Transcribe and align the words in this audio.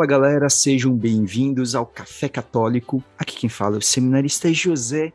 Fala 0.00 0.08
galera, 0.08 0.48
sejam 0.48 0.96
bem-vindos 0.96 1.74
ao 1.74 1.84
Café 1.84 2.26
Católico. 2.26 3.04
Aqui 3.18 3.36
quem 3.36 3.50
fala 3.50 3.74
é 3.74 3.78
o 3.80 3.82
seminarista 3.82 4.50
José 4.50 5.12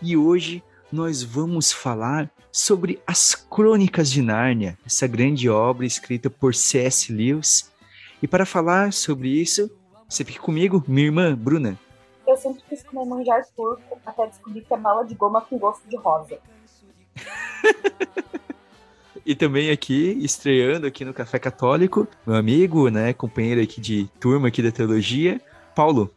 e 0.00 0.16
hoje 0.16 0.62
nós 0.92 1.24
vamos 1.24 1.72
falar 1.72 2.30
sobre 2.52 3.02
as 3.04 3.34
Crônicas 3.34 4.08
de 4.08 4.22
Nárnia, 4.22 4.78
essa 4.86 5.08
grande 5.08 5.50
obra 5.50 5.84
escrita 5.84 6.30
por 6.30 6.54
C.S. 6.54 7.12
Lewis. 7.12 7.72
E 8.22 8.28
para 8.28 8.46
falar 8.46 8.92
sobre 8.92 9.28
isso, 9.28 9.68
você 10.08 10.24
fica 10.24 10.40
comigo, 10.40 10.84
minha 10.86 11.06
irmã 11.06 11.34
Bruna. 11.34 11.76
Eu 12.24 12.36
sempre 12.36 12.62
quis 12.68 12.84
comer 12.84 13.06
manjar 13.06 13.44
turco 13.56 13.98
até 14.06 14.24
descobrir 14.28 14.60
que 14.60 14.72
é 14.72 14.76
bala 14.76 15.04
de 15.04 15.16
goma 15.16 15.40
com 15.40 15.58
gosto 15.58 15.82
de 15.88 15.96
rosa. 15.96 16.38
E 19.28 19.34
também 19.34 19.68
aqui, 19.70 20.16
estreando 20.22 20.86
aqui 20.86 21.04
no 21.04 21.12
Café 21.12 21.38
Católico, 21.38 22.08
meu 22.26 22.34
amigo, 22.34 22.88
né, 22.88 23.12
companheiro 23.12 23.60
aqui 23.60 23.78
de 23.78 24.08
turma 24.18 24.48
aqui 24.48 24.62
da 24.62 24.72
teologia, 24.72 25.38
Paulo. 25.76 26.10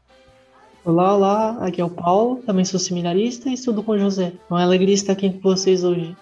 Olá, 0.86 1.14
olá, 1.14 1.58
aqui 1.60 1.82
é 1.82 1.84
o 1.84 1.90
Paulo, 1.90 2.42
também 2.46 2.64
sou 2.64 2.80
seminarista 2.80 3.50
e 3.50 3.54
estudo 3.54 3.84
com 3.84 3.92
o 3.92 4.00
José. 4.00 4.32
É 4.50 4.54
uma 4.54 4.64
alegria 4.64 4.94
estar 4.94 5.12
aqui 5.12 5.30
com 5.30 5.42
vocês 5.42 5.84
hoje. 5.84 6.16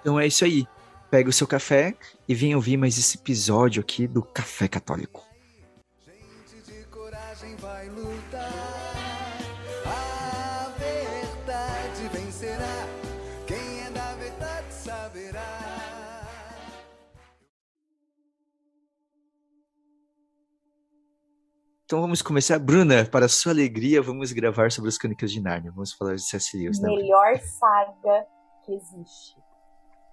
Então 0.00 0.18
é 0.18 0.26
isso 0.26 0.44
aí. 0.44 0.66
Pega 1.08 1.30
o 1.30 1.32
seu 1.32 1.46
café 1.46 1.94
e 2.28 2.34
vem 2.34 2.52
ouvir 2.52 2.76
mais 2.76 2.98
esse 2.98 3.16
episódio 3.16 3.80
aqui 3.80 4.08
do 4.08 4.20
Café 4.20 4.66
Católico. 4.66 5.22
Então 21.94 22.02
vamos 22.02 22.22
começar. 22.22 22.58
Bruna, 22.58 23.04
para 23.04 23.28
sua 23.28 23.52
alegria, 23.52 24.02
vamos 24.02 24.32
gravar 24.32 24.72
sobre 24.72 24.88
as 24.88 24.98
Crônicas 24.98 25.30
de 25.30 25.40
Nárnia. 25.40 25.70
Vamos 25.70 25.92
falar 25.92 26.16
de 26.16 26.22
C.S. 26.22 26.58
Lewis. 26.58 26.80
Né? 26.80 26.88
Melhor 26.88 27.38
saga 27.38 28.26
que 28.64 28.74
existe. 28.74 29.36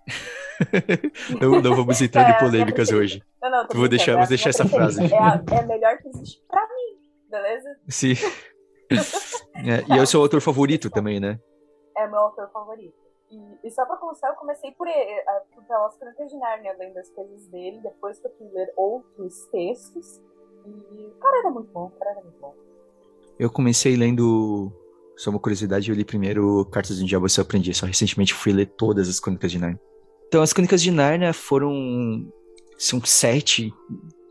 não, 1.41 1.59
não 1.59 1.75
vamos 1.75 1.99
entrar 1.99 2.29
é, 2.29 2.35
em 2.35 2.37
polêmicas 2.37 2.91
é 2.91 2.95
hoje. 2.95 3.23
Não, 3.41 3.49
não, 3.49 3.67
vou 3.73 3.89
deixar, 3.89 4.15
vou 4.15 4.27
deixar 4.27 4.51
essa 4.51 4.63
frase. 4.63 5.01
É 5.11 5.17
a, 5.17 5.43
é 5.51 5.59
a 5.59 5.65
melhor 5.65 5.97
que 5.97 6.09
existe 6.09 6.39
pra 6.47 6.61
mim, 6.61 6.99
beleza? 7.31 7.75
Sim. 7.89 8.13
É, 9.55 9.95
e 9.95 9.97
é 9.97 10.01
o 10.03 10.05
seu 10.05 10.21
autor 10.21 10.39
favorito 10.39 10.87
também, 10.87 11.19
né? 11.19 11.39
É 11.97 12.05
meu 12.05 12.19
autor 12.19 12.47
favorito. 12.51 12.93
E, 13.31 13.67
e 13.67 13.71
só 13.71 13.87
pra 13.87 13.97
começar, 13.97 14.29
eu 14.29 14.35
comecei 14.35 14.71
por, 14.73 14.87
ele, 14.87 15.23
por 15.55 15.63
pelas 15.63 15.97
Crônicas 15.97 16.29
de 16.29 16.37
Nárnia, 16.37 16.75
lendo 16.77 16.97
as 16.99 17.09
coisas 17.09 17.47
dele, 17.47 17.79
depois 17.81 18.19
que 18.19 18.27
eu 18.27 18.37
fui 18.37 18.47
ler 18.49 18.71
outros 18.77 19.47
textos. 19.47 20.21
E, 20.65 21.11
cara, 21.19 21.39
era 21.39 21.49
muito 21.51 21.71
bom, 21.71 21.89
cara, 21.99 22.11
era 22.11 22.21
muito 22.21 22.39
bom. 22.39 22.53
Eu 23.39 23.49
comecei 23.49 23.95
lendo. 23.95 24.71
Só 25.17 25.29
uma 25.29 25.39
curiosidade, 25.39 25.89
eu 25.89 25.95
li 25.95 26.03
primeiro 26.03 26.65
Cartas 26.65 26.97
do 26.97 27.05
Diabo, 27.05 27.27
eu 27.27 27.41
aprendi. 27.41 27.73
Só 27.73 27.85
recentemente 27.85 28.33
fui 28.33 28.51
ler 28.51 28.67
todas 28.67 29.07
as 29.07 29.19
Crônicas 29.19 29.51
de 29.51 29.59
Narnia. 29.59 29.79
Então, 30.27 30.41
as 30.41 30.53
Crônicas 30.53 30.81
de 30.81 30.91
Narnia 30.91 31.33
foram. 31.33 32.31
São 32.77 33.03
sete 33.03 33.71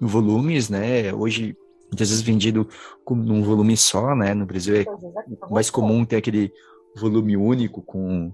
volumes, 0.01 0.69
né? 0.69 1.13
Hoje, 1.15 1.57
muitas 1.87 2.09
vezes 2.09 2.23
vendido 2.23 2.69
num 3.09 3.43
volume 3.43 3.77
só, 3.77 4.15
né? 4.15 4.35
No 4.35 4.47
Brasil 4.47 4.77
é, 4.77 4.81
é 4.81 5.51
mais 5.51 5.71
comum 5.71 6.05
ter 6.05 6.17
aquele 6.17 6.53
volume 6.97 7.37
único 7.37 7.83
com 7.83 8.33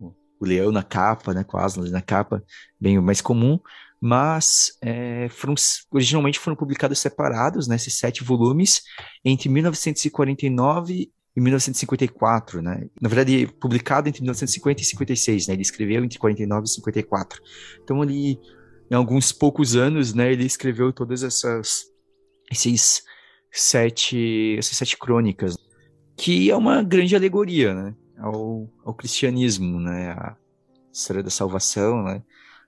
o 0.00 0.44
leão 0.44 0.70
na 0.70 0.82
capa, 0.82 1.34
né? 1.34 1.42
Com 1.42 1.56
asas 1.56 1.90
na 1.90 2.02
capa, 2.02 2.44
bem 2.78 3.00
mais 3.00 3.20
comum 3.20 3.58
mas 4.04 4.76
é, 4.82 5.28
foram, 5.28 5.54
originalmente 5.92 6.40
foram 6.40 6.56
publicados 6.56 6.98
separados, 6.98 7.68
né, 7.68 7.76
esses 7.76 7.96
sete 7.96 8.24
volumes, 8.24 8.82
entre 9.24 9.48
1949 9.48 11.08
e 11.36 11.40
1954, 11.40 12.60
né? 12.60 12.88
Na 13.00 13.08
verdade, 13.08 13.46
publicado 13.60 14.08
entre 14.08 14.20
1950 14.20 14.82
e 14.82 14.84
56, 14.84 15.46
né? 15.46 15.54
Ele 15.54 15.62
escreveu 15.62 16.04
entre 16.04 16.18
49 16.18 16.64
e 16.64 16.68
54. 16.68 17.40
Então, 17.80 18.02
ali, 18.02 18.40
em 18.90 18.94
alguns 18.94 19.30
poucos 19.30 19.76
anos, 19.76 20.12
né, 20.12 20.32
ele 20.32 20.44
escreveu 20.44 20.92
todas 20.92 21.22
essas 21.22 21.84
esses 22.50 23.04
sete 23.52 24.56
essas 24.58 24.76
sete 24.76 24.98
crônicas, 24.98 25.56
que 26.16 26.50
é 26.50 26.56
uma 26.56 26.82
grande 26.82 27.14
alegoria, 27.14 27.72
né, 27.72 27.94
ao, 28.18 28.68
ao 28.84 28.94
cristianismo, 28.94 29.80
né, 29.80 30.10
a 30.10 30.36
história 30.92 31.22
da 31.22 31.30
salvação, 31.30 32.02
né? 32.02 32.20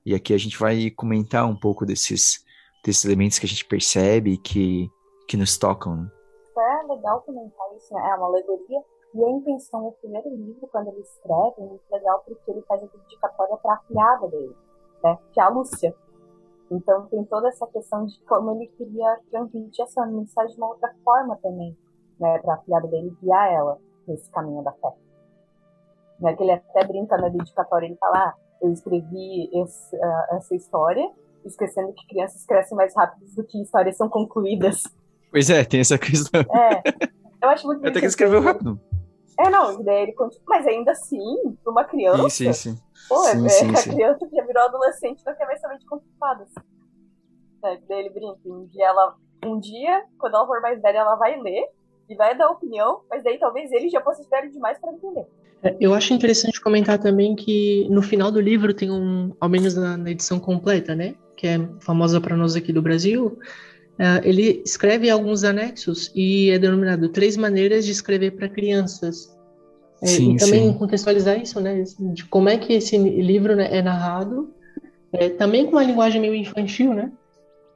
E 0.04 0.15
aqui 0.15 0.34
a 0.34 0.38
gente 0.38 0.59
vai 0.59 0.91
comentar 0.91 1.47
um 1.47 1.56
pouco 1.56 1.87
desses, 1.87 2.44
desses 2.84 3.04
elementos 3.04 3.38
que 3.38 3.47
a 3.47 3.48
gente 3.48 3.65
percebe 3.65 4.37
que, 4.37 4.91
que 5.26 5.37
nos 5.37 5.56
tocam. 5.56 5.97
Né? 5.97 6.10
É 6.56 6.87
legal 6.92 7.22
comentar 7.22 7.66
isso, 7.76 7.92
né? 7.94 8.10
É 8.10 8.14
uma 8.16 8.26
alegoria. 8.26 8.82
E 9.14 9.25
a 9.25 9.31
intenção 9.31 9.84
do 9.84 9.93
primeiro 9.93 10.28
livro, 10.28 10.69
quando 10.72 10.88
ele 10.88 11.00
escreve, 11.00 11.54
é 11.59 11.64
muito 11.64 11.84
legal 11.91 12.22
porque 12.26 12.50
ele 12.50 12.62
faz 12.62 12.82
a 12.82 12.87
dedicatória 12.87 13.56
para 13.59 13.75
a 13.75 13.78
filhada 13.87 14.28
dele, 14.28 14.56
né? 15.03 15.19
Que 15.32 15.41
é 15.41 15.43
a 15.43 15.48
Lúcia. 15.48 15.94
Então 16.70 17.06
tem 17.06 17.25
toda 17.25 17.48
essa 17.48 17.66
questão 17.69 18.04
de 18.06 18.20
como 18.25 18.56
ele 18.56 18.66
queria 18.76 19.20
transmitir 19.31 19.84
essa 19.84 20.04
mensagem 20.06 20.54
de 20.54 20.60
uma 20.60 20.69
outra 20.69 20.93
forma 21.04 21.37
também, 21.37 21.76
né? 22.19 22.38
Para 22.41 22.54
a 22.54 22.59
filhada 22.59 22.88
dele 22.88 23.16
guiar 23.22 23.53
ela 23.53 23.81
nesse 24.06 24.31
caminho 24.31 24.62
da 24.62 24.72
fé. 24.72 24.93
Né, 26.20 26.34
que 26.34 26.43
ele 26.43 26.53
até 26.53 26.87
brinca 26.87 27.16
na 27.19 27.28
dedicatória, 27.28 27.87
ele 27.87 27.97
fala, 27.97 28.28
ah, 28.28 28.34
eu 28.64 28.72
escrevi 28.72 29.50
esse, 29.52 29.94
uh, 29.97 30.36
essa 30.36 30.54
história, 30.54 31.06
esquecendo 31.44 31.92
que 31.92 32.06
crianças 32.06 32.44
crescem 32.47 32.76
mais 32.76 32.94
rápido 32.97 33.26
do 33.34 33.44
que 33.44 33.60
histórias 33.60 33.97
são 33.97 34.08
concluídas. 34.08 34.82
Pois 35.30 35.50
é, 35.50 35.64
tem 35.64 35.80
essa 35.80 35.98
questão. 35.98 36.41
É, 36.41 36.82
eu 37.42 37.48
acho 37.50 37.66
muito 37.66 37.86
Até 37.86 38.00
que 38.00 38.06
escreveu 38.06 38.41
rápido. 38.41 38.80
É, 39.38 39.50
não, 39.50 39.82
daí 39.82 40.04
ele 40.04 40.12
continua. 40.12 40.44
Mas 40.48 40.66
ainda 40.66 40.92
assim, 40.92 41.56
para 41.62 41.72
uma 41.72 41.84
criança. 41.84 42.30
Sim, 42.30 42.52
sim, 42.52 42.75
sim. 42.75 42.82
Pô, 43.08 43.19
sim, 43.25 43.44
é, 43.44 43.48
sim, 43.48 43.70
a 43.70 43.76
sim. 43.76 43.91
criança 43.91 44.28
já 44.32 44.44
virou 44.47 44.62
adolescente 44.62 45.22
não 45.26 45.34
quer 45.34 45.44
mais 45.44 45.60
saber 45.60 45.78
de 45.78 45.86
contadas. 45.86 46.48
É, 47.64 47.76
daí 47.88 47.98
ele 47.98 48.10
brinca. 48.10 48.38
Um 48.46 48.66
dia, 48.66 48.86
ela, 48.86 49.16
um 49.44 49.58
dia, 49.58 50.04
quando 50.19 50.36
ela 50.36 50.46
for 50.46 50.60
mais 50.60 50.81
velha, 50.81 50.98
ela 50.98 51.16
vai 51.16 51.38
ler 51.41 51.64
e 52.09 52.15
vai 52.15 52.37
dar 52.37 52.50
opinião, 52.50 53.00
mas 53.10 53.22
daí 53.22 53.38
talvez 53.38 53.72
ele 53.72 53.88
já 53.88 54.00
fosse 54.00 54.28
velho 54.28 54.50
demais 54.50 54.78
para 54.78 54.92
entender. 54.92 55.26
É, 55.62 55.75
eu 55.81 55.94
acho 55.94 56.12
interessante 56.12 56.60
comentar 56.60 56.98
também 56.98 57.34
que 57.34 57.87
no 57.91 58.03
final 58.03 58.31
do 58.31 58.41
livro 58.41 58.75
tem 58.75 58.91
um, 58.91 59.32
ao 59.41 59.48
menos 59.48 59.75
na, 59.75 59.97
na 59.97 60.10
edição 60.10 60.38
completa, 60.38 60.94
né, 60.94 61.14
que 61.37 61.47
é 61.47 61.59
famosa 61.81 62.20
para 62.20 62.37
nós 62.37 62.54
aqui 62.54 62.72
do 62.72 62.82
Brasil, 62.82 63.38
uh, 63.98 64.20
ele 64.22 64.62
escreve 64.64 65.09
alguns 65.09 65.43
anexos 65.43 66.12
e 66.14 66.50
é 66.50 66.59
denominado 66.59 67.09
três 67.09 67.37
maneiras 67.37 67.84
de 67.87 67.93
escrever 67.93 68.32
para 68.32 68.48
crianças. 68.48 69.34
É, 70.03 70.06
sim, 70.06 70.34
e 70.34 70.37
também 70.37 70.70
sim. 70.70 70.78
contextualizar 70.78 71.41
isso, 71.41 71.59
né, 71.60 71.82
de 71.98 72.25
como 72.26 72.48
é 72.48 72.59
que 72.59 72.75
esse 72.75 72.98
livro 72.98 73.56
né, 73.56 73.69
é 73.70 73.81
narrado, 73.81 74.53
é, 75.12 75.31
também 75.31 75.64
com 75.64 75.72
uma 75.72 75.84
linguagem 75.84 76.20
meio 76.20 76.34
infantil, 76.34 76.93
né? 76.93 77.10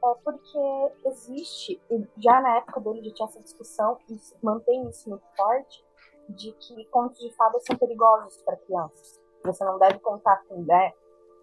É 0.04 0.14
porque 0.25 0.92
existe, 1.06 1.81
já 2.19 2.41
na 2.41 2.56
época 2.59 2.81
dele 2.81 3.03
já 3.04 3.14
tinha 3.14 3.28
essa 3.28 3.41
discussão 3.41 3.98
e 4.09 4.19
mantém 4.42 4.88
isso 4.88 5.09
muito 5.09 5.25
forte, 5.36 5.84
de 6.28 6.53
que 6.53 6.84
contos 6.86 7.19
de 7.19 7.34
fadas 7.34 7.64
são 7.64 7.76
perigosos 7.76 8.41
para 8.42 8.56
crianças. 8.56 9.20
Você 9.44 9.64
não 9.64 9.78
deve 9.78 9.98
contar 10.00 10.42
com 10.48 10.62
né, 10.62 10.92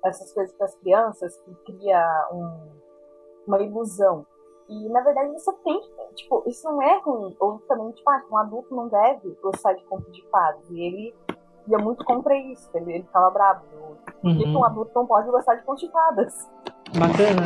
essas 0.03 0.31
coisas 0.31 0.55
para 0.55 0.65
as 0.65 0.75
crianças 0.75 1.38
que 1.38 1.55
cria 1.65 2.29
um, 2.31 2.71
uma 3.47 3.61
ilusão. 3.61 4.25
E 4.67 4.89
na 4.89 5.01
verdade 5.01 5.31
você 5.31 5.51
tem 5.63 5.79
que, 5.79 6.15
tipo, 6.15 6.44
isso 6.47 6.67
não 6.67 6.81
é 6.81 6.99
ruim. 6.99 7.35
Ou 7.39 7.59
também, 7.67 7.91
tipo, 7.91 8.09
ah, 8.09 8.24
um 8.31 8.38
adulto 8.38 8.75
não 8.75 8.88
deve 8.88 9.31
gostar 9.41 9.74
de 9.74 9.83
contos 9.85 10.12
de 10.13 10.24
fadas. 10.30 10.69
E 10.69 10.80
ele 10.80 11.15
ia 11.68 11.77
muito 11.77 12.03
contra 12.03 12.35
isso, 12.35 12.69
ele, 12.75 12.94
ele 12.94 13.03
ficava 13.03 13.30
bravo. 13.30 13.65
Por 14.21 14.30
uhum. 14.30 14.38
que 14.38 14.47
um 14.47 14.65
adulto 14.65 14.91
não 14.95 15.06
pode 15.06 15.30
gostar 15.30 15.56
de 15.56 15.63
contos 15.63 15.81
de 15.81 15.91
fadas? 15.91 16.51
Bacana? 16.97 17.44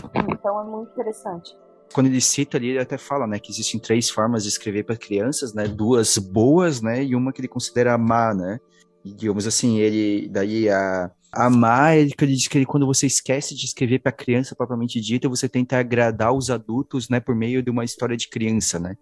É. 0.00 0.03
Então 0.14 0.60
é 0.60 0.64
muito 0.64 0.92
interessante. 0.92 1.56
Quando 1.92 2.06
ele 2.06 2.20
cita 2.20 2.56
ali, 2.56 2.70
ele 2.70 2.78
até 2.78 2.96
fala, 2.96 3.26
né, 3.26 3.38
que 3.38 3.50
existem 3.52 3.78
três 3.78 4.10
formas 4.10 4.42
de 4.42 4.48
escrever 4.48 4.84
para 4.84 4.96
crianças, 4.96 5.54
né, 5.54 5.68
duas 5.68 6.18
boas, 6.18 6.80
né, 6.80 7.04
e 7.04 7.14
uma 7.14 7.32
que 7.32 7.40
ele 7.40 7.48
considera 7.48 7.96
má, 7.98 8.34
né, 8.34 8.58
e 9.04 9.12
digamos 9.12 9.46
assim, 9.46 9.78
ele, 9.78 10.28
daí 10.28 10.68
a, 10.68 11.10
amar, 11.32 11.96
ele, 11.96 12.12
ele 12.20 12.34
diz 12.34 12.48
que 12.48 12.58
ele, 12.58 12.66
quando 12.66 12.86
você 12.86 13.06
esquece 13.06 13.54
de 13.54 13.66
escrever 13.66 14.00
para 14.00 14.10
criança 14.10 14.56
propriamente 14.56 15.00
dita, 15.00 15.28
você 15.28 15.48
tenta 15.48 15.78
agradar 15.78 16.32
os 16.32 16.50
adultos, 16.50 17.08
né, 17.08 17.20
por 17.20 17.34
meio 17.34 17.62
de 17.62 17.70
uma 17.70 17.84
história 17.84 18.16
de 18.16 18.28
criança, 18.28 18.78
né, 18.80 18.96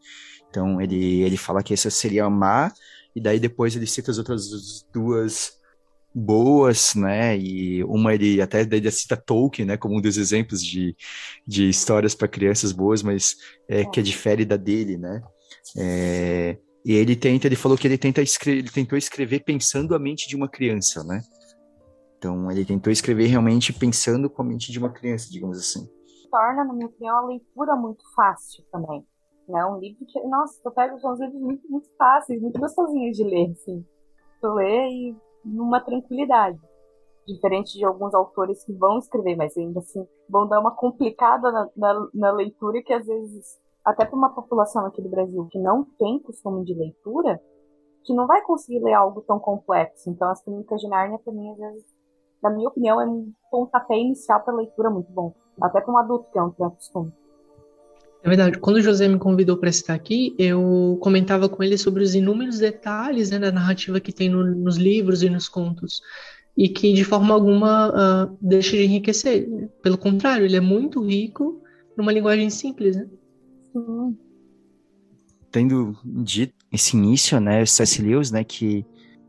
então 0.51 0.81
ele, 0.81 1.23
ele 1.23 1.37
fala 1.37 1.63
que 1.63 1.73
essa 1.73 1.89
seria 1.89 2.25
amar, 2.25 2.75
e 3.15 3.21
daí 3.23 3.39
depois 3.39 3.75
ele 3.75 3.87
cita 3.87 4.11
as 4.11 4.19
outras 4.19 4.87
duas 4.93 5.62
boas, 6.15 6.95
né? 6.95 7.37
E 7.37 7.83
uma 7.85 8.15
ele 8.15 8.41
até 8.41 8.61
ele 8.61 8.91
cita 8.91 9.17
Tolkien, 9.17 9.67
né, 9.67 9.77
como 9.77 9.97
um 9.97 10.01
dos 10.01 10.17
exemplos 10.17 10.65
de, 10.65 10.97
de 11.47 11.69
histórias 11.69 12.15
para 12.15 12.29
crianças 12.29 12.73
boas, 12.73 13.03
mas 13.03 13.37
é, 13.69 13.85
que 13.85 14.01
é 14.01 14.03
difere 14.03 14.45
da 14.45 14.57
dele, 14.57 14.99
né? 14.99 15.23
É, 15.77 16.59
e 16.85 16.93
ele 16.93 17.15
tenta, 17.15 17.47
ele 17.47 17.57
falou 17.57 17.79
que 17.79 17.87
ele 17.87 17.97
tenta 17.97 18.21
escrever, 18.21 18.59
ele 18.59 18.71
tentou 18.71 18.99
escrever 18.99 19.41
pensando 19.41 19.95
a 19.95 19.99
mente 19.99 20.29
de 20.29 20.37
uma 20.37 20.49
criança, 20.49 21.03
né? 21.05 21.21
Então 22.19 22.51
ele 22.51 22.65
tentou 22.65 22.93
escrever 22.93 23.27
realmente 23.27 23.73
pensando 23.73 24.29
com 24.29 24.43
a 24.43 24.45
mente 24.45 24.71
de 24.71 24.79
uma 24.79 24.91
criança, 24.91 25.31
digamos 25.31 25.59
assim. 25.59 25.89
torna, 26.31 26.65
na 26.65 26.73
minha 26.73 26.87
opinião, 26.87 27.17
a 27.17 27.27
leitura 27.27 27.75
muito 27.77 28.03
fácil 28.15 28.65
também. 28.71 29.05
Né? 29.49 29.65
Um 29.67 29.79
livro 29.79 30.07
que, 30.07 30.21
nossa, 30.29 30.61
eu 30.65 30.71
pego 30.71 30.99
são 31.01 31.15
livros 31.15 31.41
muito, 31.41 31.69
muito 31.69 31.89
fáceis, 31.97 32.41
muito 32.41 32.61
gostosinhos 32.61 33.17
de 33.17 33.25
ler, 33.25 33.51
assim. 33.51 33.85
Tu 34.41 34.55
lê 34.55 34.89
e 34.89 35.17
numa 35.45 35.81
tranquilidade. 35.81 36.59
Diferente 37.27 37.79
de 37.79 37.85
alguns 37.85 38.15
autores 38.15 38.65
que 38.65 38.73
vão 38.73 38.99
escrever, 38.99 39.37
mas 39.37 39.57
ainda 39.57 39.79
assim 39.81 40.07
vão 40.29 40.47
dar 40.49 40.61
uma 40.61 40.75
complicada 40.75 41.53
na, 41.53 41.69
na, 41.77 42.09
na 42.13 42.33
leitura 42.33 42.83
que 42.83 42.93
às 42.93 43.07
vezes, 43.07 43.61
até 43.85 44.05
para 44.05 44.17
uma 44.17 44.35
população 44.35 44.85
aqui 44.87 45.01
do 45.01 45.09
Brasil 45.09 45.47
que 45.51 45.59
não 45.59 45.85
tem 45.99 46.19
costume 46.19 46.65
de 46.65 46.75
leitura, 46.75 47.41
que 48.05 48.13
não 48.13 48.27
vai 48.27 48.43
conseguir 48.43 48.81
ler 48.81 48.95
algo 48.95 49.23
tão 49.23 49.39
complexo. 49.39 50.11
Então, 50.11 50.29
as 50.31 50.43
Crônicas 50.43 50.81
de 50.81 50.89
Nárnia, 50.89 51.19
para 51.19 51.33
mim, 51.33 51.53
às 51.53 51.59
vezes, 51.59 51.85
na 52.43 52.51
minha 52.51 52.69
opinião, 52.69 53.01
é 53.01 53.07
um 53.07 53.33
pontapé 53.51 53.97
inicial 53.97 54.41
para 54.41 54.55
leitura 54.55 54.91
muito 54.91 55.13
bom. 55.13 55.33
Até 55.61 55.81
para 55.81 55.93
um 55.93 55.99
adulto 55.99 56.31
que 56.33 56.39
é 56.39 56.43
um 56.43 56.51
costume. 56.51 57.13
É 58.25 58.29
verdade. 58.29 58.59
Quando 58.59 58.77
o 58.77 58.81
José 58.81 59.09
me 59.09 59.19
convidou 59.19 59.57
para 59.57 59.69
estar 59.69 59.95
aqui, 59.95 60.35
eu 60.39 60.97
comentava 61.01 61.49
com 61.49 61.63
ele 61.63 61.77
sobre 61.77 62.05
os 62.05 62.15
inúmeros 62.15 62.59
detalhes 62.59 63.31
né, 63.31 63.39
da 63.39 63.51
narrativa 63.51 63.99
que 63.99 64.13
tem 64.13 64.29
no, 64.29 64.45
nos 64.45 64.77
livros 64.77 65.23
e 65.23 65.31
nos 65.31 65.49
contos 65.49 66.01
e 66.57 66.69
que 66.69 66.93
de 66.93 67.05
forma 67.05 67.35
alguma 67.35 67.89
uh, 67.89 68.39
deixa 68.41 68.77
de 68.77 68.85
enriquecer. 68.85 69.49
Pelo 69.83 69.99
contrário, 69.99 70.45
ele 70.45 70.57
é 70.57 70.61
muito 70.61 71.03
rico 71.03 71.63
numa 71.97 72.13
linguagem 72.13 72.49
simples. 72.51 72.97
Né? 72.97 73.07
Sim. 73.73 74.17
Tendo 75.51 75.97
dito 76.05 76.55
esse 76.71 76.97
início, 76.97 77.41
né, 77.41 77.67
C.S. 77.67 78.01
Lewis, 78.01 78.31
né, 78.31 78.45
que 78.45 78.87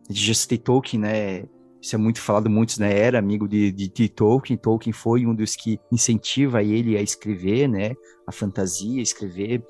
já 0.10 0.34
citei 0.34 0.58
Tolkien, 0.58 1.02
né, 1.02 1.44
isso 1.84 1.98
é 1.98 2.00
muito 2.00 2.22
falado, 2.22 2.50
muitos, 2.50 2.78
né, 2.78 2.98
era 2.98 3.20
amigo 3.20 3.46
de, 3.46 3.70
de, 3.70 3.90
de, 3.90 4.08
Tolkien, 4.08 4.56
Tolkien 4.58 4.94
foi 4.94 5.26
um 5.26 5.36
dos 5.36 5.54
que 5.54 5.78
incentiva 5.92 6.64
ele 6.64 6.96
a 6.96 7.02
escrever, 7.02 7.68
né, 7.68 7.94
a 8.26 8.32
fantasia, 8.32 9.02
escrever 9.02 9.62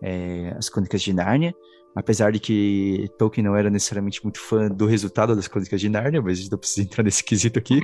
é, 0.00 0.54
as 0.56 0.68
Crônicas 0.68 1.02
de 1.02 1.12
Nárnia, 1.12 1.52
apesar 1.92 2.30
de 2.30 2.38
que 2.38 3.10
Tolkien 3.18 3.44
não 3.44 3.56
era 3.56 3.68
necessariamente 3.68 4.22
muito 4.22 4.38
fã 4.38 4.68
do 4.68 4.86
resultado 4.86 5.34
das 5.34 5.48
Crônicas 5.48 5.80
de 5.80 5.88
Nárnia, 5.88 6.22
mas 6.22 6.38
a 6.38 6.42
gente 6.42 6.52
não 6.52 6.58
precisa 6.58 6.86
entrar 6.86 7.02
nesse 7.02 7.24
quesito 7.24 7.58
aqui. 7.58 7.80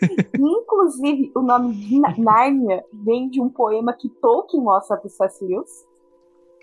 Inclusive, 0.34 1.30
o 1.36 1.42
nome 1.42 1.74
de 1.74 2.00
Nárnia 2.18 2.82
vem 3.04 3.28
de 3.28 3.38
um 3.38 3.50
poema 3.50 3.92
que 3.92 4.08
Tolkien 4.08 4.62
mostra 4.62 4.96
para 4.96 5.08
o 5.08 5.10
C.S. 5.10 5.44
Lewis, 5.44 5.84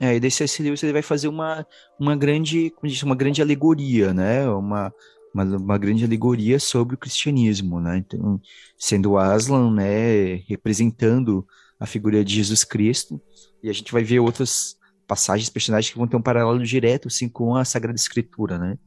é, 0.01 0.15
e 0.15 0.19
daí 0.19 0.31
C.S. 0.31 0.61
Lewis 0.61 0.81
ele 0.83 0.93
vai 0.93 1.01
fazer 1.01 1.27
uma, 1.27 1.65
uma 1.99 2.15
grande, 2.15 2.71
como 2.71 2.91
diz, 2.91 3.01
uma 3.03 3.15
grande 3.15 3.41
alegoria, 3.41 4.13
né? 4.13 4.49
Uma, 4.49 4.93
uma, 5.33 5.43
uma, 5.43 5.77
grande 5.77 6.05
alegoria 6.05 6.59
sobre 6.59 6.95
o 6.95 6.97
cristianismo, 6.97 7.79
né? 7.79 7.97
Então, 7.97 8.39
sendo 8.77 9.17
Aslan, 9.17 9.73
né, 9.73 10.35
representando 10.47 11.45
a 11.79 11.85
figura 11.85 12.23
de 12.23 12.35
Jesus 12.35 12.63
Cristo, 12.63 13.21
e 13.61 13.69
a 13.69 13.73
gente 13.73 13.91
vai 13.91 14.03
ver 14.03 14.19
outras 14.19 14.75
passagens, 15.07 15.49
personagens 15.49 15.91
que 15.91 15.97
vão 15.97 16.07
ter 16.07 16.15
um 16.15 16.21
paralelo 16.21 16.63
direto, 16.63 17.07
assim, 17.07 17.27
com 17.27 17.55
a 17.55 17.65
Sagrada 17.65 17.97
Escritura, 17.97 18.57
né? 18.57 18.77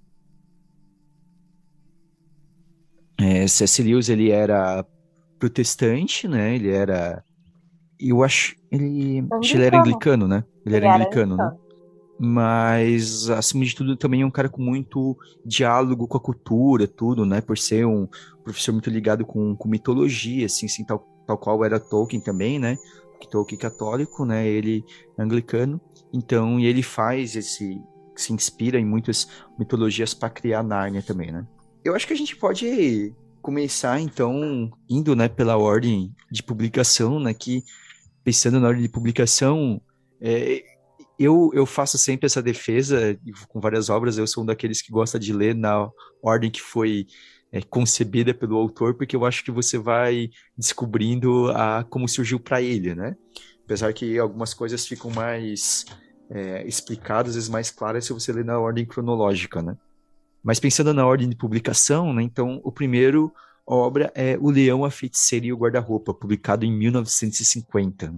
É, 3.19 3.47
C.S. 3.47 3.83
Lewis, 3.83 4.09
ele 4.09 4.31
era 4.31 4.85
protestante, 5.39 6.29
né? 6.29 6.55
Ele 6.55 6.71
era... 6.71 7.25
Eu 7.99 8.23
acho... 8.23 8.55
Ele, 8.71 9.25
ele 9.43 9.65
era 9.65 9.81
anglicano, 9.81 10.29
né? 10.29 10.45
Ele, 10.65 10.77
ele 10.77 10.87
era, 10.87 10.95
anglicano, 10.97 11.37
né? 11.37 11.57
Mas 12.19 13.29
acima 13.29 13.65
de 13.65 13.75
tudo 13.75 13.97
também 13.97 14.23
é 14.23 14.27
um 14.27 14.31
cara 14.31 14.49
com 14.49 14.63
muito 14.63 15.17
diálogo 15.45 16.09
com 16.09 16.17
a 16.17 16.21
cultura, 16.21 16.89
tudo, 16.89 17.27
né? 17.27 17.41
Por 17.41 17.59
ser 17.59 17.87
um 17.87 18.09
professor 18.43 18.73
muito 18.73 18.89
ligado 18.91 19.25
com, 19.25 19.55
com 19.55 19.69
mitologia, 19.69 20.47
assim, 20.47 20.67
assim 20.67 20.85
tal, 20.85 21.07
tal 21.27 21.37
qual 21.37 21.65
era 21.65 21.79
Tolkien 21.79 22.21
também, 22.21 22.59
né? 22.59 22.77
Tolkien 23.31 23.59
católico, 23.59 24.25
né? 24.25 24.47
Ele 24.47 24.85
é 25.19 25.23
anglicano, 25.23 25.81
então 26.13 26.61
e 26.61 26.67
ele 26.67 26.83
faz 26.83 27.35
esse 27.35 27.81
se 28.15 28.33
inspira 28.33 28.79
em 28.79 28.85
muitas 28.85 29.29
mitologias 29.59 30.15
para 30.15 30.31
criar 30.31 30.63
Nárnia 30.63 31.03
também, 31.03 31.31
né? 31.31 31.47
Eu 31.85 31.95
acho 31.95 32.07
que 32.07 32.15
a 32.15 32.17
gente 32.17 32.35
pode 32.35 33.15
começar 33.43 34.01
então 34.01 34.71
indo, 34.89 35.15
né, 35.15 35.29
pela 35.29 35.57
ordem 35.57 36.15
de 36.31 36.43
publicação, 36.43 37.21
né? 37.21 37.35
Que 37.35 37.63
pensando 38.25 38.59
na 38.59 38.69
ordem 38.69 38.83
de 38.83 38.89
publicação, 38.89 39.81
é, 40.21 40.65
eu, 41.19 41.51
eu 41.55 41.65
faço 41.65 41.97
sempre 41.99 42.27
essa 42.27 42.43
defesa 42.43 43.19
com 43.49 43.61
várias 43.61 43.89
obras. 43.89 44.19
Eu 44.19 44.27
sou 44.27 44.43
um 44.43 44.47
daqueles 44.47 44.83
que 44.83 44.93
gosta 44.93 45.19
de 45.19 45.33
ler 45.33 45.55
na 45.55 45.89
ordem 46.23 46.51
que 46.51 46.61
foi 46.61 47.07
é, 47.51 47.63
concebida 47.63 48.35
pelo 48.35 48.57
autor, 48.57 48.95
porque 48.95 49.17
eu 49.17 49.25
acho 49.25 49.45
que 49.45 49.51
você 49.51 49.79
vai 49.79 50.31
descobrindo 50.57 51.51
a, 51.53 51.85
como 51.85 52.09
surgiu 52.09 52.39
para 52.39 52.61
ele, 52.61 52.95
né? 52.95 53.17
Apesar 53.65 53.93
que 53.93 54.19
algumas 54.19 54.55
coisas 54.55 54.87
ficam 54.87 55.11
mais 55.11 55.85
é, 56.31 56.67
explicadas, 56.67 57.31
às 57.31 57.35
vezes 57.37 57.49
mais 57.49 57.71
claras, 57.71 58.05
se 58.05 58.13
você 58.13 58.33
ler 58.33 58.45
na 58.45 58.59
ordem 58.59 58.85
cronológica, 58.85 59.63
né? 59.63 59.77
Mas 60.43 60.61
pensando 60.61 60.95
na 60.95 61.07
ordem 61.07 61.29
de 61.29 61.37
publicação, 61.37 62.13
né? 62.13 62.23
Então, 62.23 62.61
o 62.63 62.71
primeiro 62.71 63.33
obra 63.67 64.13
é 64.15 64.39
O 64.41 64.51
Leão, 64.51 64.85
a 64.85 64.91
Feiticeira 64.91 65.47
e 65.47 65.53
o 65.53 65.57
Guarda-Roupa, 65.57 66.15
publicado 66.15 66.65
em 66.65 66.73
1950. 66.73 68.15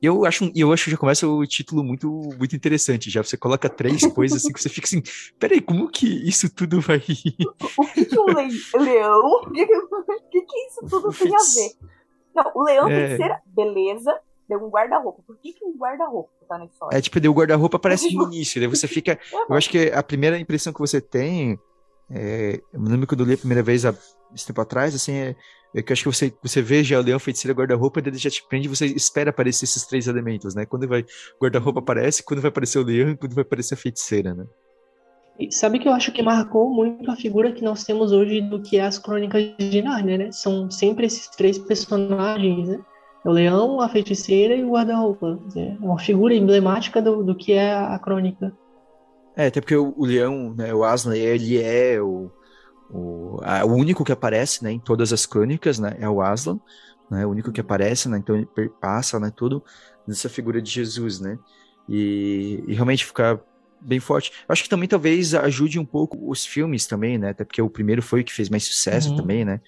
Eu 0.00 0.24
acho, 0.24 0.50
eu 0.54 0.72
acho 0.72 0.84
que 0.84 0.90
já 0.92 0.96
começa 0.96 1.26
o 1.26 1.44
título 1.46 1.82
muito, 1.82 2.08
muito 2.38 2.54
interessante. 2.54 3.10
Já 3.10 3.22
você 3.22 3.36
coloca 3.36 3.68
três 3.68 4.06
coisas 4.14 4.38
assim 4.38 4.52
que 4.52 4.62
você 4.62 4.68
fica 4.68 4.86
assim, 4.86 5.02
peraí, 5.38 5.60
como 5.60 5.88
que 5.88 6.06
isso 6.06 6.52
tudo 6.54 6.80
vai. 6.80 6.98
O 6.98 7.86
que, 7.92 8.04
que 8.04 8.18
um 8.18 8.82
leão? 8.82 9.20
O 9.20 9.50
que, 9.50 9.66
que, 9.66 10.42
que 10.42 10.66
isso 10.66 10.86
tudo 10.88 11.12
tem 11.12 11.34
a 11.34 11.38
ver? 11.38 11.88
Não, 12.34 12.52
o 12.54 12.62
leão 12.62 12.88
é... 12.88 13.08
tem 13.08 13.16
que 13.16 13.24
ser 13.24 13.36
beleza, 13.46 14.20
deu 14.48 14.64
um 14.64 14.70
guarda-roupa. 14.70 15.22
Por 15.26 15.36
que, 15.38 15.52
que 15.52 15.64
um 15.64 15.76
guarda-roupa 15.76 16.30
tá 16.48 16.58
na 16.58 16.66
história? 16.66 16.96
É 16.96 17.00
tipo, 17.00 17.18
deu 17.18 17.32
guarda-roupa 17.32 17.76
aparece 17.76 18.12
no 18.14 18.24
início, 18.24 18.60
daí 18.60 18.68
você 18.68 18.86
fica. 18.86 19.18
Eu 19.48 19.56
acho 19.56 19.68
que 19.68 19.90
a 19.90 20.02
primeira 20.02 20.38
impressão 20.38 20.72
que 20.72 20.78
você 20.78 21.00
tem. 21.00 21.58
É, 22.10 22.60
eu 22.72 22.80
me 22.80 22.88
lembro 22.88 23.06
quando 23.06 23.20
eu 23.20 23.26
li 23.26 23.34
a 23.34 23.38
primeira 23.38 23.62
vez 23.62 23.84
há 23.84 23.94
esse 24.34 24.46
tempo 24.46 24.60
atrás, 24.60 24.94
assim, 24.94 25.12
é, 25.12 25.36
é 25.74 25.82
que 25.82 25.92
eu 25.92 25.94
acho 25.94 26.02
que 26.02 26.08
você, 26.08 26.32
você 26.42 26.62
veja 26.62 26.98
o 26.98 27.02
leão, 27.02 27.18
feiticeira, 27.18 27.56
guarda-roupa, 27.56 28.00
ele 28.00 28.16
já 28.16 28.30
te 28.30 28.42
prende 28.48 28.68
você 28.68 28.86
espera 28.86 29.30
aparecer 29.30 29.64
esses 29.64 29.86
três 29.86 30.06
elementos, 30.06 30.54
né? 30.54 30.64
Quando 30.64 30.88
vai 30.88 31.04
guarda-roupa 31.40 31.80
aparece, 31.80 32.24
quando 32.24 32.40
vai 32.40 32.48
aparecer 32.48 32.78
o 32.78 32.84
leão 32.84 33.10
e 33.10 33.16
quando 33.16 33.34
vai 33.34 33.42
aparecer 33.42 33.74
a 33.74 33.76
feiticeira, 33.76 34.34
né? 34.34 34.46
E 35.38 35.52
sabe 35.52 35.78
que 35.78 35.86
eu 35.86 35.92
acho 35.92 36.10
que 36.10 36.22
marcou 36.22 36.68
muito 36.68 37.08
a 37.10 37.16
figura 37.16 37.52
que 37.52 37.62
nós 37.62 37.84
temos 37.84 38.10
hoje 38.10 38.40
do 38.40 38.60
que 38.60 38.76
é 38.76 38.82
as 38.82 38.98
crônicas 38.98 39.54
de 39.56 39.82
Narnia, 39.82 40.18
né? 40.18 40.32
São 40.32 40.70
sempre 40.70 41.06
esses 41.06 41.28
três 41.28 41.58
personagens, 41.58 42.68
né? 42.68 42.80
O 43.24 43.30
leão, 43.30 43.80
a 43.80 43.88
feiticeira 43.88 44.54
e 44.54 44.64
o 44.64 44.70
guarda-roupa. 44.70 45.38
É 45.54 45.76
uma 45.80 45.98
figura 45.98 46.34
emblemática 46.34 47.00
do, 47.00 47.22
do 47.22 47.36
que 47.36 47.52
é 47.52 47.72
a 47.72 47.98
crônica. 47.98 48.52
É, 49.36 49.46
até 49.46 49.60
porque 49.60 49.76
o, 49.76 49.94
o 49.96 50.04
leão, 50.04 50.54
né, 50.56 50.74
o 50.74 50.82
Aslan, 50.82 51.14
ele 51.14 51.62
é 51.62 52.00
o, 52.00 52.30
o, 52.90 53.38
a, 53.42 53.64
o 53.64 53.72
único 53.72 54.04
que 54.04 54.12
aparece 54.12 54.62
né, 54.64 54.72
em 54.72 54.78
todas 54.78 55.12
as 55.12 55.26
crônicas 55.26 55.78
né, 55.78 55.96
é 55.98 56.08
o 56.08 56.20
Aslan, 56.20 56.58
né, 57.10 57.26
o 57.26 57.30
único 57.30 57.52
que 57.52 57.60
aparece, 57.60 58.08
né, 58.08 58.18
então 58.18 58.36
ele 58.36 58.48
passa 58.80 59.18
né, 59.18 59.32
tudo 59.34 59.62
nessa 60.06 60.28
figura 60.28 60.60
de 60.60 60.70
Jesus, 60.70 61.20
né, 61.20 61.38
e, 61.88 62.64
e 62.66 62.74
realmente 62.74 63.04
ficar 63.04 63.40
bem 63.80 64.00
forte. 64.00 64.32
Eu 64.48 64.52
acho 64.52 64.62
que 64.62 64.68
também 64.68 64.88
talvez 64.88 65.34
ajude 65.34 65.78
um 65.78 65.84
pouco 65.84 66.18
os 66.30 66.44
filmes 66.44 66.86
também, 66.86 67.18
né, 67.18 67.30
até 67.30 67.44
porque 67.44 67.62
o 67.62 67.70
primeiro 67.70 68.02
foi 68.02 68.22
o 68.22 68.24
que 68.24 68.32
fez 68.32 68.48
mais 68.48 68.64
sucesso 68.64 69.10
uhum. 69.10 69.16
também, 69.16 69.44
né, 69.44 69.60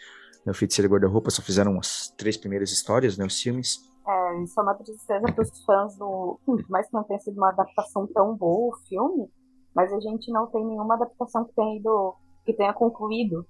o 0.47 0.55
Feiticeiro 0.55 0.91
Guarda-Roupa 0.91 1.31
só 1.31 1.43
fizeram 1.43 1.79
as 1.79 2.13
três 2.17 2.37
primeiras 2.37 2.73
histórias, 2.73 3.17
né, 3.17 3.27
os 3.27 3.41
filmes. 3.41 3.79
É, 4.07 4.43
isso 4.43 4.59
é 4.59 4.63
uma 4.63 4.75
tristeza 4.75 5.21
para 5.21 5.43
os 5.43 5.65
fãs 5.65 5.97
do. 5.97 6.41
Por 6.45 6.65
mais 6.69 6.87
que 6.89 6.95
não 6.95 7.05
tenha 7.05 7.21
sido 7.21 7.37
uma 7.37 7.51
adaptação 7.51 8.07
tão 8.07 8.35
boa 8.35 8.75
o 8.75 8.79
filme, 8.89 9.31
mas 9.75 9.93
a 9.93 10.01
gente 10.01 10.33
não 10.33 10.47
tem 10.47 10.65
nenhuma 10.65 10.95
adaptação 10.95 11.45
que 11.45 11.55
tenha 11.55 11.77
ido 11.77 12.17
que 12.51 12.57
tenha 12.57 12.73
concluído. 12.73 13.47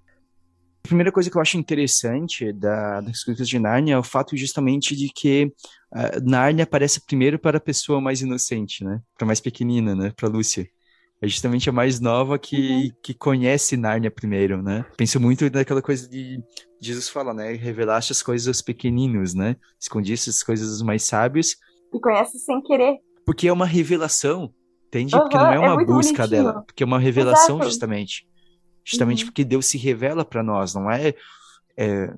A 0.84 0.88
primeira 0.88 1.12
coisa 1.12 1.30
que 1.30 1.36
eu 1.36 1.42
acho 1.42 1.58
interessante 1.58 2.52
da, 2.52 3.00
das 3.00 3.22
Crônicas 3.22 3.48
de 3.48 3.58
Nárnia 3.58 3.94
é 3.94 3.98
o 3.98 4.02
fato 4.02 4.36
justamente 4.36 4.96
de 4.96 5.08
que 5.08 5.52
uh, 5.92 6.20
Nárnia 6.24 6.64
aparece 6.64 7.04
primeiro 7.04 7.38
para 7.38 7.58
a 7.58 7.60
pessoa 7.60 8.00
mais 8.00 8.22
inocente, 8.22 8.82
né? 8.82 9.00
Para 9.16 9.24
a 9.24 9.28
mais 9.28 9.40
pequenina, 9.40 9.94
né? 9.94 10.12
Para 10.16 10.28
Lúcia. 10.28 10.66
É 11.22 11.28
justamente 11.28 11.68
a 11.68 11.72
mais 11.72 12.00
nova 12.00 12.38
que, 12.38 12.56
uhum. 12.56 12.90
que 13.02 13.12
conhece 13.12 13.76
Nárnia 13.76 14.10
primeiro, 14.10 14.62
né? 14.62 14.86
Penso 14.96 15.20
muito 15.20 15.50
naquela 15.50 15.82
coisa 15.82 16.08
de 16.08 16.42
Jesus 16.80 17.10
fala, 17.10 17.34
né? 17.34 17.52
Revelaste 17.52 18.12
as 18.12 18.22
coisas 18.22 18.48
aos 18.48 18.62
pequeninos, 18.62 19.34
né? 19.34 19.56
Escondiste 19.78 20.30
as 20.30 20.42
coisas 20.42 20.70
dos 20.70 20.82
mais 20.82 21.02
sábios. 21.02 21.56
E 21.92 22.00
conhece 22.00 22.38
sem 22.38 22.60
querer. 22.62 22.96
Porque 23.26 23.46
é 23.46 23.52
uma 23.52 23.66
revelação, 23.66 24.52
entende? 24.86 25.14
Uhum, 25.14 25.20
porque 25.20 25.36
não 25.36 25.52
é 25.52 25.58
uma 25.58 25.82
é 25.82 25.84
busca 25.84 26.26
bonitinho. 26.26 26.28
dela, 26.28 26.62
porque 26.62 26.82
é 26.82 26.86
uma 26.86 26.98
revelação 26.98 27.56
Exato. 27.56 27.70
justamente 27.70 28.30
justamente 28.84 29.22
uhum. 29.22 29.30
porque 29.30 29.44
Deus 29.44 29.66
se 29.66 29.78
revela 29.78 30.24
para 30.24 30.42
nós, 30.42 30.74
não 30.74 30.90
é, 30.90 31.14
é, 31.76 32.14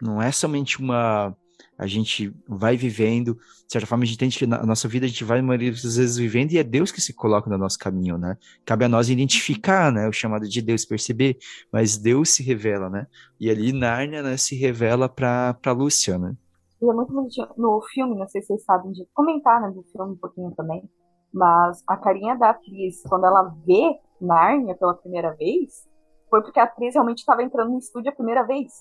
não 0.00 0.20
é 0.20 0.30
somente 0.32 0.80
uma 0.80 1.36
a 1.78 1.86
gente 1.86 2.32
vai 2.46 2.76
vivendo, 2.76 3.34
de 3.34 3.72
certa 3.72 3.86
forma 3.86 4.04
a 4.04 4.06
gente 4.06 4.14
entende 4.14 4.38
que 4.38 4.46
na 4.46 4.64
nossa 4.64 4.86
vida 4.86 5.06
a 5.06 5.08
gente 5.08 5.24
vai 5.24 5.42
muitas 5.42 5.82
vezes 5.82 6.16
vivendo 6.16 6.52
e 6.52 6.58
é 6.58 6.62
Deus 6.62 6.92
que 6.92 7.00
se 7.00 7.12
coloca 7.12 7.50
no 7.50 7.58
nosso 7.58 7.78
caminho, 7.78 8.16
né? 8.18 8.36
Cabe 8.64 8.84
a 8.84 8.88
nós 8.88 9.08
identificar, 9.08 9.90
né, 9.90 10.08
o 10.08 10.12
chamado 10.12 10.48
de 10.48 10.62
Deus, 10.62 10.84
perceber, 10.84 11.38
mas 11.72 11.96
Deus 11.96 12.30
se 12.30 12.42
revela, 12.42 12.88
né? 12.88 13.06
E 13.40 13.50
ali 13.50 13.72
Nárnia, 13.72 14.22
né, 14.22 14.36
se 14.36 14.54
revela 14.54 15.08
para 15.08 15.54
para 15.54 15.72
Lúcia, 15.72 16.18
né? 16.18 16.36
E 16.80 16.88
é 16.88 16.92
muito 16.92 17.12
bonitinho. 17.12 17.48
No 17.56 17.80
filme, 17.92 18.16
não 18.16 18.28
sei 18.28 18.42
se 18.42 18.48
vocês 18.48 18.64
sabem 18.64 18.92
de 18.92 19.06
comentar 19.12 19.60
né, 19.60 19.70
do 19.70 19.82
filme 19.84 20.12
um 20.12 20.16
pouquinho 20.16 20.50
também, 20.52 20.88
mas 21.32 21.82
a 21.86 21.96
carinha 21.96 22.36
da 22.36 22.50
atriz, 22.50 23.02
quando 23.08 23.24
ela 23.24 23.54
vê 23.64 23.98
Nárnia 24.24 24.74
pela 24.74 24.94
primeira 24.94 25.34
vez, 25.34 25.88
foi 26.30 26.42
porque 26.42 26.58
a 26.58 26.64
atriz 26.64 26.94
realmente 26.94 27.18
estava 27.18 27.42
entrando 27.42 27.70
no 27.72 27.78
estúdio 27.78 28.10
a 28.10 28.14
primeira 28.14 28.42
vez. 28.42 28.72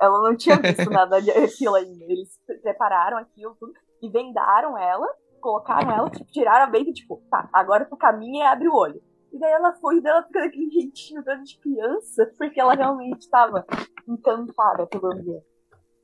Ela 0.00 0.22
não 0.22 0.36
tinha 0.36 0.56
visto 0.56 0.88
nada 0.90 1.20
daquilo 1.20 1.74
ainda. 1.74 2.04
Eles 2.04 2.38
prepararam 2.62 3.18
aquilo 3.18 3.54
tudo 3.58 3.72
e 4.00 4.08
vendaram 4.08 4.78
ela, 4.78 5.06
colocaram 5.40 5.90
ela, 5.90 6.10
tipo, 6.10 6.30
tiraram 6.30 6.64
a 6.64 6.70
venda 6.70 6.90
e 6.90 6.94
tipo, 6.94 7.22
tá, 7.30 7.48
agora 7.52 7.84
tu 7.84 7.96
caminha 7.96 8.44
e 8.44 8.46
abre 8.46 8.68
o 8.68 8.74
olho. 8.74 9.02
E 9.32 9.38
daí 9.38 9.52
ela 9.52 9.72
foi 9.74 9.98
e 9.98 10.06
ela 10.06 10.22
ficou 10.22 10.42
daquele 10.42 10.70
jeitinho 10.70 11.24
toda 11.24 11.42
de 11.42 11.58
criança, 11.58 12.30
porque 12.36 12.60
ela 12.60 12.74
realmente 12.74 13.22
estava 13.22 13.64
encantada 14.08 14.86
pelo 14.86 15.12
ambiente. 15.12 15.51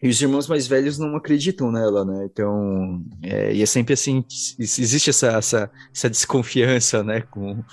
E 0.01 0.09
os 0.09 0.21
irmãos 0.23 0.47
mais 0.47 0.69
velhos 0.69 0.97
não 0.97 1.17
acreditam 1.17 1.73
nela, 1.73 2.05
né? 2.05 2.29
Então, 2.31 3.05
é, 3.21 3.53
e 3.53 3.63
é 3.63 3.67
sempre 3.67 3.95
assim, 3.95 4.25
existe 4.59 5.11
essa, 5.11 5.29
essa, 5.33 5.71
essa 5.93 6.09
desconfiança, 6.09 7.03
né? 7.03 7.23
Com, 7.23 7.65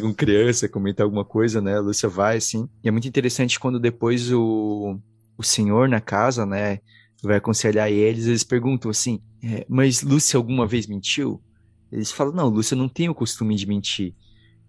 com 0.00 0.12
criança, 0.12 0.68
comentar 0.68 1.04
alguma 1.04 1.24
coisa, 1.24 1.60
né? 1.60 1.76
A 1.76 1.80
Lúcia 1.80 2.08
vai, 2.08 2.38
assim. 2.38 2.68
E 2.82 2.88
é 2.88 2.90
muito 2.90 3.06
interessante 3.06 3.60
quando 3.60 3.78
depois 3.78 4.32
o, 4.32 4.98
o 5.38 5.42
senhor 5.42 5.88
na 5.88 6.00
casa, 6.00 6.44
né? 6.44 6.80
Vai 7.22 7.36
aconselhar 7.36 7.88
eles, 7.88 8.26
eles 8.26 8.42
perguntam 8.42 8.90
assim, 8.90 9.20
é, 9.44 9.64
mas 9.68 10.02
Lúcia 10.02 10.36
alguma 10.36 10.66
vez 10.66 10.88
mentiu? 10.88 11.40
Eles 11.92 12.10
falam, 12.10 12.32
não, 12.32 12.48
Lúcia 12.48 12.76
não 12.76 12.88
tem 12.88 13.08
o 13.08 13.14
costume 13.14 13.54
de 13.54 13.68
mentir. 13.68 14.14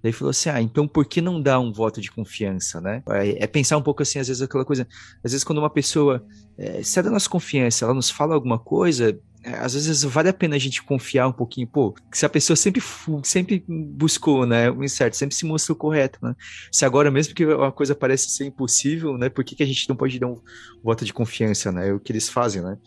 Daí 0.03 0.11
falou 0.11 0.31
assim: 0.31 0.49
ah, 0.49 0.61
então 0.61 0.85
por 0.85 1.05
que 1.05 1.21
não 1.21 1.41
dar 1.41 1.61
um 1.61 1.71
voto 1.71 2.01
de 2.01 2.11
confiança, 2.11 2.81
né? 2.81 3.01
É, 3.07 3.47
pensar 3.47 3.77
um 3.77 3.81
pouco 3.81 4.03
assim, 4.03 4.19
às 4.19 4.27
vezes, 4.27 4.41
aquela 4.41 4.65
coisa. 4.65 4.85
Às 5.23 5.31
vezes, 5.31 5.45
quando 5.45 5.59
uma 5.59 5.69
pessoa. 5.69 6.23
É, 6.57 6.83
se 6.83 6.99
é 6.99 7.03
da 7.03 7.09
nossa 7.09 7.29
confiança, 7.29 7.85
ela 7.85 7.93
nos 7.93 8.09
fala 8.09 8.35
alguma 8.35 8.59
coisa, 8.59 9.17
é, 9.43 9.55
às 9.55 9.73
vezes 9.73 10.03
vale 10.03 10.29
a 10.29 10.33
pena 10.33 10.55
a 10.55 10.59
gente 10.59 10.83
confiar 10.83 11.27
um 11.27 11.31
pouquinho, 11.31 11.67
pô, 11.67 11.95
se 12.11 12.25
a 12.25 12.29
pessoa 12.29 12.55
sempre, 12.55 12.81
sempre 13.23 13.63
buscou, 13.67 14.45
né, 14.45 14.69
o 14.69 14.83
incerto, 14.83 15.17
sempre 15.17 15.35
se 15.35 15.45
mostrou 15.45 15.75
correto, 15.75 16.19
né? 16.21 16.35
Se 16.71 16.85
agora 16.85 17.09
mesmo 17.09 17.33
que 17.33 17.45
uma 17.45 17.71
coisa 17.71 17.95
parece 17.95 18.29
ser 18.29 18.45
impossível, 18.45 19.17
né, 19.17 19.29
por 19.29 19.43
que, 19.43 19.55
que 19.55 19.63
a 19.63 19.65
gente 19.65 19.89
não 19.89 19.95
pode 19.95 20.19
dar 20.19 20.27
um 20.27 20.39
voto 20.83 21.03
de 21.03 21.13
confiança, 21.13 21.71
né? 21.71 21.89
É 21.89 21.93
o 21.93 21.99
que 21.99 22.11
eles 22.11 22.29
fazem, 22.29 22.61
né? 22.61 22.77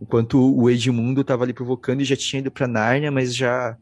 Enquanto 0.00 0.38
o 0.38 0.68
Edmundo 0.68 1.20
estava 1.20 1.44
ali 1.44 1.52
provocando 1.52 2.00
e 2.00 2.04
já 2.04 2.16
tinha 2.16 2.40
ido 2.40 2.50
para 2.50 2.66
Nárnia, 2.66 3.10
mas 3.10 3.34
já 3.34 3.76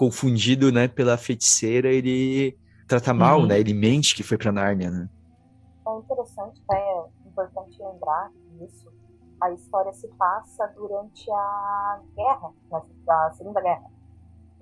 confundido, 0.00 0.72
né, 0.72 0.88
pela 0.88 1.18
feiticeira, 1.18 1.88
ele 1.88 2.58
trata 2.88 3.12
mal, 3.12 3.40
uhum. 3.40 3.46
né? 3.46 3.60
Ele 3.60 3.74
mente 3.74 4.16
que 4.16 4.22
foi 4.22 4.38
para 4.38 4.50
Nárnia, 4.50 4.90
né? 4.90 5.10
É 5.86 5.98
interessante, 5.98 6.62
né? 6.70 6.78
É 6.78 7.28
importante 7.28 7.78
lembrar 7.78 8.32
isso. 8.62 8.90
A 9.42 9.50
história 9.52 9.92
se 9.92 10.08
passa 10.16 10.68
durante 10.68 11.30
a 11.30 12.00
guerra, 12.16 12.50
né, 12.72 12.82
a 13.10 13.30
Segunda 13.32 13.60
Guerra, 13.60 13.90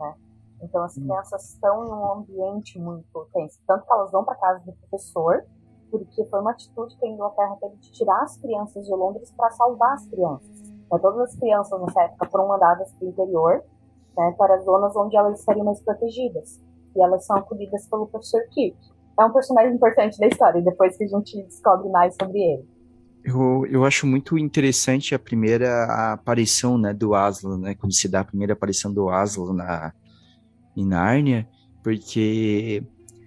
né? 0.01 0.15
Então 0.61 0.83
as 0.83 0.97
uhum. 0.97 1.05
crianças 1.05 1.51
estão 1.51 1.87
em 1.87 1.89
um 1.89 2.13
ambiente 2.15 2.77
muito 2.77 3.29
tenso, 3.33 3.61
tanto 3.65 3.87
que 3.87 3.93
elas 3.93 4.11
vão 4.11 4.25
para 4.25 4.35
casa 4.35 4.59
do 4.67 4.73
professor, 4.73 5.45
porque 5.89 6.25
foi 6.25 6.41
uma 6.41 6.51
atitude 6.51 6.97
que 6.97 7.07
a 7.07 7.09
Inglaterra 7.09 7.57
teve 7.61 7.77
de 7.77 7.93
tirar 7.93 8.23
as 8.25 8.37
crianças 8.39 8.85
de 8.85 8.93
Londres 8.93 9.33
para 9.37 9.51
salvar 9.51 9.95
as 9.95 10.05
crianças. 10.09 10.69
Né? 10.69 10.99
Todas 11.01 11.21
as 11.21 11.37
crianças 11.37 11.81
nessa 11.81 12.03
época 12.03 12.29
foram 12.29 12.49
mandadas 12.49 12.93
para 12.93 13.07
o 13.07 13.09
interior 13.09 13.63
né, 14.19 14.35
para 14.37 14.59
zonas 14.59 14.95
onde 14.97 15.17
elas 15.17 15.39
estariam 15.39 15.65
mais 15.65 15.81
protegidas. 15.81 16.61
E 16.97 17.01
elas 17.01 17.25
são 17.25 17.37
acolhidas 17.37 17.87
pelo 17.87 18.07
professor 18.09 18.43
Kirk. 18.51 18.77
É 19.19 19.25
um 19.25 19.33
personagem 19.33 19.75
importante 19.75 20.19
da 20.19 20.27
história, 20.27 20.61
depois 20.61 20.97
que 20.97 21.05
a 21.05 21.09
gente 21.09 21.43
descobre 21.45 21.89
mais 21.89 22.15
sobre 22.21 22.39
ele. 22.39 22.69
Eu, 23.25 23.67
eu 23.67 23.85
acho 23.85 24.07
muito 24.07 24.39
interessante 24.39 25.15
a 25.15 25.19
primeira 25.19 26.13
aparição 26.13 26.79
né, 26.79 26.93
do 26.93 27.15
Aslan, 27.15 27.59
né, 27.59 27.75
quando 27.75 27.93
se 27.93 28.09
dá 28.09 28.21
a 28.21 28.25
primeira 28.25 28.53
aparição 28.53 28.93
do 28.93 29.09
Aslan 29.09 29.55
na, 29.55 29.93
em 30.77 30.87
Nárnia, 30.87 31.49
porque 31.83 32.83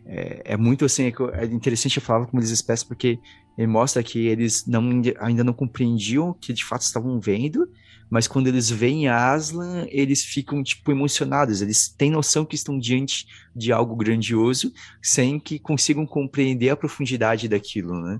é, 0.05 0.53
é, 0.53 0.57
muito 0.57 0.85
assim, 0.85 1.03
é, 1.07 1.13
é 1.33 1.45
interessante 1.45 1.97
eu 1.97 2.03
falar 2.03 2.25
com 2.25 2.37
eles 2.37 2.49
espécies, 2.49 2.85
porque 2.85 3.19
ele 3.57 3.67
mostra 3.67 4.01
que 4.01 4.27
eles 4.27 4.65
não, 4.65 5.01
ainda 5.19 5.43
não 5.43 5.53
compreendiam 5.53 6.29
o 6.29 6.33
que 6.33 6.53
de 6.53 6.63
fato 6.63 6.81
estavam 6.81 7.19
vendo, 7.19 7.69
mas 8.09 8.27
quando 8.27 8.47
eles 8.47 8.69
veem 8.69 9.07
Aslan, 9.07 9.85
eles 9.89 10.23
ficam, 10.23 10.61
tipo, 10.61 10.91
emocionados, 10.91 11.61
eles 11.61 11.87
têm 11.87 12.11
noção 12.11 12.43
que 12.43 12.55
estão 12.55 12.77
diante 12.77 13.25
de 13.55 13.71
algo 13.71 13.95
grandioso, 13.95 14.73
sem 15.01 15.39
que 15.39 15.57
consigam 15.57 16.05
compreender 16.05 16.69
a 16.69 16.75
profundidade 16.75 17.47
daquilo, 17.47 18.01
né? 18.01 18.19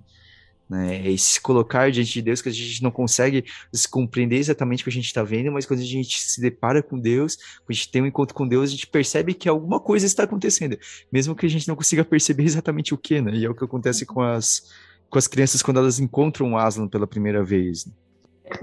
E 1.03 1.17
se 1.17 1.41
colocar 1.41 1.91
diante 1.91 2.13
de 2.13 2.21
Deus, 2.21 2.41
que 2.41 2.47
a 2.47 2.51
gente 2.51 2.81
não 2.81 2.91
consegue 2.91 3.43
compreender 3.89 4.37
exatamente 4.37 4.81
o 4.81 4.83
que 4.85 4.89
a 4.89 4.93
gente 4.93 5.07
está 5.07 5.21
vendo, 5.21 5.51
mas 5.51 5.65
quando 5.65 5.81
a 5.81 5.85
gente 5.85 6.21
se 6.21 6.39
depara 6.39 6.81
com 6.81 6.97
Deus, 6.97 7.35
quando 7.35 7.71
a 7.71 7.73
gente 7.73 7.91
tem 7.91 8.01
um 8.01 8.05
encontro 8.05 8.33
com 8.33 8.47
Deus, 8.47 8.69
a 8.69 8.71
gente 8.71 8.87
percebe 8.87 9.33
que 9.33 9.49
alguma 9.49 9.81
coisa 9.81 10.05
está 10.05 10.23
acontecendo, 10.23 10.77
mesmo 11.11 11.35
que 11.35 11.45
a 11.45 11.49
gente 11.49 11.67
não 11.67 11.75
consiga 11.75 12.05
perceber 12.05 12.43
exatamente 12.43 12.93
o 12.93 12.97
que, 12.97 13.19
né? 13.19 13.35
E 13.35 13.43
é 13.43 13.49
o 13.49 13.53
que 13.53 13.65
acontece 13.65 14.05
com 14.05 14.21
as, 14.21 14.71
com 15.11 15.19
as 15.19 15.27
crianças 15.27 15.61
quando 15.61 15.77
elas 15.77 15.99
encontram 15.99 16.57
Aslan 16.57 16.87
pela 16.87 17.05
primeira 17.05 17.43
vez. 17.43 17.85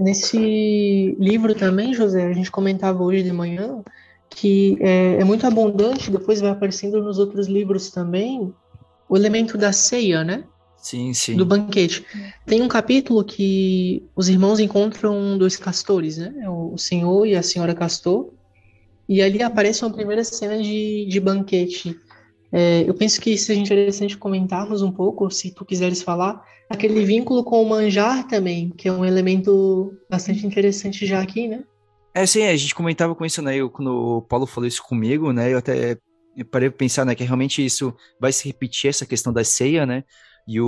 Nesse 0.01 1.15
livro 1.21 1.55
também, 1.55 1.95
José, 1.95 2.27
a 2.27 2.33
gente 2.33 2.51
comentava 2.51 3.03
hoje 3.03 3.23
de 3.23 3.33
manhã 3.33 3.83
que 4.31 4.77
é, 4.81 5.17
é, 5.21 5.25
muito 5.25 5.47
abundante, 5.47 6.11
depois 6.11 6.41
vai 6.41 6.51
aparecendo 6.51 7.03
nos 7.03 7.19
outros 7.19 7.47
livros 7.47 7.91
também, 7.91 8.53
o 9.09 9.17
elemento 9.17 9.57
da 9.57 9.73
ceia, 9.73 10.25
né? 10.25 10.45
Sim, 10.77 11.13
sim. 11.13 11.37
Do 11.37 11.45
banquete. 11.45 12.05
Tem 12.47 12.63
um 12.63 12.69
capítulo 12.69 13.25
que 13.25 14.07
os 14.15 14.29
irmãos 14.29 14.61
encontram 14.61 15.37
dois 15.37 15.57
castores, 15.57 16.19
né? 16.19 16.33
É 16.41 16.49
o 16.49 16.77
senhor 16.79 17.27
e 17.27 17.35
a 17.35 17.43
senhora 17.43 17.75
castor. 17.75 18.31
E 19.09 19.21
ali 19.23 19.43
aparece 19.43 19.83
uma 19.85 19.93
primeira 19.93 20.23
cena 20.23 20.63
de, 20.63 21.07
de 21.07 21.21
banquete. 21.21 21.99
É, 22.53 22.89
eu 22.89 22.95
penso 22.95 23.21
que 23.21 23.37
seja 23.37 23.61
interessante 23.61 24.17
comentarmos 24.17 24.83
um 24.83 24.91
pouco, 24.91 25.31
se 25.31 25.51
tu 25.51 25.65
quiseres 25.65 26.03
falar, 26.03 26.43
aquele 26.69 27.05
vínculo 27.05 27.45
com 27.45 27.63
o 27.63 27.69
manjar 27.69 28.27
também, 28.27 28.71
que 28.71 28.89
é 28.89 28.93
um 28.93 29.05
elemento 29.05 29.95
bastante 30.09 30.47
interessante 30.47 31.07
já 31.07 31.21
aqui, 31.21 31.49
né? 31.49 31.65
É, 32.15 32.27
sim, 32.27 32.43
a 32.43 32.57
gente 32.57 32.75
comentava 32.75 33.15
com 33.15 33.25
isso, 33.25 33.41
né? 33.43 33.57
Eu, 33.57 33.71
quando 33.71 33.93
o 33.93 34.23
Paulo 34.23 34.47
falou 34.47 34.67
isso 34.67 34.83
comigo, 34.83 35.33
né? 35.33 35.53
Eu 35.53 35.59
até 35.59 35.99
parei 36.51 36.69
para 36.69 36.79
pensar, 36.79 37.05
né? 37.05 37.15
Que 37.15 37.25
realmente 37.25 37.65
isso 37.65 37.95
vai 38.21 38.33
se 38.33 38.47
repetir, 38.47 38.91
essa 38.91 39.07
questão 39.07 39.33
da 39.33 39.45
ceia, 39.45 39.87
né? 39.87 40.05
E 40.47 40.61
o, 40.61 40.67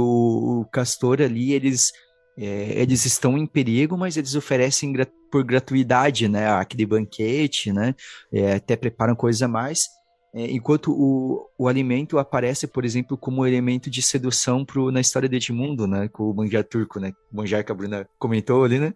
o 0.61 0.65
Castor 0.71 1.21
ali, 1.23 1.53
eles, 1.53 1.93
é, 2.39 2.81
eles 2.81 3.05
estão 3.05 3.37
em 3.39 3.47
perigo, 3.47 3.97
mas 3.97 4.17
eles 4.17 4.35
oferecem 4.35 4.93
por 5.31 5.43
gratuidade, 5.43 6.29
né? 6.29 6.49
Aquele 6.51 6.87
banquete, 6.87 7.73
né? 7.73 7.95
É, 8.33 8.55
até 8.55 8.77
preparam 8.77 9.17
coisa 9.17 9.47
a 9.47 9.49
mais. 9.49 9.89
É, 10.33 10.51
enquanto 10.51 10.93
o, 10.93 11.49
o 11.59 11.67
alimento 11.67 12.19
aparece, 12.19 12.67
por 12.67 12.85
exemplo, 12.85 13.17
como 13.17 13.47
elemento 13.47 13.91
de 13.91 14.01
sedução 14.01 14.65
pro, 14.65 14.91
na 14.91 15.01
história 15.01 15.29
de 15.29 15.37
Edmundo, 15.37 15.87
né? 15.87 16.09
Com 16.09 16.31
o 16.31 16.35
manjar 16.35 16.65
turco, 16.65 17.01
né? 17.01 17.13
O 17.33 17.37
manjar 17.37 17.65
que 17.65 17.73
a 17.73 17.75
Bruna 17.75 18.09
comentou 18.19 18.65
ali, 18.65 18.79
né? 18.79 18.95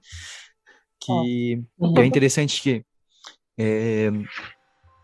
Que, 1.00 1.62
que 1.94 2.00
é 2.00 2.06
interessante 2.06 2.62
que 2.62 2.84
é, 3.58 4.10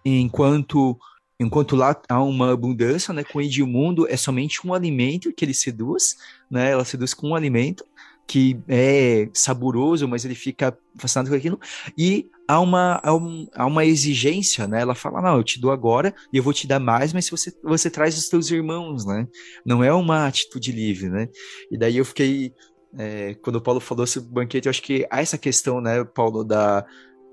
enquanto 0.04 0.98
enquanto 1.38 1.74
lá 1.74 1.98
há 2.06 2.22
uma 2.22 2.52
abundância, 2.52 3.14
né, 3.14 3.24
com 3.24 3.40
Edmundo 3.40 4.06
é 4.06 4.16
somente 4.16 4.66
um 4.66 4.74
alimento 4.74 5.32
que 5.32 5.42
ele 5.42 5.54
seduz, 5.54 6.18
né, 6.50 6.70
ela 6.70 6.84
seduz 6.84 7.14
com 7.14 7.28
um 7.28 7.34
alimento 7.34 7.82
que 8.26 8.60
é 8.68 9.28
saboroso, 9.32 10.06
mas 10.06 10.24
ele 10.24 10.34
fica 10.34 10.76
fascinado 10.98 11.30
com 11.30 11.34
aquilo, 11.34 11.58
e 11.96 12.30
há 12.50 12.60
uma, 12.60 13.00
há, 13.02 13.14
um, 13.14 13.46
há 13.54 13.64
uma 13.64 13.84
exigência, 13.84 14.66
né? 14.66 14.80
Ela 14.80 14.94
fala, 14.94 15.22
não, 15.22 15.36
eu 15.36 15.44
te 15.44 15.60
dou 15.60 15.70
agora 15.70 16.12
e 16.32 16.36
eu 16.36 16.42
vou 16.42 16.52
te 16.52 16.66
dar 16.66 16.80
mais, 16.80 17.12
mas 17.12 17.26
se 17.26 17.30
você, 17.30 17.52
você 17.62 17.88
traz 17.88 18.18
os 18.18 18.28
teus 18.28 18.50
irmãos, 18.50 19.06
né? 19.06 19.26
Não 19.64 19.84
é 19.84 19.92
uma 19.92 20.26
atitude 20.26 20.72
livre, 20.72 21.08
né? 21.08 21.28
E 21.70 21.78
daí 21.78 21.96
eu 21.96 22.04
fiquei, 22.04 22.52
é, 22.98 23.34
quando 23.34 23.56
o 23.56 23.60
Paulo 23.60 23.78
falou 23.78 24.04
sobre 24.04 24.28
o 24.28 24.32
banquete, 24.32 24.66
eu 24.66 24.70
acho 24.70 24.82
que 24.82 25.06
há 25.10 25.20
essa 25.20 25.38
questão, 25.38 25.80
né, 25.80 26.04
Paulo, 26.04 26.42
da, 26.42 26.84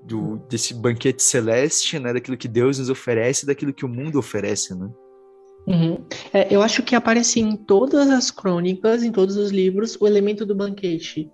do, 0.04 0.36
desse 0.48 0.72
banquete 0.72 1.22
celeste, 1.22 1.98
né? 1.98 2.12
Daquilo 2.12 2.36
que 2.36 2.46
Deus 2.46 2.78
nos 2.78 2.88
oferece, 2.88 3.44
daquilo 3.44 3.74
que 3.74 3.84
o 3.84 3.88
mundo 3.88 4.20
oferece, 4.20 4.72
né? 4.72 4.88
Uhum. 5.66 5.98
É, 6.32 6.54
eu 6.54 6.62
acho 6.62 6.82
que 6.84 6.94
aparece 6.94 7.40
em 7.40 7.56
todas 7.56 8.08
as 8.08 8.30
crônicas, 8.30 9.02
em 9.02 9.10
todos 9.10 9.36
os 9.36 9.50
livros, 9.50 9.98
o 10.00 10.06
elemento 10.06 10.46
do 10.46 10.54
banquete. 10.54 11.28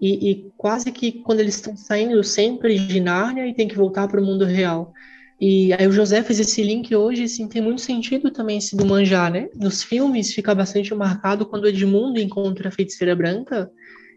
E, 0.00 0.30
e 0.30 0.52
quase 0.56 0.90
que 0.90 1.12
quando 1.22 1.40
eles 1.40 1.56
estão 1.56 1.76
saindo 1.76 2.22
sempre 2.24 2.78
de 2.78 3.00
Nárnia 3.00 3.46
e 3.46 3.54
tem 3.54 3.68
que 3.68 3.76
voltar 3.76 4.08
para 4.08 4.20
o 4.20 4.24
mundo 4.24 4.44
real. 4.44 4.92
E 5.40 5.72
aí 5.72 5.86
o 5.86 5.92
José 5.92 6.22
fez 6.22 6.38
esse 6.38 6.62
link 6.62 6.94
hoje, 6.94 7.24
assim, 7.24 7.48
tem 7.48 7.62
muito 7.62 7.80
sentido 7.80 8.30
também 8.30 8.58
esse 8.58 8.76
do 8.76 8.84
manjar, 8.84 9.32
né? 9.32 9.48
Nos 9.54 9.82
filmes 9.82 10.34
fica 10.34 10.54
bastante 10.54 10.94
marcado 10.94 11.46
quando 11.46 11.66
Edmundo 11.66 12.20
encontra 12.20 12.68
a 12.68 12.72
feiticeira 12.72 13.16
branca 13.16 13.70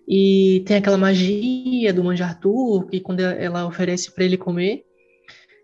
e 0.08 0.64
tem 0.66 0.78
aquela 0.78 0.98
magia 0.98 1.94
do 1.94 2.04
manjar 2.04 2.38
turco 2.40 2.90
e 2.92 3.00
quando 3.00 3.22
ela 3.22 3.66
oferece 3.66 4.14
para 4.14 4.26
ele 4.26 4.38
comer. 4.38 4.84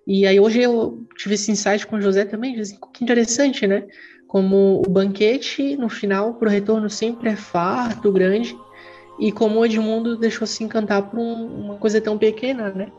E 0.07 0.25
aí 0.25 0.39
hoje 0.39 0.61
eu 0.61 1.05
tive 1.17 1.35
esse 1.35 1.51
insight 1.51 1.85
com 1.85 1.97
o 1.97 2.01
José 2.01 2.23
também, 2.23 2.57
assim, 2.59 2.77
que 2.93 3.03
interessante, 3.03 3.67
né? 3.67 3.85
Como 4.27 4.81
o 4.85 4.89
banquete 4.89 5.75
no 5.75 5.89
final, 5.89 6.35
pro 6.35 6.49
retorno 6.49 6.89
sempre 6.89 7.29
é 7.29 7.35
farto, 7.35 8.11
grande, 8.11 8.55
e 9.19 9.31
como 9.31 9.59
o 9.59 9.65
Edmundo 9.65 10.17
deixou 10.17 10.47
se 10.47 10.63
encantar 10.63 11.09
por 11.09 11.19
um, 11.19 11.65
uma 11.65 11.75
coisa 11.75 11.99
tão 11.99 12.17
pequena, 12.17 12.69
né? 12.69 12.91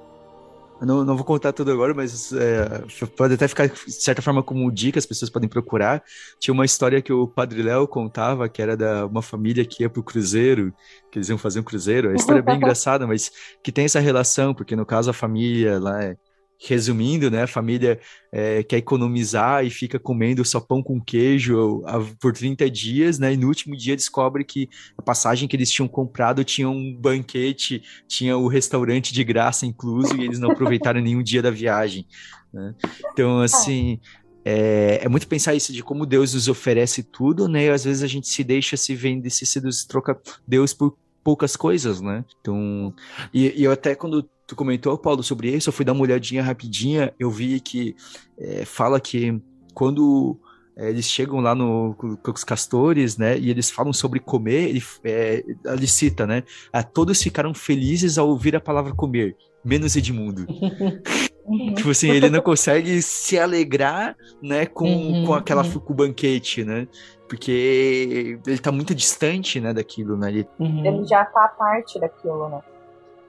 não, 0.85 1.05
não 1.05 1.15
vou 1.17 1.25
contar 1.25 1.53
tudo 1.53 1.71
agora, 1.71 1.93
mas 1.93 2.33
é, 2.33 2.85
pode 3.17 3.35
até 3.35 3.47
ficar, 3.47 3.69
de 3.69 3.93
certa 3.93 4.23
forma, 4.23 4.43
como 4.43 4.71
dica, 4.73 4.99
as 4.99 5.07
pessoas 5.07 5.31
podem 5.31 5.49
procurar. 5.49 6.03
Tinha 6.39 6.55
uma 6.55 6.65
história 6.65 7.03
que 7.03 7.13
o 7.13 7.29
Padre 7.29 7.63
Léo 7.63 7.87
contava, 7.87 8.49
que 8.49 8.63
era 8.63 8.77
da 8.77 9.07
uma 9.07 9.23
família 9.23 9.65
que 9.65 9.83
ia 9.83 9.91
pro 9.91 10.03
cruzeiro, 10.03 10.73
que 11.11 11.19
eles 11.19 11.29
iam 11.29 11.39
fazer 11.39 11.61
um 11.61 11.65
cruzeiro. 11.65 12.11
A 12.11 12.15
história 12.15 12.41
é 12.41 12.43
bem 12.43 12.57
engraçada, 12.61 13.07
mas 13.07 13.31
que 13.63 13.71
tem 13.71 13.85
essa 13.85 14.01
relação, 14.01 14.55
porque 14.55 14.75
no 14.75 14.87
caso 14.87 15.11
a 15.11 15.15
família 15.15 15.79
lá 15.79 16.03
é 16.03 16.17
resumindo, 16.63 17.31
né, 17.31 17.47
família 17.47 17.99
é, 18.31 18.63
quer 18.63 18.77
economizar 18.77 19.65
e 19.65 19.71
fica 19.71 19.99
comendo 19.99 20.45
só 20.45 20.61
pão 20.61 20.83
com 20.83 21.01
queijo 21.01 21.83
por 22.21 22.33
30 22.33 22.71
dias, 22.71 23.19
né, 23.19 23.33
e 23.33 23.37
no 23.37 23.49
último 23.49 23.75
dia 23.77 23.97
descobre 23.97 24.45
que 24.45 24.69
a 24.97 25.03
passagem 25.03 25.49
que 25.49 25.57
eles 25.57 25.71
tinham 25.71 25.89
comprado 25.89 26.45
tinha 26.45 26.69
um 26.69 26.95
banquete, 26.95 27.83
tinha 28.07 28.37
o 28.37 28.47
restaurante 28.47 29.13
de 29.13 29.25
graça 29.25 29.65
incluso 29.65 30.15
e 30.17 30.25
eles 30.25 30.39
não 30.39 30.51
aproveitaram 30.51 31.01
nenhum 31.03 31.23
dia 31.23 31.41
da 31.41 31.51
viagem. 31.51 32.07
Né? 32.53 32.75
Então, 33.13 33.41
assim, 33.41 33.99
é, 34.45 35.01
é, 35.03 35.09
muito 35.09 35.29
pensar 35.29 35.55
isso 35.55 35.73
de 35.73 35.83
como 35.83 36.05
Deus 36.05 36.35
nos 36.35 36.47
oferece 36.47 37.03
tudo, 37.03 37.49
né, 37.49 37.67
e 37.67 37.71
às 37.71 37.85
vezes 37.85 38.03
a 38.03 38.07
gente 38.07 38.29
se 38.29 38.45
deixa 38.45 38.77
se 38.77 38.95
vender, 38.95 39.31
se, 39.31 39.47
se 39.47 39.89
troca 39.89 40.21
Deus 40.47 40.75
por 40.75 40.95
poucas 41.23 41.57
coisas, 41.57 42.01
né? 42.01 42.25
Então, 42.41 42.95
e, 43.33 43.61
e 43.61 43.65
eu 43.65 43.73
até 43.73 43.95
quando 43.95 44.29
tu 44.51 44.57
comentou, 44.57 44.99
Paulo, 44.99 45.23
sobre 45.23 45.49
isso, 45.49 45.69
eu 45.69 45.73
fui 45.73 45.85
dar 45.85 45.93
uma 45.93 46.03
olhadinha 46.03 46.43
rapidinha, 46.43 47.15
eu 47.21 47.31
vi 47.31 47.61
que 47.61 47.95
é, 48.37 48.65
fala 48.65 48.99
que 48.99 49.41
quando 49.73 50.37
é, 50.77 50.89
eles 50.89 51.05
chegam 51.05 51.39
lá 51.39 51.55
no, 51.55 51.95
com 51.95 52.33
os 52.33 52.43
castores, 52.43 53.17
né, 53.17 53.39
e 53.39 53.49
eles 53.49 53.71
falam 53.71 53.93
sobre 53.93 54.19
comer, 54.19 54.71
ele, 54.71 54.83
é, 55.05 55.45
ele 55.67 55.87
cita, 55.87 56.27
né, 56.27 56.43
ah, 56.73 56.83
todos 56.83 57.23
ficaram 57.23 57.55
felizes 57.55 58.19
ao 58.19 58.29
ouvir 58.29 58.57
a 58.57 58.61
palavra 58.61 58.93
comer, 58.93 59.37
menos 59.65 59.95
Edmundo. 59.95 60.47
Uhum. 60.49 61.75
tipo 61.75 61.91
assim, 61.91 62.11
ele 62.11 62.29
não 62.29 62.41
consegue 62.41 63.01
se 63.01 63.39
alegrar, 63.39 64.17
né, 64.43 64.67
com, 64.67 64.93
uhum, 64.93 65.27
com 65.27 65.35
aquela 65.35 65.63
uhum. 65.63 65.79
com 65.79 65.93
o 65.93 65.97
banquete, 65.97 66.65
né? 66.65 66.89
Porque 67.29 68.41
ele 68.45 68.59
tá 68.59 68.73
muito 68.73 68.93
distante, 68.97 69.61
né, 69.61 69.73
daquilo, 69.73 70.17
né? 70.17 70.31
Ele, 70.31 70.49
uhum. 70.59 70.85
ele 70.85 71.07
já 71.07 71.25
tá 71.25 71.45
a 71.45 71.49
parte 71.49 72.01
daquilo, 72.01 72.49
né? 72.49 72.61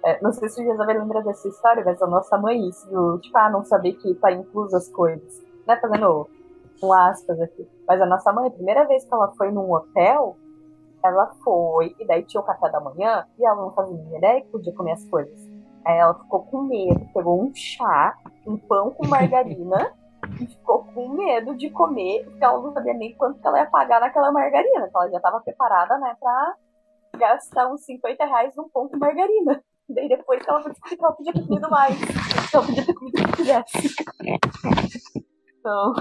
É, 0.04 0.22
não 0.22 0.32
sei 0.32 0.50
se 0.50 0.62
o 0.62 0.66
Jezabel 0.66 1.00
lembra 1.00 1.22
dessa 1.22 1.48
história, 1.48 1.84
mas 1.86 2.02
a 2.02 2.08
nossa 2.08 2.38
mãe, 2.38 2.68
isso, 2.68 3.20
tipo, 3.20 3.38
ah, 3.38 3.50
não 3.50 3.64
saber 3.64 3.94
que 3.94 4.16
tá 4.16 4.32
incluso 4.32 4.76
as 4.76 4.90
coisas. 4.90 5.42
Né, 5.68 5.78
fazendo 5.78 6.28
um 6.82 6.94
aspas 6.94 7.40
aqui. 7.40 7.68
Mas 7.88 8.02
a 8.02 8.06
nossa 8.06 8.34
mãe, 8.34 8.48
a 8.48 8.52
primeira 8.52 8.86
vez 8.86 9.04
que 9.06 9.14
ela 9.14 9.32
foi 9.38 9.52
num 9.52 9.72
hotel, 9.72 10.36
ela 11.04 11.28
foi, 11.44 11.96
e 12.00 12.06
daí 12.06 12.24
tinha 12.24 12.42
o 12.42 12.46
café 12.46 12.70
da 12.70 12.80
manhã, 12.80 13.26
e 13.38 13.46
ela 13.46 13.62
não 13.62 13.72
fazia 13.74 13.96
nem 13.96 14.18
ideia 14.18 14.42
que 14.42 14.50
podia 14.50 14.74
comer 14.74 14.94
as 14.94 15.06
coisas. 15.06 15.40
Aí 15.86 15.98
ela 15.98 16.14
ficou 16.16 16.44
com 16.46 16.62
medo, 16.64 17.08
pegou 17.14 17.42
um 17.42 17.54
chá, 17.54 18.18
um 18.46 18.58
pão 18.58 18.92
com 18.92 19.08
margarina, 19.08 19.94
e 20.42 20.48
ficou 20.48 20.84
com 20.94 21.10
medo 21.10 21.56
de 21.56 21.70
comer, 21.70 22.26
porque 22.26 22.44
ela 22.44 22.62
não 22.62 22.74
sabia 22.74 22.94
nem 22.94 23.16
quanto 23.16 23.40
que 23.40 23.48
ela 23.48 23.60
ia 23.60 23.70
pagar 23.70 24.00
naquela 24.00 24.32
margarina. 24.32 24.88
Então 24.88 25.02
ela 25.02 25.12
já 25.12 25.18
estava 25.18 25.42
preparada, 25.42 25.98
né, 25.98 26.16
pra 26.20 26.56
gastar 27.18 27.68
uns 27.68 27.84
50 27.86 28.26
reais 28.26 28.56
num 28.56 28.70
pão 28.70 28.88
com 28.88 28.98
margarina. 28.98 29.62
Daí 29.94 30.08
depois 30.08 30.42
ela 30.48 30.62
foi 30.62 30.72
descobrir 30.72 30.98
que 30.98 31.04
ela 31.04 31.14
podia 31.14 31.34
ter 31.34 31.48
comido 31.48 31.70
mais. 31.70 31.98
Ela 32.54 32.66
podia 32.66 32.86
ter 32.86 32.94
comido 32.94 33.20
o 33.20 33.26
que 33.26 33.32
quisesse. 33.38 33.96
Então. 35.60 35.94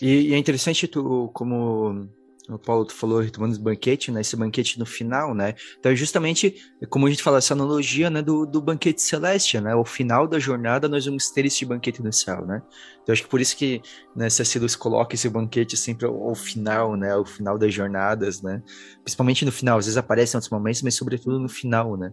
E, 0.00 0.30
e, 0.30 0.34
é 0.34 0.38
interessante 0.38 0.88
tu, 0.88 1.30
como 1.32 2.08
o 2.48 2.58
Paulo 2.58 2.84
tu 2.84 2.94
falou, 2.94 3.20
retomando 3.20 3.52
os 3.52 3.58
banquete, 3.58 4.10
né? 4.10 4.20
Esse 4.20 4.36
banquete 4.36 4.78
no 4.78 4.84
final, 4.84 5.34
né? 5.34 5.54
Então 5.78 5.90
é 5.90 5.96
justamente, 5.96 6.54
como 6.90 7.06
a 7.06 7.10
gente 7.10 7.22
fala, 7.22 7.38
essa 7.38 7.54
analogia, 7.54 8.10
né? 8.10 8.20
Do, 8.20 8.44
do 8.44 8.60
banquete 8.60 9.00
celeste, 9.00 9.58
né? 9.60 9.74
O 9.74 9.84
final 9.84 10.28
da 10.28 10.38
jornada 10.38 10.88
nós 10.88 11.06
vamos 11.06 11.30
ter 11.30 11.46
esse 11.46 11.64
banquete 11.64 12.02
no 12.02 12.12
céu, 12.12 12.44
né? 12.44 12.62
Então 13.02 13.12
acho 13.12 13.22
que 13.22 13.28
por 13.28 13.40
isso 13.40 13.56
que, 13.56 13.80
né. 14.14 14.28
Lewis 14.56 14.76
coloca 14.76 15.14
esse 15.14 15.28
banquete 15.28 15.76
sempre 15.76 16.06
ao, 16.06 16.28
ao, 16.28 16.34
final, 16.34 16.96
né? 16.96 17.12
Ao 17.12 17.24
final 17.24 17.56
das 17.56 17.72
jornadas, 17.72 18.42
né? 18.42 18.62
Principalmente 19.02 19.44
no 19.44 19.52
final, 19.52 19.78
às 19.78 19.86
vezes 19.86 19.96
aparece 19.96 20.34
em 20.34 20.36
outros 20.36 20.50
momentos, 20.50 20.82
mas 20.82 20.94
sobretudo 20.94 21.38
no 21.38 21.48
final, 21.48 21.96
né? 21.96 22.12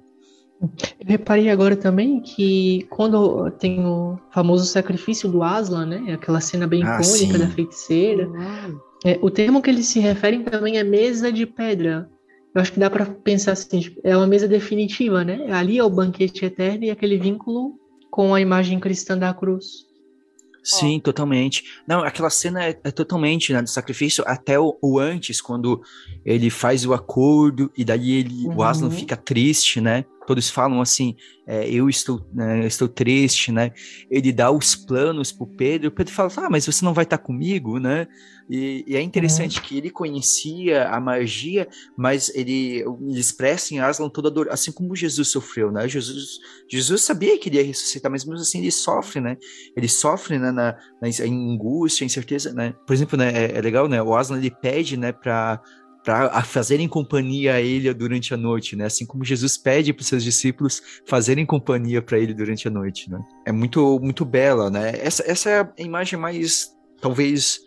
Eu 0.61 1.07
reparei 1.07 1.49
agora 1.49 1.75
também 1.75 2.21
que 2.21 2.85
quando 2.89 3.49
tem 3.51 3.83
o 3.85 4.19
famoso 4.31 4.65
sacrifício 4.65 5.27
do 5.29 5.41
Aslan, 5.41 5.87
né? 5.87 6.13
Aquela 6.13 6.39
cena 6.39 6.67
bem 6.67 6.83
ah, 6.83 6.99
icônica 7.01 7.33
sim. 7.33 7.37
da 7.39 7.47
feiticeira. 7.47 8.27
Uhum. 8.27 8.79
É, 9.03 9.17
o 9.21 9.31
termo 9.31 9.61
que 9.61 9.69
eles 9.69 9.87
se 9.87 9.99
referem 9.99 10.43
também 10.43 10.77
é 10.77 10.83
mesa 10.83 11.31
de 11.31 11.45
pedra. 11.45 12.07
Eu 12.53 12.61
acho 12.61 12.71
que 12.71 12.79
dá 12.79 12.89
para 12.89 13.05
pensar 13.05 13.53
assim, 13.53 13.79
tipo, 13.79 13.99
é 14.03 14.15
uma 14.15 14.27
mesa 14.27 14.47
definitiva, 14.47 15.23
né? 15.23 15.51
Ali 15.51 15.77
é 15.77 15.83
o 15.83 15.89
banquete 15.89 16.45
eterno 16.45 16.83
e 16.83 16.91
aquele 16.91 17.17
vínculo 17.17 17.79
com 18.11 18.35
a 18.35 18.41
imagem 18.41 18.79
cristã 18.79 19.17
da 19.17 19.33
cruz. 19.33 19.89
Sim, 20.63 20.99
totalmente. 20.99 21.63
Não, 21.87 22.03
aquela 22.03 22.29
cena 22.29 22.63
é, 22.63 22.79
é 22.83 22.91
totalmente, 22.91 23.51
né, 23.51 23.61
do 23.61 23.69
sacrifício, 23.69 24.23
até 24.27 24.59
o, 24.59 24.77
o, 24.81 24.99
antes, 24.99 25.41
quando 25.41 25.81
ele 26.23 26.49
faz 26.49 26.85
o 26.85 26.93
acordo 26.93 27.71
e 27.75 27.83
daí 27.83 28.11
ele, 28.11 28.47
uhum. 28.47 28.57
o 28.57 28.63
Aslan 28.63 28.91
fica 28.91 29.17
triste, 29.17 29.81
né? 29.81 30.05
Todos 30.25 30.49
falam 30.49 30.81
assim, 30.81 31.15
é, 31.47 31.69
eu 31.69 31.89
estou, 31.89 32.25
né, 32.33 32.65
estou 32.65 32.87
triste, 32.87 33.51
né? 33.51 33.71
Ele 34.09 34.31
dá 34.31 34.51
os 34.51 34.75
planos 34.75 35.31
para 35.31 35.43
o 35.43 35.47
Pedro, 35.47 35.89
o 35.89 35.91
Pedro 35.91 36.13
fala, 36.13 36.31
ah, 36.37 36.49
mas 36.49 36.65
você 36.65 36.85
não 36.85 36.93
vai 36.93 37.03
estar 37.03 37.17
comigo, 37.17 37.79
né? 37.79 38.07
E, 38.49 38.83
e 38.85 38.95
é 38.97 39.01
interessante 39.01 39.59
uhum. 39.59 39.65
que 39.65 39.77
ele 39.77 39.89
conhecia 39.89 40.89
a 40.89 40.99
magia, 40.99 41.67
mas 41.97 42.33
ele, 42.35 42.83
ele 43.07 43.19
expressa 43.19 43.73
em 43.73 43.79
Aslan 43.79 44.09
toda 44.09 44.27
a 44.27 44.31
dor, 44.31 44.49
assim 44.49 44.71
como 44.71 44.95
Jesus 44.95 45.29
sofreu, 45.29 45.71
né? 45.71 45.87
Jesus, 45.87 46.39
Jesus 46.69 47.01
sabia 47.01 47.37
que 47.39 47.49
ele 47.49 47.57
ia 47.57 47.63
ressuscitar, 47.63 48.11
mas 48.11 48.25
mesmo 48.25 48.41
assim 48.41 48.59
ele 48.59 48.71
sofre, 48.71 49.21
né? 49.21 49.37
Ele 49.75 49.87
sofre 49.87 50.37
né, 50.37 50.51
na, 50.51 50.77
na, 51.01 51.09
em 51.09 51.53
angústia, 51.53 52.03
incerteza, 52.03 52.53
né? 52.53 52.73
Por 52.85 52.93
exemplo, 52.93 53.17
né, 53.17 53.31
é, 53.31 53.57
é 53.57 53.61
legal, 53.61 53.87
né? 53.87 54.01
O 54.01 54.13
Aslan 54.15 54.37
ele 54.37 54.51
pede, 54.51 54.97
né, 54.97 55.13
para 55.13 55.61
para 56.03 56.41
fazerem 56.43 56.87
companhia 56.87 57.55
a 57.55 57.61
ele 57.61 57.93
durante 57.93 58.33
a 58.33 58.37
noite, 58.37 58.75
né? 58.75 58.85
Assim 58.85 59.05
como 59.05 59.23
Jesus 59.23 59.57
pede 59.57 59.93
para 59.93 60.01
os 60.01 60.07
seus 60.07 60.23
discípulos 60.23 60.81
fazerem 61.05 61.45
companhia 61.45 62.01
para 62.01 62.17
ele 62.17 62.33
durante 62.33 62.67
a 62.67 62.71
noite, 62.71 63.09
né? 63.09 63.23
É 63.45 63.51
muito 63.51 63.99
muito 63.99 64.25
bela, 64.25 64.69
né? 64.69 64.93
Essa, 64.95 65.23
essa 65.29 65.49
é 65.49 65.61
a 65.61 65.81
imagem 65.81 66.19
mais 66.19 66.75
talvez 66.99 67.59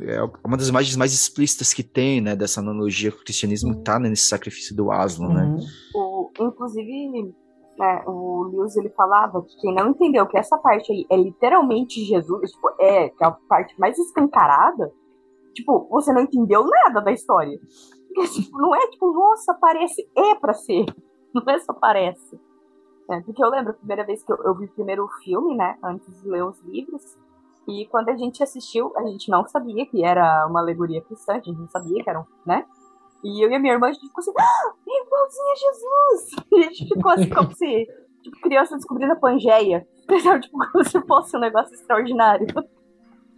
é 0.00 0.22
uma 0.44 0.56
das 0.56 0.68
imagens 0.68 0.96
mais 0.96 1.12
explícitas 1.12 1.74
que 1.74 1.82
tem, 1.82 2.20
né, 2.20 2.36
dessa 2.36 2.60
analogia 2.60 3.10
que 3.10 3.18
o 3.18 3.24
cristianismo 3.24 3.72
está 3.72 3.98
né, 3.98 4.08
nesse 4.08 4.28
sacrifício 4.28 4.74
do 4.74 4.90
Aslan, 4.92 5.34
né? 5.34 5.44
Uhum. 5.44 5.60
O, 5.94 6.30
inclusive, 6.40 7.34
né, 7.76 8.02
o 8.06 8.44
Lewis 8.44 8.76
ele 8.76 8.90
falava 8.90 9.42
que 9.42 9.56
quem 9.60 9.74
não 9.74 9.90
entendeu 9.90 10.26
que 10.26 10.38
essa 10.38 10.56
parte 10.58 10.92
aí 10.92 11.04
é 11.10 11.16
literalmente 11.16 12.04
Jesus, 12.04 12.52
tipo, 12.52 12.70
é, 12.78 13.08
que 13.08 13.24
é 13.24 13.26
a 13.26 13.32
parte 13.32 13.78
mais 13.80 13.98
escancarada, 13.98 14.92
Tipo, 15.54 15.88
você 15.90 16.12
não 16.12 16.22
entendeu 16.22 16.64
nada 16.66 17.00
da 17.00 17.12
história. 17.12 17.58
Porque, 18.08 18.28
tipo, 18.28 18.58
não 18.58 18.74
é 18.74 18.88
tipo, 18.88 19.12
nossa, 19.12 19.54
parece. 19.54 20.08
É 20.16 20.34
pra 20.34 20.52
ser. 20.52 20.86
Não 21.32 21.44
é 21.46 21.60
só 21.60 21.72
parece. 21.72 22.40
É, 23.08 23.20
porque 23.20 23.42
eu 23.42 23.48
lembro 23.48 23.70
a 23.70 23.74
primeira 23.74 24.04
vez 24.04 24.20
que 24.24 24.32
eu, 24.32 24.36
eu 24.38 24.52
vi 24.56 24.66
primeiro 24.66 25.04
o 25.04 25.08
filme, 25.22 25.56
né? 25.56 25.78
Antes 25.80 26.20
de 26.20 26.28
ler 26.28 26.44
os 26.44 26.60
livros. 26.62 27.16
E 27.68 27.86
quando 27.86 28.08
a 28.08 28.16
gente 28.16 28.42
assistiu, 28.42 28.92
a 28.96 29.06
gente 29.06 29.30
não 29.30 29.46
sabia 29.46 29.86
que 29.86 30.04
era 30.04 30.44
uma 30.48 30.60
alegoria 30.60 31.00
cristã, 31.02 31.34
a 31.34 31.36
gente 31.36 31.56
não 31.56 31.68
sabia 31.68 32.02
que 32.02 32.10
era 32.10 32.20
um, 32.20 32.24
né? 32.44 32.66
E 33.22 33.44
eu 33.44 33.50
e 33.50 33.54
a 33.54 33.58
minha 33.60 33.74
irmã, 33.74 33.88
a 33.88 33.92
gente 33.92 34.06
ficou 34.06 34.22
assim, 34.22 34.32
ah, 34.38 34.72
é 34.88 35.06
igualzinho 35.06 35.52
a 35.52 35.54
Jesus! 35.54 36.46
E 36.50 36.58
a 36.58 36.62
gente 36.62 36.94
ficou 36.94 37.12
assim, 37.12 37.28
como 37.28 37.54
se, 37.54 37.86
tipo, 38.22 38.40
criança 38.40 38.76
descobrindo 38.76 39.12
a 39.12 39.16
Pangeia. 39.16 39.86
Tipo, 40.40 40.58
como 40.72 40.84
se 40.84 41.00
fosse 41.06 41.36
um 41.36 41.40
negócio 41.40 41.72
extraordinário. 41.74 42.46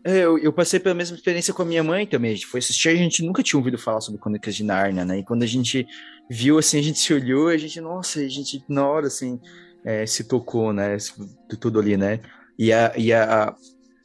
É, 0.04 0.18
eu, 0.18 0.36
eu, 0.38 0.52
passei 0.52 0.80
pela 0.80 0.94
mesma 0.94 1.16
experiência 1.16 1.54
com 1.54 1.62
a 1.62 1.64
minha 1.64 1.82
mãe 1.82 2.06
também. 2.06 2.32
A 2.32 2.34
gente 2.34 2.46
foi 2.46 2.58
assistir, 2.58 2.88
a 2.88 2.96
gente 2.96 3.24
nunca 3.24 3.42
tinha 3.42 3.58
ouvido 3.58 3.78
falar 3.78 4.00
sobre 4.00 4.20
Crônicas 4.20 4.54
de 4.54 4.64
Narnia, 4.64 5.04
né? 5.04 5.18
E 5.18 5.24
quando 5.24 5.44
a 5.44 5.46
gente 5.46 5.86
viu, 6.28 6.58
assim, 6.58 6.78
a 6.78 6.82
gente 6.82 6.98
se 6.98 7.12
olhou, 7.14 7.48
a 7.48 7.56
gente, 7.56 7.80
nossa, 7.80 8.20
a 8.20 8.28
gente 8.28 8.64
na 8.68 8.86
hora, 8.86 9.06
assim, 9.06 9.40
é, 9.84 10.04
se 10.04 10.24
tocou, 10.24 10.72
né? 10.72 10.96
De 11.48 11.56
tudo 11.56 11.78
ali, 11.78 11.96
né? 11.96 12.20
E 12.58 12.72
a, 12.72 12.92
e 12.96 13.12
a, 13.12 13.54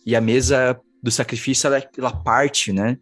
e 0.05 0.15
a 0.15 0.21
mesa 0.21 0.79
do 1.01 1.10
sacrifício, 1.10 1.67
ela, 1.67 1.83
ela 1.97 2.12
parte, 2.12 2.71
né? 2.71 2.97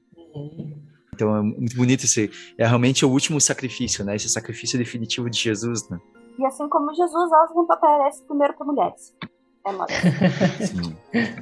Então 1.14 1.36
é 1.36 1.42
muito 1.42 1.76
bonito 1.76 2.06
esse. 2.06 2.32
É 2.58 2.66
realmente 2.66 3.06
o 3.06 3.10
último 3.10 3.40
sacrifício, 3.42 4.06
né? 4.06 4.16
Esse 4.16 4.30
sacrifício 4.30 4.78
definitivo 4.78 5.30
de 5.30 5.38
Jesus, 5.38 5.90
né? 5.90 6.00
E 6.38 6.46
assim 6.46 6.68
como 6.70 6.94
Jesus, 6.94 7.32
Oswald 7.32 7.72
aparece 7.72 8.24
primeiro 8.24 8.54
para 8.54 8.66
mulheres. 8.66 9.14
É 9.66 9.72
nóis. 9.72 9.92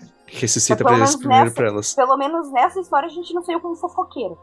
Ressuscita 0.25 0.83
para 0.83 0.97
eles 0.97 1.15
primeiro 1.15 1.51
para 1.51 1.67
elas. 1.67 1.93
Pelo 1.93 2.17
menos 2.17 2.51
nessa 2.51 2.79
história 2.79 3.07
a 3.07 3.11
gente 3.11 3.33
não 3.33 3.43
saiu 3.43 3.59
como 3.59 3.75
fofoqueiro. 3.75 4.37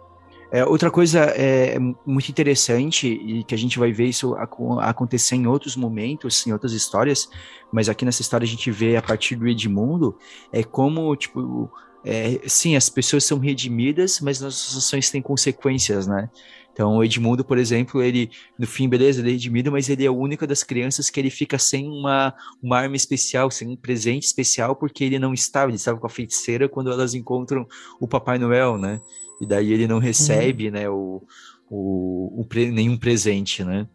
É, 0.52 0.64
outra 0.64 0.90
coisa 0.90 1.20
é, 1.20 1.78
muito 2.04 2.28
interessante 2.28 3.06
e 3.06 3.44
que 3.44 3.54
a 3.54 3.58
gente 3.58 3.78
vai 3.78 3.92
ver 3.92 4.06
isso 4.06 4.34
acontecer 4.80 5.36
em 5.36 5.46
outros 5.46 5.76
momentos, 5.76 6.44
em 6.44 6.52
outras 6.52 6.72
histórias, 6.72 7.28
mas 7.70 7.88
aqui 7.88 8.04
nessa 8.04 8.20
história 8.20 8.44
a 8.44 8.48
gente 8.48 8.68
vê 8.68 8.96
a 8.96 9.02
partir 9.02 9.36
do 9.36 9.46
Edmundo, 9.46 10.16
é 10.52 10.64
como, 10.64 11.14
tipo, 11.14 11.70
é, 12.04 12.40
sim, 12.48 12.74
as 12.74 12.88
pessoas 12.88 13.24
são 13.24 13.38
redimidas, 13.38 14.20
mas 14.20 14.40
nossas 14.40 14.76
ações 14.76 15.08
têm 15.08 15.22
consequências, 15.22 16.08
né? 16.08 16.28
Então, 16.72 16.96
o 16.96 17.04
Edmundo, 17.04 17.44
por 17.44 17.58
exemplo, 17.58 18.02
ele, 18.02 18.30
no 18.58 18.66
fim, 18.66 18.88
beleza, 18.88 19.20
ele 19.20 19.30
é 19.30 19.32
redimido, 19.32 19.72
mas 19.72 19.88
ele 19.88 20.04
é 20.04 20.08
a 20.08 20.12
única 20.12 20.46
das 20.46 20.62
crianças 20.62 21.10
que 21.10 21.18
ele 21.18 21.30
fica 21.30 21.58
sem 21.58 21.88
uma, 21.88 22.32
uma 22.62 22.78
arma 22.78 22.96
especial, 22.96 23.50
sem 23.50 23.68
um 23.68 23.76
presente 23.76 24.24
especial, 24.24 24.76
porque 24.76 25.04
ele 25.04 25.18
não 25.18 25.34
estava, 25.34 25.70
ele 25.70 25.76
estava 25.76 25.98
com 25.98 26.06
a 26.06 26.10
feiticeira 26.10 26.68
quando 26.68 26.90
elas 26.90 27.14
encontram 27.14 27.66
o 28.00 28.06
Papai 28.06 28.38
Noel, 28.38 28.78
né? 28.78 29.00
E 29.40 29.46
daí 29.46 29.72
ele 29.72 29.88
não 29.88 29.98
recebe, 29.98 30.66
uhum. 30.66 30.72
né, 30.72 30.88
o, 30.88 31.22
o, 31.68 32.42
o 32.42 32.46
nenhum 32.54 32.96
presente, 32.96 33.64
né? 33.64 33.86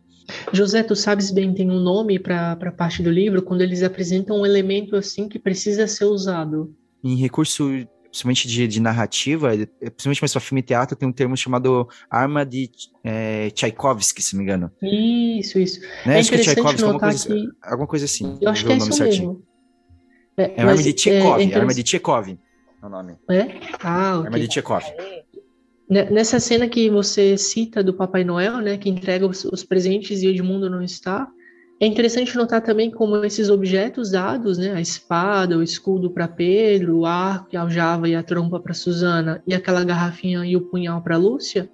José, 0.51 0.81
tu 0.81 0.95
sabes 0.95 1.31
bem, 1.31 1.53
tem 1.53 1.69
um 1.69 1.79
nome 1.79 2.17
para 2.17 2.53
a 2.53 2.71
parte 2.71 3.03
do 3.03 3.11
livro 3.11 3.41
quando 3.41 3.61
eles 3.61 3.83
apresentam 3.83 4.41
um 4.41 4.45
elemento 4.45 4.95
assim 4.95 5.29
que 5.29 5.37
precisa 5.37 5.87
ser 5.87 6.05
usado. 6.05 6.73
Em 7.03 7.15
recurso, 7.15 7.69
principalmente 8.15 8.47
de, 8.47 8.65
de 8.65 8.79
narrativa, 8.79 9.49
principalmente 9.49 10.21
mais 10.21 10.31
para 10.31 10.39
filme 10.39 10.61
e 10.61 10.63
teatro, 10.63 10.95
tem 10.95 11.07
um 11.07 11.11
termo 11.11 11.35
chamado 11.35 11.89
arma 12.09 12.45
de 12.45 12.69
é, 13.03 13.49
Tchaikovsky, 13.49 14.23
se 14.23 14.33
não 14.33 14.39
me 14.39 14.45
engano. 14.45 14.71
Isso, 14.81 15.59
isso. 15.59 15.81
Né? 16.05 16.15
É 16.15 16.19
Acho 16.19 16.29
que 16.29 16.35
é 16.35 16.39
Tchaikovsky, 16.39 16.83
alguma 16.83 16.99
coisa, 16.99 17.27
que... 17.27 17.49
alguma 17.61 17.87
coisa 17.87 18.05
assim. 18.05 18.37
Eu 18.39 18.49
acho 18.49 18.65
que 18.65 18.71
é 18.71 18.77
isso 18.77 18.93
certinho. 18.93 19.27
mesmo. 19.27 19.45
É, 20.37 20.53
é 20.55 20.61
arma 20.61 20.81
de 20.81 20.93
Tchekov, 20.93 21.41
é, 21.41 21.55
arma 21.55 21.73
de 21.73 21.83
Tchekov 21.83 22.29
é 22.29 22.85
o 22.85 22.89
nome. 22.89 23.17
É? 23.29 23.41
Ah, 23.83 24.19
ok. 24.19 24.25
Arma 24.25 24.39
de 24.39 24.47
Tchekov. 24.47 24.83
Nessa 25.89 26.39
cena 26.39 26.67
que 26.67 26.89
você 26.89 27.37
cita 27.37 27.83
do 27.83 27.93
Papai 27.93 28.23
Noel, 28.23 28.57
né, 28.59 28.77
que 28.77 28.89
entrega 28.89 29.27
os, 29.27 29.45
os, 29.45 29.63
presentes 29.63 30.23
e 30.23 30.27
Edmundo 30.27 30.69
não 30.69 30.81
está, 30.81 31.27
é 31.79 31.85
interessante 31.85 32.37
notar 32.37 32.61
também 32.61 32.89
como 32.89 33.17
esses 33.25 33.49
objetos 33.49 34.11
dados, 34.11 34.57
né, 34.57 34.73
a 34.73 34.79
espada, 34.79 35.57
o 35.57 35.63
escudo 35.63 36.09
para 36.09 36.27
Pedro, 36.27 36.99
o 36.99 37.05
arco, 37.05 37.55
a 37.55 37.61
aljava 37.61 38.07
e 38.07 38.15
a 38.15 38.23
trompa 38.23 38.59
para 38.59 38.73
Susana, 38.73 39.43
e 39.45 39.53
aquela 39.53 39.83
garrafinha 39.83 40.45
e 40.45 40.55
o 40.55 40.61
punhal 40.61 41.01
para 41.01 41.17
Lúcia, 41.17 41.69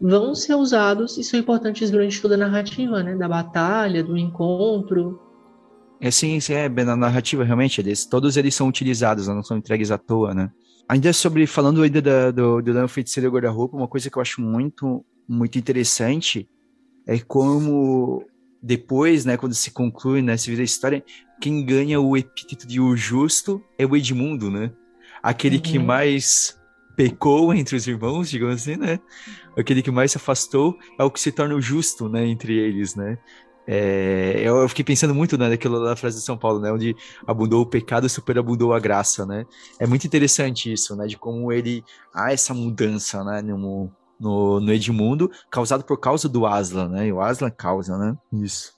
vão 0.00 0.34
ser 0.34 0.56
usados 0.56 1.16
e 1.18 1.22
são 1.22 1.38
importantes 1.38 1.88
durante 1.90 2.20
toda 2.20 2.34
a 2.34 2.38
narrativa, 2.38 3.02
né, 3.02 3.14
da 3.16 3.28
batalha, 3.28 4.02
do 4.02 4.16
encontro. 4.18 5.20
É 6.00 6.10
sim, 6.10 6.36
é 6.50 6.68
na 6.68 6.96
narrativa 6.96 7.44
realmente, 7.44 7.80
eles, 7.80 8.04
todos 8.04 8.36
eles 8.36 8.56
são 8.56 8.66
utilizados, 8.66 9.28
não 9.28 9.42
são 9.42 9.56
entregues 9.56 9.92
à 9.92 9.96
toa, 9.96 10.34
né? 10.34 10.50
Ainda 10.88 11.12
sobre, 11.12 11.46
falando 11.46 11.80
ainda 11.80 12.02
da, 12.02 12.30
do, 12.30 12.60
do 12.60 12.72
Leão 12.72 12.88
Feiticeiro 12.88 13.30
Guarda-Roupa, 13.30 13.76
uma 13.76 13.88
coisa 13.88 14.10
que 14.10 14.18
eu 14.18 14.20
acho 14.20 14.42
muito, 14.42 15.02
muito 15.26 15.58
interessante 15.58 16.46
é 17.06 17.18
como 17.20 18.24
depois, 18.64 19.26
né, 19.26 19.36
quando 19.36 19.54
se 19.54 19.70
conclui, 19.70 20.22
né, 20.22 20.38
se 20.38 20.48
vira 20.48 20.62
a 20.62 20.64
história, 20.64 21.04
quem 21.38 21.62
ganha 21.66 22.00
o 22.00 22.16
epíteto 22.16 22.66
de 22.66 22.80
o 22.80 22.96
justo 22.96 23.62
é 23.78 23.84
o 23.84 23.94
Edmundo, 23.94 24.50
né? 24.50 24.72
Aquele 25.22 25.56
uhum. 25.56 25.62
que 25.62 25.78
mais 25.78 26.58
pecou 26.96 27.52
entre 27.52 27.76
os 27.76 27.86
irmãos, 27.86 28.30
digamos 28.30 28.62
assim, 28.62 28.76
né? 28.76 28.98
Aquele 29.54 29.82
que 29.82 29.90
mais 29.90 30.12
se 30.12 30.16
afastou 30.16 30.78
é 30.98 31.04
o 31.04 31.10
que 31.10 31.20
se 31.20 31.30
torna 31.30 31.54
o 31.54 31.60
justo, 31.60 32.08
né, 32.08 32.26
entre 32.26 32.54
eles, 32.54 32.94
né? 32.94 33.18
É, 33.66 34.42
eu 34.44 34.66
fiquei 34.68 34.84
pensando 34.84 35.14
muito 35.14 35.36
né, 35.36 35.48
naquilo 35.50 35.82
da 35.84 35.94
frase 35.94 36.18
de 36.18 36.24
São 36.24 36.36
Paulo, 36.36 36.58
né, 36.58 36.72
onde 36.72 36.96
abundou 37.26 37.62
o 37.62 37.66
pecado, 37.66 38.08
superabundou 38.08 38.72
a 38.72 38.80
graça, 38.80 39.26
né? 39.26 39.44
É 39.78 39.86
muito 39.86 40.06
interessante 40.06 40.72
isso, 40.72 40.96
né, 40.96 41.06
de 41.06 41.18
como 41.18 41.52
ele 41.52 41.84
há 42.14 42.32
essa 42.32 42.54
mudança, 42.54 43.22
né, 43.24 43.42
no, 43.42 43.90
no, 44.24 44.58
no 44.58 44.72
Edmundo, 44.72 45.30
causado 45.50 45.84
por 45.84 46.00
causa 46.00 46.28
do 46.28 46.46
Aslan, 46.46 46.88
né? 46.88 47.06
E 47.06 47.12
o 47.12 47.20
Aslan 47.20 47.50
causa, 47.50 47.96
né? 47.96 48.16
Isso. 48.32 48.72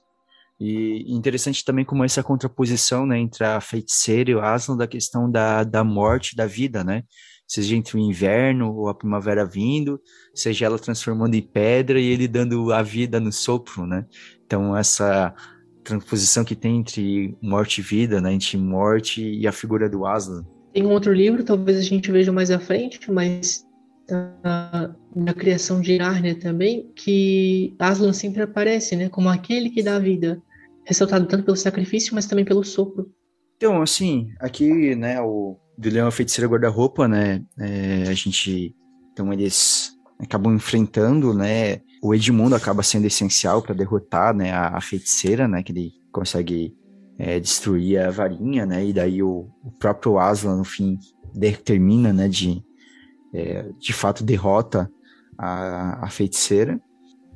E 0.59 1.05
interessante 1.15 1.65
também 1.65 1.85
como 1.85 2.03
essa 2.03 2.23
contraposição, 2.23 3.05
né, 3.05 3.19
entre 3.19 3.45
a 3.45 3.61
feiticeira 3.61 4.31
e 4.31 4.35
o 4.35 4.41
Aslan 4.41 4.77
da 4.77 4.87
questão 4.87 5.31
da, 5.31 5.63
da 5.65 5.85
morte, 5.85 6.35
da 6.35 6.47
vida, 6.47 6.83
né? 6.83 7.05
seja 7.47 7.77
entre 7.77 7.97
o 7.97 8.01
inverno 8.01 8.75
ou 8.75 8.89
a 8.89 8.95
primavera 8.95 9.45
vindo, 9.45 10.01
seja 10.35 10.67
ela 10.67 10.79
transformando 10.79 11.35
em 11.35 11.43
pedra 11.43 12.01
e 12.01 12.07
ele 12.07 12.27
dando 12.27 12.73
a 12.73 12.83
vida 12.83 13.21
no 13.21 13.33
sopro, 13.33 13.87
né? 13.87 14.05
Então, 14.45 14.77
essa 14.77 15.35
transposição 15.85 16.45
que 16.45 16.57
tem 16.57 16.79
entre 16.79 17.37
morte 17.41 17.79
e 17.79 17.85
vida, 17.85 18.21
né? 18.21 18.33
Entre 18.33 18.57
morte 18.57 19.23
e 19.23 19.47
a 19.47 19.53
figura 19.53 19.89
do 19.89 20.05
Aslan. 20.05 20.45
Tem 20.73 20.85
um 20.85 20.91
outro 20.91 21.13
livro, 21.13 21.45
talvez 21.45 21.79
a 21.79 21.83
gente 21.83 22.11
veja 22.11 22.33
mais 22.33 22.51
à 22.51 22.59
frente, 22.59 23.11
mas 23.11 23.65
da 24.07 25.35
criação 25.35 25.81
de 25.81 25.99
Narnia 25.99 26.39
também, 26.39 26.91
que 26.95 27.75
Aslan 27.79 28.13
sempre 28.13 28.43
aparece, 28.43 28.95
né? 28.97 29.09
Como 29.09 29.29
aquele 29.29 29.71
que 29.71 29.83
dá 29.83 29.99
vida, 29.99 30.41
ressaltado 30.85 31.27
tanto 31.27 31.45
pelo 31.45 31.57
sacrifício, 31.57 32.15
mas 32.15 32.27
também 32.27 32.45
pelo 32.45 32.65
sopro. 32.65 33.11
Então, 33.57 33.83
assim, 33.83 34.29
aqui, 34.39 34.95
né, 34.95 35.21
o 35.21 35.59
do 35.77 35.91
Leão 35.91 36.11
Feiticeiro 36.11 36.51
Guarda-Roupa, 36.51 37.09
né, 37.09 37.43
é, 37.59 38.05
a 38.09 38.15
gente, 38.15 38.75
então 39.13 39.33
eles 39.33 39.93
acabam 40.19 40.55
enfrentando, 40.55 41.35
né, 41.35 41.81
o 42.03 42.15
Edmundo 42.15 42.55
acaba 42.55 42.83
sendo 42.83 43.07
essencial 43.07 43.63
para 43.63 43.75
derrotar, 43.75 44.35
né, 44.35 44.53
a, 44.53 44.77
a, 44.77 44.81
feiticeira, 44.81 45.47
né, 45.47 45.63
que 45.63 45.73
ele 45.73 45.93
consegue 46.13 46.75
é, 47.19 47.39
destruir 47.39 47.99
a 47.99 48.11
varinha, 48.11 48.65
né, 48.65 48.87
e 48.87 48.93
daí 48.93 49.23
o, 49.23 49.49
o 49.63 49.71
próprio 49.79 50.19
Aslan, 50.19 50.57
no 50.57 50.65
fim, 50.65 50.99
determina, 51.35 52.13
né, 52.13 52.29
de, 52.29 52.63
é, 53.33 53.71
de 53.79 53.93
fato 53.93 54.25
derrota 54.25 54.91
a, 55.39 56.07
a 56.07 56.11
feiticeira, 56.11 56.81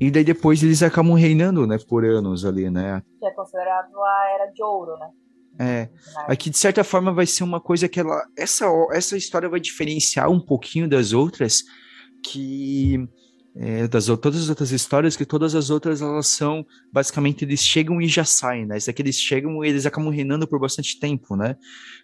e 0.00 0.10
daí 0.10 0.24
depois 0.24 0.62
eles 0.62 0.82
acabam 0.82 1.14
reinando, 1.14 1.66
né, 1.66 1.78
por 1.88 2.04
anos 2.04 2.44
ali, 2.44 2.70
né. 2.70 3.02
Que 3.18 3.26
é 3.26 3.30
considerado 3.32 3.94
a 4.02 4.30
Era 4.34 4.52
de 4.52 4.62
Ouro, 4.62 4.96
né. 4.98 5.10
É, 5.58 5.90
aqui 6.26 6.48
de 6.48 6.56
certa 6.56 6.82
forma 6.82 7.12
vai 7.12 7.26
ser 7.26 7.44
uma 7.44 7.60
coisa 7.60 7.86
que 7.86 8.00
ela, 8.00 8.24
essa, 8.38 8.64
essa 8.92 9.16
história 9.16 9.48
vai 9.48 9.60
diferenciar 9.60 10.30
um 10.30 10.40
pouquinho 10.40 10.88
das 10.88 11.12
outras, 11.12 11.64
que 12.24 13.06
é, 13.56 13.88
das 13.88 14.06
todas 14.06 14.42
as 14.42 14.48
outras 14.48 14.70
histórias, 14.70 15.16
que 15.16 15.24
todas 15.24 15.54
as 15.54 15.70
outras 15.70 16.00
elas 16.00 16.28
são 16.28 16.64
basicamente 16.92 17.44
eles 17.44 17.60
chegam 17.60 18.00
e 18.00 18.06
já 18.06 18.24
saem, 18.24 18.64
né? 18.64 18.76
Esse 18.76 18.90
aqui 18.90 19.02
eles 19.02 19.16
chegam 19.16 19.64
e 19.64 19.68
eles 19.68 19.86
acabam 19.86 20.10
reinando 20.10 20.46
por 20.46 20.60
bastante 20.60 20.98
tempo, 21.00 21.36
né? 21.36 21.56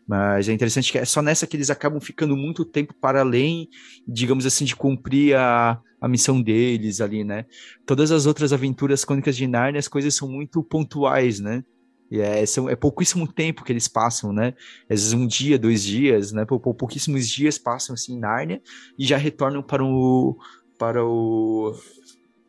Mas 0.06 0.48
é 0.48 0.52
interessante 0.52 0.90
que 0.90 0.98
é 0.98 1.04
só 1.04 1.22
nessa 1.22 1.46
que 1.46 1.56
eles 1.56 1.70
acabam 1.70 2.00
ficando 2.00 2.37
muito 2.37 2.64
tempo 2.64 2.94
para 3.00 3.20
além, 3.20 3.68
digamos 4.06 4.44
assim, 4.44 4.64
de 4.64 4.74
cumprir 4.74 5.37
a, 5.37 5.80
a 6.00 6.09
missão 6.09 6.42
deles 6.42 7.00
ali, 7.00 7.22
né? 7.22 7.46
Todas 7.87 8.11
as 8.11 8.26
outras 8.26 8.52
aventuras 8.52 9.04
crônicas 9.04 9.37
de 9.37 9.46
Narnia, 9.46 9.78
as 9.78 9.88
coisas 9.88 10.14
são 10.14 10.28
muito 10.28 10.62
pontuais, 10.64 11.38
né? 11.38 11.62
E 12.11 12.20
é, 12.20 12.44
são, 12.46 12.68
é 12.68 12.76
pouquíssimo 12.76 13.26
tempo 13.26 13.64
que 13.64 13.72
eles 13.72 13.88
passam, 13.88 14.32
né? 14.32 14.54
Às 14.90 15.00
vezes 15.00 15.12
um 15.12 15.26
dia, 15.26 15.59
dois 15.59 15.82
dias, 15.82 16.32
né? 16.32 16.44
Por 16.44 16.61
pouquíssimos 16.61 17.28
dias 17.28 17.59
passam 17.59 17.94
assim 17.94 18.14
em 18.14 18.18
Nárnia 18.18 18.61
e 18.98 19.04
já 19.04 19.16
retornam 19.16 19.62
para 19.62 19.85
o 19.85 20.37
para 20.78 21.04
o 21.04 21.72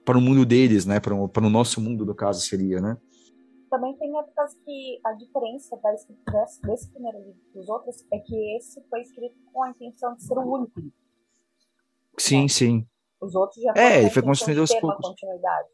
para 0.05 0.17
o 0.17 0.21
mundo 0.21 0.45
deles, 0.45 0.85
né? 0.85 1.01
Para 1.01 1.13
o, 1.13 1.27
para 1.27 1.45
o 1.45 1.49
nosso 1.49 1.81
mundo, 1.81 2.05
no 2.05 2.15
caso, 2.15 2.39
seria, 2.39 2.79
né? 2.79 2.97
Também 3.69 3.93
tem 3.97 4.17
épocas 4.17 4.53
que 4.63 4.99
a 5.03 5.11
diferença 5.13 5.75
da 5.83 5.93
escritura 5.93 6.39
desse, 6.43 6.61
desse 6.61 6.91
primeiro 6.91 7.17
livro 7.17 7.41
dos 7.53 7.67
outros 7.67 8.05
é 8.13 8.19
que 8.19 8.55
esse 8.55 8.81
foi 8.89 9.01
escrito 9.01 9.35
com 9.51 9.63
a 9.63 9.69
intenção 9.71 10.15
de 10.15 10.23
ser 10.23 10.37
o 10.37 10.41
único. 10.41 10.81
Sim, 12.17 12.43
né? 12.43 12.47
sim. 12.47 12.87
Os 13.19 13.35
outros 13.35 13.61
já 13.61 13.73
É, 13.75 13.99
ele 13.99 14.09
foi 14.09 14.21
construído 14.21 14.61
aos 14.61 14.73
poucos. 14.79 15.09
continuidade. 15.09 15.67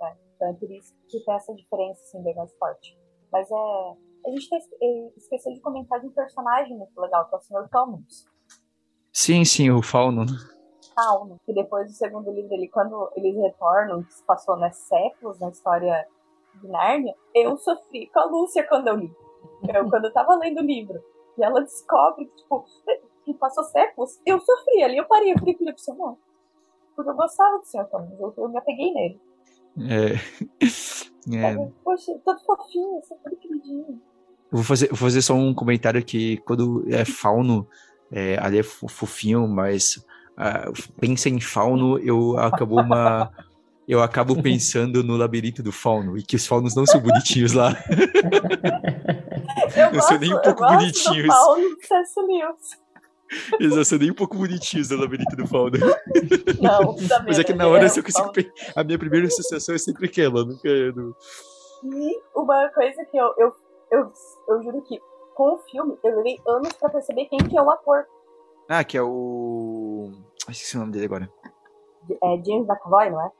Né? 0.00 0.16
Então 0.34 0.48
é 0.48 0.52
por 0.54 0.70
isso 0.72 0.92
que 1.08 1.20
tem 1.24 1.34
essa 1.34 1.54
diferença 1.54 2.02
assim, 2.02 2.22
bem 2.24 2.34
mais 2.34 2.52
forte. 2.58 2.98
Mas 3.30 3.48
é. 3.48 3.54
A 4.26 4.30
gente 4.30 4.48
é, 4.52 5.08
esqueceu 5.16 5.52
de 5.54 5.60
comentar 5.60 6.00
de 6.00 6.08
um 6.08 6.10
personagem 6.10 6.76
muito 6.76 7.00
legal, 7.00 7.28
que 7.28 7.34
é 7.36 7.38
o 7.38 7.40
Sr. 7.40 7.68
Thomas. 7.70 8.24
Sim, 9.12 9.44
sim, 9.44 9.70
o 9.70 9.80
Fauno. 9.80 10.26
Que 11.46 11.52
depois 11.52 11.86
do 11.86 11.92
segundo 11.92 12.30
livro 12.30 12.48
dele, 12.48 12.68
quando 12.68 13.10
eles 13.16 13.36
retornam, 13.36 14.02
que 14.02 14.14
se 14.14 14.24
passou 14.24 14.56
né, 14.56 14.70
séculos 14.70 15.38
na 15.38 15.48
história 15.50 16.06
de 16.60 16.68
Nárnia, 16.68 17.14
eu 17.34 17.56
sofri 17.56 18.08
com 18.08 18.20
a 18.20 18.24
Lúcia 18.24 18.66
quando 18.66 18.88
eu 18.88 18.96
li. 18.96 19.12
Eu, 19.72 19.88
quando 19.88 20.06
eu 20.06 20.12
tava 20.12 20.36
lendo 20.36 20.58
o 20.58 20.64
livro. 20.64 21.02
E 21.36 21.44
ela 21.44 21.60
descobre 21.60 22.26
que, 22.26 22.36
tipo, 22.36 22.64
que 23.24 23.34
passou 23.34 23.62
séculos, 23.64 24.20
eu 24.26 24.40
sofri 24.40 24.82
ali, 24.82 24.96
eu 24.96 25.06
parei, 25.06 25.32
eu 25.32 25.38
fiquei 25.38 25.54
com 25.54 25.94
não. 25.94 26.18
Porque 26.96 27.10
eu 27.10 27.14
gostava 27.14 27.58
do 27.58 27.64
Sr. 27.64 27.84
Thomas, 27.90 28.18
eu, 28.18 28.34
eu 28.36 28.48
me 28.48 28.58
apeguei 28.58 28.92
nele. 28.92 29.20
É. 29.78 30.14
é. 31.36 31.70
Poxa, 31.84 32.18
todo 32.24 32.40
fofinho, 32.44 33.00
super 33.04 33.36
queridinho. 33.36 34.00
Vou 34.50 34.64
fazer, 34.64 34.88
vou 34.88 34.96
fazer 34.96 35.22
só 35.22 35.34
um 35.34 35.54
comentário 35.54 36.04
que 36.04 36.38
quando 36.38 36.84
é 36.92 37.04
fauno, 37.04 37.68
é, 38.10 38.38
ali 38.38 38.58
é 38.58 38.62
fofinho, 38.62 39.46
mas 39.46 40.04
uh, 40.38 40.72
pensa 41.00 41.28
em 41.28 41.40
fauno, 41.40 41.98
eu 41.98 42.38
acabo 42.38 42.80
uma. 42.80 43.30
eu 43.86 44.02
acabo 44.02 44.40
pensando 44.40 45.02
no 45.02 45.16
labirinto 45.16 45.62
do 45.62 45.72
fauno, 45.72 46.16
e 46.16 46.22
que 46.22 46.36
os 46.36 46.46
faunos 46.46 46.74
não 46.74 46.86
são 46.86 47.00
bonitinhos 47.00 47.52
lá. 47.52 47.76
Eu 49.76 49.92
não 49.92 50.00
são 50.00 50.18
nem 50.18 50.32
um 50.32 50.40
pouco 50.40 50.64
bonitinhos. 50.64 51.26
Do 51.26 51.32
fauno 51.32 51.68
do 51.68 51.86
C.S. 51.86 52.20
Lewis. 52.20 52.88
Eles 53.60 53.88
são 53.88 53.98
nem 53.98 54.10
um 54.10 54.14
pouco 54.14 54.36
bonitinhos 54.36 54.90
no 54.90 54.98
labirinto 54.98 55.36
do 55.36 55.46
fauno. 55.46 55.78
Não, 56.60 56.94
também. 57.08 57.26
Mas 57.26 57.38
é 57.38 57.44
que 57.44 57.52
na 57.52 57.66
hora 57.66 57.84
é, 57.84 57.98
eu 57.98 58.02
consigo. 58.02 58.32
A 58.74 58.84
minha 58.84 58.98
primeira 58.98 59.26
associação 59.26 59.74
é 59.74 59.78
sempre 59.78 60.06
aquela, 60.06 60.44
nunca. 60.44 60.68
Não... 60.92 61.14
E 61.84 62.20
uma 62.34 62.68
coisa 62.70 63.04
que 63.04 63.16
eu, 63.16 63.34
eu, 63.38 63.54
eu, 63.92 64.12
eu 64.48 64.62
juro 64.62 64.82
que 64.82 64.98
com 65.34 65.54
o 65.54 65.58
filme 65.58 65.96
eu 66.02 66.16
levei 66.16 66.40
anos 66.46 66.72
pra 66.72 66.88
perceber 66.88 67.26
quem 67.26 67.38
que 67.38 67.56
é 67.56 67.62
o 67.62 67.70
ator. 67.70 68.04
Ah, 68.68 68.82
que 68.84 68.98
é 68.98 69.02
o. 69.02 69.87
Esqueci 70.48 70.76
o 70.76 70.80
nome 70.80 70.92
dele 70.92 71.06
agora. 71.06 71.30
É 72.22 72.44
James 72.44 72.68
McAvoy, 72.68 73.10
não 73.10 73.20
é? 73.20 73.30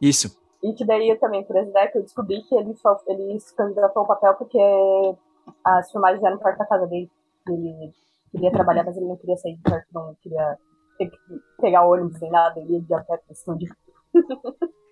Isso. 0.00 0.38
E 0.62 0.72
que 0.74 0.84
daí 0.84 1.08
eu 1.08 1.18
também, 1.18 1.44
por 1.44 1.56
exemplo, 1.56 1.90
eu 1.94 2.02
descobri 2.02 2.42
que 2.42 2.54
ele, 2.54 2.74
só, 2.76 2.98
ele 3.06 3.38
se 3.40 3.54
candidatou 3.54 4.00
ao 4.00 4.08
papel 4.08 4.34
porque 4.34 4.58
as 5.64 5.90
filmagens 5.90 6.22
eram 6.22 6.38
perto 6.38 6.58
da 6.58 6.66
casa 6.66 6.86
dele. 6.86 7.10
Ele 7.48 7.92
queria 8.30 8.52
trabalhar, 8.52 8.84
mas 8.84 8.96
ele 8.96 9.06
não 9.06 9.16
queria 9.16 9.36
sair 9.36 9.56
de 9.56 9.62
perto, 9.62 9.86
não 9.92 10.14
queria 10.22 10.58
ter 10.98 11.10
que 11.10 11.18
pegar 11.60 11.86
ônibus 11.86 12.20
nem 12.20 12.30
nada, 12.30 12.60
ele 12.60 12.74
ia 12.74 12.80
de 12.80 12.94
a 12.94 13.00
pé 13.02 13.16
pro 13.16 13.32
estúdio. 13.32 13.74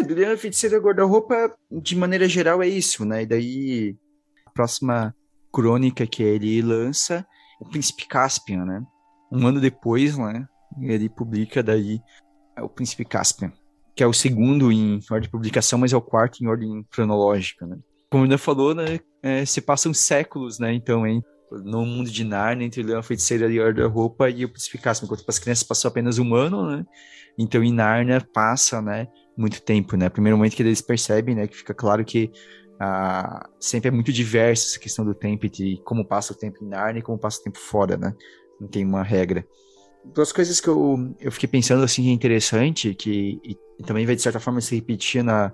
É, 0.00 0.14
Leão 0.14 0.36
Feiticeira 0.36 0.78
Guarda-Roupa, 0.78 1.54
de 1.70 1.96
maneira 1.96 2.28
geral, 2.28 2.62
é 2.62 2.68
isso, 2.68 3.04
né? 3.04 3.22
E 3.22 3.26
daí, 3.26 3.96
a 4.46 4.50
próxima 4.50 5.14
crônica 5.52 6.06
que 6.06 6.22
ele 6.22 6.62
lança, 6.62 7.26
o 7.60 7.68
Príncipe 7.68 8.06
Caspian, 8.06 8.64
né? 8.64 8.82
Um 9.30 9.46
ano 9.46 9.60
depois, 9.60 10.16
né? 10.16 10.46
Ele 10.80 11.08
publica 11.08 11.62
daí 11.62 12.00
o 12.60 12.68
Príncipe 12.68 13.04
Caspian, 13.04 13.52
que 13.94 14.02
é 14.02 14.06
o 14.06 14.12
segundo 14.12 14.70
em 14.70 15.00
ordem 15.10 15.22
de 15.22 15.30
publicação, 15.30 15.78
mas 15.78 15.92
é 15.92 15.96
o 15.96 16.02
quarto 16.02 16.42
em 16.42 16.46
ordem 16.46 16.84
cronológica, 16.90 17.66
né? 17.66 17.76
Como 18.10 18.24
ainda 18.24 18.38
falou, 18.38 18.74
né? 18.74 18.98
É, 19.22 19.44
se 19.44 19.60
passam 19.60 19.94
séculos, 19.94 20.58
né? 20.58 20.72
Então, 20.72 21.06
hein? 21.06 21.22
no 21.50 21.84
mundo 21.84 22.10
de 22.10 22.24
Narnia, 22.24 22.66
entre 22.66 22.82
Leão 22.82 23.02
Feiticeira 23.02 23.50
e 23.50 23.58
Guarda-Roupa 23.58 24.30
e 24.30 24.44
o 24.44 24.48
Príncipe 24.48 24.78
Caspian, 24.78 25.06
enquanto 25.06 25.24
para 25.24 25.32
as 25.32 25.38
crianças 25.38 25.64
passou 25.64 25.88
apenas 25.88 26.18
um 26.18 26.34
ano, 26.34 26.70
né? 26.70 26.86
Então, 27.36 27.62
em 27.62 27.72
Narnia 27.72 28.20
passa, 28.32 28.80
né? 28.80 29.08
Muito 29.36 29.62
tempo, 29.62 29.96
né? 29.96 30.08
Primeiro 30.08 30.36
momento 30.36 30.56
que 30.56 30.62
eles 30.62 30.80
percebem, 30.80 31.34
né? 31.34 31.46
Que 31.46 31.56
fica 31.56 31.74
claro 31.74 32.04
que 32.04 32.30
ah, 32.78 33.48
sempre 33.58 33.88
é 33.88 33.90
muito 33.90 34.12
diverso 34.12 34.68
essa 34.68 34.78
questão 34.78 35.04
do 35.04 35.14
tempo 35.14 35.48
de 35.48 35.80
como 35.84 36.04
passa 36.04 36.32
o 36.32 36.36
tempo 36.36 36.64
em 36.64 36.68
Narnia 36.68 37.00
e 37.00 37.02
como 37.02 37.18
passa 37.18 37.40
o 37.40 37.44
tempo 37.44 37.58
fora, 37.58 37.96
né? 37.96 38.14
Não 38.60 38.68
tem 38.68 38.84
uma 38.84 39.02
regra. 39.02 39.46
Duas 40.02 40.32
coisas 40.32 40.60
que 40.60 40.68
eu, 40.68 41.14
eu 41.20 41.30
fiquei 41.30 41.48
pensando, 41.48 41.84
assim, 41.84 42.08
é 42.08 42.12
interessante, 42.12 42.94
que 42.94 43.38
e, 43.44 43.58
e 43.78 43.82
também 43.82 44.06
vai, 44.06 44.16
de 44.16 44.22
certa 44.22 44.40
forma, 44.40 44.60
se 44.62 44.74
repetir 44.74 45.22
na, 45.22 45.52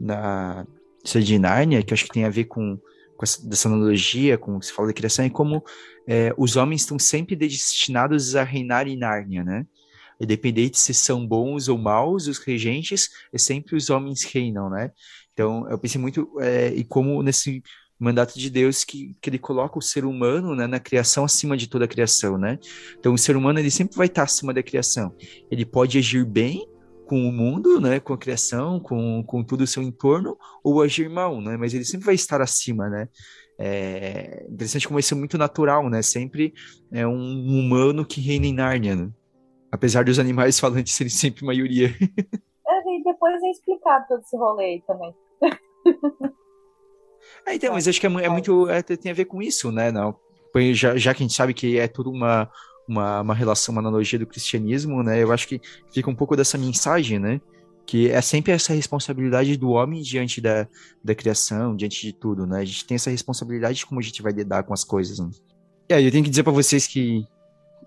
na 0.00 0.66
história 1.04 1.26
de 1.26 1.38
Narnia, 1.38 1.82
que 1.82 1.92
acho 1.92 2.04
que 2.04 2.12
tem 2.12 2.24
a 2.24 2.30
ver 2.30 2.44
com, 2.44 2.78
com 3.16 3.22
essa, 3.22 3.46
dessa 3.46 3.68
analogia, 3.68 4.38
com 4.38 4.56
o 4.56 4.60
que 4.60 4.66
se 4.66 4.72
fala 4.72 4.88
da 4.88 4.94
criação, 4.94 5.24
é 5.24 5.30
como 5.30 5.62
é, 6.06 6.32
os 6.38 6.56
homens 6.56 6.82
estão 6.82 6.98
sempre 6.98 7.36
destinados 7.36 8.34
a 8.34 8.42
reinar 8.42 8.88
em 8.88 8.96
Nárnia, 8.96 9.44
né? 9.44 9.66
Independente 10.22 10.78
se 10.78 10.94
são 10.94 11.26
bons 11.26 11.68
ou 11.68 11.76
maus, 11.76 12.28
os 12.28 12.38
regentes, 12.38 13.10
é 13.32 13.38
sempre 13.38 13.76
os 13.76 13.90
homens 13.90 14.22
reinam, 14.22 14.70
né? 14.70 14.92
Então, 15.32 15.68
eu 15.68 15.78
pensei 15.78 16.00
muito, 16.00 16.28
é, 16.40 16.68
e 16.68 16.84
como 16.84 17.22
nesse 17.22 17.62
mandato 17.98 18.38
de 18.38 18.50
Deus 18.50 18.84
que, 18.84 19.16
que 19.20 19.30
ele 19.30 19.38
coloca 19.38 19.78
o 19.78 19.82
ser 19.82 20.04
humano 20.04 20.54
né, 20.54 20.66
na 20.66 20.80
criação 20.80 21.24
acima 21.24 21.56
de 21.56 21.68
toda 21.68 21.84
a 21.84 21.88
criação, 21.88 22.38
né? 22.38 22.58
Então, 22.98 23.14
o 23.14 23.18
ser 23.18 23.36
humano, 23.36 23.58
ele 23.58 23.70
sempre 23.70 23.96
vai 23.96 24.06
estar 24.06 24.24
acima 24.24 24.52
da 24.52 24.62
criação. 24.62 25.14
Ele 25.50 25.64
pode 25.64 25.98
agir 25.98 26.24
bem 26.24 26.66
com 27.06 27.28
o 27.28 27.32
mundo, 27.32 27.80
né, 27.80 28.00
com 28.00 28.12
a 28.12 28.18
criação, 28.18 28.80
com, 28.80 29.22
com 29.24 29.44
tudo 29.44 29.64
o 29.64 29.66
seu 29.66 29.82
entorno, 29.82 30.36
ou 30.62 30.82
agir 30.82 31.08
mal, 31.10 31.40
né? 31.40 31.56
Mas 31.56 31.74
ele 31.74 31.84
sempre 31.84 32.06
vai 32.06 32.14
estar 32.14 32.40
acima, 32.40 32.88
né? 32.88 33.08
É 33.58 34.46
interessante 34.48 34.88
como 34.88 34.98
isso 34.98 35.14
é 35.14 35.16
muito 35.16 35.38
natural, 35.38 35.88
né? 35.88 36.02
Sempre 36.02 36.54
é 36.90 37.06
um 37.06 37.58
humano 37.58 38.04
que 38.04 38.20
reina 38.20 38.46
em 38.46 38.54
Nárnia, 38.54 38.96
né? 38.96 39.10
Apesar 39.72 40.04
dos 40.04 40.18
animais 40.18 40.60
falantes 40.60 40.94
serem 40.94 41.10
sempre 41.10 41.44
maioria. 41.44 41.88
É, 41.88 42.96
e 42.96 43.02
depois 43.02 43.42
é 43.42 43.50
explicado 43.50 44.04
todo 44.06 44.20
esse 44.20 44.36
rolê 44.36 44.64
aí 44.64 44.82
também. 44.86 45.14
É, 47.46 47.54
então, 47.54 47.72
mas 47.72 47.88
acho 47.88 48.00
que 48.00 48.06
é, 48.06 48.10
é 48.10 48.28
muito. 48.28 48.68
É, 48.68 48.82
tem 48.82 49.10
a 49.10 49.14
ver 49.14 49.24
com 49.24 49.40
isso, 49.42 49.70
né? 49.72 49.90
Não, 49.90 50.16
já, 50.72 50.96
já 50.96 51.14
que 51.14 51.22
a 51.22 51.24
gente 51.24 51.34
sabe 51.34 51.54
que 51.54 51.78
é 51.78 51.88
tudo 51.88 52.10
uma, 52.10 52.50
uma, 52.88 53.20
uma 53.20 53.34
relação, 53.34 53.72
uma 53.72 53.80
analogia 53.80 54.18
do 54.18 54.26
cristianismo, 54.26 55.02
né? 55.02 55.22
Eu 55.22 55.32
acho 55.32 55.48
que 55.48 55.60
fica 55.92 56.10
um 56.10 56.14
pouco 56.14 56.36
dessa 56.36 56.58
mensagem, 56.58 57.18
né? 57.18 57.40
Que 57.86 58.10
é 58.10 58.20
sempre 58.20 58.52
essa 58.52 58.72
responsabilidade 58.72 59.56
do 59.56 59.70
homem 59.70 60.02
diante 60.02 60.40
da, 60.40 60.68
da 61.02 61.14
criação, 61.14 61.74
diante 61.74 62.00
de 62.02 62.12
tudo, 62.12 62.46
né? 62.46 62.60
A 62.60 62.64
gente 62.64 62.86
tem 62.86 62.94
essa 62.94 63.10
responsabilidade 63.10 63.78
de 63.78 63.86
como 63.86 64.00
a 64.00 64.02
gente 64.02 64.22
vai 64.22 64.32
lidar 64.32 64.62
com 64.62 64.72
as 64.72 64.84
coisas. 64.84 65.18
Né? 65.18 65.30
E 65.88 65.94
aí, 65.94 66.04
eu 66.04 66.12
tenho 66.12 66.24
que 66.24 66.30
dizer 66.30 66.42
para 66.42 66.52
vocês 66.52 66.86
que 66.86 67.26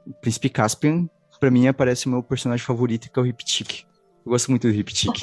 o 0.06 0.13
Príncipe 0.21 0.50
Caspian 0.50 1.10
Pra 1.45 1.51
mim 1.51 1.67
aparece 1.67 2.08
o 2.08 2.10
meu 2.10 2.23
personagem 2.23 2.65
favorito, 2.65 3.12
que 3.12 3.19
é 3.19 3.21
o 3.21 3.23
Riptic. 3.23 3.84
Eu 4.25 4.31
gosto 4.31 4.49
muito 4.49 4.67
do 4.67 4.73
Riptic. 4.73 5.13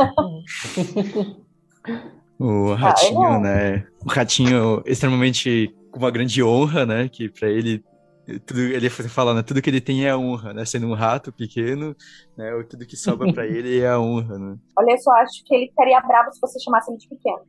o 2.38 2.74
ratinho, 2.74 3.24
ah, 3.24 3.40
né? 3.40 3.88
O 4.06 4.08
ratinho 4.08 4.80
extremamente 4.86 5.74
com 5.90 5.98
uma 5.98 6.12
grande 6.12 6.40
honra, 6.40 6.86
né? 6.86 7.08
Que 7.08 7.28
para 7.28 7.48
ele 7.48 7.84
tudo 8.46 8.60
ele 8.60 8.88
fala, 8.88 9.34
né? 9.34 9.42
Tudo 9.42 9.60
que 9.60 9.68
ele 9.68 9.80
tem 9.80 10.06
é 10.06 10.16
honra, 10.16 10.54
né? 10.54 10.64
Sendo 10.64 10.86
um 10.86 10.94
rato 10.94 11.32
pequeno, 11.32 11.92
né? 12.38 12.52
Tudo 12.70 12.86
que 12.86 12.96
sobra 12.96 13.32
para 13.32 13.44
ele 13.50 13.80
é 13.80 13.88
a 13.88 13.98
honra, 13.98 14.38
né? 14.38 14.56
Olha, 14.78 14.92
eu 14.92 14.98
só 14.98 15.10
acho 15.14 15.42
que 15.44 15.52
ele 15.52 15.66
ficaria 15.70 16.00
bravo 16.02 16.32
se 16.32 16.40
você 16.40 16.60
chamasse 16.60 16.88
ele 16.88 16.98
de 16.98 17.08
pequeno 17.08 17.42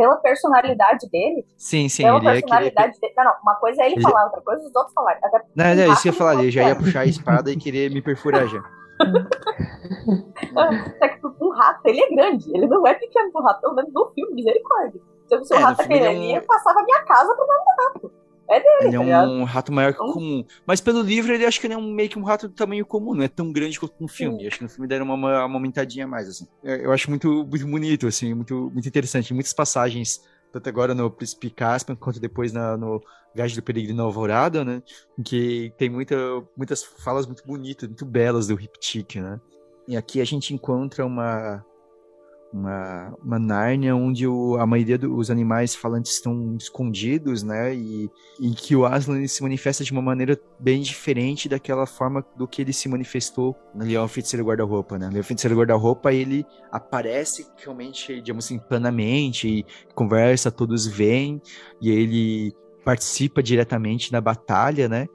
pela 0.00 0.16
personalidade 0.16 1.06
dele. 1.10 1.44
Sim, 1.58 1.86
sim. 1.90 2.04
Pela 2.04 2.18
personalidade 2.22 2.98
dele. 2.98 3.12
Não, 3.14 3.24
não, 3.24 3.32
uma 3.42 3.54
coisa 3.56 3.82
é 3.82 3.86
ele, 3.86 3.96
ele... 3.96 4.02
falar, 4.02 4.24
outra 4.24 4.40
coisa 4.40 4.62
é 4.62 4.66
os 4.66 4.74
outros 4.74 4.94
falarem. 4.94 5.20
Até 5.22 5.42
não, 5.54 5.74
não, 5.74 5.92
isso 5.92 6.02
que 6.02 6.08
eu 6.08 6.14
falaria, 6.14 6.44
ele 6.44 6.50
já 6.50 6.68
ia 6.68 6.74
puxar 6.74 7.00
a 7.00 7.04
espada 7.04 7.50
e 7.50 7.56
querer 7.56 7.90
me 7.90 8.00
perfurar 8.00 8.46
já. 8.48 8.62
é 11.02 11.08
que 11.08 11.26
um 11.26 11.50
rato, 11.50 11.80
ele 11.84 12.00
é 12.00 12.08
grande, 12.08 12.50
ele 12.56 12.66
não 12.66 12.86
é 12.86 12.94
pequeno 12.94 13.30
pro 13.30 13.42
rato, 13.42 13.60
pelo 13.60 13.74
menos 13.74 13.92
no 13.92 14.10
filme, 14.14 14.36
misericórdia. 14.36 15.02
Se 15.26 15.34
eu 15.34 15.38
fosse 15.40 15.54
um 15.54 15.58
é, 15.58 15.60
rato 15.60 15.76
pequenininho, 15.76 16.36
é 16.36 16.38
um... 16.38 16.42
eu 16.42 16.46
passava 16.46 16.80
a 16.80 16.82
minha 16.82 17.02
casa 17.02 17.34
pro 17.34 17.46
nome 17.46 17.60
do 17.60 17.82
rato. 17.84 18.19
É 18.50 18.58
dele, 18.58 18.96
ele 18.96 19.10
é 19.10 19.12
tá 19.12 19.22
um 19.22 19.44
rato 19.44 19.72
maior 19.72 19.94
que 19.94 20.02
o 20.02 20.12
comum. 20.12 20.44
Mas 20.66 20.80
pelo 20.80 21.02
livro, 21.02 21.32
ele 21.32 21.46
acho 21.46 21.60
que 21.60 21.66
ele 21.66 21.74
é 21.74 21.78
um, 21.78 21.92
meio 21.92 22.08
que 22.08 22.18
um 22.18 22.24
rato 22.24 22.48
do 22.48 22.54
tamanho 22.54 22.84
comum, 22.84 23.14
não 23.14 23.22
é 23.22 23.28
tão 23.28 23.52
grande 23.52 23.78
quanto 23.78 23.94
no 24.00 24.08
filme. 24.08 24.40
Sim. 24.40 24.46
Acho 24.46 24.58
que 24.58 24.64
no 24.64 24.70
filme 24.70 24.88
deram 24.88 25.06
uma, 25.06 25.14
uma 25.14 25.56
aumentadinha 25.56 26.06
mais, 26.06 26.28
assim. 26.28 26.46
Eu 26.62 26.92
acho 26.92 27.08
muito, 27.08 27.46
muito 27.46 27.66
bonito, 27.66 28.06
assim, 28.06 28.34
muito, 28.34 28.70
muito 28.72 28.88
interessante. 28.88 29.32
Muitas 29.32 29.52
passagens 29.52 30.20
tanto 30.52 30.68
agora 30.68 30.94
no 30.94 31.10
Príncipe 31.10 31.50
Caspian, 31.50 31.96
quanto 31.96 32.20
depois 32.20 32.52
na, 32.52 32.76
no 32.76 33.00
Viagem 33.34 33.56
do 33.56 33.62
Peregrino 33.62 34.02
Alvorada, 34.02 34.64
né? 34.64 34.82
Que 35.24 35.72
tem 35.78 35.88
muita, 35.88 36.16
muitas 36.56 36.82
falas 36.82 37.26
muito 37.26 37.46
bonitas, 37.46 37.88
muito 37.88 38.04
belas 38.04 38.48
do 38.48 38.56
Riptych, 38.56 39.20
né? 39.20 39.40
E 39.86 39.96
aqui 39.96 40.20
a 40.20 40.24
gente 40.24 40.52
encontra 40.52 41.06
uma, 41.06 41.64
uma, 42.52 43.14
uma 43.22 43.38
Nárnia 43.38 43.94
onde 43.94 44.26
o, 44.26 44.56
a 44.56 44.66
maioria 44.66 44.98
dos 44.98 45.30
animais 45.30 45.74
falantes 45.74 46.12
estão 46.12 46.56
escondidos, 46.56 47.42
né? 47.42 47.74
E, 47.74 48.10
e 48.40 48.50
que 48.50 48.74
o 48.74 48.84
Aslan 48.84 49.26
se 49.26 49.42
manifesta 49.42 49.84
de 49.84 49.92
uma 49.92 50.02
maneira 50.02 50.38
bem 50.58 50.82
diferente 50.82 51.48
daquela 51.48 51.86
forma 51.86 52.24
do 52.36 52.48
que 52.48 52.62
ele 52.62 52.72
se 52.72 52.88
manifestou 52.88 53.56
no 53.74 53.84
Leão 53.84 54.08
Feiticeiro 54.08 54.44
Guarda-Roupa, 54.44 54.98
né? 54.98 55.08
Leão 55.12 55.22
Feiticeiro 55.22 55.56
Guarda-Roupa, 55.56 56.12
ele 56.12 56.44
aparece 56.72 57.46
realmente, 57.56 58.20
digamos 58.20 58.44
assim, 58.44 58.58
planamente, 58.58 59.48
e 59.48 59.66
conversa, 59.94 60.50
todos 60.50 60.86
veem, 60.86 61.40
e 61.80 61.90
ele 61.90 62.52
participa 62.84 63.42
diretamente 63.42 64.10
da 64.10 64.20
batalha, 64.20 64.88
né? 64.88 65.06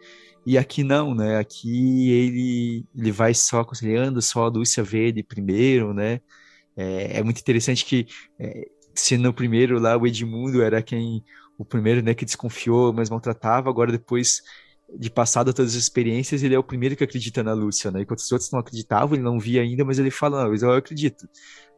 E 0.46 0.58
aqui 0.58 0.84
não, 0.84 1.16
né? 1.16 1.38
Aqui 1.38 2.12
ele, 2.12 2.86
ele 2.96 3.12
vai 3.12 3.34
só 3.34 3.62
aconselhando, 3.62 4.22
só 4.22 4.46
a 4.46 4.50
Lúcia 4.50 4.84
vê 4.84 5.08
ele 5.08 5.24
primeiro, 5.24 5.94
né? 5.94 6.22
É, 6.76 7.20
é 7.20 7.24
muito 7.24 7.40
interessante 7.40 7.86
que, 7.86 8.08
é, 8.40 8.68
se 8.94 9.18
no 9.18 9.34
primeiro 9.34 9.80
lá 9.80 9.98
o 9.98 10.08
Edmundo 10.08 10.62
era 10.62 10.82
quem, 10.82 11.24
o 11.58 11.66
primeiro 11.66 12.02
né, 12.02 12.14
que 12.14 12.26
desconfiou, 12.26 12.94
mas 12.94 13.10
maltratava, 13.10 13.70
agora 13.70 13.92
depois 13.92 14.42
de 14.98 15.10
passado 15.10 15.54
todas 15.54 15.72
as 15.72 15.82
experiências, 15.82 16.44
ele 16.44 16.56
é 16.56 16.60
o 16.60 16.64
primeiro 16.64 16.96
que 16.96 17.04
acredita 17.04 17.44
na 17.44 17.54
Lúcia, 17.54 17.90
né? 17.90 18.02
Enquanto 18.02 18.20
os 18.20 18.32
outros 18.32 18.52
não 18.52 18.60
acreditavam, 18.60 19.16
ele 19.16 19.24
não 19.24 19.40
via 19.40 19.62
ainda, 19.62 19.84
mas 19.84 19.98
ele 19.98 20.12
fala, 20.12 20.44
não, 20.44 20.54
eu 20.54 20.72
acredito. 20.74 21.28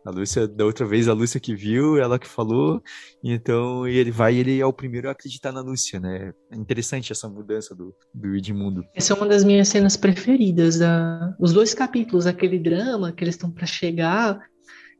A 0.06 0.12
Lúcia, 0.12 0.48
da 0.48 0.66
outra 0.66 0.86
vez, 0.86 1.08
a 1.08 1.14
Lúcia 1.14 1.40
que 1.40 1.56
viu, 1.56 1.98
ela 1.98 2.20
que 2.20 2.28
falou, 2.28 2.82
então 3.24 3.88
ele 3.88 4.12
vai 4.12 4.36
ele 4.36 4.60
é 4.60 4.66
o 4.66 4.72
primeiro 4.72 5.10
a 5.10 5.12
acreditar 5.12 5.52
na 5.52 5.62
Lúcia, 5.62 6.00
né? 6.00 6.34
É 6.52 6.56
interessante 6.56 7.12
essa 7.12 7.28
mudança 7.28 7.76
do, 7.76 7.94
do 8.14 8.36
Edmundo. 8.36 8.84
Essa 8.96 9.14
é 9.14 9.16
uma 9.16 9.28
das 9.28 9.44
minhas 9.44 9.68
cenas 9.68 9.98
preferidas, 9.98 10.80
da... 10.80 11.36
os 11.40 11.52
dois 11.54 11.74
capítulos, 11.74 12.28
aquele 12.28 12.60
drama 12.60 13.12
que 13.12 13.24
eles 13.24 13.36
estão 13.36 13.52
para 13.52 13.66
chegar 13.66 14.40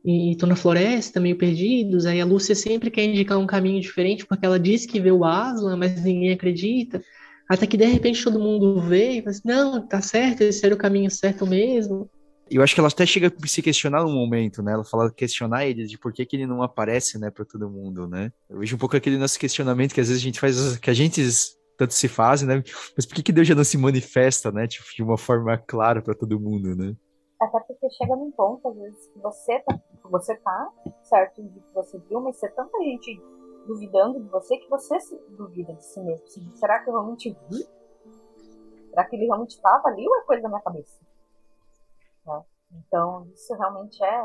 e 0.04 0.32
estão 0.32 0.48
na 0.48 0.56
floresta, 0.56 1.20
meio 1.20 1.36
perdidos, 1.36 2.06
aí 2.06 2.20
a 2.20 2.24
Lúcia 2.24 2.54
sempre 2.54 2.90
quer 2.90 3.04
indicar 3.04 3.38
um 3.38 3.46
caminho 3.46 3.80
diferente, 3.80 4.24
porque 4.26 4.46
ela 4.46 4.58
diz 4.58 4.86
que 4.86 5.00
vê 5.00 5.10
o 5.10 5.24
Aslan, 5.24 5.76
mas 5.76 6.02
ninguém 6.02 6.32
acredita, 6.32 7.02
até 7.48 7.66
que 7.66 7.76
de 7.76 7.86
repente 7.86 8.22
todo 8.22 8.38
mundo 8.38 8.80
vê 8.80 9.12
e 9.12 9.22
fala 9.22 9.30
assim, 9.30 9.42
não, 9.44 9.86
tá 9.86 10.00
certo, 10.00 10.42
esse 10.42 10.64
era 10.64 10.74
o 10.74 10.78
caminho 10.78 11.10
certo 11.10 11.46
mesmo, 11.46 12.08
eu 12.50 12.62
acho 12.62 12.74
que 12.74 12.80
ela 12.80 12.88
até 12.88 13.04
chega 13.04 13.28
a 13.28 13.46
se 13.46 13.62
questionar 13.62 14.02
no 14.02 14.10
momento, 14.10 14.62
né? 14.62 14.72
Ela 14.72 14.84
fala 14.84 15.12
questionar 15.12 15.66
ele 15.66 15.86
de 15.86 15.98
por 15.98 16.12
que, 16.12 16.24
que 16.24 16.36
ele 16.36 16.46
não 16.46 16.62
aparece, 16.62 17.18
né, 17.18 17.30
para 17.30 17.44
todo 17.44 17.68
mundo, 17.68 18.08
né? 18.08 18.32
Eu 18.48 18.58
vejo 18.58 18.74
um 18.74 18.78
pouco 18.78 18.96
aquele 18.96 19.18
nosso 19.18 19.38
questionamento 19.38 19.94
que 19.94 20.00
às 20.00 20.08
vezes 20.08 20.22
a 20.22 20.24
gente 20.24 20.40
faz, 20.40 20.76
que 20.78 20.90
a 20.90 20.94
gente 20.94 21.22
tanto 21.76 21.94
se 21.94 22.08
faz, 22.08 22.42
né? 22.42 22.62
Mas 22.96 23.06
por 23.06 23.14
que, 23.14 23.22
que 23.22 23.32
Deus 23.32 23.46
já 23.46 23.54
não 23.54 23.64
se 23.64 23.78
manifesta, 23.78 24.50
né? 24.50 24.66
Tipo, 24.66 24.86
de 24.96 25.02
uma 25.02 25.18
forma 25.18 25.56
clara 25.58 26.02
para 26.02 26.14
todo 26.14 26.40
mundo, 26.40 26.74
né? 26.74 26.94
Até 27.40 27.60
porque 27.60 27.88
chega 27.90 28.16
num 28.16 28.32
ponto, 28.32 28.66
às 28.68 28.76
vezes, 28.76 28.98
que 29.12 29.20
você 29.20 29.60
tá, 29.60 29.78
você 30.08 30.36
tá 30.36 30.72
certo 31.02 31.42
de 31.42 31.60
que 31.60 31.74
você 31.74 31.98
viu, 31.98 32.20
mas 32.20 32.36
você 32.36 32.48
tanta 32.50 32.78
gente 32.78 33.20
duvidando 33.66 34.20
de 34.20 34.28
você 34.28 34.56
que 34.56 34.68
você 34.68 34.98
se 35.00 35.18
duvida 35.36 35.74
de 35.74 35.84
si 35.84 36.00
mesmo. 36.00 36.26
Será 36.56 36.82
que 36.82 36.88
eu 36.88 36.94
realmente 36.94 37.36
vi? 37.50 37.66
Será 38.90 39.04
que 39.04 39.16
ele 39.16 39.26
realmente 39.26 39.50
estava 39.50 39.88
ali 39.88 40.06
ou 40.06 40.16
é 40.16 40.22
coisa 40.22 40.42
da 40.42 40.48
minha 40.48 40.60
cabeça? 40.60 40.98
Né? 42.26 42.42
Então, 42.72 43.28
isso 43.34 43.54
realmente 43.54 44.02
é 44.02 44.22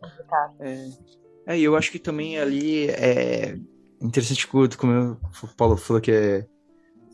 complicado. 0.00 0.54
É, 0.60 1.54
é, 1.54 1.60
eu 1.60 1.76
acho 1.76 1.92
que 1.92 1.98
também 1.98 2.38
ali 2.38 2.88
é 2.90 3.58
interessante, 4.00 4.46
como 4.46 5.12
o 5.12 5.56
Paulo 5.56 5.76
falou 5.76 6.00
que 6.00 6.10
é 6.10 6.46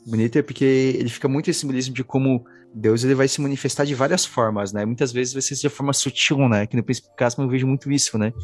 bonito, 0.07 0.38
é 0.38 0.42
porque 0.42 0.64
ele 0.64 1.09
fica 1.09 1.29
muito 1.29 1.50
esse 1.50 1.61
simbolismo 1.61 1.94
de 1.94 2.05
como 2.05 2.44
Deus 2.78 3.04
ele 3.04 3.14
vai 3.14 3.26
se 3.26 3.40
manifestar 3.40 3.84
de 3.84 3.94
várias 3.94 4.26
formas, 4.26 4.70
né? 4.70 4.84
Muitas 4.84 5.10
vezes 5.10 5.32
vai 5.32 5.40
ser 5.40 5.54
de 5.54 5.68
forma 5.70 5.94
sutil, 5.94 6.46
né? 6.46 6.66
Que 6.66 6.76
no 6.76 6.84
Príncipe 6.84 7.08
Casma 7.16 7.42
eu 7.42 7.48
vejo 7.48 7.66
muito 7.66 7.90
isso, 7.90 8.18
né? 8.18 8.34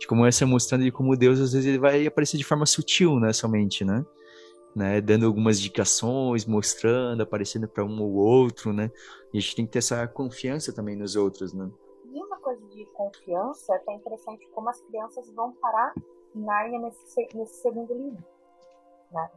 De 0.00 0.06
como 0.06 0.24
essa 0.24 0.46
mostrando 0.46 0.82
de 0.82 0.90
como 0.90 1.14
Deus 1.14 1.38
às 1.38 1.52
vezes 1.52 1.66
ele 1.66 1.78
vai 1.78 2.06
aparecer 2.06 2.38
de 2.38 2.44
forma 2.44 2.64
sutil, 2.64 3.20
né? 3.20 3.32
Somente, 3.32 3.84
né? 3.84 4.02
né, 4.74 5.00
dando 5.00 5.26
algumas 5.26 5.58
indicações, 5.58 6.46
mostrando, 6.46 7.22
aparecendo 7.22 7.68
para 7.68 7.84
um 7.84 8.02
ou 8.02 8.14
outro, 8.14 8.72
né? 8.72 8.90
E 9.32 9.38
a 9.38 9.40
gente 9.40 9.56
tem 9.56 9.66
que 9.66 9.72
ter 9.72 9.80
essa 9.80 10.06
confiança 10.08 10.72
também 10.72 10.96
nos 10.96 11.14
outros, 11.14 11.52
né? 11.52 11.70
E 12.06 12.18
uma 12.18 12.38
coisa 12.38 12.64
de 12.68 12.86
confiança, 12.94 13.74
é 13.74 13.76
até 13.76 13.92
interessante 13.92 14.48
como 14.54 14.70
as 14.70 14.80
crianças 14.80 15.30
vão 15.32 15.52
parar 15.52 15.92
Narnia 16.34 16.78
nesse, 16.78 17.28
nesse 17.34 17.60
segundo 17.60 17.92
livro, 17.92 18.24
né? 19.12 19.30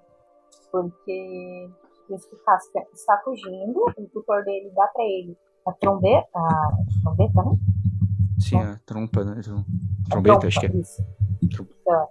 Porque 0.72 1.70
príncipe 2.06 2.36
Caspian 2.46 2.84
está 2.94 3.18
fugindo, 3.24 3.86
o 3.98 4.08
tutor 4.08 4.44
dele 4.44 4.72
dá 4.76 4.88
para 4.88 5.04
ele 5.04 5.38
a 5.66 5.74
trombeta, 5.74 6.28
a 6.34 6.76
trombeta, 7.04 7.44
né? 7.44 7.58
Sim, 8.40 8.58
a 8.58 8.80
trompa, 8.86 9.24
né? 9.24 9.42
Trombeta, 10.10 10.48
acho 10.48 10.60
que 10.60 10.66
é. 10.68 10.76
Isso. 10.76 11.04
Então, 11.42 12.08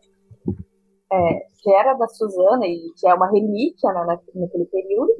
é, 1.12 1.46
que 1.62 1.70
era 1.72 1.94
da 1.94 2.09
Suzana 2.09 2.66
e 2.66 2.92
que 2.98 3.07
é 3.07 3.14
uma 3.14 3.30
relíquia 3.30 3.92
né, 3.92 4.18
naquele 4.35 4.66
período, 4.66 5.12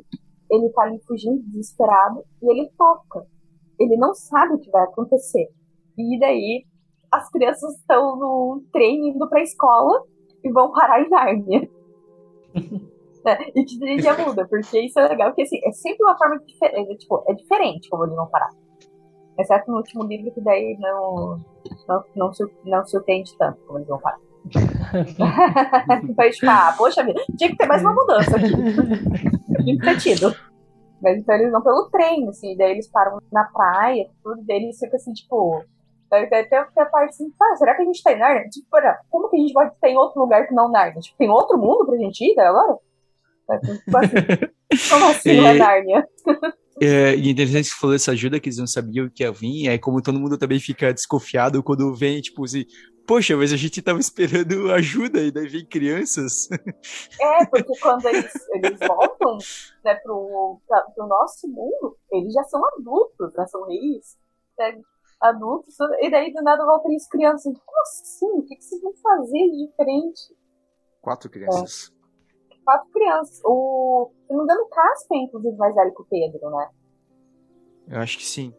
ele 0.51 0.69
tá 0.71 0.83
ali 0.83 1.01
fugindo 1.07 1.43
desesperado 1.43 2.25
e 2.43 2.51
ele 2.51 2.71
toca. 2.77 3.27
Ele 3.79 3.97
não 3.97 4.15
sabe 4.15 4.55
o 4.55 4.59
que 4.59 4.71
vai 4.71 4.85
acontecer. 4.85 5.49
E 5.97 6.19
daí 6.19 6.65
as 7.13 7.31
crianças 7.31 7.77
estão 7.77 8.17
no 8.17 8.65
trem 8.73 9.11
indo 9.11 9.29
pra 9.29 9.43
escola 9.43 10.03
e 10.43 10.51
vão 10.51 10.73
parar 10.73 11.01
em 11.01 11.09
Nárnia. 11.09 11.71
é, 13.27 13.39
e 13.55 13.65
que 13.65 14.03
já 14.03 14.17
muda, 14.17 14.47
porque 14.49 14.81
isso 14.81 14.99
é 14.99 15.09
legal, 15.09 15.31
porque 15.31 15.43
assim, 15.43 15.59
é 15.65 15.73
sempre 15.73 16.05
uma 16.05 16.17
forma 16.17 16.39
diferente, 16.45 16.93
é, 16.93 16.97
tipo, 16.97 17.25
é 17.29 17.35
diferente 17.35 17.89
como 17.89 18.05
eles 18.05 18.17
vão 18.17 18.29
parar. 18.29 18.51
Exceto 19.39 19.71
no 19.71 19.79
último 19.79 20.05
livro 20.05 20.33
que 20.33 20.41
daí 20.41 20.77
não, 20.79 21.41
não, 21.89 22.05
não, 22.15 22.31
não, 22.31 22.31
não 22.65 22.87
surpreende 22.87 23.37
tanto 23.37 23.59
como 23.67 23.79
eles 23.79 23.89
vão 23.89 23.99
parar. 23.99 24.19
Foi 26.15 26.31
tipo, 26.31 26.51
ah, 26.51 26.75
poxa 26.77 27.03
vida, 27.03 27.21
tinha 27.37 27.51
que 27.51 27.57
ter 27.57 27.67
mais 27.67 27.83
uma 27.83 27.95
mudança 27.95 28.37
aqui. 28.37 28.51
tinha 29.65 29.79
que 29.79 29.85
ter 29.85 29.99
tido. 29.99 30.35
Mas 31.03 31.19
então 31.19 31.35
eles 31.35 31.51
vão 31.51 31.63
pelo 31.63 31.89
trem, 31.91 32.29
assim, 32.29 32.57
daí 32.57 32.73
eles 32.73 32.89
param 32.91 33.19
na 33.33 33.45
praia, 33.45 34.09
tudo, 34.23 34.43
daí 34.47 34.65
eles 34.65 34.79
ficam 34.79 34.97
assim, 34.97 35.13
tipo. 35.13 35.65
Daí 36.11 36.25
até 36.25 36.59
a 36.59 36.87
parte 36.87 37.11
assim, 37.11 37.33
ah, 37.43 37.57
será 37.57 37.75
que 37.75 37.83
a 37.83 37.85
gente 37.85 38.03
tá 38.03 38.13
em 38.13 38.19
Narnia? 38.19 38.49
Tipo, 38.49 38.69
como 39.11 39.29
que 39.29 39.37
a 39.37 39.41
gente 39.41 39.53
pode 39.53 39.73
ter 39.81 39.89
em 39.89 39.97
outro 39.97 40.21
lugar 40.21 40.47
que 40.47 40.55
não 40.55 40.71
Narnia? 40.71 41.01
Tipo, 41.01 41.19
tem 41.19 41.31
outro 41.31 41.59
mundo 41.59 41.87
pra 41.87 41.97
gente 41.97 42.25
ir 42.25 42.35
daí 42.35 42.47
agora? 42.47 42.79
Tipo 43.85 43.99
assim, 43.99 44.15
como 44.91 45.05
assim 45.07 45.31
é 45.31 45.55
Narnia? 45.55 46.09
É, 46.81 47.15
e 47.15 47.31
interessante 47.31 47.71
que 47.71 47.79
falou 47.79 47.95
essa 47.95 48.13
ajuda 48.13 48.41
que 48.41 48.49
eles 48.49 48.59
não 48.59 48.67
sabiam 48.67 49.09
que 49.09 49.23
ia 49.23 49.31
vir, 49.31 49.69
é 49.69 49.79
como 49.79 50.03
todo 50.03 50.19
mundo 50.19 50.37
também 50.37 50.59
fica 50.59 50.93
desconfiado 50.93 51.63
quando 51.63 51.95
vem, 51.95 52.21
tipo 52.21 52.45
assim, 52.45 52.65
poxa, 53.07 53.37
mas 53.37 53.53
a 53.53 53.57
gente 53.57 53.81
tava 53.81 54.01
esperando 54.01 54.71
ajuda 54.75 55.21
e 55.21 55.31
daí 55.31 55.49
vem 55.49 55.65
crianças. 55.65 56.49
É, 57.21 57.47
porque 57.47 57.79
quando 57.81 58.07
eles, 58.09 58.33
eles 58.55 58.79
voltam 58.81 59.39
né, 59.85 59.95
pro, 59.97 60.61
pra, 60.67 60.81
pro 60.95 61.07
nosso 61.07 61.47
mundo, 61.49 61.97
eles 62.11 62.33
já 62.33 62.43
são 62.45 62.61
adultos, 62.77 63.33
né, 63.35 63.47
são 63.47 63.67
reis, 63.67 64.17
né, 64.59 64.81
adultos, 65.21 65.77
e 66.01 66.11
daí 66.11 66.33
do 66.33 66.43
nada 66.43 66.65
voltam 66.65 66.95
as 66.95 67.09
crianças. 67.09 67.53
Como 67.55 67.81
assim? 67.83 68.27
O 68.39 68.43
que, 68.43 68.57
que 68.57 68.65
vocês 68.65 68.83
vão 68.83 68.93
fazer 68.97 69.39
de 69.51 69.67
diferente? 69.69 70.37
Quatro 71.01 71.31
crianças. 71.31 71.91
É. 71.91 71.94
Quatro 72.65 72.91
crianças. 72.91 73.41
O, 73.45 74.11
se 74.27 74.33
não 74.33 74.39
me 74.39 74.45
engano, 74.45 74.63
o 74.63 74.69
Casper, 74.69 75.19
inclusive, 75.19 75.57
mais 75.57 75.75
velho 75.75 75.95
que 75.95 76.03
o 76.03 76.07
Pedro, 76.07 76.51
né? 76.51 76.71
Eu 77.89 78.01
acho 78.01 78.17
que 78.17 78.25
sim. 78.25 78.55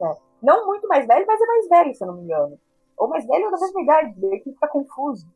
É. 0.00 0.16
Não 0.42 0.66
muito 0.66 0.88
mais 0.88 1.06
velho, 1.06 1.26
mas 1.26 1.40
é 1.40 1.46
mais 1.46 1.68
velho, 1.68 1.94
se 1.94 2.02
eu 2.02 2.08
não 2.08 2.14
me 2.14 2.22
engano 2.22 2.58
ou 2.96 3.08
mais 3.08 3.26
velho 3.26 3.46
ou 3.46 3.50
da 3.50 3.58
mesma 3.58 3.82
idade, 3.82 4.14
que 4.42 4.52
fica 4.52 4.68
confuso. 4.68 5.26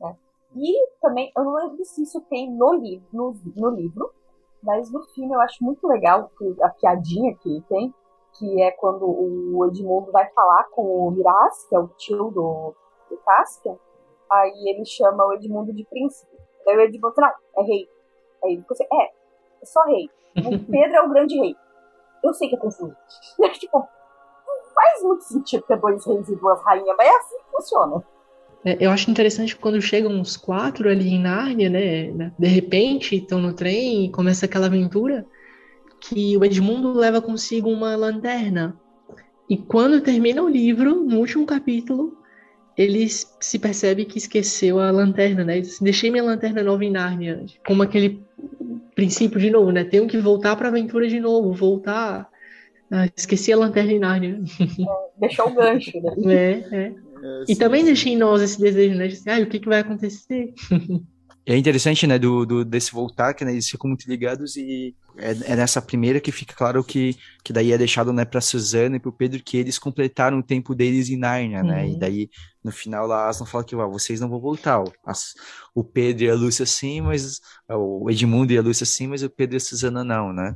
Né? 0.00 0.16
E 0.56 0.88
também, 1.00 1.32
eu 1.36 1.44
não 1.44 1.54
lembro 1.54 1.84
se 1.84 2.02
isso 2.02 2.20
tem 2.22 2.50
no, 2.50 2.74
li 2.74 3.02
no, 3.12 3.34
no 3.56 3.70
livro, 3.70 4.12
mas 4.62 4.90
no 4.92 5.02
filme 5.14 5.34
eu 5.34 5.40
acho 5.40 5.64
muito 5.64 5.86
legal 5.86 6.30
a 6.62 6.68
piadinha 6.68 7.34
que 7.36 7.48
ele 7.48 7.62
tem, 7.62 7.94
que 8.34 8.62
é 8.62 8.70
quando 8.72 9.04
o 9.06 9.66
Edmundo 9.66 10.12
vai 10.12 10.28
falar 10.30 10.64
com 10.70 10.82
o 10.82 11.10
Miraz, 11.10 11.66
que 11.66 11.74
é 11.74 11.78
o 11.78 11.88
tio 11.88 12.30
do, 12.30 12.74
do 13.08 13.16
Caspian, 13.24 13.76
aí 14.30 14.68
ele 14.68 14.84
chama 14.84 15.26
o 15.26 15.32
Edmundo 15.32 15.72
de 15.72 15.84
príncipe. 15.84 16.30
Daí 16.64 16.76
o 16.76 16.80
Edmundo 16.80 17.14
fala, 17.14 17.34
não, 17.56 17.62
é 17.62 17.66
rei. 17.66 17.88
Aí 18.44 18.64
assim, 18.70 18.84
é, 18.84 19.04
é 19.62 19.66
só 19.66 19.82
rei. 19.84 20.10
O 20.36 20.58
Pedro 20.70 20.96
é 20.96 21.02
o 21.02 21.10
grande 21.10 21.38
rei. 21.38 21.56
Eu 22.22 22.34
sei 22.34 22.48
que 22.48 22.56
é 22.56 22.58
confuso. 22.58 22.94
tipo, 23.58 23.88
faz 24.74 25.02
muito 25.02 25.24
sentido 25.24 25.64
ter 25.66 25.78
dois 25.78 26.04
reis 26.06 26.28
e 26.28 26.36
duas 26.36 26.62
rainhas, 26.62 26.96
mas 26.96 27.08
é 27.08 27.16
assim 27.16 27.36
que 27.38 27.50
funciona. 27.50 28.04
É, 28.64 28.76
eu 28.78 28.90
acho 28.90 29.10
interessante 29.10 29.56
quando 29.56 29.80
chegam 29.80 30.12
uns 30.12 30.36
quatro 30.36 30.88
ali 30.88 31.14
em 31.14 31.20
Nárnia, 31.20 31.70
né? 31.70 32.32
De 32.38 32.46
repente 32.46 33.16
estão 33.16 33.40
no 33.40 33.54
trem 33.54 34.04
e 34.04 34.12
começa 34.12 34.44
aquela 34.44 34.66
aventura 34.66 35.26
que 36.00 36.36
o 36.36 36.44
Edmundo 36.44 36.92
leva 36.92 37.20
consigo 37.20 37.70
uma 37.70 37.96
lanterna. 37.96 38.78
E 39.48 39.56
quando 39.56 40.00
termina 40.00 40.42
o 40.42 40.48
livro, 40.48 40.94
no 40.96 41.18
último 41.18 41.44
capítulo, 41.44 42.19
ele 42.76 43.08
se 43.08 43.58
percebe 43.58 44.04
que 44.04 44.18
esqueceu 44.18 44.80
a 44.80 44.90
lanterna, 44.90 45.44
né? 45.44 45.60
Diz, 45.60 45.78
Deixei 45.80 46.10
minha 46.10 46.22
lanterna 46.22 46.62
nova 46.62 46.84
em 46.84 46.90
Nárnia. 46.90 47.44
Como 47.66 47.82
aquele 47.82 48.22
princípio 48.94 49.40
de 49.40 49.50
novo, 49.50 49.70
né? 49.70 49.84
Tenho 49.84 50.06
que 50.06 50.18
voltar 50.18 50.56
para 50.56 50.68
a 50.68 50.70
aventura 50.70 51.08
de 51.08 51.20
novo, 51.20 51.52
voltar 51.52 52.30
ah, 52.90 53.08
esqueci 53.16 53.52
a 53.52 53.56
lanterna 53.56 53.92
em 53.92 53.98
Nárnia. 54.00 54.40
É, 54.60 55.20
deixou 55.20 55.48
o 55.48 55.54
gancho, 55.54 55.92
né? 56.00 56.10
É, 56.26 56.76
é. 56.76 56.86
é 56.86 56.94
e 57.48 57.54
também 57.54 57.84
deixei 57.84 58.14
em 58.14 58.16
nós 58.16 58.42
esse 58.42 58.60
desejo, 58.60 58.96
né? 58.96 59.06
De 59.06 59.14
assim, 59.14 59.30
ah, 59.30 59.38
o 59.38 59.46
que, 59.46 59.60
que 59.60 59.68
vai 59.68 59.80
acontecer? 59.80 60.52
É 61.46 61.56
interessante, 61.56 62.06
né, 62.06 62.18
do, 62.18 62.44
do, 62.44 62.64
desse 62.64 62.92
voltar, 62.92 63.32
que 63.34 63.44
né, 63.44 63.52
eles 63.52 63.68
ficam 63.68 63.88
muito 63.88 64.08
ligados 64.08 64.56
e 64.56 64.94
é, 65.16 65.52
é, 65.52 65.56
nessa 65.56 65.80
primeira 65.80 66.20
que 66.20 66.30
fica 66.30 66.54
claro 66.54 66.84
que, 66.84 67.16
que 67.42 67.52
daí 67.52 67.72
é 67.72 67.78
deixado, 67.78 68.12
né, 68.12 68.24
pra 68.24 68.40
Suzana 68.40 68.96
e 68.96 69.00
pro 69.00 69.12
Pedro 69.12 69.42
que 69.42 69.56
eles 69.56 69.78
completaram 69.78 70.38
o 70.38 70.42
tempo 70.42 70.74
deles 70.74 71.08
em 71.08 71.16
Nárnia, 71.16 71.60
uhum. 71.60 71.66
né, 71.66 71.88
e 71.88 71.92
uhum. 71.92 71.98
daí 71.98 72.30
no 72.62 72.70
final 72.70 73.06
lá 73.06 73.28
Aslan 73.28 73.46
fala 73.46 73.64
que, 73.64 73.74
ó, 73.74 73.88
vocês 73.88 74.20
não 74.20 74.28
vão 74.28 74.40
voltar, 74.40 74.84
As, 75.04 75.34
o 75.74 75.82
Pedro 75.82 76.24
e 76.24 76.30
a 76.30 76.34
Lúcia 76.34 76.66
sim, 76.66 77.00
mas 77.00 77.40
o 77.68 78.10
Edmundo 78.10 78.52
e 78.52 78.58
a 78.58 78.62
Lúcia 78.62 78.84
sim, 78.84 79.06
mas 79.06 79.22
o 79.22 79.30
Pedro 79.30 79.56
e 79.56 79.58
a 79.58 79.60
Suzana 79.60 80.04
não, 80.04 80.32
né, 80.32 80.54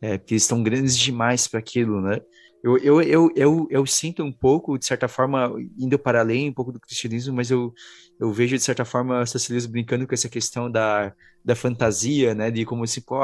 é, 0.00 0.16
porque 0.16 0.34
eles 0.34 0.44
estão 0.44 0.62
grandes 0.62 0.96
demais 0.96 1.46
para 1.46 1.58
aquilo, 1.58 2.00
né? 2.00 2.20
Eu, 2.62 2.76
eu, 2.78 3.02
eu, 3.02 3.30
eu, 3.34 3.68
eu 3.70 3.86
sinto 3.86 4.22
um 4.22 4.32
pouco, 4.32 4.78
de 4.78 4.84
certa 4.84 5.08
forma, 5.08 5.52
indo 5.78 5.98
para 5.98 6.20
além 6.20 6.50
um 6.50 6.52
pouco 6.52 6.72
do 6.72 6.80
cristianismo, 6.80 7.34
mas 7.34 7.50
eu, 7.50 7.72
eu 8.18 8.32
vejo, 8.32 8.56
de 8.56 8.62
certa 8.62 8.84
forma, 8.84 9.24
Cecilias 9.24 9.66
brincando 9.66 10.06
com 10.06 10.14
essa 10.14 10.28
questão 10.28 10.70
da, 10.70 11.14
da 11.44 11.54
fantasia, 11.56 12.34
né? 12.34 12.50
De 12.50 12.64
como 12.66 12.86
se, 12.86 13.00
pô, 13.00 13.20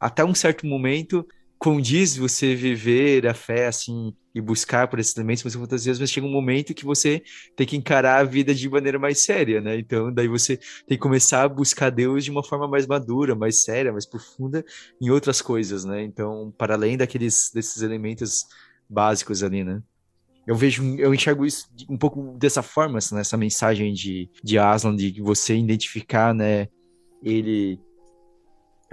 até 0.00 0.24
um 0.24 0.34
certo 0.34 0.66
momento 0.66 1.26
condiz 1.58 2.16
você 2.16 2.54
viver 2.54 3.26
a 3.26 3.34
fé, 3.34 3.66
assim, 3.66 4.14
e 4.34 4.40
buscar 4.40 4.88
por 4.88 4.98
esses 4.98 5.14
elementos, 5.16 5.54
muitas 5.54 5.84
vezes 5.84 6.00
mas 6.00 6.10
chega 6.10 6.26
um 6.26 6.30
momento 6.30 6.72
que 6.72 6.84
você 6.84 7.22
tem 7.56 7.66
que 7.66 7.76
encarar 7.76 8.20
a 8.20 8.24
vida 8.24 8.54
de 8.54 8.68
maneira 8.68 8.98
mais 8.98 9.20
séria, 9.20 9.60
né? 9.60 9.78
Então, 9.78 10.12
daí 10.12 10.26
você 10.26 10.56
tem 10.56 10.96
que 10.96 10.98
começar 10.98 11.42
a 11.42 11.48
buscar 11.48 11.90
Deus 11.90 12.24
de 12.24 12.30
uma 12.30 12.42
forma 12.42 12.66
mais 12.66 12.86
madura, 12.86 13.34
mais 13.34 13.62
séria, 13.62 13.92
mais 13.92 14.06
profunda 14.06 14.64
em 15.00 15.10
outras 15.10 15.42
coisas, 15.42 15.84
né? 15.84 16.02
Então, 16.02 16.52
para 16.56 16.74
além 16.74 16.96
daqueles 16.96 17.50
desses 17.52 17.82
elementos 17.82 18.46
básicos 18.90 19.42
ali, 19.42 19.64
né? 19.64 19.82
Eu 20.46 20.56
vejo, 20.56 20.82
eu 20.98 21.14
enxergo 21.14 21.46
isso 21.46 21.68
um 21.88 21.96
pouco 21.96 22.36
dessa 22.38 22.62
forma, 22.62 22.98
assim, 22.98 23.14
nessa 23.14 23.36
mensagem 23.36 23.92
de, 23.92 24.28
de 24.42 24.58
Aslan, 24.58 24.96
de 24.96 25.20
você 25.20 25.56
identificar, 25.56 26.34
né, 26.34 26.66
ele 27.22 27.78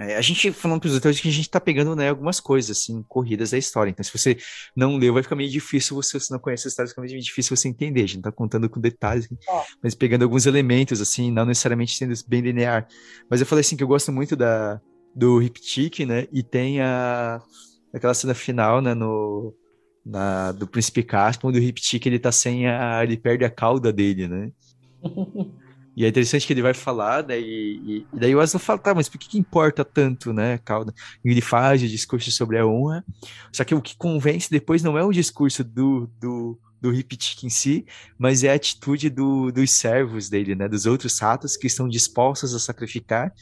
é, 0.00 0.16
a 0.16 0.20
gente, 0.20 0.52
falando 0.52 0.80
para 0.80 0.86
os 0.86 0.92
leitores, 0.92 1.18
que 1.18 1.28
a 1.28 1.32
gente 1.32 1.46
está 1.46 1.60
pegando 1.60 1.96
né, 1.96 2.08
algumas 2.08 2.38
coisas, 2.38 2.78
assim, 2.78 3.02
corridas 3.08 3.50
da 3.50 3.58
história. 3.58 3.90
Então, 3.90 4.04
se 4.04 4.16
você 4.16 4.36
não 4.76 4.96
leu, 4.96 5.12
vai 5.12 5.24
ficar 5.24 5.34
meio 5.34 5.50
difícil, 5.50 5.96
você, 5.96 6.20
se 6.20 6.30
não 6.30 6.38
conhece 6.38 6.68
a 6.68 6.70
história, 6.70 6.88
fica 6.88 7.02
meio 7.02 7.20
difícil 7.20 7.56
você 7.56 7.68
entender. 7.68 8.04
A 8.04 8.06
gente 8.06 8.18
está 8.18 8.30
contando 8.30 8.70
com 8.70 8.80
detalhes, 8.80 9.26
é. 9.26 9.62
mas 9.82 9.96
pegando 9.96 10.22
alguns 10.22 10.46
elementos, 10.46 11.00
assim, 11.00 11.32
não 11.32 11.44
necessariamente 11.44 11.96
sendo 11.96 12.14
bem 12.28 12.40
linear. 12.40 12.86
Mas 13.28 13.40
eu 13.40 13.46
falei 13.46 13.60
assim 13.62 13.76
que 13.76 13.82
eu 13.82 13.88
gosto 13.88 14.12
muito 14.12 14.36
da, 14.36 14.80
do 15.16 15.38
Riptych, 15.38 16.06
né? 16.06 16.28
E 16.32 16.44
tem 16.44 16.80
a, 16.80 17.42
aquela 17.92 18.14
cena 18.14 18.34
final, 18.34 18.80
né, 18.80 18.94
no, 18.94 19.52
na, 20.08 20.52
do 20.52 20.66
Príncipe 20.66 21.02
Caspian, 21.02 21.50
onde 21.50 21.58
o 21.58 21.62
Riptych, 21.62 22.08
ele 22.08 22.18
tá 22.18 22.32
sem 22.32 22.66
a... 22.66 23.02
ele 23.04 23.16
perde 23.16 23.44
a 23.44 23.50
cauda 23.50 23.92
dele, 23.92 24.26
né? 24.26 24.50
E 25.98 26.04
é 26.04 26.08
interessante 26.08 26.46
que 26.46 26.52
ele 26.52 26.62
vai 26.62 26.74
falar, 26.74 27.26
né? 27.26 27.40
E, 27.40 27.82
e, 27.84 28.06
daí 28.12 28.32
o 28.32 28.38
Aslan 28.38 28.60
fala, 28.60 28.78
tá, 28.78 28.94
mas 28.94 29.08
por 29.08 29.18
que, 29.18 29.30
que 29.30 29.36
importa 29.36 29.84
tanto, 29.84 30.32
né, 30.32 30.56
Calda? 30.58 30.94
E 31.24 31.28
ele 31.28 31.40
faz 31.40 31.82
o 31.82 31.88
discurso 31.88 32.30
sobre 32.30 32.56
a 32.56 32.64
honra. 32.64 33.04
Só 33.52 33.64
que 33.64 33.74
o 33.74 33.82
que 33.82 33.96
convence 33.96 34.48
depois 34.48 34.80
não 34.80 34.96
é 34.96 35.02
o 35.02 35.10
discurso 35.10 35.64
do, 35.64 36.08
do, 36.20 36.56
do 36.80 36.92
Riptych 36.92 37.44
em 37.44 37.50
si, 37.50 37.84
mas 38.16 38.44
é 38.44 38.52
a 38.52 38.54
atitude 38.54 39.10
do, 39.10 39.50
dos 39.50 39.72
servos 39.72 40.28
dele, 40.28 40.54
né? 40.54 40.68
Dos 40.68 40.86
outros 40.86 41.18
ratos 41.18 41.56
que 41.56 41.66
estão 41.66 41.88
dispostos 41.88 42.54
a 42.54 42.60
sacrificar, 42.60 43.32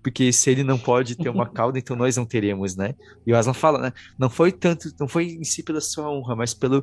porque 0.00 0.32
se 0.32 0.48
ele 0.50 0.62
não 0.62 0.78
pode 0.78 1.16
ter 1.16 1.30
uma 1.30 1.50
cauda, 1.50 1.80
então 1.80 1.96
nós 1.96 2.16
não 2.16 2.24
teremos, 2.24 2.76
né? 2.76 2.94
E 3.26 3.32
o 3.32 3.36
Aslan 3.36 3.54
fala, 3.54 3.80
né? 3.80 3.92
Não 4.16 4.30
foi 4.30 4.52
tanto, 4.52 4.88
não 5.00 5.08
foi 5.08 5.32
em 5.32 5.42
si 5.42 5.64
pela 5.64 5.80
sua 5.80 6.08
honra, 6.08 6.36
mas 6.36 6.54
pelo, 6.54 6.80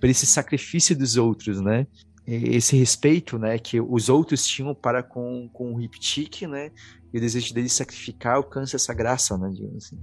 pelo 0.00 0.10
esse 0.10 0.26
sacrifício 0.26 0.98
dos 0.98 1.16
outros, 1.16 1.60
né? 1.60 1.86
Esse 2.26 2.76
respeito, 2.76 3.38
né, 3.38 3.58
que 3.58 3.80
os 3.80 4.08
outros 4.08 4.46
tinham 4.46 4.74
para 4.74 5.02
com, 5.02 5.48
com 5.52 5.72
o 5.72 5.76
Riptych, 5.76 6.46
né, 6.46 6.70
e 7.12 7.18
o 7.18 7.20
desejo 7.20 7.52
dele 7.52 7.68
sacrificar 7.68 8.36
alcança 8.36 8.76
essa 8.76 8.94
graça, 8.94 9.36
né, 9.36 9.50
digamos 9.50 9.84
assim. 9.84 9.98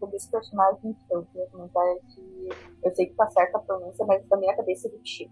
Sobre 0.00 0.16
esse 0.16 0.28
personagem 0.30 0.94
que 0.94 1.14
eu 1.14 1.24
queria 1.26 1.46
comentar 1.48 1.86
é 1.86 1.94
que 2.12 2.48
eu 2.84 2.94
sei 2.94 3.06
que 3.06 3.14
tá 3.14 3.30
certa 3.30 3.58
a 3.58 3.60
pronúncia, 3.60 4.04
mas 4.04 4.28
na 4.28 4.36
minha 4.36 4.56
cabeça 4.56 4.88
é 4.88 4.90
Riptych. 4.90 5.30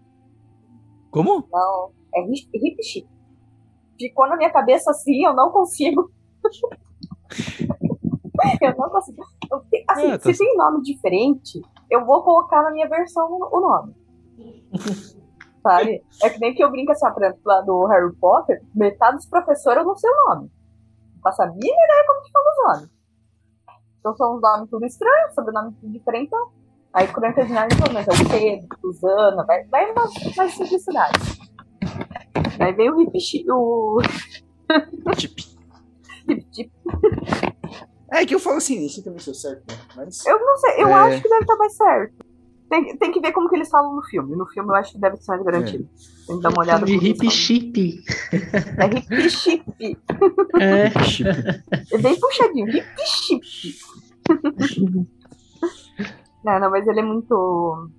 Como? 1.11 1.45
Não, 1.51 1.91
é 2.15 2.21
Riptych. 2.21 3.05
Ficou 3.99 4.29
na 4.29 4.37
minha 4.37 4.51
cabeça 4.51 4.91
assim, 4.91 5.25
eu 5.25 5.35
não 5.35 5.51
consigo. 5.51 6.09
eu 8.61 8.77
não 8.77 8.89
consigo. 8.89 9.21
Eu, 9.51 9.57
assim, 9.89 10.07
é, 10.07 10.17
tá... 10.17 10.33
se 10.33 10.37
tem 10.37 10.55
nome 10.55 10.81
diferente, 10.83 11.61
eu 11.89 12.05
vou 12.05 12.23
colocar 12.23 12.63
na 12.63 12.71
minha 12.71 12.87
versão 12.87 13.27
o 13.29 13.59
nome. 13.59 13.93
sabe? 15.61 16.03
É 16.23 16.29
que 16.29 16.39
nem 16.39 16.53
que 16.53 16.63
eu 16.63 16.71
brinco 16.71 16.91
assim, 16.91 17.11
por 17.11 17.23
exemplo, 17.23 17.41
lá 17.45 17.61
do 17.61 17.85
Harry 17.85 18.15
Potter, 18.15 18.61
metade 18.73 19.17
dos 19.17 19.25
professores 19.25 19.81
eu 19.81 19.87
não 19.87 19.95
sei 19.95 20.09
o 20.09 20.29
nome. 20.29 20.51
Não 21.15 21.21
faço 21.21 21.43
a 21.43 21.47
mínima 21.47 21.83
ideia 21.85 22.05
como 22.07 22.21
que 22.21 22.31
fala 22.31 22.51
os 22.51 22.79
nomes. 22.79 23.01
Então 23.99 24.15
são 24.15 24.35
uns 24.35 24.41
nomes 24.41 24.69
tudo 24.69 24.85
estranhos, 24.85 25.35
sobrenome 25.35 25.73
tudo 25.79 25.91
diferente. 25.91 26.27
Então. 26.27 26.51
Aí 26.93 27.07
Crônica 27.07 27.45
de 27.45 27.53
Narnia, 27.53 27.77
pelo 27.77 27.93
menos, 27.93 28.07
é 28.07 28.11
o 28.11 28.29
Pedro, 28.29 28.77
Susana, 28.81 29.45
vai, 29.45 29.63
vai 29.65 29.93
mais, 29.93 30.35
mais 30.35 30.53
simplicidade. 30.53 31.19
Aí 32.59 32.73
vem 32.73 32.91
o 32.91 33.01
hip 33.01 33.17
o... 33.49 34.01
Tip. 35.15 35.39
hip 36.27 36.47
chip. 36.51 36.71
É 38.11 38.25
que 38.25 38.35
eu 38.35 38.39
falo 38.39 38.57
assim, 38.57 38.85
isso 38.85 39.01
também 39.01 39.19
sou 39.19 39.33
certo, 39.33 39.63
né? 39.71 39.77
Mas... 39.95 40.25
Eu 40.25 40.37
não 40.37 40.57
sei, 40.57 40.83
eu 40.83 40.89
é... 40.89 40.93
acho 40.93 41.21
que 41.21 41.29
deve 41.29 41.41
estar 41.41 41.55
mais 41.55 41.77
certo. 41.77 42.30
Tem, 42.71 42.97
tem 42.97 43.11
que 43.11 43.19
ver 43.19 43.33
como 43.33 43.49
que 43.49 43.55
eles 43.57 43.69
falam 43.69 43.93
no 43.93 44.01
filme. 44.01 44.33
No 44.33 44.45
filme 44.45 44.69
eu 44.69 44.75
acho 44.75 44.93
que 44.93 44.97
deve 44.97 45.17
ser 45.17 45.31
mais 45.31 45.43
garantido. 45.43 45.83
É. 45.83 46.27
Tem 46.27 46.37
que 46.37 46.41
dar 46.41 46.49
uma 46.51 46.61
olhada. 46.61 46.85
De 46.85 46.95
hip 46.95 47.29
chip. 47.29 48.01
É 48.31 48.85
hip 48.97 49.29
chip. 49.29 49.97
É. 50.57 50.85
é 51.93 51.97
bem 51.97 52.17
puxadinho. 52.17 52.69
Hip 52.69 52.87
chip. 53.05 53.45
não, 56.45 56.59
não, 56.61 56.71
mas 56.71 56.87
ele 56.87 57.01
é 57.01 57.03
muito. 57.03 57.89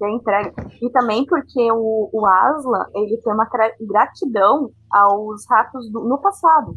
Tem 0.00 0.16
entrega. 0.16 0.52
E 0.82 0.90
também 0.90 1.24
porque 1.24 1.70
o, 1.70 2.10
o 2.12 2.26
Aslan, 2.26 2.84
ele 2.96 3.16
tem 3.18 3.32
uma 3.32 3.48
gratidão 3.80 4.72
aos 4.90 5.46
ratos 5.48 5.88
do, 5.92 6.00
no 6.00 6.18
passado. 6.18 6.74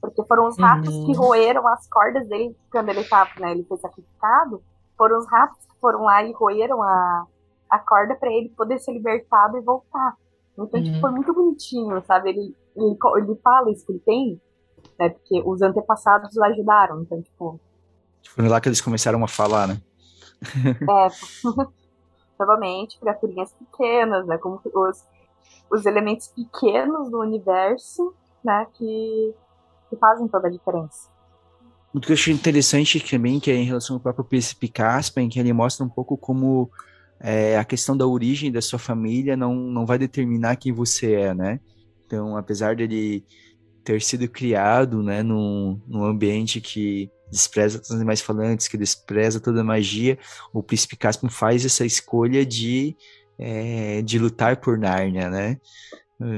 Porque 0.00 0.24
foram 0.24 0.48
os 0.48 0.58
ratos 0.58 0.94
uhum. 0.94 1.06
que 1.06 1.14
roeram 1.14 1.66
as 1.68 1.86
cordas 1.88 2.26
dele 2.26 2.56
quando 2.70 2.88
ele 2.88 3.04
tava, 3.04 3.30
né? 3.38 3.52
Ele 3.52 3.64
foi 3.64 3.76
sacrificado. 3.78 4.62
Foram 4.96 5.18
os 5.18 5.30
ratos 5.30 5.66
que 5.66 5.78
foram 5.80 6.04
lá 6.04 6.22
e 6.24 6.32
roeram 6.32 6.82
a, 6.82 7.26
a 7.68 7.78
corda 7.78 8.14
para 8.14 8.32
ele 8.32 8.48
poder 8.50 8.78
ser 8.78 8.92
libertado 8.92 9.58
e 9.58 9.60
voltar. 9.60 10.16
Então, 10.54 10.66
tipo, 10.66 10.76
uhum. 10.76 10.84
tipo, 10.84 11.00
foi 11.00 11.10
muito 11.10 11.34
bonitinho, 11.34 12.02
sabe? 12.06 12.30
Ele, 12.30 12.56
ele, 12.76 12.98
ele 13.16 13.40
fala 13.42 13.70
isso 13.70 13.84
que 13.84 13.92
ele 13.92 14.00
tem, 14.00 14.40
né? 14.98 15.10
Porque 15.10 15.42
os 15.44 15.60
antepassados 15.62 16.34
o 16.36 16.44
ajudaram. 16.44 17.02
Então, 17.02 17.20
tipo. 17.22 17.60
Foi 18.28 18.48
lá 18.48 18.60
que 18.60 18.68
eles 18.68 18.80
começaram 18.80 19.22
a 19.22 19.28
falar, 19.28 19.68
né? 19.68 19.80
é. 20.64 21.08
Novamente, 22.38 22.98
criaturinhas 22.98 23.52
pequenas, 23.52 24.26
né? 24.26 24.38
Como 24.38 24.60
os, 24.64 25.06
os 25.70 25.84
elementos 25.84 26.28
pequenos 26.28 27.10
do 27.10 27.20
universo, 27.20 28.14
né? 28.42 28.66
Que 28.74 29.34
que 29.90 29.96
fazem 29.96 30.26
toda 30.28 30.48
a 30.48 30.50
diferença. 30.50 31.10
O 31.92 32.00
que 32.00 32.12
eu 32.12 32.14
achei 32.14 32.32
interessante 32.32 33.00
também, 33.00 33.40
que 33.40 33.50
é 33.50 33.54
em 33.54 33.64
relação 33.64 33.96
ao 33.96 34.00
próprio 34.00 34.24
Príncipe 34.24 34.68
Caspian, 34.68 35.28
que 35.28 35.40
ele 35.40 35.52
mostra 35.52 35.84
um 35.84 35.88
pouco 35.88 36.16
como 36.16 36.70
é, 37.18 37.58
a 37.58 37.64
questão 37.64 37.96
da 37.96 38.06
origem 38.06 38.52
da 38.52 38.62
sua 38.62 38.78
família 38.78 39.36
não, 39.36 39.54
não 39.54 39.84
vai 39.84 39.98
determinar 39.98 40.56
quem 40.56 40.72
você 40.72 41.14
é, 41.14 41.34
né? 41.34 41.60
Então, 42.06 42.36
apesar 42.36 42.76
dele 42.76 43.24
ter 43.84 44.00
sido 44.00 44.28
criado, 44.28 45.02
né, 45.02 45.22
num, 45.22 45.80
num 45.86 46.04
ambiente 46.04 46.60
que 46.60 47.10
despreza 47.30 47.80
os 47.80 47.90
animais 47.90 48.20
falantes, 48.20 48.68
que 48.68 48.76
despreza 48.76 49.40
toda 49.40 49.60
a 49.60 49.64
magia, 49.64 50.18
o 50.52 50.62
Príncipe 50.62 50.96
Caspian 50.96 51.30
faz 51.30 51.64
essa 51.64 51.84
escolha 51.84 52.44
de, 52.44 52.96
é, 53.38 54.02
de 54.02 54.18
lutar 54.18 54.56
por 54.58 54.78
Nárnia, 54.78 55.28
né? 55.30 55.58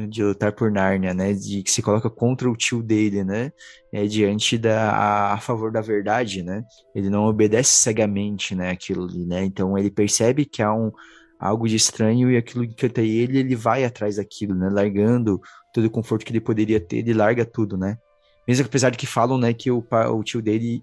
De 0.09 0.23
lutar 0.23 0.53
por 0.53 0.71
Nárnia, 0.71 1.13
né, 1.13 1.33
de 1.33 1.63
que 1.63 1.71
se 1.71 1.83
coloca 1.83 2.09
contra 2.09 2.49
o 2.49 2.57
tio 2.57 2.81
dele, 2.81 3.25
né, 3.25 3.53
é, 3.93 4.07
diante 4.07 4.57
da 4.57 4.93
a, 4.93 5.33
a, 5.35 5.39
favor 5.39 5.73
da 5.73 5.81
verdade, 5.81 6.41
né, 6.43 6.63
ele 6.95 7.11
não 7.11 7.25
obedece 7.25 7.71
cegamente, 7.71 8.55
né, 8.55 8.71
aquilo 8.71 9.05
ali, 9.05 9.27
né, 9.27 9.45
então 9.45 9.77
ele 9.77 9.91
percebe 9.91 10.45
que 10.45 10.63
há 10.63 10.73
um 10.73 10.93
algo 11.39 11.67
de 11.67 11.75
estranho 11.75 12.31
e 12.31 12.37
aquilo 12.37 12.63
encanta 12.63 13.01
ele, 13.01 13.39
ele 13.39 13.57
vai 13.57 13.85
atrás 13.85 14.17
daquilo, 14.17 14.55
né, 14.55 14.69
largando 14.71 15.41
todo 15.75 15.85
o 15.85 15.91
conforto 15.91 16.25
que 16.25 16.31
ele 16.31 16.41
poderia 16.41 16.81
ter, 16.81 16.99
ele 16.99 17.13
larga 17.13 17.45
tudo, 17.45 17.77
né, 17.77 17.99
mesmo 18.47 18.65
apesar 18.65 18.91
de 18.91 18.99
que 18.99 19.07
falam, 19.07 19.37
né, 19.37 19.53
que 19.53 19.69
o, 19.69 19.85
o 19.91 20.23
tio 20.23 20.41
dele 20.41 20.81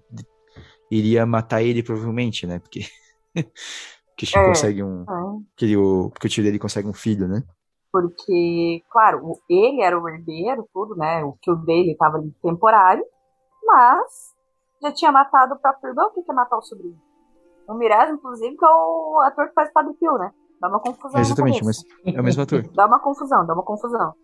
iria 0.90 1.24
matar 1.24 1.62
ele 1.62 1.82
provavelmente, 1.82 2.46
né, 2.46 2.58
porque 2.58 2.84
que 4.14 4.26
é, 4.36 4.46
consegue 4.46 4.82
um, 4.82 5.02
é. 5.02 5.42
que 5.56 5.74
o, 5.74 6.10
porque 6.10 6.26
o 6.26 6.30
tio 6.30 6.44
dele 6.44 6.58
consegue 6.58 6.86
um 6.86 6.92
filho, 6.92 7.26
né. 7.26 7.42
Porque, 7.92 8.82
claro, 8.90 9.20
ele 9.48 9.82
era 9.82 9.98
o 9.98 10.08
herdeiro, 10.08 10.68
tudo, 10.72 10.94
né? 10.94 11.24
O 11.24 11.36
tio 11.40 11.56
dele 11.56 11.92
estava 11.92 12.18
ali 12.18 12.32
temporário, 12.42 13.04
mas 13.64 14.34
já 14.80 14.92
tinha 14.92 15.10
matado 15.10 15.54
o 15.54 15.58
próprio 15.58 15.90
irmão. 15.90 16.08
O 16.08 16.22
que 16.22 16.30
é 16.30 16.34
matar 16.34 16.56
o 16.56 16.62
sobrinho? 16.62 16.98
O 17.68 17.74
Mirage, 17.74 18.12
inclusive, 18.12 18.56
que 18.56 18.64
é 18.64 18.68
o 18.68 19.20
ator 19.24 19.48
que 19.48 19.54
faz 19.54 19.72
Padre 19.72 19.94
Pio, 19.94 20.18
né? 20.18 20.32
Dá 20.60 20.68
uma 20.68 20.80
confusão. 20.80 21.20
exatamente, 21.20 21.64
mas 21.64 21.82
é 22.04 22.20
o 22.20 22.24
mesmo 22.24 22.42
ator. 22.42 22.62
dá 22.74 22.86
uma 22.86 23.00
confusão, 23.00 23.46
dá 23.46 23.54
uma 23.54 23.62
confusão. 23.62 24.14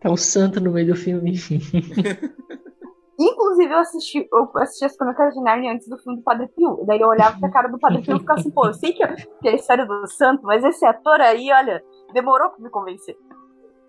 Tá 0.00 0.08
o 0.08 0.12
um 0.12 0.16
santo 0.16 0.60
no 0.60 0.70
meio 0.70 0.86
do 0.86 0.96
filme. 0.96 1.34
Inclusive, 3.18 3.72
eu 3.72 3.78
assisti, 3.78 4.28
eu 4.32 4.50
assisti 4.56 4.84
as 4.84 4.96
Crônicas 4.96 5.34
de 5.34 5.40
Narnia 5.40 5.72
antes 5.72 5.88
do 5.88 5.98
filme 5.98 6.18
do 6.18 6.22
Padre 6.22 6.46
Pio. 6.48 6.84
Daí 6.86 7.00
eu 7.00 7.08
olhava 7.08 7.36
pra 7.40 7.50
cara 7.50 7.68
do 7.68 7.78
Padre 7.78 8.00
Pio 8.00 8.16
e 8.16 8.20
ficava 8.20 8.38
assim, 8.38 8.50
pô, 8.50 8.66
eu 8.66 8.74
sei 8.74 8.92
que 8.92 9.02
é, 9.02 9.16
é 9.44 9.48
a 9.48 9.54
história 9.56 9.84
do 9.84 10.06
santo, 10.06 10.44
mas 10.44 10.62
esse 10.62 10.86
ator 10.86 11.20
aí, 11.20 11.50
olha, 11.52 11.82
demorou 12.12 12.50
pra 12.50 12.60
me 12.62 12.70
convencer. 12.70 13.16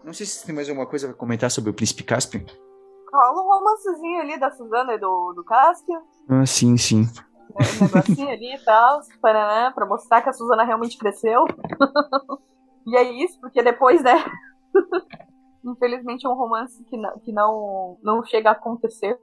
Não 0.03 0.13
sei 0.13 0.25
se 0.25 0.43
tem 0.43 0.55
mais 0.55 0.67
alguma 0.67 0.87
coisa 0.87 1.09
pra 1.09 1.15
comentar 1.15 1.51
sobre 1.51 1.69
o 1.69 1.73
Príncipe 1.73 2.03
Caspian. 2.03 2.43
Rola 3.13 3.43
um 3.43 3.47
romancezinho 3.47 4.19
ali 4.19 4.39
da 4.39 4.49
Suzana 4.49 4.93
e 4.93 4.97
do, 4.97 5.33
do 5.33 5.43
Caspian. 5.43 6.01
Ah, 6.27 6.45
sim, 6.47 6.75
sim. 6.77 7.07
Um 7.55 7.85
negocinho 7.85 8.29
ali 8.29 8.55
e 8.55 8.65
tal, 8.65 9.01
para, 9.21 9.71
pra 9.71 9.85
mostrar 9.85 10.21
que 10.21 10.29
a 10.29 10.33
Suzana 10.33 10.63
realmente 10.63 10.97
cresceu. 10.97 11.45
e 12.87 12.97
é 12.97 13.03
isso, 13.23 13.39
porque 13.39 13.61
depois, 13.61 14.01
né? 14.01 14.23
Infelizmente 15.63 16.25
é 16.25 16.29
um 16.29 16.35
romance 16.35 16.83
que 16.85 16.97
não, 16.97 17.19
que 17.19 17.31
não, 17.31 17.97
não 18.01 18.23
chega 18.23 18.49
a 18.49 18.53
acontecer. 18.53 19.19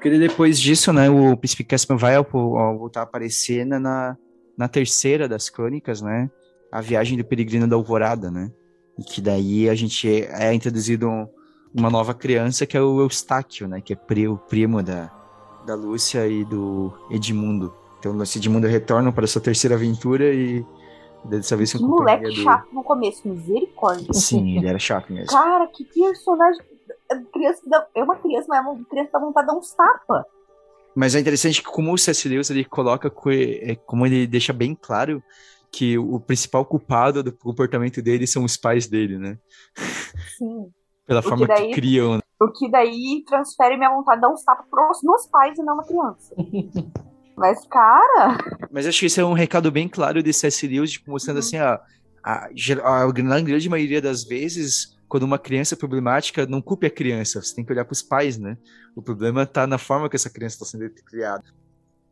Porque 0.00 0.18
depois 0.18 0.58
disso, 0.58 0.94
né, 0.94 1.10
o 1.10 1.36
príncipe 1.36 1.62
Caspian 1.62 1.98
vai 1.98 2.16
ao, 2.16 2.26
ao 2.34 2.78
voltar 2.78 3.00
a 3.00 3.02
aparecer 3.02 3.66
na, 3.66 4.16
na 4.56 4.66
terceira 4.66 5.28
das 5.28 5.50
crônicas, 5.50 6.00
né? 6.00 6.30
A 6.72 6.80
viagem 6.80 7.18
do 7.18 7.24
peregrino 7.24 7.68
da 7.68 7.76
alvorada, 7.76 8.30
né? 8.30 8.50
E 8.98 9.04
que 9.04 9.20
daí 9.20 9.68
a 9.68 9.74
gente 9.74 10.08
é, 10.08 10.48
é 10.48 10.54
introduzido 10.54 11.06
um, 11.06 11.28
uma 11.74 11.90
nova 11.90 12.14
criança 12.14 12.64
que 12.64 12.78
é 12.78 12.80
o 12.80 12.98
Eustáquio, 13.00 13.68
né? 13.68 13.82
Que 13.82 13.92
é 13.92 14.26
o 14.26 14.38
primo 14.38 14.82
da, 14.82 15.10
da 15.66 15.74
Lúcia 15.74 16.26
e 16.26 16.46
do 16.46 16.90
Edmundo. 17.10 17.74
Então 17.98 18.16
o 18.16 18.22
Edmundo 18.22 18.66
retorna 18.66 19.12
para 19.12 19.26
sua 19.26 19.42
terceira 19.42 19.76
aventura 19.76 20.32
e 20.32 20.64
dessa 21.26 21.54
vez 21.58 21.74
com 21.74 21.86
moleque 21.86 22.24
do... 22.24 22.36
chato 22.36 22.72
no 22.72 22.82
começo, 22.82 23.28
misericórdia. 23.28 24.14
Sim, 24.14 24.56
ele 24.56 24.66
era 24.66 24.78
chato 24.78 25.12
mesmo. 25.12 25.30
Cara, 25.30 25.66
que 25.66 25.84
personagem 25.84 26.69
criança 27.32 27.62
dá, 27.66 27.86
é 27.94 28.02
uma 28.02 28.16
criança, 28.16 28.46
mas 28.48 28.58
é 28.58 28.68
uma 28.68 28.84
criança 28.84 29.10
dá 29.12 29.18
vontade 29.18 29.46
de 29.46 29.52
dar 29.52 29.58
uns 29.58 29.72
tapas. 29.72 30.24
Mas 30.94 31.14
é 31.14 31.20
interessante 31.20 31.62
que 31.62 31.68
como 31.68 31.92
o 31.92 31.98
C.S. 31.98 32.28
Lewis 32.28 32.50
ele 32.50 32.64
coloca, 32.64 33.12
é, 33.30 33.74
como 33.76 34.06
ele 34.06 34.26
deixa 34.26 34.52
bem 34.52 34.74
claro 34.74 35.22
que 35.70 35.96
o 35.96 36.18
principal 36.18 36.64
culpado 36.64 37.22
do 37.22 37.32
comportamento 37.32 38.02
dele 38.02 38.26
são 38.26 38.44
os 38.44 38.56
pais 38.56 38.88
dele, 38.88 39.16
né? 39.16 39.38
Sim. 40.36 40.68
Pela 41.06 41.20
o 41.20 41.22
forma 41.22 41.46
que, 41.46 41.54
daí, 41.54 41.68
que 41.68 41.74
criam. 41.74 42.16
Né? 42.16 42.22
O 42.40 42.50
que 42.50 42.68
daí 42.68 43.22
transfere 43.26 43.76
minha 43.76 43.90
vontade 43.90 44.16
de 44.16 44.22
dar 44.22 44.32
uns 44.32 44.42
tapas 44.42 44.66
pros 44.68 45.02
meus 45.02 45.26
pais 45.28 45.56
e 45.58 45.62
não 45.62 45.74
uma 45.74 45.84
criança. 45.84 46.34
Mas, 47.36 47.66
cara. 47.66 48.36
Mas 48.70 48.86
acho 48.86 49.00
que 49.00 49.06
esse 49.06 49.20
é 49.20 49.24
um 49.24 49.32
recado 49.32 49.70
bem 49.70 49.88
claro 49.88 50.22
de 50.22 50.32
C.S. 50.32 50.66
Lewis, 50.66 50.92
tipo, 50.92 51.10
mostrando 51.10 51.36
uhum. 51.36 51.40
assim, 51.40 51.56
a, 51.56 51.80
a, 52.22 52.48
a 53.02 53.10
grande 53.10 53.68
maioria 53.68 54.02
das 54.02 54.24
vezes 54.24 54.98
quando 55.10 55.24
uma 55.24 55.40
criança 55.40 55.74
é 55.74 55.76
problemática, 55.76 56.46
não 56.46 56.62
culpe 56.62 56.86
a 56.86 56.90
criança, 56.90 57.42
você 57.42 57.52
tem 57.52 57.64
que 57.64 57.72
olhar 57.72 57.84
para 57.84 57.92
os 57.92 58.00
pais, 58.00 58.38
né? 58.38 58.56
O 58.94 59.02
problema 59.02 59.42
está 59.42 59.66
na 59.66 59.76
forma 59.76 60.08
que 60.08 60.14
essa 60.14 60.30
criança 60.30 60.54
está 60.54 60.64
sendo 60.64 60.88
criada. 61.04 61.42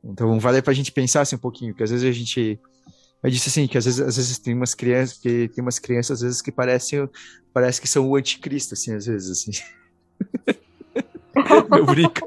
Então 0.03 0.39
vale 0.41 0.61
para 0.61 0.73
a 0.73 0.75
gente 0.75 0.91
pensar 0.91 1.21
assim 1.21 1.37
um 1.37 1.39
pouquinho, 1.39 1.73
que 1.73 1.83
às 1.83 1.91
vezes 1.91 2.05
a 2.05 2.13
gente 2.13 2.61
eu 3.23 3.31
disse 3.31 3.49
assim 3.49 3.69
que 3.69 3.79
às 3.79 3.85
vezes, 3.85 4.01
às 4.01 4.17
vezes 4.17 4.39
tem 4.39 4.53
umas 4.53 4.75
crianças 4.75 5.17
que 5.17 5.49
tem 5.49 5.63
umas 5.63 5.79
crianças 5.79 6.19
às 6.19 6.23
vezes 6.23 6.43
que 6.43 6.51
parecem 6.51 7.09
parece 7.53 7.81
que 7.81 7.89
são 7.89 8.09
o 8.09 8.17
anticristo 8.17 8.75
assim 8.75 8.93
às 8.93 9.07
vezes 9.07 9.31
assim. 9.31 9.53
não 11.71 11.87
brinca. 11.87 12.27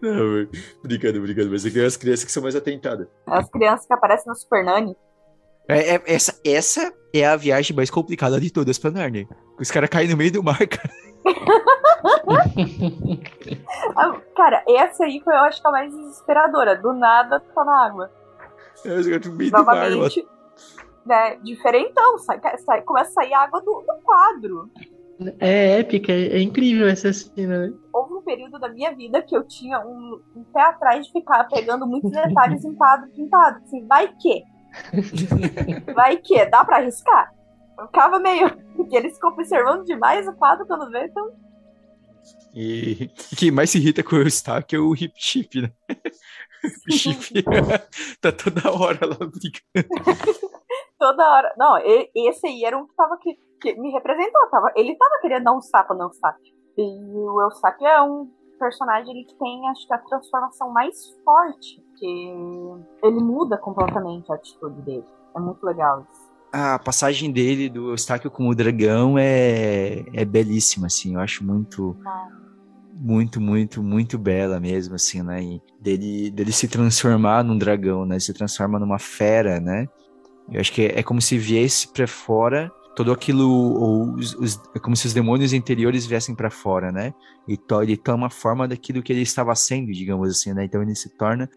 Não, 0.00 0.48
brincando, 0.82 1.20
brincando, 1.20 1.50
mas 1.50 1.62
tem 1.62 1.84
as 1.84 1.96
crianças 1.98 2.24
que 2.24 2.32
são 2.32 2.42
mais 2.42 2.56
atentadas. 2.56 3.06
As 3.26 3.50
crianças 3.50 3.86
que 3.86 3.92
aparecem 3.92 4.28
no 4.28 4.34
Super 4.34 4.64
Nani. 4.64 4.96
É, 5.76 5.96
é, 5.96 6.02
essa, 6.06 6.40
essa 6.44 6.92
é 7.14 7.26
a 7.26 7.36
viagem 7.36 7.74
mais 7.74 7.90
complicada 7.90 8.40
de 8.40 8.50
todas 8.50 8.78
pra 8.78 8.90
Narnia. 8.90 9.28
Os 9.58 9.70
caras 9.70 9.90
caem 9.90 10.08
no 10.08 10.16
meio 10.16 10.32
do 10.32 10.42
mar, 10.42 10.66
cara. 10.66 10.90
Ah, 13.94 14.18
cara, 14.34 14.64
essa 14.68 15.04
aí 15.04 15.20
foi, 15.22 15.34
eu 15.34 15.40
acho 15.40 15.60
que 15.60 15.68
a 15.68 15.70
mais 15.70 15.94
desesperadora. 15.94 16.76
Do 16.76 16.92
nada, 16.92 17.40
tá 17.40 17.64
na 17.64 17.86
água. 17.86 18.10
É, 18.84 18.94
os 18.94 19.06
caras 19.06 19.26
no 19.26 19.34
meio 19.34 19.50
Novamente, 19.50 20.20
do 20.20 20.26
mar, 20.26 20.32
né, 21.06 21.36
diferentão. 21.42 22.18
Sai, 22.18 22.40
sai, 22.58 22.82
começa 22.82 23.10
a 23.10 23.12
sair 23.12 23.34
água 23.34 23.60
do, 23.60 23.82
do 23.82 24.02
quadro. 24.02 24.70
É 25.38 25.80
épica, 25.80 26.12
é, 26.12 26.38
é, 26.38 26.40
incrível 26.40 26.88
essa 26.88 27.12
cena. 27.12 27.66
Né? 27.66 27.72
Houve 27.92 28.14
um 28.14 28.22
período 28.22 28.58
da 28.58 28.68
minha 28.68 28.94
vida 28.94 29.22
que 29.22 29.36
eu 29.36 29.46
tinha 29.46 29.80
um, 29.80 30.20
um 30.34 30.44
pé 30.44 30.62
atrás 30.62 31.06
de 31.06 31.12
ficar 31.12 31.44
pegando 31.44 31.86
muitos 31.86 32.10
detalhes 32.10 32.64
em 32.64 32.74
quadro 32.74 33.10
pintado. 33.10 33.60
Assim, 33.64 33.86
vai 33.86 34.08
que? 34.08 34.42
Vai 35.94 36.16
que? 36.16 36.44
Dá 36.46 36.64
pra 36.64 36.78
arriscar? 36.78 37.32
Eu 37.78 37.86
ficava 37.86 38.18
meio. 38.18 38.50
Porque 38.76 38.96
eles 38.96 39.14
ficam 39.14 39.30
observando 39.30 39.84
demais 39.84 40.26
o 40.26 40.34
quadro 40.34 40.66
quando 40.66 40.90
vê, 40.90 41.06
então. 41.06 41.30
E, 42.54 43.08
quem 43.36 43.50
mais 43.50 43.70
se 43.70 43.78
irrita 43.78 44.02
com 44.02 44.16
o 44.16 44.26
Stark 44.26 44.74
é 44.74 44.78
o 44.78 44.94
Hip 44.94 45.14
Chip, 45.16 45.62
né? 45.62 45.72
O 46.88 46.92
Chip 46.92 47.42
tá 48.22 48.30
toda 48.30 48.70
hora 48.70 49.04
lá 49.04 49.16
brigando. 49.16 50.38
toda 50.96 51.28
hora. 51.28 51.52
Não, 51.58 51.76
esse 52.14 52.46
aí 52.46 52.64
era 52.64 52.78
um 52.78 52.86
que 52.86 52.94
tava 52.94 53.18
que, 53.18 53.36
que 53.60 53.74
me 53.74 53.90
representou. 53.90 54.48
Tava, 54.48 54.72
ele 54.76 54.96
tava 54.96 55.20
querendo 55.20 55.42
dar 55.42 55.56
um 55.56 55.60
sapo 55.60 55.92
no 55.92 56.04
Eustáquio. 56.04 56.54
E 56.78 56.82
o 56.82 57.42
Eustáquio 57.42 57.84
é 57.84 58.00
um 58.02 58.30
personagem 58.62 59.24
que 59.24 59.34
tem, 59.34 59.68
acho 59.68 59.86
que, 59.88 59.92
a 59.92 59.98
transformação 59.98 60.72
mais 60.72 61.10
forte 61.24 61.82
porque 61.88 62.06
ele 63.02 63.20
muda 63.20 63.58
completamente 63.58 64.30
a 64.30 64.36
atitude 64.36 64.80
dele. 64.82 65.04
É 65.34 65.40
muito 65.40 65.64
legal 65.66 66.06
isso. 66.08 66.32
A 66.52 66.78
passagem 66.78 67.32
dele 67.32 67.68
do 67.68 67.90
Eustáquio 67.90 68.30
com 68.30 68.46
o 68.48 68.54
dragão 68.54 69.18
é, 69.18 70.04
é 70.12 70.24
belíssima, 70.24 70.86
assim. 70.86 71.14
Eu 71.14 71.20
acho 71.20 71.44
muito, 71.44 71.96
ah. 72.06 72.28
muito, 72.92 73.40
muito, 73.40 73.82
muito 73.82 74.18
bela 74.18 74.60
mesmo, 74.60 74.94
assim, 74.94 75.22
né? 75.22 75.42
E 75.42 75.62
dele, 75.80 76.30
dele 76.30 76.52
se 76.52 76.68
transformar 76.68 77.42
num 77.42 77.56
dragão, 77.56 78.04
né? 78.04 78.18
Se 78.20 78.34
transforma 78.34 78.78
numa 78.78 78.98
fera, 78.98 79.58
né? 79.58 79.88
Eu 80.50 80.60
acho 80.60 80.72
que 80.72 80.82
é, 80.82 80.98
é 80.98 81.02
como 81.02 81.22
se 81.22 81.38
viesse 81.38 81.88
para 81.88 82.06
fora 82.06 82.70
todo 82.94 83.12
aquilo, 83.12 83.48
ou 83.48 84.14
os, 84.14 84.34
os, 84.34 84.60
é 84.74 84.78
como 84.78 84.96
se 84.96 85.06
os 85.06 85.12
demônios 85.12 85.52
interiores 85.52 86.06
viessem 86.06 86.34
para 86.34 86.50
fora, 86.50 86.92
né? 86.92 87.14
E 87.48 87.56
to, 87.56 87.82
ele 87.82 87.96
toma 87.96 88.30
forma 88.30 88.68
daquilo 88.68 89.02
que 89.02 89.12
ele 89.12 89.22
estava 89.22 89.54
sendo, 89.54 89.92
digamos 89.92 90.30
assim, 90.30 90.52
né? 90.52 90.64
Então 90.64 90.82
ele 90.82 90.94
se 90.94 91.16
torna 91.16 91.48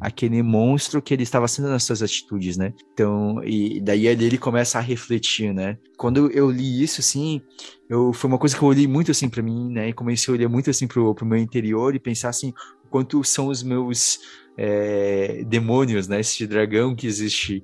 aquele 0.00 0.42
monstro 0.42 1.02
que 1.02 1.12
ele 1.12 1.22
estava 1.22 1.46
sendo 1.46 1.68
nas 1.68 1.84
suas 1.84 2.02
atitudes, 2.02 2.56
né? 2.56 2.72
Então, 2.92 3.42
e 3.44 3.80
daí 3.80 4.06
ele 4.06 4.38
começa 4.38 4.78
a 4.78 4.80
refletir, 4.80 5.52
né? 5.52 5.76
Quando 5.96 6.30
eu 6.30 6.50
li 6.50 6.82
isso, 6.82 7.00
assim, 7.00 7.42
eu, 7.88 8.12
foi 8.12 8.28
uma 8.28 8.38
coisa 8.38 8.56
que 8.56 8.62
eu 8.62 8.68
olhei 8.68 8.86
muito, 8.86 9.10
assim, 9.10 9.28
para 9.28 9.42
mim, 9.42 9.70
né? 9.70 9.88
E 9.90 9.92
comecei 9.92 10.32
a 10.32 10.36
olhar 10.36 10.48
muito, 10.48 10.70
assim, 10.70 10.86
pro, 10.86 11.14
pro 11.14 11.26
meu 11.26 11.38
interior 11.38 11.94
e 11.94 12.00
pensar, 12.00 12.30
assim, 12.30 12.52
quanto 12.88 13.22
são 13.22 13.48
os 13.48 13.62
meus 13.62 14.18
é, 14.56 15.44
demônios, 15.46 16.08
né? 16.08 16.20
Esse 16.20 16.46
dragão 16.46 16.94
que 16.96 17.06
existe 17.06 17.62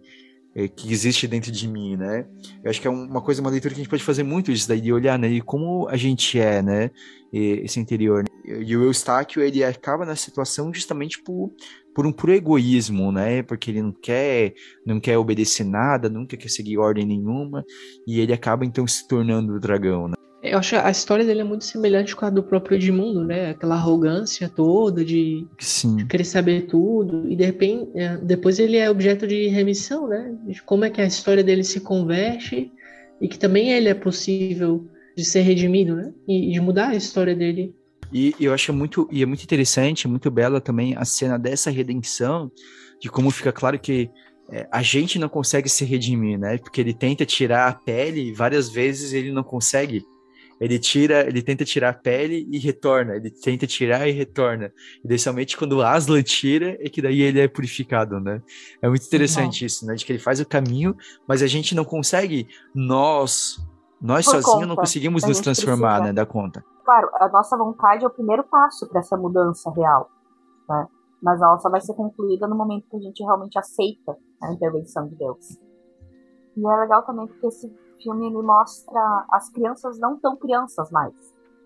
é, 0.57 0.67
que 0.69 0.91
existe 0.91 1.29
dentro 1.29 1.53
de 1.53 1.69
mim, 1.69 1.97
né? 1.97 2.27
Eu 2.65 2.71
acho 2.71 2.81
que 2.81 2.89
é 2.89 2.91
uma 2.91 3.21
coisa, 3.21 3.43
uma 3.43 3.51
leitura 3.51 3.75
que 3.75 3.81
a 3.81 3.83
gente 3.83 3.91
pode 3.91 4.03
fazer 4.03 4.23
muito 4.23 4.51
isso 4.51 4.67
daí, 4.67 4.81
de 4.81 4.91
olhar, 4.91 5.19
né? 5.19 5.29
E 5.29 5.43
como 5.43 5.87
a 5.87 5.99
gente 5.99 6.41
é, 6.41 6.63
né? 6.63 6.91
E, 7.31 7.61
esse 7.63 7.79
interior. 7.79 8.25
Né? 8.25 8.63
E 8.63 8.75
o 8.75 8.83
Eustáquio, 8.83 9.43
ele 9.43 9.63
acaba 9.63 10.07
na 10.07 10.17
situação 10.17 10.73
justamente 10.73 11.23
por, 11.23 11.53
por 11.95 12.07
um 12.07 12.13
puro 12.13 12.33
egoísmo, 12.33 13.13
né? 13.13 13.43
Porque 13.43 13.71
ele 13.71 13.83
não 13.83 13.93
quer, 13.93 14.55
não 14.87 14.99
quer 14.99 15.19
obedecer 15.19 15.65
nada, 15.65 16.09
nunca 16.09 16.39
quer 16.39 16.49
seguir 16.49 16.79
ordem 16.79 17.05
nenhuma, 17.05 17.63
e 18.07 18.19
ele 18.19 18.33
acaba 18.33 18.65
então 18.65 18.87
se 18.87 19.07
tornando 19.07 19.53
o 19.53 19.61
dragão, 19.61 20.09
né? 20.09 20.16
Eu 20.51 20.59
acho 20.59 20.71
que 20.71 20.77
a 20.77 20.91
história 20.91 21.25
dele 21.25 21.41
é 21.41 21.45
muito 21.45 21.65
semelhante 21.65 22.15
com 22.15 22.25
a 22.25 22.31
do 22.31 22.43
próprio 22.43 22.77
Edmundo, 22.77 23.25
né? 23.25 23.51
Aquela 23.51 23.75
arrogância 23.75 24.49
toda 24.49 25.05
de, 25.05 25.47
de 25.97 26.05
querer 26.07 26.25
saber 26.25 26.67
tudo. 26.67 27.31
E 27.31 27.37
de 27.37 27.45
repente, 27.45 27.91
é, 27.95 28.17
depois 28.17 28.59
ele 28.59 28.77
é 28.77 28.91
objeto 28.91 29.27
de 29.27 29.49
remissão, 29.49 30.09
né? 30.09 30.35
De 30.47 30.63
como 30.63 30.85
é 30.85 30.91
que 30.91 31.01
a 31.01 31.07
história 31.07 31.43
dele 31.43 31.65
se 31.65 31.81
converte 31.81 32.73
e 33.21 33.29
que 33.29 33.39
também 33.39 33.73
ele 33.73 33.89
é 33.89 33.95
possível 33.95 34.87
de 35.17 35.25
ser 35.25 35.41
redimido, 35.41 35.97
né? 35.97 36.13
E 36.29 36.53
de 36.53 36.61
mudar 36.61 36.89
a 36.89 36.97
história 36.97 37.35
dele. 37.35 37.75
E 38.13 38.35
eu 38.39 38.53
acho 38.53 38.73
muito, 38.73 39.09
e 39.11 39.23
é 39.23 39.27
muito 39.27 39.43
interessante, 39.43 40.07
muito 40.07 40.31
bela 40.31 40.61
também 40.61 40.95
a 40.97 41.05
cena 41.05 41.39
dessa 41.39 41.71
redenção, 41.71 42.51
de 43.01 43.11
como 43.11 43.31
fica 43.31 43.53
claro 43.53 43.79
que 43.79 44.11
é, 44.51 44.69
a 44.71 44.83
gente 44.83 45.19
não 45.19 45.29
consegue 45.29 45.69
se 45.69 45.85
redimir, 45.85 46.39
né? 46.39 46.59
Porque 46.59 46.81
ele 46.81 46.95
tenta 46.95 47.27
tirar 47.27 47.69
a 47.69 47.73
pele 47.73 48.29
e 48.29 48.33
várias 48.33 48.69
vezes 48.69 49.13
ele 49.13 49.33
não 49.33 49.43
consegue 49.43 50.05
ele 50.61 50.79
tira, 50.79 51.27
ele 51.27 51.43
tenta 51.43 51.65
tirar 51.65 51.91
a 51.91 51.93
pele 51.93 52.49
e 52.51 52.59
retorna, 52.59 53.17
ele 53.17 53.31
tenta 53.31 53.67
tirar 53.67 54.09
e 54.09 54.13
retorna. 54.13 54.73
E 55.05 55.19
somente 55.19 55.57
quando 55.57 55.75
o 55.75 55.83
Aslan 55.83 56.23
tira 56.23 56.77
é 56.81 56.89
que 56.89 57.03
daí 57.03 57.21
ele 57.21 57.41
é 57.41 57.49
purificado, 57.49 58.19
né? 58.21 58.43
É 58.81 58.89
muito 58.89 59.07
interessante 59.07 59.63
uhum. 59.63 59.67
isso, 59.67 59.87
né? 59.87 59.95
De 59.95 60.05
que 60.05 60.13
ele 60.13 60.19
faz 60.19 60.41
o 60.41 60.47
caminho, 60.47 60.97
mas 61.29 61.43
a 61.43 61.47
gente 61.47 61.75
não 61.75 61.85
consegue, 61.85 62.49
nós, 62.75 63.59
nós 64.01 64.25
sozinhos 64.25 64.67
não 64.67 64.77
conseguimos 64.77 65.25
nos 65.25 65.41
transformar, 65.41 65.97
precisa. 65.97 66.07
né, 66.07 66.13
da 66.13 66.27
conta. 66.27 66.65
Claro, 66.85 67.11
a 67.15 67.29
nossa 67.29 67.57
vontade 67.57 68.05
é 68.05 68.07
o 68.07 68.11
primeiro 68.11 68.45
passo 68.45 68.89
para 68.89 69.01
essa 69.01 69.17
mudança 69.17 69.71
real, 69.73 70.09
né? 70.69 70.87
Mas 71.23 71.41
ela 71.41 71.59
só 71.59 71.69
vai 71.69 71.81
ser 71.81 71.95
concluída 71.95 72.47
no 72.47 72.57
momento 72.57 72.89
que 72.89 72.97
a 72.97 73.01
gente 73.01 73.23
realmente 73.23 73.59
aceita 73.59 74.17
a 74.43 74.53
intervenção 74.53 75.09
de 75.09 75.17
Deus. 75.17 75.59
E 76.57 76.67
é 76.67 76.77
legal 76.77 77.03
também 77.05 77.27
porque 77.27 77.47
esse 77.47 77.69
filme 78.03 78.27
ele 78.27 78.43
mostra 78.43 79.27
as 79.31 79.51
crianças 79.51 79.99
não 79.99 80.19
tão 80.19 80.37
crianças 80.37 80.91
mais. 80.91 81.15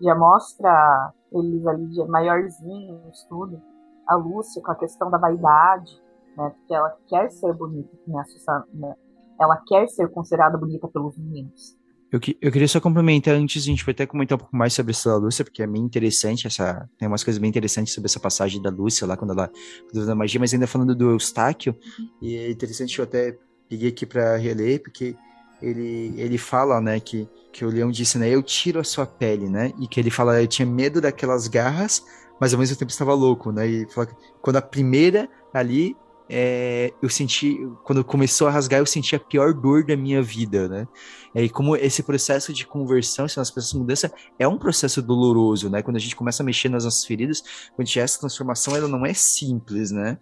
Já 0.01 0.15
mostra 0.15 1.13
eles 1.31 1.65
ali 1.65 1.87
de 1.87 2.03
maiorzinhos, 2.05 3.25
tudo. 3.29 3.61
A 4.07 4.15
Lúcia 4.15 4.61
com 4.61 4.71
a 4.71 4.75
questão 4.75 5.09
da 5.09 5.17
vaidade, 5.17 5.91
né? 6.35 6.49
Porque 6.49 6.73
ela 6.73 6.97
quer 7.07 7.29
ser 7.29 7.53
bonita, 7.53 7.89
que 8.03 8.17
a 8.17 8.23
Susana, 8.25 8.67
né? 8.73 8.95
Ela 9.39 9.57
quer 9.67 9.87
ser 9.87 10.09
considerada 10.09 10.57
bonita 10.57 10.87
pelos 10.87 11.17
meninos. 11.17 11.79
Eu, 12.11 12.19
que, 12.19 12.37
eu 12.41 12.51
queria 12.51 12.67
só 12.67 12.81
complementar 12.81 13.35
antes, 13.35 13.63
a 13.63 13.65
gente 13.65 13.85
vai 13.85 13.93
até 13.93 14.05
comentar 14.05 14.35
um 14.35 14.39
pouco 14.39 14.55
mais 14.55 14.73
sobre 14.73 14.91
essa 14.91 15.09
da 15.09 15.15
Lúcia, 15.15 15.45
porque 15.45 15.63
é 15.63 15.67
bem 15.67 15.81
interessante 15.81 16.45
essa. 16.45 16.89
Tem 16.97 17.07
umas 17.07 17.23
coisas 17.23 17.39
bem 17.39 17.49
interessantes 17.49 17.93
sobre 17.93 18.07
essa 18.09 18.19
passagem 18.19 18.61
da 18.61 18.69
Lúcia 18.69 19.07
lá, 19.07 19.15
quando 19.15 19.31
ela 19.31 19.49
faz 19.93 20.09
a 20.09 20.15
magia, 20.15 20.39
mas 20.39 20.53
ainda 20.53 20.67
falando 20.67 20.93
do 20.93 21.11
Eustáquio, 21.11 21.73
uhum. 21.97 22.09
e 22.21 22.35
é 22.35 22.51
interessante, 22.51 22.99
eu 22.99 23.05
até 23.05 23.37
peguei 23.69 23.87
aqui 23.87 24.05
para 24.05 24.35
reler, 24.35 24.83
porque 24.83 25.15
ele, 25.61 26.13
ele 26.17 26.37
fala, 26.37 26.81
né, 26.81 26.99
que 26.99 27.27
que 27.51 27.65
o 27.65 27.69
leão 27.69 27.91
disse, 27.91 28.17
né? 28.17 28.29
Eu 28.29 28.41
tiro 28.41 28.79
a 28.79 28.83
sua 28.83 29.05
pele, 29.05 29.49
né? 29.49 29.73
E 29.79 29.87
que 29.87 29.99
ele 29.99 30.09
fala, 30.09 30.41
eu 30.41 30.47
tinha 30.47 30.65
medo 30.65 31.01
daquelas 31.01 31.47
garras, 31.47 32.03
mas 32.39 32.53
ao 32.53 32.59
mesmo 32.59 32.75
tempo 32.75 32.91
estava 32.91 33.13
louco, 33.13 33.51
né? 33.51 33.67
E 33.67 33.89
fala 33.91 34.07
que 34.07 34.15
quando 34.41 34.55
a 34.55 34.61
primeira 34.61 35.29
ali, 35.53 35.95
é, 36.29 36.93
eu 37.01 37.09
senti, 37.09 37.59
quando 37.83 38.03
começou 38.05 38.47
a 38.47 38.51
rasgar, 38.51 38.79
eu 38.79 38.85
senti 38.85 39.15
a 39.15 39.19
pior 39.19 39.53
dor 39.53 39.83
da 39.83 39.97
minha 39.97 40.23
vida, 40.23 40.67
né? 40.67 40.87
E 41.35 41.49
como 41.49 41.75
esse 41.75 42.01
processo 42.03 42.53
de 42.53 42.65
conversão, 42.65 43.25
esse 43.25 43.35
processo 43.35 43.73
de 43.73 43.79
mudança 43.79 44.13
é 44.39 44.47
um 44.47 44.57
processo 44.57 45.01
doloroso, 45.01 45.69
né? 45.69 45.81
Quando 45.81 45.97
a 45.97 45.99
gente 45.99 46.15
começa 46.15 46.41
a 46.41 46.45
mexer 46.45 46.69
nas 46.69 46.85
nossas 46.85 47.05
feridas, 47.05 47.43
quando 47.75 47.89
essa 47.97 48.19
transformação, 48.19 48.75
ela 48.75 48.87
não 48.87 49.05
é 49.05 49.13
simples, 49.13 49.91
né? 49.91 50.17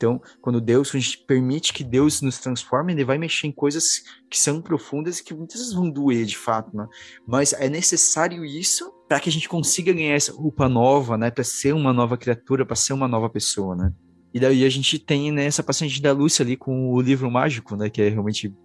Então, 0.00 0.18
quando 0.40 0.62
Deus, 0.62 0.90
quando 0.90 1.02
a 1.02 1.04
gente 1.04 1.18
permite 1.26 1.74
que 1.74 1.84
Deus 1.84 2.22
nos 2.22 2.38
transforme, 2.38 2.94
ele 2.94 3.04
vai 3.04 3.18
mexer 3.18 3.48
em 3.48 3.52
coisas 3.52 4.02
que 4.30 4.38
são 4.38 4.62
profundas 4.62 5.18
e 5.18 5.24
que 5.24 5.34
muitas 5.34 5.60
vezes 5.60 5.74
vão 5.74 5.90
doer 5.90 6.24
de 6.24 6.38
fato, 6.38 6.74
né? 6.74 6.88
Mas 7.28 7.52
é 7.52 7.68
necessário 7.68 8.42
isso 8.42 8.90
para 9.06 9.20
que 9.20 9.28
a 9.28 9.32
gente 9.32 9.46
consiga 9.46 9.92
ganhar 9.92 10.14
essa 10.14 10.32
roupa 10.32 10.70
nova, 10.70 11.18
né? 11.18 11.30
Para 11.30 11.44
ser 11.44 11.74
uma 11.74 11.92
nova 11.92 12.16
criatura, 12.16 12.64
para 12.64 12.76
ser 12.76 12.94
uma 12.94 13.06
nova 13.06 13.28
pessoa, 13.28 13.76
né? 13.76 13.92
E 14.32 14.40
daí 14.40 14.64
a 14.64 14.70
gente 14.70 14.98
tem 14.98 15.30
né, 15.30 15.44
essa 15.44 15.62
paciente 15.62 16.00
da 16.00 16.12
Lúcia 16.12 16.42
ali 16.42 16.56
com 16.56 16.94
o 16.94 17.00
livro 17.02 17.30
mágico, 17.30 17.76
né? 17.76 17.90
Que 17.90 18.00
é 18.00 18.08
realmente. 18.08 18.56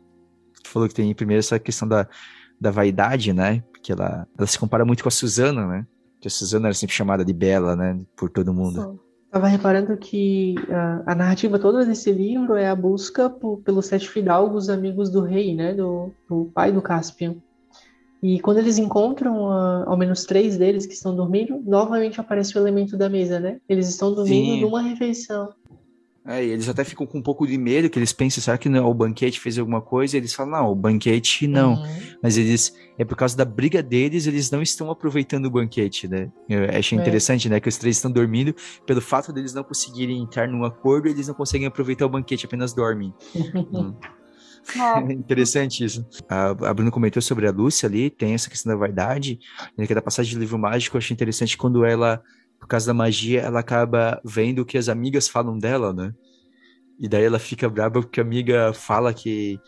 Falou 0.63 0.87
que 0.87 0.95
tem 0.95 1.13
primeiro 1.13 1.39
essa 1.39 1.59
questão 1.59 1.85
da, 1.85 2.07
da 2.61 2.71
vaidade, 2.71 3.33
né? 3.33 3.61
Porque 3.73 3.91
ela, 3.91 4.25
ela 4.37 4.47
se 4.47 4.57
compara 4.57 4.85
muito 4.85 5.03
com 5.03 5.09
a 5.09 5.11
Suzana, 5.11 5.67
né? 5.67 5.85
Que 6.21 6.29
a 6.29 6.31
Suzana 6.31 6.67
era 6.67 6.73
sempre 6.73 6.95
chamada 6.95 7.25
de 7.25 7.33
Bela, 7.33 7.75
né? 7.75 7.99
Por 8.15 8.29
todo 8.29 8.53
mundo. 8.53 8.81
Sim. 8.81 9.04
Estava 9.35 9.49
reparando 9.49 9.97
que 9.97 10.55
a, 10.71 11.11
a, 11.11 11.13
narrativa 11.13 11.59
toda 11.59 11.85
desse 11.85 12.09
livro 12.09 12.55
é 12.55 12.69
a 12.69 12.75
busca 12.75 13.29
por, 13.29 13.57
pelos 13.57 13.87
sete 13.87 14.07
fidalgos 14.07 14.69
amigos 14.69 15.09
do 15.09 15.19
rei, 15.19 15.53
né, 15.53 15.73
do, 15.73 16.13
do 16.29 16.49
pai 16.53 16.71
do 16.71 16.81
Caspian. 16.81 17.35
E 18.23 18.39
quando 18.39 18.59
eles 18.59 18.77
encontram 18.77 19.43
uh, 19.43 19.89
ao 19.89 19.97
menos 19.97 20.23
três 20.23 20.57
deles 20.57 20.85
que 20.85 20.93
estão 20.93 21.13
dormindo, 21.13 21.61
novamente 21.65 22.17
aparece 22.17 22.57
o 22.57 22.61
elemento 22.61 22.95
da 22.95 23.09
mesa, 23.09 23.37
né? 23.37 23.59
Eles 23.67 23.89
estão 23.89 24.15
dormindo 24.15 24.55
Sim. 24.55 24.61
numa 24.61 24.81
refeição. 24.81 25.49
É, 26.27 26.43
e 26.43 26.49
eles 26.49 26.67
até 26.67 26.83
ficam 26.83 27.05
com 27.05 27.19
um 27.19 27.21
pouco 27.21 27.45
de 27.45 27.55
medo, 27.55 27.87
que 27.87 27.99
eles 27.99 28.11
pensam, 28.11 28.41
será 28.41 28.57
que 28.57 28.67
não, 28.67 28.89
o 28.89 28.93
banquete 28.93 29.39
fez 29.39 29.59
alguma 29.59 29.79
coisa? 29.79 30.17
E 30.17 30.19
eles 30.19 30.33
falam, 30.33 30.53
não, 30.53 30.71
o 30.71 30.75
banquete 30.75 31.47
não. 31.47 31.75
Uhum. 31.75 31.97
Mas 32.21 32.35
eles, 32.35 32.75
é 32.97 33.05
por 33.05 33.15
causa 33.15 33.37
da 33.37 33.45
briga 33.45 33.83
deles, 33.83 34.25
eles 34.25 34.49
não 34.49 34.61
estão 34.61 34.89
aproveitando 34.89 35.45
o 35.45 35.51
banquete, 35.51 36.07
né? 36.07 36.31
Eu 36.49 36.65
achei 36.77 36.97
é. 36.97 37.01
interessante, 37.01 37.47
né, 37.47 37.59
que 37.59 37.69
os 37.69 37.77
três 37.77 37.97
estão 37.97 38.09
dormindo, 38.11 38.55
pelo 38.87 39.01
fato 39.01 39.31
deles 39.31 39.53
não 39.53 39.63
conseguirem 39.63 40.23
entrar 40.23 40.47
num 40.47 40.65
acordo, 40.65 41.07
eles 41.07 41.27
não 41.27 41.35
conseguem 41.35 41.67
aproveitar 41.67 42.07
o 42.07 42.09
banquete, 42.09 42.47
apenas 42.47 42.73
dormem. 42.73 43.13
hum. 43.71 43.93
É. 44.75 44.99
Interessante 45.13 45.83
isso. 45.85 46.03
A, 46.27 46.49
a 46.49 46.73
Bruna 46.73 46.89
comentou 46.89 47.21
sobre 47.21 47.47
a 47.47 47.51
Lúcia 47.51 47.87
ali, 47.87 48.09
tem 48.09 48.33
essa 48.33 48.49
questão 48.49 48.71
da 48.71 48.77
vaidade, 48.79 49.39
né, 49.77 49.85
que 49.85 49.93
é 49.93 49.95
da 49.95 50.01
passagem 50.01 50.33
de 50.33 50.39
livro 50.39 50.57
mágico, 50.57 50.95
eu 50.95 50.99
achei 50.99 51.13
interessante 51.13 51.55
quando 51.55 51.85
ela 51.85 52.19
por 52.65 52.69
causa 52.69 52.87
da 52.87 52.95
magia, 52.95 53.41
ela 53.41 53.59
acaba 53.59 54.19
vendo 54.25 54.63
o 54.63 54.65
que 54.65 54.75
as 54.75 54.89
amigas 54.89 55.27
falam 55.27 55.59
dela, 55.59 55.93
né? 55.93 56.11
E 56.99 57.07
daí 57.07 57.23
ela 57.23 57.37
fica 57.37 57.69
brava 57.69 58.01
porque 58.01 58.19
a 58.19 58.23
amiga 58.23 58.73
fala 58.73 59.13
que 59.13 59.59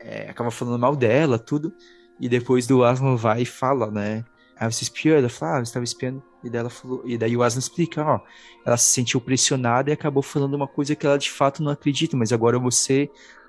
é, 0.00 0.28
acaba 0.28 0.50
falando 0.50 0.78
mal 0.78 0.94
dela, 0.94 1.38
tudo. 1.38 1.72
E 2.20 2.28
depois 2.28 2.66
do 2.66 2.84
Aslan 2.84 3.16
vai 3.16 3.42
e 3.42 3.46
fala, 3.46 3.90
né? 3.90 4.22
Aí 4.60 4.70
você 4.70 4.84
espiou, 4.84 5.16
ela 5.16 5.30
fala, 5.30 5.52
ah, 5.52 5.56
você 5.56 5.70
estava 5.70 5.84
espiando. 5.84 6.22
E 6.44 6.50
daí, 6.50 6.60
ela 6.60 6.68
falou, 6.68 7.02
e 7.06 7.16
daí 7.16 7.34
o 7.34 7.42
Aslan 7.42 7.58
explica, 7.58 8.04
ó, 8.04 8.20
ela 8.66 8.76
se 8.76 8.92
sentiu 8.92 9.18
pressionada 9.18 9.88
e 9.88 9.94
acabou 9.94 10.22
falando 10.22 10.52
uma 10.52 10.68
coisa 10.68 10.94
que 10.94 11.06
ela 11.06 11.16
de 11.16 11.30
fato 11.30 11.62
não 11.62 11.72
acredita, 11.72 12.18
mas 12.18 12.34
agora 12.34 12.58
você 12.58 13.08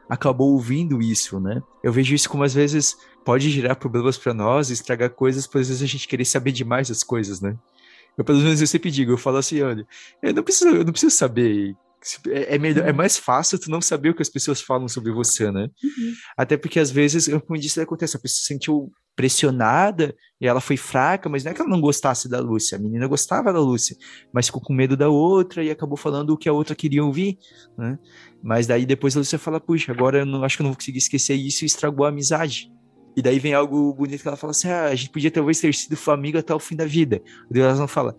acabou 0.10 0.54
ouvindo 0.54 1.02
isso, 1.02 1.42
né? 1.42 1.62
Eu 1.84 1.92
vejo 1.92 2.16
isso 2.16 2.30
como 2.30 2.46
às 2.46 2.54
vezes 2.54 2.96
pode 3.26 3.50
gerar 3.50 3.76
problemas 3.76 4.18
para 4.18 4.34
nós, 4.34 4.70
estragar 4.70 5.10
coisas, 5.10 5.46
por 5.46 5.60
às 5.60 5.68
vezes 5.68 5.84
a 5.84 5.88
gente 5.88 6.08
querer 6.08 6.24
saber 6.24 6.54
demais 6.54 6.90
as 6.90 7.04
coisas, 7.04 7.42
né? 7.42 7.58
Eu, 8.18 8.24
pelo 8.24 8.40
menos, 8.40 8.60
eu 8.60 8.68
sempre 8.68 8.90
digo, 8.90 9.12
eu 9.12 9.18
falo 9.18 9.38
assim, 9.38 9.62
olha, 9.62 9.86
eu 10.24 10.34
não 10.34 10.44
preciso, 10.44 10.70
eu 10.70 10.84
não 10.84 10.92
preciso 10.92 11.16
saber. 11.16 11.76
É, 12.28 12.56
é, 12.56 12.58
melhor, 12.58 12.88
é 12.88 12.94
mais 12.94 13.18
fácil 13.18 13.60
tu 13.60 13.70
não 13.70 13.82
saber 13.82 14.10
o 14.10 14.16
que 14.16 14.22
as 14.22 14.30
pessoas 14.30 14.62
falam 14.62 14.88
sobre 14.88 15.12
você, 15.12 15.52
né? 15.52 15.70
Uhum. 15.84 16.14
Até 16.38 16.56
porque, 16.56 16.80
às 16.80 16.90
vezes, 16.90 17.28
como 17.46 17.60
disse, 17.60 17.82
acontece, 17.82 18.16
a 18.16 18.20
pessoa 18.20 18.40
se 18.40 18.46
sentiu 18.46 18.92
pressionada 19.18 20.16
e 20.40 20.46
ela 20.48 20.62
foi 20.62 20.78
fraca, 20.78 21.28
mas 21.28 21.44
não 21.44 21.52
é 21.52 21.56
que 21.56 21.60
ela 21.60 21.70
não 21.70 21.82
gostasse 21.82 22.30
da 22.30 22.40
Lúcia, 22.40 22.78
a 22.78 22.80
menina 22.80 23.08
gostava 23.08 23.52
da 23.52 23.60
Lúcia, 23.60 23.98
mas 24.32 24.46
ficou 24.46 24.62
com 24.62 24.74
medo 24.74 24.96
da 24.96 25.10
outra 25.10 25.64
e 25.64 25.72
acabou 25.72 25.98
falando 25.98 26.30
o 26.30 26.38
que 26.38 26.48
a 26.48 26.54
outra 26.54 26.76
queria 26.76 27.04
ouvir, 27.04 27.40
né? 27.76 27.98
Mas 28.44 28.68
daí 28.68 28.86
depois 28.86 29.16
a 29.16 29.20
Lúcia 29.20 29.40
fala, 29.40 29.60
puxa, 29.60 29.92
agora 29.92 30.20
eu 30.20 30.26
não, 30.26 30.44
acho 30.44 30.56
que 30.56 30.62
eu 30.62 30.66
não 30.66 30.72
vou 30.72 30.78
conseguir 30.78 31.00
esquecer 31.00 31.34
isso 31.34 31.66
e 31.66 31.66
estragou 31.66 32.06
a 32.06 32.10
amizade. 32.10 32.72
E 33.18 33.22
daí 33.24 33.40
vem 33.40 33.56
algo 33.56 33.92
bonito 33.96 34.22
que 34.22 34.28
ela 34.28 34.38
fala 34.38 34.52
assim: 34.52 34.70
ah, 34.70 34.86
a 34.86 34.96
gente 34.96 35.10
podia 35.10 35.32
talvez 35.32 35.60
ter 35.60 35.74
sido 35.74 35.98
Flamengo 35.98 36.38
até 36.38 36.54
o 36.54 36.60
fim 36.60 36.76
da 36.76 36.86
vida. 36.86 37.20
O 37.50 37.54
Deus 37.54 37.80
não 37.80 37.88
fala. 37.88 38.16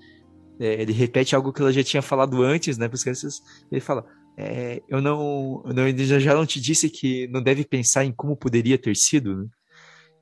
É, 0.58 0.82
ele 0.82 0.92
repete 0.92 1.36
algo 1.36 1.52
que 1.52 1.62
ela 1.62 1.72
já 1.72 1.84
tinha 1.84 2.02
falado 2.02 2.42
antes, 2.42 2.76
né? 2.76 2.88
Para 2.88 2.96
as 2.96 3.04
crianças. 3.04 3.40
Ele 3.70 3.80
fala: 3.80 4.04
é, 4.36 4.82
eu 4.88 5.00
não, 5.00 5.62
eu 5.64 5.72
não, 5.72 5.98
já, 5.98 6.18
já 6.18 6.34
não 6.34 6.44
te 6.44 6.60
disse 6.60 6.90
que 6.90 7.28
não 7.28 7.40
deve 7.40 7.64
pensar 7.64 8.04
em 8.04 8.10
como 8.10 8.36
poderia 8.36 8.76
ter 8.76 8.96
sido, 8.96 9.36
né? 9.36 9.46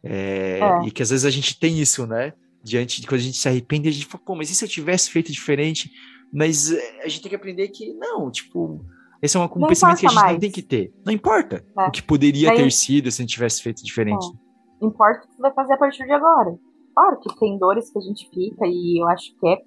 É, 0.05 0.61
é. 0.61 0.87
E 0.87 0.91
que 0.91 1.03
às 1.03 1.09
vezes 1.09 1.24
a 1.24 1.31
gente 1.31 1.59
tem 1.59 1.81
isso, 1.81 2.07
né? 2.07 2.35
Diante 2.62 3.01
de 3.01 3.07
quando 3.07 3.20
a 3.20 3.24
gente 3.24 3.39
se 3.39 3.49
arrepende, 3.49 3.89
a 3.89 3.93
gente 3.93 4.05
fala, 4.05 4.24
pô, 4.27 4.35
mas 4.37 4.51
e 4.51 4.55
se 4.55 4.62
eu 4.62 4.68
tivesse 4.68 5.11
feito 5.11 5.33
diferente? 5.33 5.91
Mas 6.31 6.70
é, 6.70 7.03
a 7.03 7.09
gente 7.09 7.22
tem 7.22 7.31
que 7.31 7.37
aprender 7.37 7.68
que 7.68 7.95
não, 7.95 8.31
tipo, 8.31 8.85
esse 9.22 9.39
é 9.39 9.41
um, 9.41 9.45
um 9.45 9.66
pensamento 9.66 10.01
que 10.01 10.07
a 10.07 10.11
gente 10.11 10.14
mais. 10.14 10.33
não 10.33 10.41
tem 10.41 10.51
que 10.51 10.62
ter. 10.62 10.93
Não 11.03 11.14
importa 11.14 11.64
é. 11.79 11.83
o 11.87 11.91
que 11.91 12.03
poderia 12.03 12.55
ter 12.55 12.70
sido 12.70 13.11
se 13.11 13.22
a 13.22 13.22
gente 13.22 13.33
tivesse 13.33 13.62
feito 13.62 13.83
diferente. 13.83 14.27
É 14.27 14.46
importa 14.87 15.18
o 15.18 15.28
que 15.28 15.37
você 15.37 15.43
vai 15.43 15.53
fazer 15.53 15.72
a 15.74 15.78
partir 15.78 16.05
de 16.05 16.12
agora. 16.12 16.57
Claro 16.95 17.20
que 17.20 17.39
tem 17.39 17.59
dores 17.59 17.91
que 17.91 17.99
a 17.99 18.03
gente 18.03 18.28
fica 18.30 18.66
e 18.66 19.03
eu 19.03 19.09
acho 19.09 19.34
que 19.39 19.49
é 19.49 19.59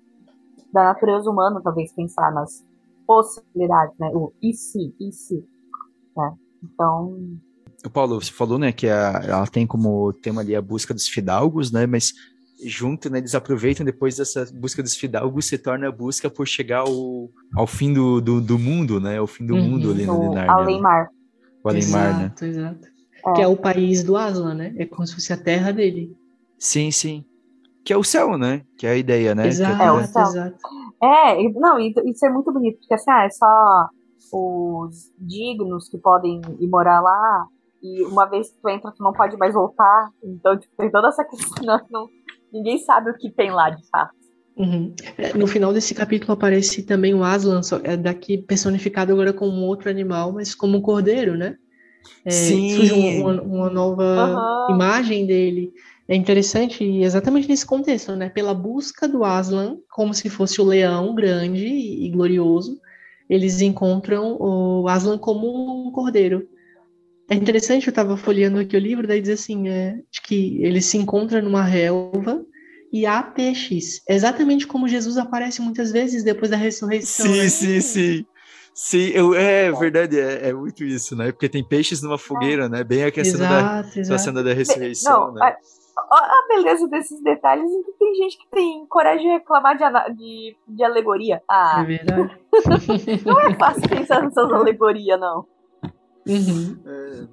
da 0.73 0.85
natureza 0.85 1.29
humana 1.29 1.61
talvez 1.63 1.93
pensar 1.93 2.31
nas 2.31 2.65
possibilidades, 3.05 3.97
né? 3.99 4.09
O 4.13 4.33
e 4.41 4.53
se, 4.53 4.93
e 4.99 5.11
se, 5.11 5.43
né? 6.15 6.33
Então... 6.63 7.37
O 7.85 7.89
Paulo, 7.89 8.21
você 8.21 8.31
falou, 8.31 8.59
né, 8.59 8.71
que 8.71 8.87
a, 8.87 9.21
ela 9.23 9.47
tem 9.47 9.65
como 9.65 10.11
tema 10.11 10.41
ali 10.41 10.55
a 10.55 10.61
busca 10.61 10.93
dos 10.93 11.07
fidalgos, 11.07 11.71
né, 11.71 11.87
mas 11.87 12.13
junto, 12.65 13.09
né, 13.09 13.19
eles 13.19 13.33
aproveitam 13.33 13.85
depois 13.85 14.17
dessa 14.17 14.45
busca 14.53 14.83
dos 14.83 14.95
fidalgos, 14.95 15.45
se 15.45 15.57
torna 15.57 15.87
a 15.87 15.91
busca 15.91 16.29
por 16.29 16.45
chegar 16.45 16.79
ao, 16.79 17.29
ao 17.55 17.65
fim 17.65 17.93
do, 17.93 18.19
do, 18.19 18.41
do 18.41 18.59
mundo, 18.59 18.99
né, 18.99 19.17
ao 19.17 19.27
fim 19.27 19.45
do 19.45 19.55
uhum. 19.55 19.61
mundo 19.61 19.91
ali 19.91 20.05
no 20.05 20.33
Narnia. 20.33 20.41
Né? 20.41 20.47
Além-mar. 20.49 21.09
O 21.63 21.69
Além-mar, 21.69 22.19
né? 22.19 22.33
Exato, 22.41 22.87
É. 23.27 23.33
Que 23.33 23.41
é 23.41 23.47
o 23.47 23.57
país 23.57 24.03
do 24.03 24.15
Aslan, 24.15 24.55
né? 24.55 24.73
É 24.77 24.85
como 24.85 25.05
se 25.05 25.13
fosse 25.13 25.33
a 25.33 25.37
terra 25.37 25.71
dele. 25.71 26.15
Sim, 26.57 26.91
sim. 26.91 27.25
Que 27.83 27.93
é 27.93 27.97
o 27.97 28.03
céu, 28.03 28.37
né? 28.37 28.61
Que 28.77 28.85
é 28.85 28.91
a 28.91 28.97
ideia, 28.97 29.33
né? 29.33 29.47
Exato, 29.47 29.81
é, 29.81 29.91
o 29.91 30.03
céu. 30.05 30.23
exato. 30.23 30.57
É, 31.01 31.49
não, 31.53 31.79
isso 31.79 32.25
é 32.25 32.29
muito 32.29 32.51
bonito, 32.51 32.79
porque 32.79 32.93
assim, 32.93 33.09
ah, 33.09 33.25
é 33.25 33.29
só 33.29 33.89
os 34.31 35.11
dignos 35.17 35.89
que 35.89 35.97
podem 35.97 36.41
ir 36.59 36.67
morar 36.67 37.01
lá, 37.01 37.47
e 37.81 38.03
uma 38.03 38.25
vez 38.25 38.51
que 38.51 38.61
tu 38.61 38.69
entra, 38.69 38.91
tu 38.91 39.01
não 39.01 39.13
pode 39.13 39.37
mais 39.37 39.53
voltar. 39.53 40.09
Então, 40.23 40.57
tipo, 40.57 40.75
tem 40.77 40.91
toda 40.91 41.07
essa 41.07 41.23
questão, 41.25 41.79
não, 41.89 42.07
ninguém 42.51 42.77
sabe 42.77 43.11
o 43.11 43.17
que 43.17 43.31
tem 43.31 43.51
lá 43.51 43.69
de 43.69 43.87
fato. 43.89 44.13
Uhum. 44.57 44.93
É, 45.17 45.37
no 45.37 45.47
final 45.47 45.71
desse 45.71 45.95
capítulo 45.95 46.33
aparece 46.33 46.83
também 46.83 47.13
o 47.13 47.23
Aslan, 47.23 47.63
só, 47.63 47.79
é 47.81 47.95
daqui 47.95 48.37
personificado 48.37 49.13
agora 49.13 49.31
como 49.31 49.53
um 49.53 49.63
outro 49.63 49.89
animal, 49.89 50.33
mas 50.33 50.53
como 50.53 50.77
um 50.77 50.81
cordeiro, 50.81 51.37
né? 51.37 51.55
É, 52.25 52.31
surge 52.31 52.91
uma, 52.93 53.41
uma 53.41 53.69
nova 53.69 54.67
uhum. 54.67 54.75
imagem 54.75 55.25
dele. 55.25 55.71
É 56.07 56.15
interessante 56.15 56.83
exatamente 56.83 57.47
nesse 57.47 57.65
contexto, 57.65 58.15
né? 58.15 58.29
Pela 58.29 58.53
busca 58.53 59.07
do 59.07 59.23
Aslan, 59.23 59.77
como 59.91 60.13
se 60.13 60.29
fosse 60.29 60.59
o 60.59 60.65
leão 60.65 61.13
grande 61.13 61.67
e 61.67 62.09
glorioso, 62.09 62.79
eles 63.29 63.61
encontram 63.61 64.35
o 64.39 64.87
Aslan 64.87 65.17
como 65.19 65.87
um 65.87 65.91
cordeiro. 65.91 66.47
É 67.29 67.35
interessante, 67.35 67.85
eu 67.85 67.91
estava 67.91 68.17
folheando 68.17 68.57
aqui 68.57 68.75
o 68.75 68.79
livro, 68.79 69.07
daí 69.07 69.21
diz 69.21 69.29
assim, 69.29 69.69
é, 69.69 69.99
que 70.23 70.57
ele 70.63 70.81
se 70.81 70.97
encontra 70.97 71.39
numa 71.39 71.63
relva 71.63 72.43
e 72.91 73.05
há 73.05 73.21
peixes, 73.21 74.01
exatamente 74.09 74.65
como 74.65 74.87
Jesus 74.87 75.15
aparece 75.15 75.61
muitas 75.61 75.91
vezes 75.91 76.23
depois 76.23 76.49
da 76.49 76.57
ressurreição. 76.57 77.27
Sim, 77.27 77.37
né? 77.37 77.49
sim, 77.49 77.81
sim. 77.81 78.25
Sim, 78.81 79.09
eu, 79.09 79.35
é 79.35 79.69
verdade, 79.73 80.17
é, 80.17 80.47
é, 80.47 80.53
muito 80.53 80.85
isso, 80.85 81.13
né? 81.13 81.33
Porque 81.33 81.49
tem 81.49 81.61
peixes 81.61 82.01
numa 82.01 82.17
fogueira, 82.17 82.69
né? 82.69 82.81
Bem 82.81 83.03
a 83.03 83.11
questão 83.11 83.41
exato, 83.41 83.93
da, 83.93 83.99
exato. 83.99 84.21
cena 84.21 84.41
da 84.41 84.53
ressurreição, 84.53 85.27
Não, 85.27 85.33
né? 85.33 85.53
A, 85.97 86.15
a, 86.15 86.47
beleza 86.47 86.87
desses 86.87 87.21
detalhes 87.21 87.69
é 87.69 87.83
que 87.83 87.91
tem 87.99 88.15
gente 88.15 88.37
que 88.37 88.47
tem 88.49 88.85
coragem 88.87 89.25
de 89.25 89.33
reclamar 89.33 89.77
de, 89.77 90.15
de, 90.15 90.57
de 90.65 90.83
alegoria. 90.85 91.43
Ah, 91.51 91.81
é 91.81 91.83
verdade. 91.83 92.39
não 93.25 93.41
é 93.41 93.53
fácil 93.55 93.89
pensar 93.89 94.23
nessas 94.23 94.49
alegorias, 94.49 95.19
não. 95.19 95.45
Uhum. 96.25 96.77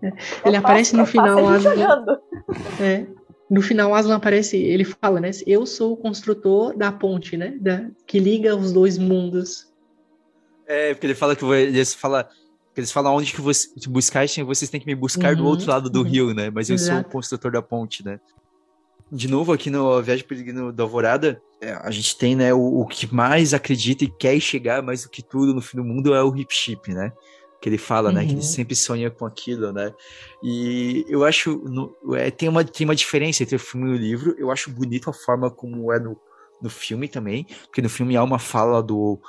É. 0.03 0.13
Ele 0.47 0.57
é 0.57 0.59
aparece 0.59 0.97
fácil, 0.97 0.97
no 0.97 1.03
é 1.05 1.07
final 1.07 1.49
Aslan. 1.49 2.21
É. 2.81 3.07
No 3.49 3.63
final, 3.63 3.95
Aslan 3.95 4.17
aparece, 4.17 4.57
ele 4.57 4.85
fala, 4.85 5.21
né? 5.21 5.31
Eu 5.47 5.65
sou 5.65 5.93
o 5.93 5.97
construtor 5.97 6.77
da 6.77 6.91
ponte, 6.91 7.37
né? 7.37 7.57
Da, 7.61 7.89
que 8.05 8.19
liga 8.19 8.57
os 8.57 8.73
dois 8.73 8.99
mundos. 8.99 9.76
É, 10.67 10.95
porque 10.95 11.07
ele 11.07 11.14
fala 11.14 11.37
que 11.37 11.45
eles 11.45 11.95
fala 11.95 12.29
eles 12.77 12.93
falam 12.93 13.14
onde 13.14 13.33
que 13.33 13.41
você 13.41 13.71
buscar, 13.89 14.27
vocês 14.45 14.71
têm 14.71 14.79
que 14.79 14.87
me 14.87 14.95
buscar 14.95 15.31
uhum, 15.31 15.39
do 15.39 15.47
outro 15.47 15.67
lado 15.71 15.89
do 15.89 16.01
uhum. 16.01 16.05
rio, 16.05 16.35
né? 16.35 16.51
Mas 16.51 16.69
eu 16.69 16.75
Exato. 16.75 17.01
sou 17.01 17.09
o 17.09 17.12
construtor 17.12 17.51
da 17.51 17.62
ponte, 17.62 18.05
né? 18.05 18.21
de 19.11 19.29
novo, 19.29 19.53
aqui 19.53 19.71
no 19.71 20.03
Viagem 20.03 20.25
Peregrino 20.25 20.73
da 20.73 20.83
Alvorada, 20.83 21.41
é, 21.61 21.73
a 21.73 21.91
gente 21.91 22.17
tem, 22.17 22.35
né, 22.35 22.53
o, 22.53 22.81
o, 22.81 22.87
que 22.87 23.12
mais 23.12 23.55
acredita 23.55 24.05
e 24.05 24.11
quer 24.11 24.39
chegar 24.41 24.83
mais 24.83 25.05
do 25.05 25.11
que 25.11 25.23
tudo 25.23 25.55
no 25.55 25.62
fim 25.62 25.77
do 25.77 25.85
mundo 25.85 26.14
é 26.14 26.23
o 26.23 26.37
hip 26.37 26.53
chip, 26.53 26.93
né? 26.93 27.12
Que 27.61 27.69
ele 27.69 27.79
fala, 27.79 28.09
uhum. 28.09 28.17
né, 28.17 28.23
que 28.23 28.31
ele 28.31 28.37
uhum. 28.37 28.43
sempre 28.43 28.75
sonha 28.75 29.11
com 29.11 29.25
aquilo, 29.25 29.73
né? 29.73 29.93
E 30.43 31.07
eu 31.09 31.25
acho, 31.25 31.57
no, 31.57 31.95
é, 32.17 32.31
tem, 32.31 32.49
uma, 32.49 32.64
tem 32.64 32.85
uma 32.85 32.97
diferença 32.97 33.43
entre 33.43 33.57
o 33.57 33.61
filme 33.61 33.91
e 33.91 33.95
o 33.95 33.97
livro. 33.97 34.35
Eu 34.39 34.51
acho 34.51 34.71
bonito 34.71 35.09
a 35.09 35.12
forma 35.12 35.51
como 35.51 35.93
é 35.93 36.01
no, 36.01 36.19
no 36.61 36.69
filme 36.69 37.09
também, 37.09 37.47
porque 37.67 37.81
no 37.81 37.89
filme 37.89 38.17
há 38.17 38.25
uma 38.25 38.39
fala 38.39 38.83
do, 38.83 39.21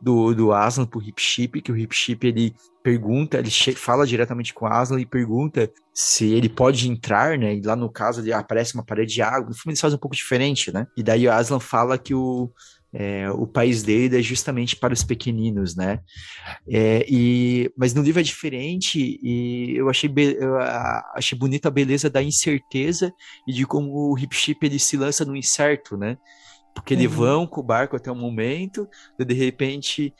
do, 0.00 0.34
do 0.34 0.52
Aslan 0.52 0.86
pro 0.86 1.02
Hip 1.02 1.20
Chip, 1.20 1.60
que 1.62 1.72
o 1.72 1.76
Hip 1.76 1.94
Chip 1.94 2.26
ele 2.26 2.54
pergunta, 2.82 3.38
ele 3.38 3.50
fala 3.74 4.06
diretamente 4.06 4.54
com 4.54 4.64
o 4.64 4.68
Aslan 4.68 5.00
e 5.00 5.06
pergunta 5.06 5.70
se 5.92 6.32
ele 6.32 6.48
pode 6.48 6.88
entrar, 6.88 7.36
né? 7.36 7.54
E 7.54 7.62
lá 7.62 7.74
no 7.74 7.90
caso 7.90 8.20
ele 8.20 8.32
aparece 8.32 8.74
uma 8.74 8.84
parede 8.84 9.14
de 9.14 9.22
água. 9.22 9.48
No 9.48 9.54
filme 9.54 9.72
eles 9.72 9.80
fazem 9.80 9.96
um 9.96 10.00
pouco 10.00 10.14
diferente, 10.14 10.72
né? 10.72 10.86
E 10.96 11.02
daí 11.02 11.26
o 11.26 11.32
Aslan 11.32 11.58
fala 11.58 11.98
que 11.98 12.14
o, 12.14 12.50
é, 12.92 13.30
o 13.30 13.46
país 13.46 13.82
dele 13.82 14.18
é 14.18 14.22
justamente 14.22 14.76
para 14.76 14.94
os 14.94 15.02
pequeninos, 15.02 15.74
né? 15.74 16.00
É, 16.68 17.04
e, 17.08 17.70
mas 17.76 17.92
no 17.92 18.02
livro 18.02 18.20
é 18.20 18.22
diferente 18.22 19.18
e 19.22 19.76
eu 19.76 19.88
achei, 19.88 20.10
eu 20.38 20.56
achei 21.14 21.36
bonita 21.36 21.68
a 21.68 21.70
beleza 21.70 22.08
da 22.08 22.22
incerteza 22.22 23.12
e 23.46 23.52
de 23.52 23.66
como 23.66 24.12
o 24.12 24.18
Hip 24.18 24.34
Chip 24.34 24.64
ele 24.64 24.78
se 24.78 24.96
lança 24.96 25.24
no 25.24 25.36
incerto, 25.36 25.96
né? 25.96 26.16
Porque 26.76 26.94
uhum. 26.94 27.00
eles 27.00 27.12
vão 27.12 27.46
com 27.46 27.60
o 27.60 27.64
barco 27.64 27.96
até 27.96 28.12
um 28.12 28.14
momento, 28.14 28.86
de 29.18 29.34
repente 29.34 30.14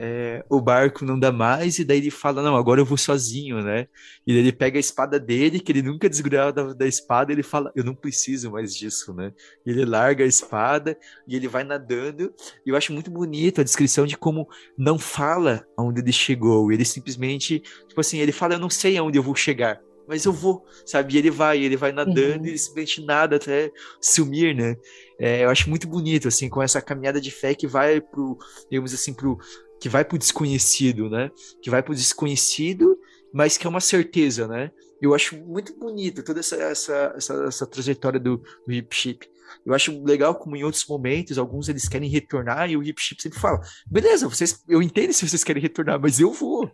é, 0.00 0.44
o 0.48 0.60
barco 0.60 1.04
não 1.04 1.18
dá 1.18 1.32
mais, 1.32 1.78
e 1.78 1.84
daí 1.84 1.98
ele 1.98 2.10
fala, 2.10 2.40
não, 2.40 2.56
agora 2.56 2.80
eu 2.80 2.84
vou 2.84 2.96
sozinho, 2.96 3.60
né? 3.62 3.88
E 4.26 4.32
daí 4.32 4.42
ele 4.42 4.52
pega 4.52 4.78
a 4.78 4.80
espada 4.80 5.18
dele, 5.18 5.58
que 5.58 5.72
ele 5.72 5.82
nunca 5.82 6.08
desgrudava 6.08 6.52
da, 6.52 6.72
da 6.72 6.86
espada, 6.86 7.32
e 7.32 7.34
ele 7.34 7.42
fala, 7.42 7.72
eu 7.74 7.82
não 7.82 7.94
preciso 7.94 8.52
mais 8.52 8.74
disso, 8.74 9.12
né? 9.12 9.32
E 9.66 9.70
ele 9.70 9.84
larga 9.84 10.22
a 10.22 10.26
espada, 10.26 10.96
e 11.26 11.34
ele 11.34 11.48
vai 11.48 11.64
nadando, 11.64 12.32
e 12.64 12.70
eu 12.70 12.76
acho 12.76 12.92
muito 12.92 13.10
bonito 13.10 13.60
a 13.60 13.64
descrição 13.64 14.06
de 14.06 14.16
como 14.16 14.48
não 14.78 14.98
fala 14.98 15.66
aonde 15.76 16.00
ele 16.00 16.12
chegou, 16.12 16.70
ele 16.70 16.84
simplesmente, 16.84 17.60
tipo 17.88 18.00
assim, 18.00 18.18
ele 18.18 18.32
fala, 18.32 18.54
eu 18.54 18.60
não 18.60 18.70
sei 18.70 18.96
aonde 18.96 19.18
eu 19.18 19.22
vou 19.22 19.34
chegar, 19.34 19.80
mas 20.08 20.24
eu 20.24 20.32
vou, 20.32 20.64
sabe? 20.86 21.14
E 21.14 21.18
ele 21.18 21.30
vai, 21.30 21.62
ele 21.62 21.76
vai 21.76 21.92
nadando 21.92 22.44
uhum. 22.44 22.54
e 22.54 22.58
simplesmente 22.58 23.04
nada 23.04 23.36
até 23.36 23.70
sumir, 24.00 24.54
né? 24.54 24.76
É, 25.18 25.44
eu 25.44 25.50
acho 25.50 25.68
muito 25.68 25.86
bonito, 25.86 26.26
assim, 26.28 26.48
com 26.48 26.62
essa 26.62 26.80
caminhada 26.80 27.20
de 27.20 27.30
fé 27.30 27.54
que 27.54 27.66
vai 27.66 28.00
pro, 28.00 28.38
digamos 28.70 28.94
assim, 28.94 29.12
pro, 29.12 29.38
que 29.80 29.88
vai 29.88 30.04
pro 30.04 30.18
desconhecido, 30.18 31.10
né? 31.10 31.30
Que 31.62 31.68
vai 31.68 31.82
pro 31.82 31.94
desconhecido, 31.94 32.98
mas 33.32 33.58
que 33.58 33.66
é 33.66 33.70
uma 33.70 33.80
certeza, 33.80 34.48
né? 34.48 34.70
Eu 35.00 35.14
acho 35.14 35.36
muito 35.36 35.78
bonito 35.78 36.24
toda 36.24 36.40
essa, 36.40 36.56
essa, 36.56 37.12
essa, 37.16 37.34
essa 37.44 37.66
trajetória 37.66 38.18
do, 38.18 38.42
do 38.66 38.72
hip 38.72 38.94
chip. 38.94 39.28
Eu 39.64 39.74
acho 39.74 40.02
legal 40.02 40.34
como 40.34 40.56
em 40.56 40.64
outros 40.64 40.86
momentos, 40.86 41.38
alguns 41.38 41.68
eles 41.68 41.88
querem 41.88 42.08
retornar 42.08 42.70
e 42.70 42.76
o 42.76 42.82
hip 42.82 43.00
chip 43.00 43.22
sempre 43.22 43.38
fala: 43.38 43.60
beleza, 43.86 44.28
vocês, 44.28 44.62
eu 44.68 44.82
entendo 44.82 45.12
se 45.12 45.28
vocês 45.28 45.44
querem 45.44 45.62
retornar, 45.62 46.00
mas 46.00 46.18
eu 46.18 46.32
vou. 46.32 46.70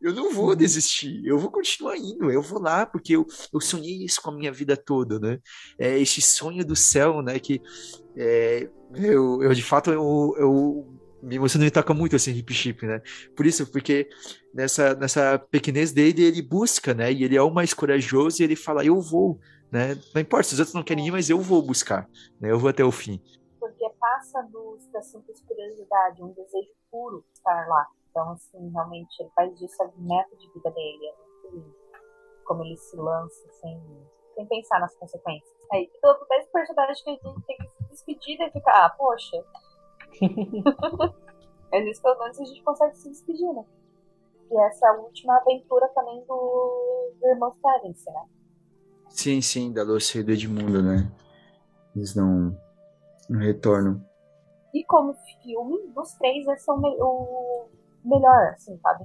Eu 0.00 0.12
não 0.12 0.32
vou 0.32 0.50
uhum. 0.50 0.56
desistir, 0.56 1.24
eu 1.24 1.38
vou 1.38 1.50
continuar 1.50 1.96
indo, 1.96 2.30
eu 2.30 2.42
vou 2.42 2.60
lá, 2.60 2.84
porque 2.84 3.16
eu, 3.16 3.26
eu 3.52 3.60
sonhei 3.60 4.04
isso 4.04 4.20
com 4.20 4.30
a 4.30 4.34
minha 4.34 4.52
vida 4.52 4.76
toda, 4.76 5.18
né? 5.18 5.38
É 5.78 5.98
esse 5.98 6.20
sonho 6.20 6.64
do 6.64 6.76
céu, 6.76 7.22
né? 7.22 7.38
Que 7.38 7.60
é, 8.16 8.68
eu, 8.94 9.42
eu, 9.42 9.54
de 9.54 9.62
fato, 9.62 9.90
eu, 9.90 10.34
eu 10.38 10.94
me 11.24 11.36
emociona 11.36 11.64
me 11.64 11.70
toca 11.70 11.94
muito 11.94 12.14
assim, 12.14 12.32
hip 12.32 12.52
chip, 12.52 12.86
né? 12.86 13.00
Por 13.34 13.46
isso, 13.46 13.66
porque 13.66 14.08
nessa, 14.52 14.94
nessa 14.94 15.38
pequenez 15.38 15.90
dele, 15.90 16.22
ele 16.22 16.42
busca, 16.42 16.92
né? 16.92 17.10
E 17.12 17.24
ele 17.24 17.36
é 17.36 17.42
o 17.42 17.50
mais 17.50 17.72
corajoso 17.72 18.40
e 18.40 18.44
ele 18.44 18.56
fala, 18.56 18.84
eu 18.84 19.00
vou, 19.00 19.40
né? 19.72 19.98
Não 20.14 20.20
importa 20.20 20.48
se 20.48 20.54
os 20.54 20.60
outros 20.60 20.74
não 20.74 20.82
querem 20.82 21.06
ir, 21.06 21.10
mas 21.10 21.30
eu 21.30 21.40
vou 21.40 21.62
buscar, 21.62 22.08
né? 22.40 22.50
Eu 22.50 22.58
vou 22.58 22.68
até 22.68 22.84
o 22.84 22.92
fim. 22.92 23.20
Porque 23.58 23.88
passa 23.98 24.42
dos, 24.42 24.86
da 24.92 25.00
simples 25.00 25.40
curiosidade, 25.40 26.22
um 26.22 26.32
desejo 26.32 26.70
puro 26.90 27.24
estar 27.34 27.66
lá. 27.68 27.86
Então, 28.14 28.30
assim, 28.30 28.70
realmente, 28.70 29.20
ele 29.20 29.30
faz 29.34 29.58
disso 29.58 29.82
a 29.82 29.90
meta 29.96 30.36
de 30.36 30.48
vida 30.52 30.70
dele. 30.70 31.04
É 31.04 31.16
muito 31.16 31.56
lindo. 31.56 31.74
Como 32.44 32.62
ele 32.62 32.76
se 32.76 32.96
lança 32.96 33.50
sem, 33.60 34.06
sem 34.36 34.46
pensar 34.46 34.78
nas 34.78 34.94
consequências. 34.94 35.52
Aí, 35.72 35.90
todo 36.00 36.24
esse 36.30 36.48
personagem 36.52 37.02
que 37.02 37.10
a 37.10 37.12
gente 37.12 37.42
tem 37.44 37.56
que 37.56 37.68
se 37.70 37.84
despedir 37.88 38.40
e 38.40 38.50
ficar, 38.52 38.86
ah, 38.86 38.90
poxa. 38.90 39.44
Às 41.72 41.82
vezes, 41.82 42.00
pelo 42.00 42.16
menos, 42.20 42.38
a 42.38 42.44
gente 42.44 42.62
consegue 42.62 42.96
se 42.96 43.10
despedir, 43.10 43.52
né? 43.52 43.64
E 44.48 44.60
essa 44.60 44.86
é 44.86 44.90
a 44.90 44.92
última 44.92 45.36
aventura 45.38 45.88
também 45.88 46.24
do, 46.24 47.12
do 47.20 47.26
irmão 47.26 47.52
Clarence, 47.60 48.08
né? 48.08 48.26
Sim, 49.08 49.40
sim, 49.40 49.72
da 49.72 49.82
Lucy 49.82 50.20
e 50.20 50.22
do 50.22 50.30
Edmundo, 50.30 50.80
né? 50.80 51.10
Eles 51.96 52.14
não, 52.14 52.56
não 53.28 53.40
retornam. 53.40 54.00
E 54.72 54.84
como 54.84 55.16
filme, 55.42 55.88
dos 55.88 56.12
três, 56.14 56.46
esse 56.46 56.70
é 56.70 56.72
o, 56.72 57.68
melhor, 58.04 58.52
assim, 58.54 58.78
sabe? 58.78 59.04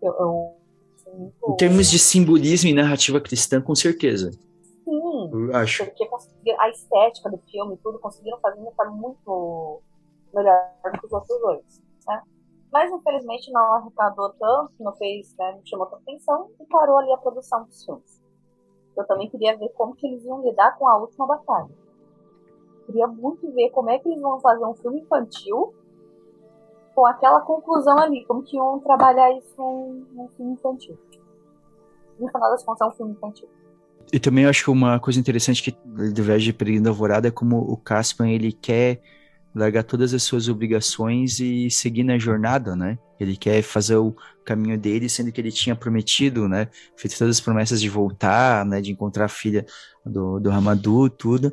Eu, 0.00 0.12
eu 0.14 0.56
assim, 0.94 1.10
muito... 1.16 1.52
Em 1.52 1.56
termos 1.56 1.90
de 1.90 1.98
simbolismo 1.98 2.70
e 2.70 2.74
narrativa 2.74 3.20
cristã, 3.20 3.60
com 3.60 3.74
certeza. 3.74 4.30
Sim, 4.84 5.30
eu 5.32 5.56
acho. 5.56 5.84
porque 5.86 6.56
a 6.58 6.68
estética 6.70 7.30
do 7.30 7.38
filme 7.50 7.76
tudo 7.82 7.98
conseguiram 7.98 8.38
fazer 8.40 8.60
tá 8.76 8.84
muito 8.90 9.80
melhor 10.34 10.72
do 10.84 10.98
que 10.98 11.06
os 11.06 11.12
outros 11.12 11.40
dois, 11.40 11.82
né? 12.06 12.22
Mas 12.72 12.90
infelizmente 12.90 13.52
não 13.52 13.74
arrecadou 13.74 14.30
tanto, 14.30 14.72
não 14.80 14.94
fez, 14.94 15.34
né, 15.38 15.52
não 15.52 15.66
chamou 15.66 15.86
tanta 15.86 16.02
atenção 16.02 16.50
e 16.58 16.64
parou 16.66 16.98
ali 16.98 17.12
a 17.12 17.18
produção 17.18 17.64
dos 17.64 17.84
filmes. 17.84 18.22
Eu 18.96 19.06
também 19.06 19.28
queria 19.28 19.56
ver 19.56 19.68
como 19.70 19.94
que 19.94 20.06
eles 20.06 20.24
iam 20.24 20.42
lidar 20.42 20.76
com 20.78 20.88
a 20.88 20.96
última 20.96 21.26
batalha. 21.26 21.70
Queria 22.86 23.06
muito 23.06 23.50
ver 23.52 23.70
como 23.70 23.90
é 23.90 23.98
que 23.98 24.08
eles 24.08 24.20
vão 24.20 24.40
fazer 24.40 24.64
um 24.64 24.74
filme 24.74 25.00
infantil 25.00 25.74
com 26.94 27.06
aquela 27.06 27.40
conclusão 27.40 27.98
ali, 27.98 28.24
como 28.26 28.42
que 28.42 28.56
iam 28.56 28.78
trabalhar 28.80 29.30
isso 29.32 29.54
num, 29.56 30.28
filme 30.36 30.52
infantil. 30.52 30.98
No 32.18 32.28
final 32.28 32.50
das 32.50 32.62
contas, 32.64 32.86
é 32.86 32.90
um 32.90 32.94
filme 32.94 33.12
infantil. 33.12 33.48
E 34.12 34.20
também 34.20 34.46
acho 34.46 34.64
que 34.64 34.70
uma 34.70 35.00
coisa 35.00 35.18
interessante 35.18 35.62
que 35.62 35.70
do 36.10 36.22
Viagem 36.22 36.46
de 36.46 36.52
Peregrino 36.52 36.84
da 36.84 36.90
Alvorada 36.90 37.28
é 37.28 37.30
como 37.30 37.58
o 37.58 37.76
Caspian, 37.76 38.28
ele 38.28 38.52
quer 38.52 39.00
largar 39.54 39.84
todas 39.84 40.12
as 40.14 40.22
suas 40.22 40.48
obrigações 40.48 41.40
e 41.40 41.70
seguir 41.70 42.04
na 42.04 42.18
jornada, 42.18 42.74
né? 42.74 42.98
Ele 43.22 43.36
quer 43.36 43.62
fazer 43.62 43.96
o 43.96 44.14
caminho 44.44 44.78
dele, 44.78 45.08
sendo 45.08 45.30
que 45.32 45.40
ele 45.40 45.52
tinha 45.52 45.74
prometido, 45.74 46.48
né? 46.48 46.68
Feito 46.96 47.16
todas 47.16 47.36
as 47.36 47.40
promessas 47.40 47.80
de 47.80 47.88
voltar, 47.88 48.64
né? 48.64 48.80
De 48.80 48.90
encontrar 48.90 49.26
a 49.26 49.28
filha 49.28 49.64
do, 50.04 50.40
do 50.40 50.50
Ramadou, 50.50 51.08
tudo. 51.08 51.52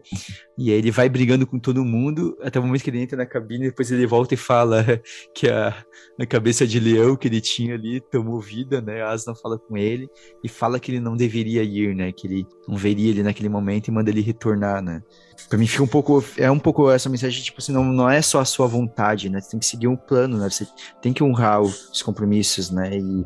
E 0.58 0.72
aí 0.72 0.78
ele 0.78 0.92
vai 0.92 1.08
brigando 1.08 1.46
com 1.46 1.60
todo 1.60 1.86
mundo, 1.86 2.38
até 2.42 2.60
o 2.60 2.64
momento 2.64 2.84
que 2.84 2.90
ele 2.90 3.02
entra 3.02 3.18
na 3.18 3.26
cabine, 3.26 3.68
depois 3.68 3.92
ele 3.92 4.06
volta 4.06 4.34
e 4.34 4.38
fala 4.38 4.84
que 5.34 5.50
a, 5.50 5.86
a 6.20 6.26
cabeça 6.26 6.68
de 6.68 6.80
leão 6.80 7.16
que 7.16 7.28
ele 7.28 7.40
tinha 7.40 7.76
ali 7.76 8.02
tomou 8.02 8.42
vida, 8.42 8.82
né? 8.82 9.02
A 9.02 9.12
Aslan 9.12 9.36
fala 9.36 9.58
com 9.58 9.78
ele 9.78 10.10
e 10.44 10.50
fala 10.50 10.80
que 10.80 10.92
ele 10.92 11.00
não 11.00 11.16
deveria 11.16 11.64
ir, 11.64 11.96
né? 11.96 12.12
Que 12.12 12.28
ele 12.28 12.48
não 12.68 12.76
veria 12.76 13.10
ele 13.10 13.24
naquele 13.24 13.50
momento 13.50 13.88
e 13.88 13.92
manda 13.92 14.10
ele 14.10 14.22
retornar, 14.22 14.82
né? 14.82 15.02
Pra 15.48 15.58
mim 15.58 15.68
fica 15.68 15.84
um 15.84 15.88
pouco, 15.88 16.24
é 16.38 16.52
um 16.52 16.60
pouco 16.60 16.92
essa 16.92 17.08
mensagem, 17.08 17.42
tipo 17.42 17.60
assim, 17.60 17.72
não, 17.72 17.84
não 17.86 18.10
é 18.10 18.22
só 18.22 18.40
a 18.40 18.46
sua 18.46 18.68
vontade, 18.68 19.30
né? 19.30 19.40
Você 19.40 19.52
tem 19.52 19.60
que 19.60 19.66
seguir 19.66 19.88
um 19.88 19.96
plano, 19.96 20.38
né? 20.38 20.50
Você 20.50 20.68
tem 21.02 21.14
que 21.14 21.24
honrar 21.24 21.59
os 21.60 22.02
compromissos, 22.02 22.72
né? 22.72 22.98
E 22.98 23.26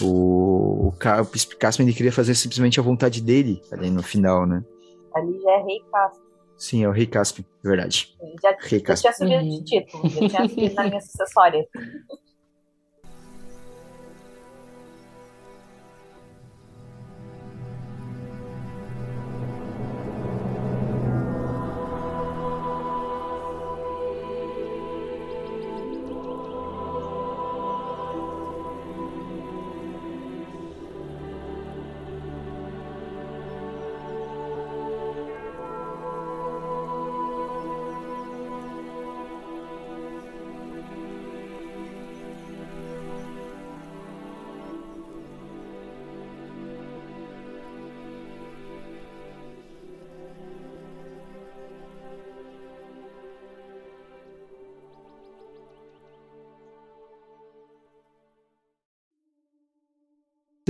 o, 0.00 0.88
o 0.88 0.92
Caspian, 0.92 1.84
ele 1.84 1.94
queria 1.94 2.12
fazer 2.12 2.34
simplesmente 2.34 2.78
a 2.78 2.82
vontade 2.82 3.20
dele 3.20 3.62
ali 3.70 3.90
no 3.90 4.02
final, 4.02 4.46
né? 4.46 4.62
Ali 5.14 5.40
já 5.40 5.52
é 5.52 5.62
Rei 5.62 5.80
Caspian. 5.90 6.22
Sim, 6.56 6.84
é 6.84 6.88
o 6.88 6.92
Rei 6.92 7.06
Caspian, 7.06 7.44
verdade. 7.62 8.16
Já, 8.42 8.56
Rei 8.60 8.82
já 8.86 8.94
tinha 8.94 9.12
subido 9.12 9.42
de 9.42 9.64
título, 9.64 10.08
já 10.08 10.28
tinha 10.28 10.48
subido 10.48 10.74
na 10.74 10.84
minha 10.84 11.00
sucessória. 11.00 11.66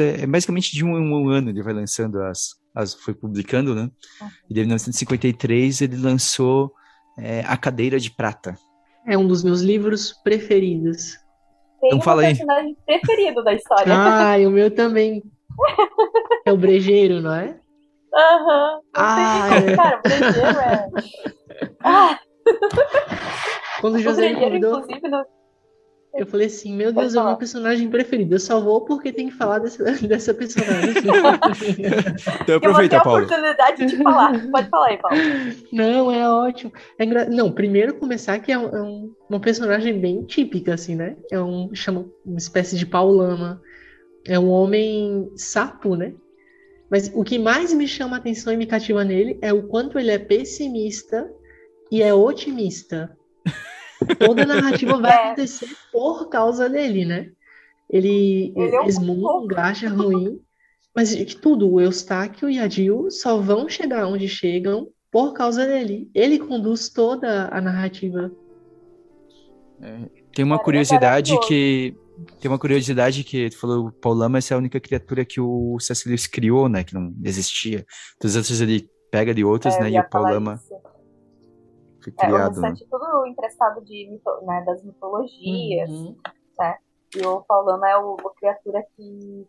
É, 0.03 0.22
é 0.22 0.26
basicamente 0.26 0.72
de 0.72 0.84
um, 0.84 0.94
um 0.96 1.28
ano 1.28 1.50
ele 1.50 1.62
vai 1.62 1.72
lançando 1.72 2.20
as, 2.22 2.55
as, 2.74 2.94
foi 2.94 3.14
publicando, 3.14 3.74
né? 3.74 3.90
E 4.50 4.53
em 4.59 4.61
1953 4.61 5.80
ele 5.82 5.96
lançou 5.96 6.72
é, 7.18 7.40
A 7.46 7.57
Cadeira 7.57 7.98
de 7.98 8.11
Prata. 8.11 8.55
É 9.07 9.16
um 9.18 9.26
dos 9.26 9.42
meus 9.42 9.61
livros 9.62 10.12
preferidos. 10.22 11.12
Tem 11.80 11.88
Então 11.88 11.98
um 11.98 12.03
fala 12.03 12.22
aí. 12.22 12.28
personagem 12.28 12.76
preferido 12.86 13.42
da 13.42 13.55
história. 13.55 13.92
Ah, 13.96 14.38
e 14.38 14.46
o 14.46 14.50
meu 14.50 14.70
também. 14.74 15.22
É 16.46 16.53
o 16.53 16.57
brejeiro, 16.57 17.20
não 17.20 17.32
é? 17.34 17.57
Aham. 18.14 18.80
Ah, 18.94 19.48
Não 19.48 19.48
tem 19.48 19.57
é. 19.57 19.62
como, 19.62 19.76
Cara, 19.76 19.98
o 19.98 20.03
brejeiro 20.03 20.59
é. 20.59 20.88
Ah, 21.84 22.18
Quando 23.80 23.94
o 23.94 23.98
o 23.98 24.00
José 24.00 24.22
me 24.28 24.34
brejeiro, 24.34 24.50
convidou, 24.50 24.80
inclusive, 24.80 25.09
no... 25.09 25.24
eu 26.14 26.26
falei 26.26 26.46
assim, 26.46 26.74
meu 26.76 26.92
Deus, 26.92 27.14
é 27.14 27.22
meu 27.22 27.36
personagem 27.36 27.88
preferido. 27.88 28.34
Eu 28.34 28.38
só 28.40 28.60
vou 28.60 28.82
porque 28.82 29.12
tem 29.12 29.28
que 29.28 29.34
falar 29.34 29.58
dessa, 29.60 29.82
dessa 30.06 30.34
personagem. 30.34 30.94
Então 32.42 32.54
eu 32.56 32.60
vou 32.60 32.60
ter 32.60 32.66
aproveita, 32.66 32.96
a 32.98 33.00
Paulo. 33.02 33.24
oportunidade 33.24 33.86
de 33.86 33.96
falar. 34.02 34.50
Pode 34.50 34.68
falar 34.68 34.88
aí, 34.88 34.98
Paulo. 34.98 35.16
Não, 35.72 36.10
é 36.10 36.28
ótimo. 36.28 36.72
É 36.98 37.04
engra... 37.04 37.24
Não, 37.28 37.50
primeiro 37.50 37.94
começar 37.94 38.38
que 38.40 38.52
é, 38.52 38.58
um- 38.58 38.68
é 38.76 38.82
um- 38.82 39.14
uma 39.28 39.40
personagem 39.40 39.98
bem 39.98 40.22
típica, 40.24 40.74
assim, 40.74 40.94
né? 40.94 41.16
É 41.30 41.40
um, 41.40 41.74
chama 41.74 42.06
uma 42.26 42.38
espécie 42.38 42.76
de 42.76 42.84
Paulama. 42.86 43.60
É 44.26 44.38
um 44.38 44.48
homem 44.50 45.30
sapo, 45.36 45.96
né? 45.96 46.12
Mas 46.90 47.10
o 47.14 47.24
que 47.24 47.38
mais 47.38 47.72
me 47.72 47.88
chama 47.88 48.16
a 48.16 48.18
atenção 48.18 48.52
e 48.52 48.56
me 48.56 48.66
cativa 48.66 49.02
nele 49.02 49.38
é 49.40 49.50
o 49.52 49.62
quanto 49.62 49.98
ele 49.98 50.10
é 50.10 50.18
pessimista 50.18 51.26
e 51.90 52.02
é 52.02 52.12
otimista. 52.12 53.16
Toda 54.18 54.42
a 54.42 54.46
narrativa 54.46 54.98
vai 54.98 55.12
É. 55.12 55.26
acontecer 55.26 55.68
por 55.92 56.28
causa 56.28 56.68
dele, 56.68 57.05
né? 57.05 57.30
Ele, 57.90 58.53
Ele 58.57 58.74
é 58.76 58.80
um 58.80 59.16
pouco. 59.16 59.55
acha 59.57 59.88
ruim, 59.88 60.40
mas 60.94 61.14
de 61.14 61.36
tudo, 61.36 61.70
o 61.70 61.80
Eustáquio 61.80 62.48
e 62.48 62.59
a 62.59 62.68
Jill 62.68 63.11
só 63.11 63.38
vão 63.38 63.68
chegar 63.68 64.07
onde 64.07 64.28
chegam 64.28 64.88
por 65.11 65.34
causa 65.34 65.66
dele. 65.66 66.11
Ele 66.14 66.38
conduz 66.38 66.88
toda 66.88 67.48
a 67.53 67.61
narrativa. 67.61 68.30
Tem 70.34 70.44
uma 70.44 70.57
Cara, 70.57 70.62
é 70.62 70.64
curiosidade 70.64 71.38
que. 71.46 71.94
Tem 72.40 72.48
uma 72.50 72.59
curiosidade 72.59 73.24
que 73.24 73.50
tu 73.50 73.59
falou, 73.59 73.86
o 73.88 73.92
Paulama 73.92 74.38
essa 74.38 74.55
é 74.55 74.55
a 74.55 74.59
única 74.59 74.78
criatura 74.78 75.24
que 75.24 75.40
o. 75.40 75.76
Lewis 76.07 76.26
criou, 76.26 76.68
né? 76.68 76.84
Que 76.84 76.94
não 76.94 77.12
existia. 77.24 77.84
Todas 78.18 78.36
as 78.36 78.42
outras 78.44 78.61
ele 78.61 78.88
pega 79.11 79.34
de 79.34 79.44
outras, 79.44 79.74
É, 79.76 79.80
né? 79.80 79.90
eu 79.90 79.94
E 79.94 79.98
o 79.98 80.09
Paulama 80.09 80.55
isso. 80.55 80.74
Foi 82.11 82.12
É, 82.18 82.26
o 82.28 82.34
criado. 82.34 82.61
né? 82.61 82.68
restante 82.68 82.84
é 82.84 82.86
tudo 82.90 83.26
emprestado 83.26 83.84
de 83.84 84.11
mito- 84.11 84.40
né, 84.46 84.62
das 84.66 84.82
mitologias. 84.82 85.90
Uhum. 85.90 86.16
E 87.14 87.26
o 87.26 87.42
Paulama 87.42 87.88
é 87.90 87.96
o, 87.98 88.16
a 88.26 88.34
criatura 88.34 88.82
que. 88.96 89.46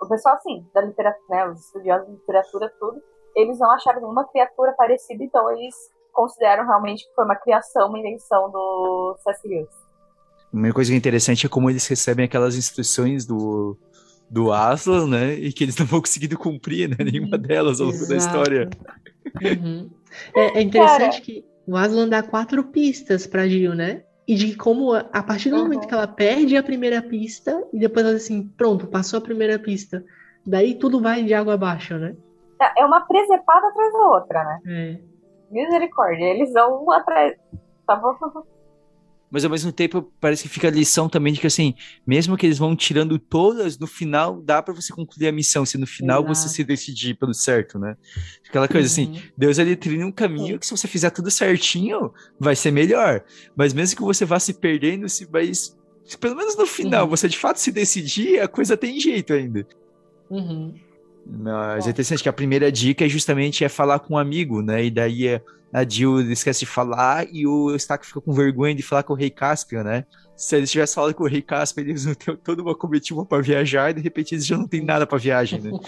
O 0.00 0.06
pessoal, 0.08 0.36
assim, 0.36 0.64
da 0.74 0.80
literatura, 0.82 1.24
né, 1.30 1.48
os 1.48 1.60
estudiosos 1.66 2.06
de 2.06 2.12
literatura, 2.14 2.72
tudo, 2.78 3.00
eles 3.34 3.58
não 3.58 3.70
acharam 3.72 4.00
nenhuma 4.00 4.24
criatura 4.28 4.72
parecida, 4.72 5.22
então 5.24 5.50
eles 5.50 5.74
consideram 6.12 6.64
realmente 6.66 7.04
que 7.08 7.14
foi 7.14 7.24
uma 7.24 7.34
criação, 7.36 7.88
uma 7.88 7.98
invenção 7.98 8.50
do 8.50 9.16
C.S. 9.22 9.48
Lewis. 9.48 9.68
Uma 10.52 10.72
coisa 10.72 10.90
que 10.90 10.94
é 10.94 10.98
interessante 10.98 11.46
é 11.46 11.48
como 11.48 11.68
eles 11.68 11.86
recebem 11.88 12.26
aquelas 12.26 12.54
instruções 12.54 13.26
do, 13.26 13.76
do 14.30 14.52
Aslan, 14.52 15.08
né? 15.08 15.32
E 15.34 15.52
que 15.52 15.64
eles 15.64 15.76
não 15.76 15.86
vão 15.86 16.00
conseguindo 16.00 16.38
cumprir, 16.38 16.88
né? 16.90 16.96
Nenhuma 17.00 17.36
delas 17.38 17.80
ao 17.80 17.88
longo 17.88 18.06
da 18.06 18.14
Exato. 18.14 18.36
história. 18.38 18.70
Uhum. 19.42 19.90
É, 20.34 20.58
é 20.58 20.62
interessante 20.62 21.20
que 21.22 21.44
o 21.66 21.76
Aslan 21.76 22.08
dá 22.08 22.22
quatro 22.22 22.64
pistas 22.64 23.26
pra 23.26 23.46
Jill, 23.48 23.74
né? 23.74 24.02
E 24.26 24.34
de 24.34 24.56
como, 24.56 24.92
a 24.94 25.22
partir 25.22 25.50
do 25.50 25.56
Uhum. 25.56 25.64
momento 25.64 25.86
que 25.86 25.94
ela 25.94 26.06
perde 26.06 26.56
a 26.56 26.62
primeira 26.62 27.02
pista, 27.02 27.62
e 27.72 27.78
depois 27.78 28.06
ela 28.06 28.16
assim, 28.16 28.48
pronto, 28.56 28.86
passou 28.86 29.18
a 29.18 29.22
primeira 29.22 29.58
pista. 29.58 30.02
Daí 30.46 30.74
tudo 30.78 31.00
vai 31.00 31.22
de 31.22 31.34
água 31.34 31.54
abaixo, 31.54 31.98
né? 31.98 32.14
É 32.60 32.82
é 32.82 32.86
uma 32.86 33.00
presepada 33.06 33.66
atrás 33.66 33.92
da 33.92 34.06
outra, 34.08 34.44
né? 34.44 34.58
É. 34.66 34.98
Misericórdia, 35.50 36.24
eles 36.24 36.52
vão 36.52 36.84
um 36.84 36.90
atrás. 36.90 37.34
Tá 37.86 37.96
bom? 37.96 38.14
Mas 39.34 39.44
ao 39.44 39.50
mesmo 39.50 39.72
tempo 39.72 40.12
parece 40.20 40.44
que 40.44 40.48
fica 40.48 40.68
a 40.68 40.70
lição 40.70 41.08
também 41.08 41.32
de 41.32 41.40
que 41.40 41.46
assim, 41.48 41.74
mesmo 42.06 42.36
que 42.36 42.46
eles 42.46 42.56
vão 42.56 42.76
tirando 42.76 43.18
todas, 43.18 43.76
no 43.76 43.86
final 43.88 44.40
dá 44.40 44.62
pra 44.62 44.72
você 44.72 44.92
concluir 44.92 45.26
a 45.26 45.32
missão, 45.32 45.66
se 45.66 45.76
no 45.76 45.88
final 45.88 46.22
você 46.22 46.42
Exato. 46.42 46.54
se 46.54 46.62
decidir 46.62 47.14
pelo 47.18 47.34
certo, 47.34 47.76
né? 47.76 47.96
Aquela 48.48 48.68
coisa 48.68 48.86
assim, 48.86 49.08
Uhum. 49.08 49.20
Deus 49.36 49.58
ele 49.58 49.74
trilha 49.74 50.06
um 50.06 50.12
caminho 50.12 50.56
que 50.56 50.64
se 50.64 50.70
você 50.70 50.86
fizer 50.86 51.10
tudo 51.10 51.32
certinho, 51.32 52.12
vai 52.38 52.54
ser 52.54 52.70
melhor. 52.70 53.24
Mas 53.56 53.74
mesmo 53.74 53.96
que 53.96 54.02
você 54.04 54.24
vá 54.24 54.38
se 54.38 54.54
perdendo, 54.54 55.08
se 55.08 55.24
vai 55.26 55.52
se 55.52 55.74
pelo 56.20 56.36
menos 56.36 56.56
no 56.56 56.64
final 56.64 57.02
Uhum. 57.04 57.10
você 57.10 57.28
de 57.28 57.36
fato 57.36 57.56
se 57.58 57.72
decidir, 57.72 58.38
a 58.38 58.46
coisa 58.46 58.76
tem 58.76 59.00
jeito 59.00 59.32
ainda. 59.32 59.66
Uhum. 60.30 60.74
Mas 61.26 61.86
é 61.86 61.90
interessante 61.90 62.22
que 62.22 62.28
a 62.28 62.32
primeira 62.32 62.70
dica 62.70 63.04
é 63.04 63.08
justamente 63.08 63.64
é 63.64 63.68
falar 63.68 63.98
com 63.98 64.14
um 64.14 64.18
amigo, 64.18 64.62
né? 64.62 64.84
E 64.84 64.90
daí 64.92 65.26
é- 65.26 65.42
a 65.74 65.84
Jill 65.86 66.20
esquece 66.30 66.60
de 66.60 66.66
falar 66.66 67.26
e 67.32 67.46
o 67.46 67.70
Eustáquio 67.70 68.06
fica 68.06 68.20
com 68.20 68.32
vergonha 68.32 68.74
de 68.74 68.82
falar 68.82 69.02
com 69.02 69.12
o 69.12 69.16
Rei 69.16 69.28
Caspian, 69.28 69.82
né? 69.82 70.04
Se 70.36 70.56
eles 70.56 70.70
tivessem 70.70 70.94
falado 70.94 71.14
com 71.14 71.24
o 71.24 71.28
Rei 71.28 71.42
Caspian, 71.42 71.82
eles 71.84 72.06
não 72.06 72.14
teriam 72.14 72.36
toda 72.42 72.62
uma 72.62 72.74
comitiva 72.76 73.24
pra 73.26 73.40
viajar 73.40 73.90
e 73.90 73.94
de 73.94 74.00
repente 74.00 74.34
eles 74.34 74.46
já 74.46 74.56
não 74.56 74.66
tem 74.68 74.84
nada 74.84 75.06
pra 75.06 75.18
viagem, 75.18 75.60
né? 75.60 75.70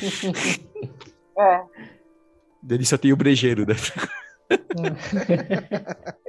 É, 1.39 1.61
Daí 2.63 2.83
só 2.87 2.97
tem 2.97 3.13
o 3.13 3.17
brejeiro, 3.17 3.67
né? 3.67 3.75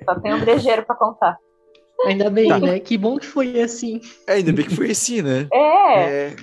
só 0.06 0.16
tem 0.20 0.34
um 0.34 0.40
brejeiro 0.40 0.86
pra 0.86 0.96
contar. 0.96 1.38
Ainda 2.06 2.30
bem, 2.30 2.50
Tá. 2.50 2.60
né? 2.60 2.80
Que 2.80 2.98
bom 2.98 3.18
que 3.18 3.26
foi 3.26 3.60
assim. 3.62 4.00
É, 4.28 4.34
ainda 4.34 4.54
bem 4.54 4.66
que 4.66 4.76
foi 4.76 4.92
assim, 4.92 5.22
né? 5.22 5.48
É, 5.52 6.04
É, 6.30 6.36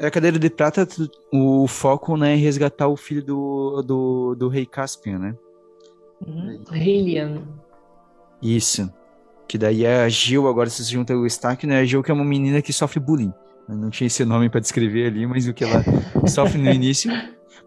é 0.00 0.06
a 0.06 0.10
cadeira 0.10 0.38
de 0.38 0.50
prata, 0.50 0.86
o 1.32 1.66
foco, 1.68 2.16
né, 2.16 2.32
é 2.32 2.36
resgatar 2.36 2.88
o 2.88 2.96
filho 2.96 3.24
do, 3.24 3.82
do, 3.82 4.34
do 4.34 4.48
Rei 4.48 4.66
Caspian, 4.66 5.18
né? 5.18 5.34
Uhum. 6.26 6.62
Hylian. 6.70 7.42
Isso. 8.42 8.92
Que 9.48 9.58
daí 9.58 9.84
é 9.84 10.02
a 10.04 10.08
Gil, 10.08 10.48
agora 10.48 10.68
se 10.70 10.82
junta 10.90 11.14
o 11.16 11.26
Stark, 11.26 11.66
né? 11.66 11.78
A 11.80 11.84
Gil 11.84 12.02
que 12.02 12.10
é 12.10 12.14
uma 12.14 12.24
menina 12.24 12.60
que 12.62 12.72
sofre 12.72 12.98
bullying. 13.00 13.32
Eu 13.68 13.76
não 13.76 13.90
tinha 13.90 14.06
esse 14.06 14.24
nome 14.24 14.48
pra 14.50 14.60
descrever 14.60 15.06
ali, 15.08 15.26
mas 15.26 15.46
o 15.48 15.54
que 15.54 15.64
ela 15.64 15.82
sofre 16.28 16.60
no 16.60 16.70
início. 16.70 17.10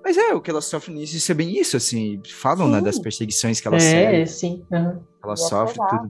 Mas 0.03 0.17
é, 0.17 0.33
o 0.33 0.41
que 0.41 0.49
ela 0.49 0.61
sofre 0.61 0.91
no 0.91 0.97
início 0.97 1.17
isso 1.17 1.31
é 1.31 1.35
bem 1.35 1.59
isso, 1.59 1.75
assim. 1.77 2.21
Falam, 2.27 2.67
né, 2.67 2.77
Sim. 2.79 2.83
das 2.83 2.99
perseguições 2.99 3.59
que 3.59 3.67
ela 3.67 3.77
É, 3.77 3.79
sofre, 3.79 4.27
sim. 4.27 4.63
Uhum. 4.71 5.01
ela 5.23 5.29
E 5.29 5.33
é 5.33 5.35
sofre, 5.35 5.77
pesado. 5.79 5.97
tudo. 5.97 6.03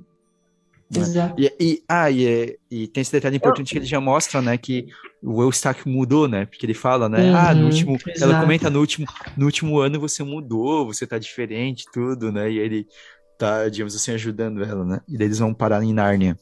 né? 0.90 1.02
Exato. 1.02 1.36
E, 1.42 1.54
e- 1.60 1.84
ah, 1.88 2.10
e, 2.12 2.26
é- 2.28 2.56
e 2.72 2.88
tem 2.88 3.02
esse 3.02 3.12
detalhe 3.12 3.36
importante 3.38 3.72
que 3.74 3.78
ele 3.80 3.86
já 3.86 4.00
mostra, 4.00 4.42
né, 4.42 4.58
que 4.58 4.88
o 5.22 5.42
Eustáquio 5.42 5.92
mudou, 5.92 6.28
né, 6.28 6.46
porque 6.46 6.66
ele 6.66 6.74
fala, 6.74 7.10
né, 7.10 7.32
ah, 7.34 7.54
no 7.54 7.62
Uhum, 7.62 7.66
último, 7.66 7.98
ela 8.22 8.32
exato. 8.32 8.42
comenta 8.42 8.70
no 8.70 8.80
último, 8.80 9.08
no 9.36 9.46
último 9.46 9.80
ano 9.80 10.00
você 10.00 10.24
mudou, 10.24 10.86
você 10.86 11.08
tá 11.08 11.18
diferente, 11.18 11.86
tudo, 11.92 12.32
né, 12.32 12.52
e 12.52 12.60
ele 12.60 12.88
tá, 13.38 13.68
digamos 13.70 13.96
assim, 13.96 14.12
ajudando 14.12 14.64
ela, 14.64 14.86
né, 14.86 15.02
e 15.08 15.18
daí 15.18 15.28
eles 15.28 15.40
vão 15.40 15.54
parar 15.54 15.84
em 15.84 15.94
Nárnia. 15.94 16.38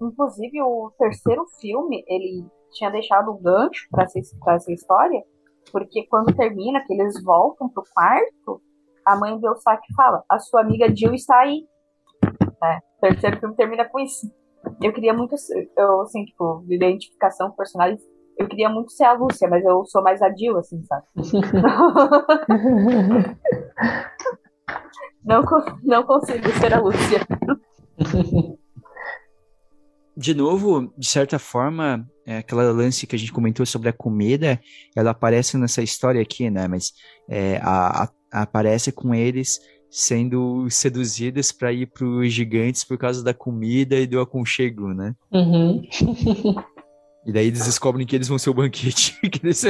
Inclusive, 0.00 0.60
o 0.62 0.92
terceiro 0.98 1.44
filme, 1.60 2.04
ele 2.08 2.44
tinha 2.72 2.90
deixado 2.90 3.30
o 3.30 3.38
gancho 3.38 3.86
pra 3.90 4.04
essa, 4.04 4.20
pra 4.40 4.54
essa 4.54 4.72
história, 4.72 5.22
porque 5.70 6.06
quando 6.08 6.34
termina, 6.34 6.84
que 6.84 6.92
eles 6.92 7.22
voltam 7.22 7.68
pro 7.68 7.84
quarto, 7.94 8.60
a 9.06 9.16
mãe 9.16 9.38
do 9.38 9.46
Eustáquio 9.46 9.94
fala, 9.96 10.22
a 10.28 10.38
sua 10.38 10.62
amiga 10.62 10.94
Jill 10.94 11.14
está 11.14 11.38
aí. 11.38 11.66
É, 12.62 12.76
o 12.76 13.00
terceiro 13.00 13.38
filme 13.38 13.54
termina 13.54 13.84
com 13.88 14.00
isso. 14.00 14.30
Eu 14.82 14.92
queria 14.92 15.12
muito, 15.14 15.36
ser- 15.36 15.68
eu, 15.76 16.00
assim, 16.02 16.24
tipo, 16.24 16.64
de 16.66 16.74
identificação 16.76 17.50
com 17.50 17.56
personagens, 17.56 18.00
eu 18.38 18.48
queria 18.48 18.68
muito 18.68 18.92
ser 18.92 19.04
a 19.04 19.12
Lúcia, 19.12 19.48
mas 19.48 19.64
eu 19.64 19.84
sou 19.86 20.02
mais 20.02 20.20
a 20.20 20.28
Jill, 20.34 20.58
assim, 20.58 20.82
sabe? 20.84 21.06
não, 25.24 25.42
não 25.82 26.02
consigo 26.04 26.48
ser 26.60 26.74
a 26.74 26.80
Lúcia. 26.80 27.20
De 30.16 30.32
novo, 30.34 30.92
de 30.96 31.08
certa 31.08 31.38
forma, 31.40 32.06
é 32.26 32.38
aquela 32.38 32.62
lance 32.70 33.04
que 33.06 33.16
a 33.16 33.18
gente 33.18 33.32
comentou 33.32 33.66
sobre 33.66 33.88
a 33.88 33.92
comida, 33.92 34.60
ela 34.94 35.10
aparece 35.10 35.56
nessa 35.58 35.82
história 35.82 36.22
aqui, 36.22 36.48
né, 36.50 36.68
mas 36.68 36.92
é, 37.28 37.56
a- 37.62 38.04
a- 38.04 38.08
aparece 38.42 38.92
com 38.92 39.12
eles 39.14 39.58
sendo 39.96 40.68
seduzidas 40.68 41.52
para 41.52 41.72
ir 41.72 41.86
para 41.86 42.04
os 42.04 42.32
gigantes 42.32 42.82
por 42.82 42.98
causa 42.98 43.22
da 43.22 43.32
comida 43.32 43.94
e 43.94 44.08
do 44.08 44.20
aconchego, 44.20 44.92
né? 44.92 45.14
Uhum. 45.30 45.84
E 47.24 47.32
daí 47.32 47.46
eles 47.46 47.64
descobrem 47.64 48.04
que 48.04 48.16
eles 48.16 48.26
vão 48.26 48.36
ser 48.36 48.50
o 48.50 48.54
banquete, 48.54 49.16
que 49.30 49.46
eles, 49.46 49.62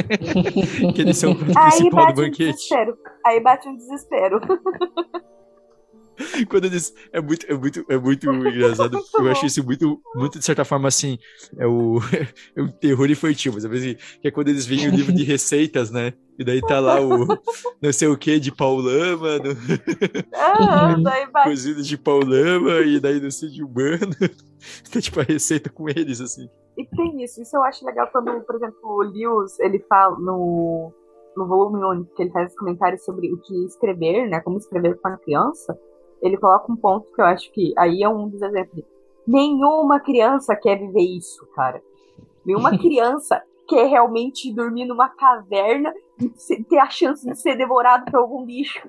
que 0.95 1.03
eles 1.03 1.19
são 1.19 1.33
o 1.33 1.37
principal 1.37 2.15
do 2.15 2.23
um 2.23 2.25
banquete. 2.25 2.55
desespero. 2.55 2.97
Aí 3.27 3.39
bate 3.39 3.69
um 3.69 3.77
desespero. 3.77 4.41
Quando 6.49 6.67
eles 6.67 6.95
é 7.13 7.21
muito 7.21 7.45
é 7.47 7.55
muito 7.55 7.85
é 7.91 7.99
muito 7.99 8.33
engraçado. 8.33 8.99
Eu 9.19 9.31
acho 9.31 9.45
isso 9.45 9.63
muito 9.63 10.01
muito 10.15 10.39
de 10.39 10.45
certa 10.45 10.65
forma 10.65 10.89
assim, 10.89 11.19
é 11.59 11.67
o 11.67 11.99
é 12.57 12.63
um 12.63 12.69
terror 12.69 13.11
infantil, 13.11 13.53
mas 13.53 13.65
assim, 13.65 13.97
que 14.23 14.29
é 14.29 14.31
quando 14.31 14.49
eles 14.49 14.65
veem 14.65 14.89
o 14.89 14.95
livro 14.95 15.13
de 15.13 15.25
receitas, 15.25 15.91
né? 15.91 16.15
E 16.39 16.45
daí 16.45 16.61
tá 16.61 16.81
lá 16.81 17.01
o 17.01 17.27
não 17.81 17.93
sei 17.93 18.09
o 18.09 18.17
que 18.19 18.41
de 18.41 18.51
paulama, 18.51 19.39
no, 19.39 19.55
Ah, 20.35 20.97
daí 21.03 21.31
bate. 21.31 21.51
cozido 21.51 21.83
de 21.83 21.97
paulama 21.97 22.81
e 22.81 22.99
daí 22.99 23.21
não 23.21 23.31
sei 23.31 23.49
de 23.51 23.63
humano. 23.63 24.15
Tá 24.91 24.99
tipo 24.99 25.21
a 25.21 25.25
receita 25.25 25.69
com 25.69 25.91
eles 25.91 26.23
assim. 26.23 26.49
E 26.79 26.87
tem 26.87 27.23
isso. 27.23 27.43
Isso 27.43 27.55
eu 27.55 27.63
acho 27.65 27.85
legal 27.85 28.09
quando, 28.11 28.41
por 28.47 28.57
exemplo, 28.57 28.79
o 28.83 29.03
Lewis, 29.03 29.61
ele 29.61 29.79
fala 29.81 30.19
no, 30.19 30.91
no 31.37 31.47
volume 31.47 31.85
único, 31.85 32.15
que 32.15 32.23
ele 32.23 32.31
faz 32.31 32.57
comentários 32.57 33.05
sobre 33.05 33.31
o 33.31 33.37
que 33.43 33.67
escrever, 33.67 34.27
né? 34.27 34.41
Como 34.41 34.57
escrever 34.57 34.99
com 34.99 35.09
a 35.09 35.19
criança, 35.19 35.79
ele 36.23 36.39
coloca 36.39 36.73
um 36.73 36.77
ponto 36.77 37.07
que 37.15 37.21
eu 37.21 37.27
acho 37.27 37.53
que 37.53 37.75
aí 37.77 38.03
é 38.03 38.09
um 38.09 38.27
dos 38.27 38.41
exemplos. 38.41 38.83
Nenhuma 39.27 40.01
criança 40.01 40.57
quer 40.57 40.79
viver 40.79 41.03
isso, 41.03 41.47
cara. 41.55 41.83
Nenhuma 42.43 42.71
criança 42.81 43.43
quer 43.69 43.87
realmente 43.87 44.53
dormir 44.53 44.87
numa 44.87 45.09
caverna 45.09 45.93
e 46.21 46.65
ter 46.65 46.79
a 46.79 46.89
chance 46.91 47.27
de 47.27 47.35
ser 47.37 47.57
devorado 47.57 48.11
por 48.11 48.17
algum 48.17 48.45
bicho. 48.45 48.89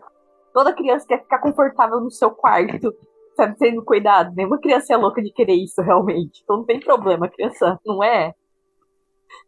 Toda 0.54 0.74
criança 0.74 1.06
quer 1.08 1.22
ficar 1.22 1.40
confortável 1.40 2.00
no 2.00 2.12
seu 2.12 2.32
quarto, 2.32 2.94
sabe, 3.36 3.58
sendo 3.58 3.84
cuidado. 3.84 4.34
Nenhuma 4.36 4.60
criança 4.60 4.94
é 4.94 4.98
louca 4.98 5.22
de 5.22 5.32
querer 5.32 5.56
isso 5.56 5.82
realmente. 5.82 6.42
Então 6.44 6.58
não 6.58 6.66
tem 6.66 6.80
problema, 6.80 7.30
criança 7.30 7.80
não 7.86 8.04
é. 8.04 8.34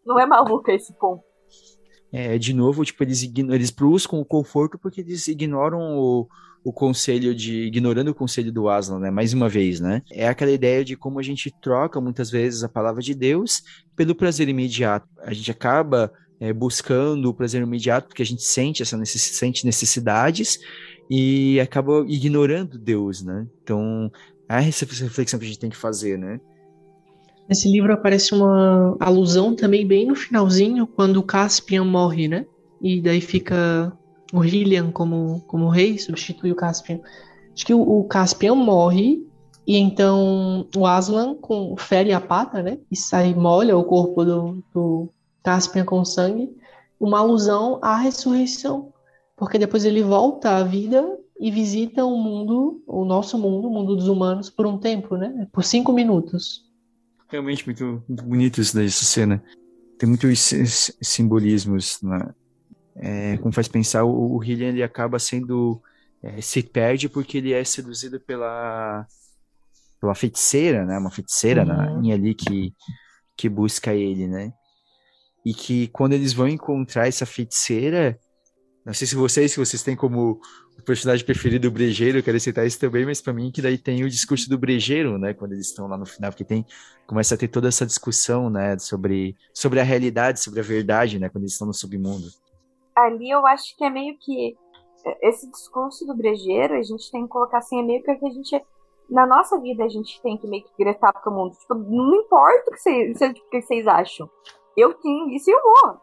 Não 0.06 0.20
é 0.20 0.26
maluca 0.26 0.72
esse 0.74 0.94
ponto. 0.98 1.24
É, 2.12 2.38
de 2.38 2.54
novo, 2.54 2.86
tipo, 2.86 3.04
eles, 3.04 3.24
eles 3.24 3.70
buscam 3.70 4.18
o 4.18 4.26
conforto 4.26 4.80
porque 4.80 5.02
eles 5.02 5.28
ignoram 5.28 5.98
o, 5.98 6.28
o 6.64 6.74
conselho 6.74 7.34
de. 7.34 7.64
ignorando 7.64 8.10
o 8.10 8.16
conselho 8.16 8.51
do 8.51 8.70
Aslan, 8.70 8.99
né? 8.99 9.12
Mais 9.12 9.34
uma 9.34 9.47
vez, 9.47 9.80
né? 9.80 10.01
É 10.12 10.28
aquela 10.28 10.51
ideia 10.51 10.84
de 10.84 10.95
como 10.95 11.20
a 11.20 11.24
gente 11.24 11.53
troca 11.62 12.01
muitas 12.01 12.30
vezes 12.30 12.64
a 12.64 12.70
palavra 12.70 13.01
de 13.01 13.14
Deus 13.14 13.62
pelo 13.95 14.16
prazer 14.16 14.49
imediato. 14.49 15.08
A 15.22 15.34
gente 15.34 15.51
acaba 15.51 16.12
é, 16.39 16.53
buscando 16.53 17.30
o 17.30 17.34
prazer 17.34 17.62
imediato 17.62 18.08
porque 18.08 18.22
a 18.22 18.26
gente 18.26 18.43
sente 18.43 18.82
essa 18.82 18.97
necess, 18.97 19.22
sente 19.22 19.66
necessidades 19.66 20.60
e 21.10 21.60
acaba 21.60 22.05
ignorando 22.08 22.78
Deus, 22.78 23.24
né? 23.24 23.47
Então, 23.64 24.12
é 24.49 24.68
essa 24.68 24.86
reflexão 24.86 25.39
que 25.39 25.45
a 25.45 25.47
gente 25.47 25.60
tem 25.60 25.70
que 25.70 25.78
fazer, 25.78 26.18
né? 26.18 26.39
Nesse 27.47 27.72
livro 27.72 27.93
aparece 27.93 28.34
uma 28.34 28.97
alusão 28.99 29.55
também 29.55 29.88
bem 29.88 30.05
no 30.05 30.16
finalzinho, 30.16 30.86
quando 30.86 31.24
Caspian 31.24 31.86
morre, 31.86 32.28
né? 32.28 32.45
E 32.82 33.01
daí 33.01 33.22
fica 33.22 33.91
o 34.34 34.40
Hylian 34.40 34.92
como, 34.92 35.42
como 35.48 35.70
rei, 35.70 35.98
substitui 35.98 36.52
o 36.52 36.56
Caspian. 36.56 37.00
Acho 37.54 37.66
que 37.66 37.74
o, 37.74 37.82
o 37.82 38.04
Caspian 38.06 38.56
morre 38.56 39.26
e 39.66 39.78
então 39.78 40.68
o 40.76 40.86
Aslan 40.86 41.36
com, 41.36 41.76
fere 41.78 42.14
a 42.14 42.22
pata, 42.22 42.62
né? 42.62 42.80
E 42.90 42.96
sai, 42.96 43.34
molha 43.34 43.78
o 43.78 43.84
corpo 43.84 44.24
do, 44.24 44.64
do 44.74 45.10
Caspian 45.44 45.86
com 45.86 46.06
sangue. 46.06 46.50
Uma 47.00 47.20
alusão 47.20 47.80
à 47.82 47.98
ressurreição. 47.98 48.94
Porque 49.36 49.60
depois 49.60 49.86
ele 49.86 50.02
volta 50.02 50.58
à 50.58 50.64
vida 50.64 51.06
e 51.40 51.52
visita 51.52 52.04
o 52.04 52.18
mundo, 52.18 52.82
o 52.88 53.06
nosso 53.06 53.38
mundo, 53.38 53.68
o 53.68 53.72
mundo 53.72 53.96
dos 53.96 54.08
humanos, 54.08 54.50
por 54.50 54.66
um 54.66 54.78
tempo, 54.78 55.16
né? 55.16 55.48
Por 55.52 55.64
cinco 55.64 55.94
minutos. 55.94 56.66
Realmente 57.28 57.66
muito, 57.66 58.04
muito 58.08 58.24
bonito 58.24 58.62
isso 58.62 58.76
daí, 58.76 58.88
essa 58.88 59.06
cena. 59.06 59.44
Tem 60.00 60.08
muitos 60.08 60.54
simbolismos, 61.02 62.00
né? 62.02 62.34
É, 63.00 63.38
como 63.38 63.54
faz 63.54 63.68
pensar, 63.68 64.04
o, 64.04 64.36
o 64.36 64.43
Hillian 64.43 64.70
ele 64.70 64.84
acaba 64.84 65.20
sendo 65.20 65.82
é, 66.22 66.41
se 66.41 66.64
perde 66.64 67.08
porque 67.08 67.38
ele 67.38 67.54
é 67.54 67.64
seduzido 67.64 68.20
pela 68.20 69.06
pela 70.00 70.16
feiticeira, 70.16 70.86
né? 70.86 70.98
Uma 70.98 71.12
feiticeira 71.12 71.62
uhum. 71.62 72.02
na, 72.02 72.14
ali 72.14 72.34
que 72.34 72.74
que 73.36 73.48
busca 73.48 73.93
ele, 73.93 74.28
né? 74.28 74.52
E 75.45 75.54
que 75.54 75.88
quando 75.89 76.14
eles 76.14 76.34
vão 76.34 76.48
encontrar 76.48 77.08
essa 77.08 77.26
feiticeira, 77.26 78.20
não 78.84 78.93
sei 78.93 79.06
se 79.06 79.16
vocês, 79.16 79.52
se 79.52 79.60
vocês 79.60 79.84
têm 79.84 79.95
como 79.95 80.41
o 80.78 80.82
personagem 80.82 81.26
preferido 81.26 81.68
o 81.68 81.72
brejeiro, 81.72 82.18
eu 82.18 82.24
quero 82.24 82.39
citar 82.39 82.66
isso 82.66 82.80
também, 82.80 83.06
mas 83.06 83.22
para 83.22 83.34
mim 83.34 83.52
que 83.52 83.62
daí 83.62 83.78
tem 83.78 84.04
o 84.04 84.10
discurso 84.10 84.50
do 84.50 84.58
brejeiro, 84.58 85.18
né, 85.18 85.34
quando 85.34 85.54
eles 85.54 85.68
estão 85.68 85.88
lá 85.88 85.98
no 85.98 86.06
final, 86.06 86.32
porque 86.32 86.43
tem 86.43 86.66
começa 87.06 87.36
a 87.36 87.38
ter 87.38 87.48
toda 87.48 87.68
essa 87.68 87.86
discussão, 87.86 88.50
né, 88.50 88.78
sobre 88.80 89.36
sobre 89.54 89.80
a 89.80 89.84
realidade, 89.84 90.39
sobre 90.39 90.60
a 90.60 90.64
verdade, 90.64 91.20
né, 91.20 91.30
quando 91.30 91.43
eles 91.43 91.54
estão 91.54 91.68
no 91.68 91.74
submundo. 91.74 92.28
Ali 92.98 93.30
eu 93.30 93.45
acho 93.45 93.76
que 93.78 93.84
é 93.84 93.89
meio 93.89 94.18
que 94.18 94.58
esse 95.22 95.50
discurso 95.50 96.06
do 96.06 96.16
brejeiro, 96.16 96.74
a 96.74 96.82
gente 96.82 97.12
tem 97.12 97.24
que 97.24 97.30
colocar 97.30 97.60
assim, 97.60 97.80
é 97.80 97.84
meio 97.84 98.04
que 98.04 98.12
a 98.12 98.30
gente 98.30 98.62
na 99.10 99.26
nossa 99.26 99.58
vida 99.62 99.86
a 99.86 99.88
gente 99.88 100.22
tem 100.22 100.38
que 100.38 100.48
meio 100.48 100.64
que 100.64 100.84
gritar 100.84 101.14
pro 101.14 101.32
mundo, 101.32 101.56
tipo, 101.56 101.74
não 101.76 102.16
importa 102.16 102.70
o 102.70 102.74
que 102.74 102.80
vocês, 102.80 103.22
o 103.22 103.34
que 103.34 103.62
vocês 103.62 103.88
acham. 103.88 104.30
Eu 104.76 104.93
tenho 104.95 105.30
isso 105.30 105.50
e 105.50 105.54
eu 105.54 105.62
vou. 105.62 105.98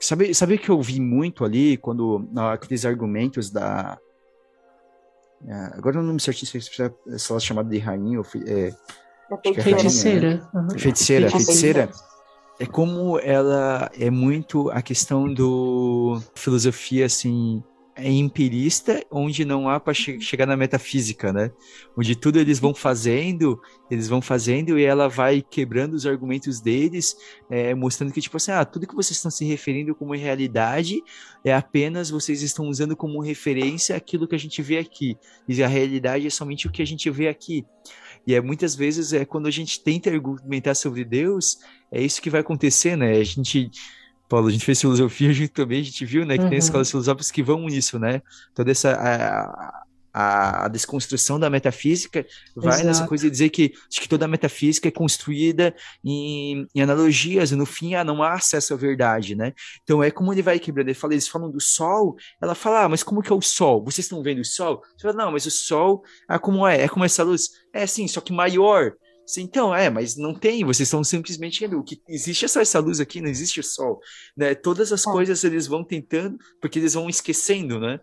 Sabe, 0.00 0.32
sabe 0.32 0.56
que 0.56 0.70
eu 0.70 0.80
vi 0.80 1.00
muito 1.00 1.44
ali 1.44 1.76
quando 1.76 2.26
aqueles 2.52 2.86
argumentos 2.86 3.50
da 3.50 3.98
é, 5.46 5.52
agora 5.76 5.96
eu 5.96 6.02
não 6.02 6.14
me 6.14 6.20
certeza 6.20 6.68
se 7.16 7.30
ela 7.30 7.38
é 7.38 7.40
chamada 7.40 7.68
de 7.68 7.78
rainha 7.78 8.18
ou 8.18 8.26
é, 8.46 8.72
é 9.30 9.62
feiticeira. 9.62 10.36
Né? 10.36 10.50
Uhum. 10.54 10.78
Feiticeira, 10.78 11.30
feiticeira. 11.30 11.90
É 12.60 12.66
como 12.66 13.18
ela 13.20 13.90
é 13.98 14.10
muito 14.10 14.68
a 14.70 14.82
questão 14.82 15.32
do 15.32 16.20
filosofia 16.34 17.06
assim 17.06 17.62
é 17.98 18.08
empirista, 18.08 19.04
onde 19.10 19.44
não 19.44 19.68
há 19.68 19.80
para 19.80 19.92
che 19.92 20.20
chegar 20.20 20.46
na 20.46 20.56
metafísica, 20.56 21.32
né? 21.32 21.50
Onde 21.96 22.14
tudo 22.14 22.38
eles 22.38 22.60
vão 22.60 22.72
fazendo, 22.72 23.60
eles 23.90 24.08
vão 24.08 24.22
fazendo 24.22 24.78
e 24.78 24.84
ela 24.84 25.08
vai 25.08 25.42
quebrando 25.42 25.94
os 25.94 26.06
argumentos 26.06 26.60
deles, 26.60 27.16
é, 27.50 27.74
mostrando 27.74 28.12
que, 28.12 28.20
tipo 28.20 28.36
assim, 28.36 28.52
ah, 28.52 28.64
tudo 28.64 28.86
que 28.86 28.94
vocês 28.94 29.16
estão 29.16 29.32
se 29.32 29.44
referindo 29.44 29.96
como 29.96 30.14
realidade 30.14 31.02
é 31.44 31.52
apenas 31.52 32.08
vocês 32.08 32.40
estão 32.40 32.68
usando 32.68 32.96
como 32.96 33.20
referência 33.20 33.96
aquilo 33.96 34.28
que 34.28 34.36
a 34.36 34.38
gente 34.38 34.62
vê 34.62 34.78
aqui. 34.78 35.16
E 35.48 35.60
a 35.60 35.66
realidade 35.66 36.24
é 36.24 36.30
somente 36.30 36.68
o 36.68 36.70
que 36.70 36.82
a 36.82 36.86
gente 36.86 37.10
vê 37.10 37.26
aqui. 37.26 37.66
E 38.26 38.34
é 38.34 38.40
muitas 38.40 38.74
vezes 38.74 39.12
é 39.12 39.24
quando 39.24 39.46
a 39.46 39.50
gente 39.50 39.80
tenta 39.82 40.10
argumentar 40.10 40.74
sobre 40.74 41.04
Deus, 41.04 41.58
é 41.90 42.02
isso 42.02 42.20
que 42.20 42.30
vai 42.30 42.40
acontecer, 42.40 42.96
né? 42.96 43.12
A 43.12 43.24
gente 43.24 43.70
Paulo, 44.28 44.48
a 44.48 44.50
gente 44.50 44.64
fez 44.64 44.80
filosofia 44.80 45.32
junto 45.34 45.52
também, 45.52 45.80
a 45.80 45.84
gente 45.84 46.04
viu, 46.04 46.26
né, 46.26 46.36
que 46.36 46.44
uhum. 46.44 46.50
tem 46.50 46.58
escolas 46.58 46.90
filosóficas 46.90 47.30
que 47.30 47.42
vão 47.42 47.64
nisso, 47.66 47.98
né? 47.98 48.20
Toda 48.54 48.70
essa 48.70 48.92
a, 48.92 49.84
a, 50.12 50.64
a 50.66 50.68
desconstrução 50.68 51.38
da 51.38 51.50
metafísica 51.50 52.26
vai 52.56 52.74
Exato. 52.74 52.86
nessa 52.86 53.06
coisa 53.06 53.24
de 53.24 53.30
dizer 53.30 53.50
que, 53.50 53.72
de 53.88 54.00
que 54.00 54.08
toda 54.08 54.24
a 54.24 54.28
metafísica 54.28 54.88
é 54.88 54.90
construída 54.90 55.74
em, 56.04 56.66
em, 56.74 56.80
analogias, 56.80 57.52
e 57.52 57.56
no 57.56 57.66
fim 57.66 57.94
ah, 57.94 58.04
não 58.04 58.22
há 58.22 58.34
acesso 58.34 58.74
à 58.74 58.76
verdade, 58.76 59.34
né? 59.34 59.52
Então 59.82 60.02
é 60.02 60.10
como 60.10 60.32
ele 60.32 60.42
vai 60.42 60.58
quebrando, 60.58 60.88
ele 60.88 60.94
fala, 60.94 61.14
eles 61.14 61.28
falam 61.28 61.50
do 61.50 61.60
sol, 61.60 62.16
ela 62.40 62.54
fala, 62.54 62.84
ah, 62.84 62.88
mas 62.88 63.02
como 63.02 63.22
que 63.22 63.32
é 63.32 63.34
o 63.34 63.42
sol? 63.42 63.84
Vocês 63.84 64.06
estão 64.06 64.22
vendo 64.22 64.40
o 64.40 64.44
sol? 64.44 64.82
Você 64.96 65.02
fala, 65.02 65.24
não, 65.24 65.32
mas 65.32 65.46
o 65.46 65.50
sol, 65.50 66.02
ah, 66.26 66.38
como 66.38 66.66
é? 66.66 66.82
É 66.82 66.88
como 66.88 67.04
essa 67.04 67.22
luz? 67.22 67.50
É 67.72 67.86
sim, 67.86 68.08
só 68.08 68.20
que 68.20 68.32
maior. 68.32 68.92
Então, 69.36 69.74
é, 69.74 69.90
mas 69.90 70.16
não 70.16 70.34
tem, 70.34 70.64
vocês 70.64 70.86
estão 70.86 71.04
simplesmente 71.04 71.62
o 71.66 71.82
que 71.82 72.00
existe 72.08 72.46
é 72.46 72.48
só 72.48 72.60
essa 72.60 72.78
luz 72.78 72.98
aqui, 72.98 73.20
não 73.20 73.28
existe 73.28 73.60
o 73.60 73.62
sol, 73.62 74.00
né? 74.34 74.54
Todas 74.54 74.90
as 74.90 75.06
é. 75.06 75.10
coisas 75.10 75.44
eles 75.44 75.66
vão 75.66 75.84
tentando, 75.84 76.38
porque 76.60 76.78
eles 76.78 76.94
vão 76.94 77.10
esquecendo, 77.10 77.78
né? 77.78 78.00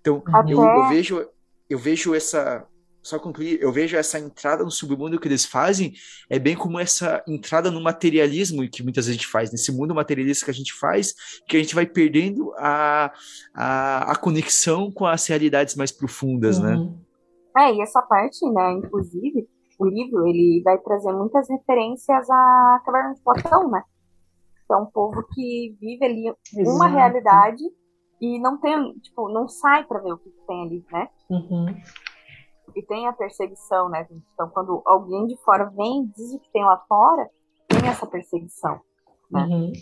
Então, 0.00 0.22
Até... 0.32 0.52
eu, 0.52 0.62
eu, 0.62 0.88
vejo 0.88 1.28
eu 1.68 1.78
vejo 1.78 2.14
essa 2.14 2.66
só 3.02 3.18
concluir, 3.18 3.60
eu 3.62 3.72
vejo 3.72 3.96
essa 3.96 4.18
entrada 4.18 4.62
no 4.62 4.70
submundo 4.70 5.18
que 5.18 5.26
eles 5.26 5.44
fazem 5.44 5.94
é 6.28 6.38
bem 6.38 6.54
como 6.54 6.78
essa 6.78 7.22
entrada 7.26 7.70
no 7.70 7.80
materialismo 7.80 8.68
que 8.68 8.82
muitas 8.82 9.06
vezes 9.06 9.18
a 9.18 9.22
gente 9.22 9.30
faz, 9.30 9.50
nesse 9.50 9.72
mundo 9.72 9.94
materialista 9.94 10.44
que 10.44 10.50
a 10.50 10.54
gente 10.54 10.74
faz, 10.74 11.14
que 11.48 11.56
a 11.56 11.60
gente 11.60 11.74
vai 11.74 11.86
perdendo 11.86 12.52
a, 12.58 13.10
a, 13.54 14.12
a 14.12 14.16
conexão 14.16 14.90
com 14.90 15.06
as 15.06 15.26
realidades 15.26 15.74
mais 15.74 15.90
profundas, 15.90 16.58
né? 16.58 16.74
uhum. 16.74 16.98
né? 17.56 17.68
É, 17.68 17.74
e 17.74 17.80
essa 17.80 18.02
parte, 18.02 18.44
né, 18.50 18.72
inclusive, 18.72 19.48
o 19.78 19.86
livro 19.86 20.26
ele 20.28 20.60
vai 20.64 20.76
trazer 20.78 21.12
muitas 21.12 21.48
referências 21.48 22.28
à 22.28 22.82
caverna 22.84 23.14
de 23.14 23.22
Platão, 23.22 23.70
né? 23.70 23.82
Que 24.66 24.74
é 24.74 24.76
um 24.76 24.86
povo 24.86 25.24
que 25.34 25.76
vive 25.80 26.04
ali 26.04 26.32
Exato. 26.54 26.76
uma 26.76 26.88
realidade 26.88 27.64
e 28.20 28.38
não 28.38 28.58
tem, 28.58 28.92
tipo, 28.98 29.28
não 29.28 29.48
sai 29.48 29.84
para 29.84 30.00
ver 30.00 30.12
o 30.12 30.18
que 30.18 30.30
tem 30.46 30.62
ali, 30.62 30.84
né? 30.90 31.08
Uhum. 31.30 31.66
E 32.74 32.82
tem 32.82 33.06
a 33.06 33.12
perseguição, 33.12 33.88
né? 33.88 34.06
Então, 34.34 34.48
quando 34.50 34.82
alguém 34.84 35.26
de 35.26 35.36
fora 35.44 35.70
vem 35.76 36.02
e 36.02 36.06
diz 36.08 36.34
o 36.34 36.38
que 36.38 36.52
tem 36.52 36.64
lá 36.64 36.76
fora, 36.88 37.28
tem 37.68 37.88
essa 37.88 38.06
perseguição. 38.06 38.80
Né? 39.30 39.42
Uhum. 39.44 39.72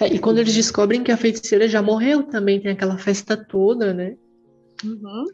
É, 0.00 0.06
e 0.08 0.18
quando 0.18 0.38
eles 0.38 0.54
descobrem 0.54 1.02
que 1.02 1.12
a 1.12 1.16
feiticeira 1.16 1.68
já 1.68 1.80
morreu 1.80 2.22
também, 2.24 2.60
tem 2.60 2.72
aquela 2.72 2.98
festa 2.98 3.36
toda, 3.36 3.94
né? 3.94 4.16
Uhum. 4.84 5.26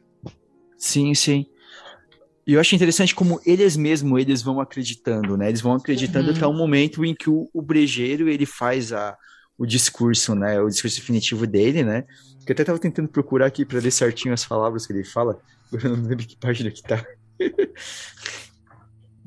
Sim, 0.77 1.15
sim. 1.15 1.47
E 2.47 2.53
eu 2.53 2.61
acho 2.61 2.75
interessante 2.75 3.15
como 3.15 3.41
eles 3.47 3.77
mesmos 3.77 4.21
eles 4.21 4.43
vão 4.43 4.61
acreditando, 4.61 5.37
né? 5.37 5.49
Eles 5.49 5.63
vão 5.63 5.73
acreditando 5.73 6.31
uhum. 6.31 6.37
até 6.37 6.47
o 6.47 6.53
momento 6.53 7.05
em 7.05 7.15
que 7.15 7.31
o, 7.31 7.49
o 7.55 7.63
brejeiro 7.63 8.29
ele 8.29 8.45
faz 8.45 8.93
a, 8.93 9.17
o 9.59 9.67
discurso, 9.67 10.35
né? 10.35 10.61
O 10.61 10.69
discurso 10.69 10.97
definitivo 10.97 11.47
dele, 11.47 11.83
né? 11.83 12.03
Que 12.45 12.53
eu 12.53 12.55
até 12.55 12.65
tava 12.65 12.79
tentando 12.79 13.09
procurar 13.09 13.47
aqui 13.47 13.65
para 13.65 13.81
ler 13.81 13.91
certinho 13.91 14.35
as 14.35 14.45
palavras 14.45 14.87
que 14.87 14.93
ele 14.93 15.05
fala. 15.05 15.39
Eu 15.73 15.97
não 15.97 16.09
lembro 16.09 16.27
que 16.27 16.37
página 16.37 16.71
que 16.71 16.83
tá. 16.83 17.05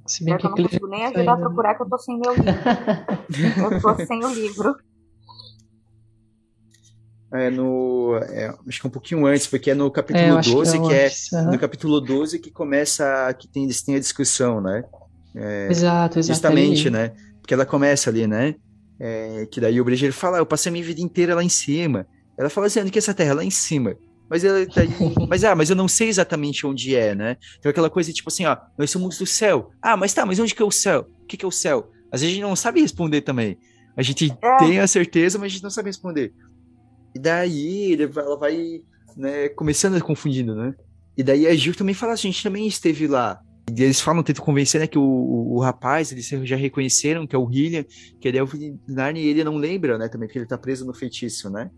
Se 0.06 0.24
bem 0.24 0.38
que 0.38 0.46
eu 0.46 0.50
não 0.52 0.58
consigo 0.58 0.88
nem 0.88 1.06
ajudar 1.08 1.34
a 1.34 1.38
procurar 1.38 1.76
que 1.76 1.84
eu 1.84 1.90
tô 1.90 1.98
sem 1.98 2.18
meu 2.18 2.32
livro. 2.34 2.54
eu 3.76 3.82
tô 3.82 4.06
sem 4.06 4.24
o 4.24 4.34
livro. 4.34 4.78
É 7.34 7.50
no. 7.50 8.16
É, 8.30 8.48
acho 8.68 8.80
que 8.80 8.88
é 8.88 8.90
um 8.90 8.92
pouquinho 8.92 9.26
antes, 9.26 9.48
porque 9.48 9.72
é 9.72 9.74
no 9.74 9.92
capítulo 9.92 10.40
é, 10.40 10.42
12, 10.42 10.80
que, 10.80 10.94
é, 10.94 11.10
que 11.10 11.36
é 11.36 11.42
no 11.42 11.60
capítulo 11.60 12.00
12 12.00 12.40
que 12.40 12.50
começa. 12.50 13.34
que 13.34 13.50
tem, 13.50 13.68
têm 13.68 13.96
a 13.96 14.00
discussão, 14.00 14.62
né? 14.62 14.86
É, 15.36 15.68
exato, 15.70 16.20
exato. 16.20 16.34
Justamente, 16.34 16.90
né? 16.90 17.14
Porque 17.42 17.54
ela 17.54 17.66
começa 17.66 18.10
ali, 18.10 18.26
né? 18.26 18.56
É, 19.00 19.48
que 19.52 19.62
daí 19.62 19.80
o 19.80 19.86
Brejeiro 19.86 20.14
fala, 20.14 20.38
ah, 20.38 20.40
eu 20.42 20.46
passei 20.46 20.70
a 20.70 20.74
minha 20.74 20.84
vida 20.84 21.02
inteira 21.02 21.36
lá 21.36 21.44
em 21.44 21.50
cima. 21.50 22.08
Ela 22.38 22.50
fala 22.50 22.68
assim, 22.68 22.82
onde 22.82 22.92
que 22.92 22.98
é 22.98 23.02
essa 23.02 23.14
terra? 23.14 23.36
Lá 23.36 23.44
em 23.44 23.52
cima. 23.52 23.96
Mas, 24.30 24.44
ela 24.44 24.66
tá, 24.66 24.82
mas, 25.30 25.44
ah, 25.44 25.56
mas 25.56 25.70
eu 25.70 25.76
não 25.76 25.88
sei 25.88 26.10
exatamente 26.10 26.66
onde 26.66 26.96
é, 26.96 27.16
né? 27.16 27.38
Então 27.60 27.70
aquela 27.70 27.90
coisa 27.90 28.12
tipo 28.12 28.30
assim, 28.30 28.46
ó, 28.46 28.58
nós 28.78 28.90
somos 28.90 29.18
do 29.18 29.26
céu. 29.26 29.72
Ah, 29.82 29.96
mas 29.96 30.14
tá, 30.14 30.26
mas 30.26 30.40
onde 30.40 30.54
que 30.54 30.62
é 30.62 30.66
o 30.66 30.72
céu? 30.72 31.08
O 31.24 31.26
que, 31.26 31.38
que 31.38 31.46
é 31.46 31.48
o 31.48 31.52
céu? 31.52 31.92
Às 32.12 32.22
vezes 32.22 32.34
a 32.34 32.36
gente 32.36 32.48
não 32.48 32.56
sabe 32.56 32.82
responder 32.82 33.22
também. 33.22 33.58
A 33.96 34.02
gente 34.02 34.32
é. 34.42 34.58
tem 34.58 34.80
a 34.80 34.88
certeza, 34.88 35.38
mas 35.38 35.48
a 35.48 35.54
gente 35.54 35.64
não 35.64 35.70
sabe 35.70 35.90
responder. 35.90 36.34
E 37.16 37.20
daí 37.20 37.98
ela 38.16 38.38
vai 38.38 38.82
né, 39.16 39.50
começando 39.50 39.96
a 39.96 40.02
confundindo, 40.02 40.56
né? 40.56 40.76
E 41.18 41.24
daí 41.24 41.48
a 41.48 41.56
Gil 41.56 41.74
também 41.74 41.96
fala, 41.96 42.14
a 42.14 42.16
gente 42.16 42.44
também 42.44 42.68
esteve 42.68 43.08
lá. 43.08 43.42
E 43.70 43.84
eles 43.84 44.00
falam, 44.00 44.24
tentam 44.24 44.44
convencer, 44.44 44.80
né, 44.80 44.88
que 44.88 44.98
o, 44.98 45.04
o, 45.04 45.56
o, 45.56 45.60
rapaz, 45.60 46.12
eles 46.12 46.28
já 46.28 46.56
reconheceram 46.56 47.28
que 47.28 47.36
é 47.36 47.40
o 47.40 47.46
William, 47.46 47.84
que 48.20 48.28
ele 48.28 48.38
é 48.38 48.44
o 48.44 48.48
Narnia 48.88 49.22
e 49.22 49.28
ele 49.28 49.44
não 49.44 49.58
lembra, 49.58 49.98
né, 49.98 50.08
também, 50.08 50.28
porque 50.28 50.40
ele 50.40 50.46
tá 50.46 50.58
preso 50.58 50.86
no 50.86 50.94
feitiço, 50.94 51.50
né? 51.50 51.70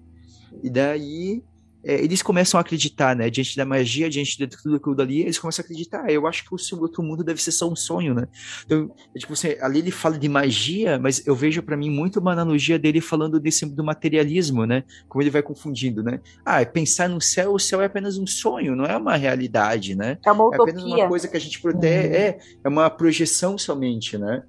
E 0.63 0.69
daí 0.69 1.43
é, 1.83 1.95
eles 2.03 2.21
começam 2.21 2.57
a 2.57 2.61
acreditar, 2.61 3.15
né? 3.15 3.29
Diante 3.29 3.55
da 3.55 3.65
magia, 3.65 4.09
diante 4.09 4.37
de 4.37 4.47
tudo 4.47 4.75
aquilo 4.75 4.95
dali, 4.95 5.21
eles 5.21 5.39
começam 5.39 5.63
a 5.63 5.65
acreditar. 5.65 6.03
Ah, 6.05 6.11
eu 6.11 6.27
acho 6.27 6.43
que 6.43 6.53
o 6.53 6.57
seu 6.57 6.79
outro 6.79 7.01
mundo 7.01 7.23
deve 7.23 7.41
ser 7.41 7.51
só 7.51 7.69
um 7.69 7.75
sonho, 7.75 8.13
né? 8.13 8.27
Então, 8.65 8.91
é, 9.15 9.19
tipo 9.19 9.33
assim, 9.33 9.55
ali 9.61 9.79
ele 9.79 9.91
fala 9.91 10.17
de 10.17 10.27
magia, 10.27 10.99
mas 10.99 11.25
eu 11.25 11.35
vejo 11.35 11.63
para 11.63 11.77
mim 11.77 11.89
muito 11.89 12.19
uma 12.19 12.33
analogia 12.33 12.77
dele 12.77 12.99
falando 12.99 13.39
desse 13.39 13.65
do 13.65 13.83
materialismo, 13.83 14.65
né? 14.65 14.83
Como 15.07 15.21
ele 15.21 15.29
vai 15.29 15.41
confundindo, 15.41 16.03
né? 16.03 16.19
Ah, 16.45 16.61
é 16.61 16.65
pensar 16.65 17.07
no 17.07 17.21
céu, 17.21 17.53
o 17.53 17.59
céu 17.59 17.81
é 17.81 17.85
apenas 17.85 18.17
um 18.17 18.27
sonho, 18.27 18.75
não 18.75 18.85
é 18.85 18.97
uma 18.97 19.15
realidade, 19.15 19.95
né? 19.95 20.17
É 20.25 20.31
uma 20.31 20.45
utopia. 20.45 20.73
É 20.73 20.77
apenas 20.77 20.83
uma 20.83 21.07
coisa 21.07 21.27
que 21.27 21.37
a 21.37 21.41
gente 21.41 21.61
protege, 21.61 22.07
uhum. 22.07 22.13
é, 22.13 22.39
é 22.63 22.69
uma 22.69 22.89
projeção 22.89 23.57
somente, 23.57 24.17
né? 24.17 24.43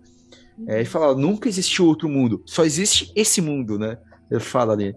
É, 0.67 0.77
ele 0.77 0.85
fala, 0.85 1.15
nunca 1.15 1.49
existiu 1.49 1.87
outro 1.87 2.09
mundo, 2.09 2.43
só 2.45 2.65
existe 2.65 3.13
esse 3.15 3.41
mundo, 3.41 3.79
né? 3.79 3.97
Ele 4.31 4.41
fala 4.41 4.73
ali. 4.73 4.95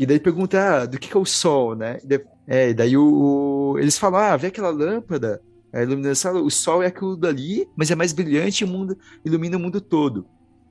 E 0.00 0.06
daí 0.06 0.18
pergunta, 0.18 0.58
ah, 0.58 0.86
do 0.86 0.98
que, 0.98 1.08
que 1.08 1.16
é 1.16 1.20
o 1.20 1.26
sol, 1.26 1.76
né? 1.76 1.98
E 2.02 2.06
daí, 2.06 2.24
é, 2.46 2.72
daí 2.72 2.96
o, 2.96 3.74
o, 3.74 3.78
eles 3.78 3.98
falam, 3.98 4.18
ah, 4.18 4.34
vê 4.34 4.46
aquela 4.46 4.70
lâmpada, 4.70 5.42
a 5.70 5.82
iluminação, 5.82 6.42
o 6.42 6.50
sol 6.50 6.82
é 6.82 6.86
aquilo 6.86 7.14
dali, 7.14 7.68
mas 7.76 7.90
é 7.90 7.94
mais 7.94 8.10
brilhante 8.14 8.64
e 8.64 8.66
o 8.66 8.68
mundo 8.68 8.96
ilumina 9.22 9.58
o 9.58 9.60
mundo 9.60 9.78
todo. 9.78 10.24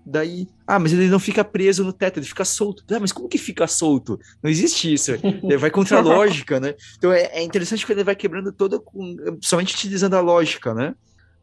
Daí, 0.03 0.47
ah, 0.65 0.79
mas 0.79 0.93
ele 0.93 1.09
não 1.09 1.19
fica 1.19 1.43
preso 1.43 1.83
no 1.83 1.93
teto, 1.93 2.17
ele 2.17 2.25
fica 2.25 2.43
solto. 2.43 2.83
Ah, 2.89 2.99
mas 2.99 3.11
como 3.11 3.29
que 3.29 3.37
fica 3.37 3.67
solto? 3.67 4.19
Não 4.41 4.49
existe 4.49 4.91
isso. 4.91 5.11
Ele 5.11 5.57
vai 5.57 5.69
contra 5.69 5.99
a 5.99 6.01
lógica, 6.01 6.59
né? 6.59 6.73
Então 6.97 7.13
é, 7.13 7.25
é 7.25 7.43
interessante 7.43 7.85
que 7.85 7.91
ele 7.91 8.03
vai 8.03 8.15
quebrando 8.15 8.51
toda, 8.51 8.79
com, 8.79 9.15
somente 9.41 9.75
utilizando 9.75 10.15
a 10.15 10.21
lógica, 10.21 10.73
né? 10.73 10.95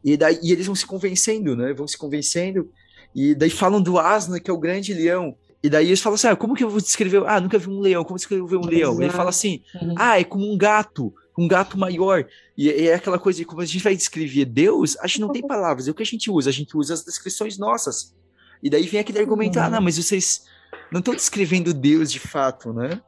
E 0.03 0.17
daí 0.17 0.37
e 0.43 0.51
eles 0.51 0.65
vão 0.65 0.75
se 0.75 0.85
convencendo, 0.85 1.55
né? 1.55 1.73
Vão 1.73 1.87
se 1.87 1.97
convencendo. 1.97 2.69
E 3.15 3.33
daí 3.33 3.49
falam 3.49 3.81
do 3.81 3.97
Asna, 3.97 4.41
que 4.41 4.51
é 4.51 4.53
o 4.53 4.59
grande 4.59 4.93
leão. 4.93 5.37
E 5.61 5.69
daí 5.69 5.87
eles 5.87 6.01
falam 6.01 6.15
assim: 6.15 6.27
ah, 6.27 6.35
como 6.35 6.53
que 6.53 6.63
eu 6.63 6.69
vou 6.69 6.79
descrever? 6.79 7.23
Ah, 7.25 7.41
nunca 7.41 7.57
vi 7.57 7.69
um 7.69 7.79
leão, 7.79 8.03
como 8.03 8.17
descrever 8.17 8.55
um 8.55 8.65
leão? 8.65 9.01
Ele 9.01 9.11
fala 9.11 9.29
assim: 9.29 9.61
uhum. 9.81 9.95
ah, 9.97 10.19
é 10.19 10.23
como 10.23 10.51
um 10.51 10.57
gato, 10.57 11.13
um 11.37 11.47
gato 11.47 11.77
maior. 11.77 12.25
E, 12.57 12.69
e, 12.69 12.87
é 12.87 12.93
aquela 12.93 13.17
coisa 13.17 13.39
de 13.39 13.45
como 13.45 13.61
a 13.61 13.65
gente 13.65 13.83
vai 13.83 13.95
descrever 13.95 14.45
Deus, 14.45 14.95
a 14.99 15.07
gente 15.07 15.21
não 15.21 15.31
tem 15.31 15.41
palavras. 15.45 15.87
É 15.87 15.91
o 15.91 15.93
que 15.93 16.03
a 16.03 16.05
gente 16.05 16.29
usa? 16.29 16.49
A 16.49 16.53
gente 16.53 16.77
usa 16.77 16.93
as 16.93 17.03
descrições 17.03 17.57
nossas. 17.57 18.15
E 18.61 18.69
daí 18.69 18.83
vem 18.83 18.99
aquele 18.99 19.19
argumento: 19.19 19.57
uhum. 19.57 19.65
ah, 19.65 19.69
não, 19.69 19.81
mas 19.81 19.97
vocês 19.97 20.45
não 20.91 20.99
estão 20.99 21.15
descrevendo 21.15 21.73
Deus 21.73 22.11
de 22.11 22.19
fato, 22.19 22.71
né? 22.71 23.01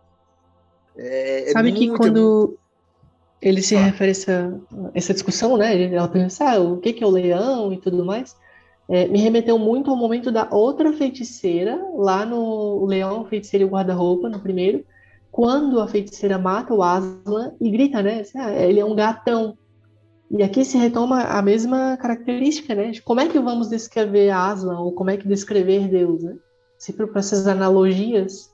É, 0.97 1.50
é 1.50 1.52
Sabe 1.52 1.72
muito... 1.72 1.91
que 1.93 1.97
quando 1.97 2.58
ele 3.41 3.62
se 3.62 3.76
ah. 3.76 3.84
refere 3.84 4.10
a 4.10 4.12
essa, 4.12 4.62
essa 4.95 5.14
discussão, 5.14 5.56
né? 5.56 5.93
Ela 5.93 6.08
pensa, 6.08 6.50
ah, 6.50 6.60
o 6.60 6.78
que, 6.78 6.93
que 6.93 7.04
é 7.04 7.08
o 7.08 7.12
leão 7.12 7.72
e 7.72 7.78
tudo 7.80 8.04
mais 8.04 8.36
é, 8.90 9.08
me 9.08 9.20
remeteu 9.20 9.60
muito 9.60 9.92
ao 9.92 9.96
momento 9.96 10.32
da 10.32 10.50
outra 10.52 10.92
feiticeira, 10.92 11.80
lá 11.96 12.26
no 12.26 12.86
Leão, 12.88 13.24
Feiticeiro 13.26 13.66
e 13.66 13.68
o 13.68 13.70
Guarda-Roupa, 13.70 14.28
no 14.28 14.40
primeiro, 14.40 14.84
quando 15.32 15.80
a 15.80 15.88
feiticeira 15.88 16.40
mata 16.40 16.74
o 16.74 16.82
Aslan 16.82 17.54
e 17.62 17.70
grita, 17.70 18.02
né? 18.02 18.22
Assim, 18.22 18.40
ah, 18.40 18.52
ele 18.52 18.80
é 18.80 18.86
um 18.86 18.96
gatão. 18.96 19.56
E 20.32 20.42
aqui 20.42 20.66
se 20.66 20.76
retoma 20.76 21.22
a 21.22 21.40
mesma 21.40 21.98
característica, 21.98 22.74
né? 22.74 22.90
De 22.90 23.02
como 23.02 23.22
é 23.22 23.28
que 23.28 23.40
vamos 23.40 23.70
descrever 23.70 24.32
Aslan, 24.32 24.80
ou 24.80 24.92
como 24.92 25.12
é 25.12 25.18
que 25.18 25.28
descrever 25.28 25.88
Deus, 25.88 26.24
né? 26.24 26.36
Sempre 26.80 27.06
para 27.06 27.20
essas 27.20 27.46
analogias. 27.46 28.50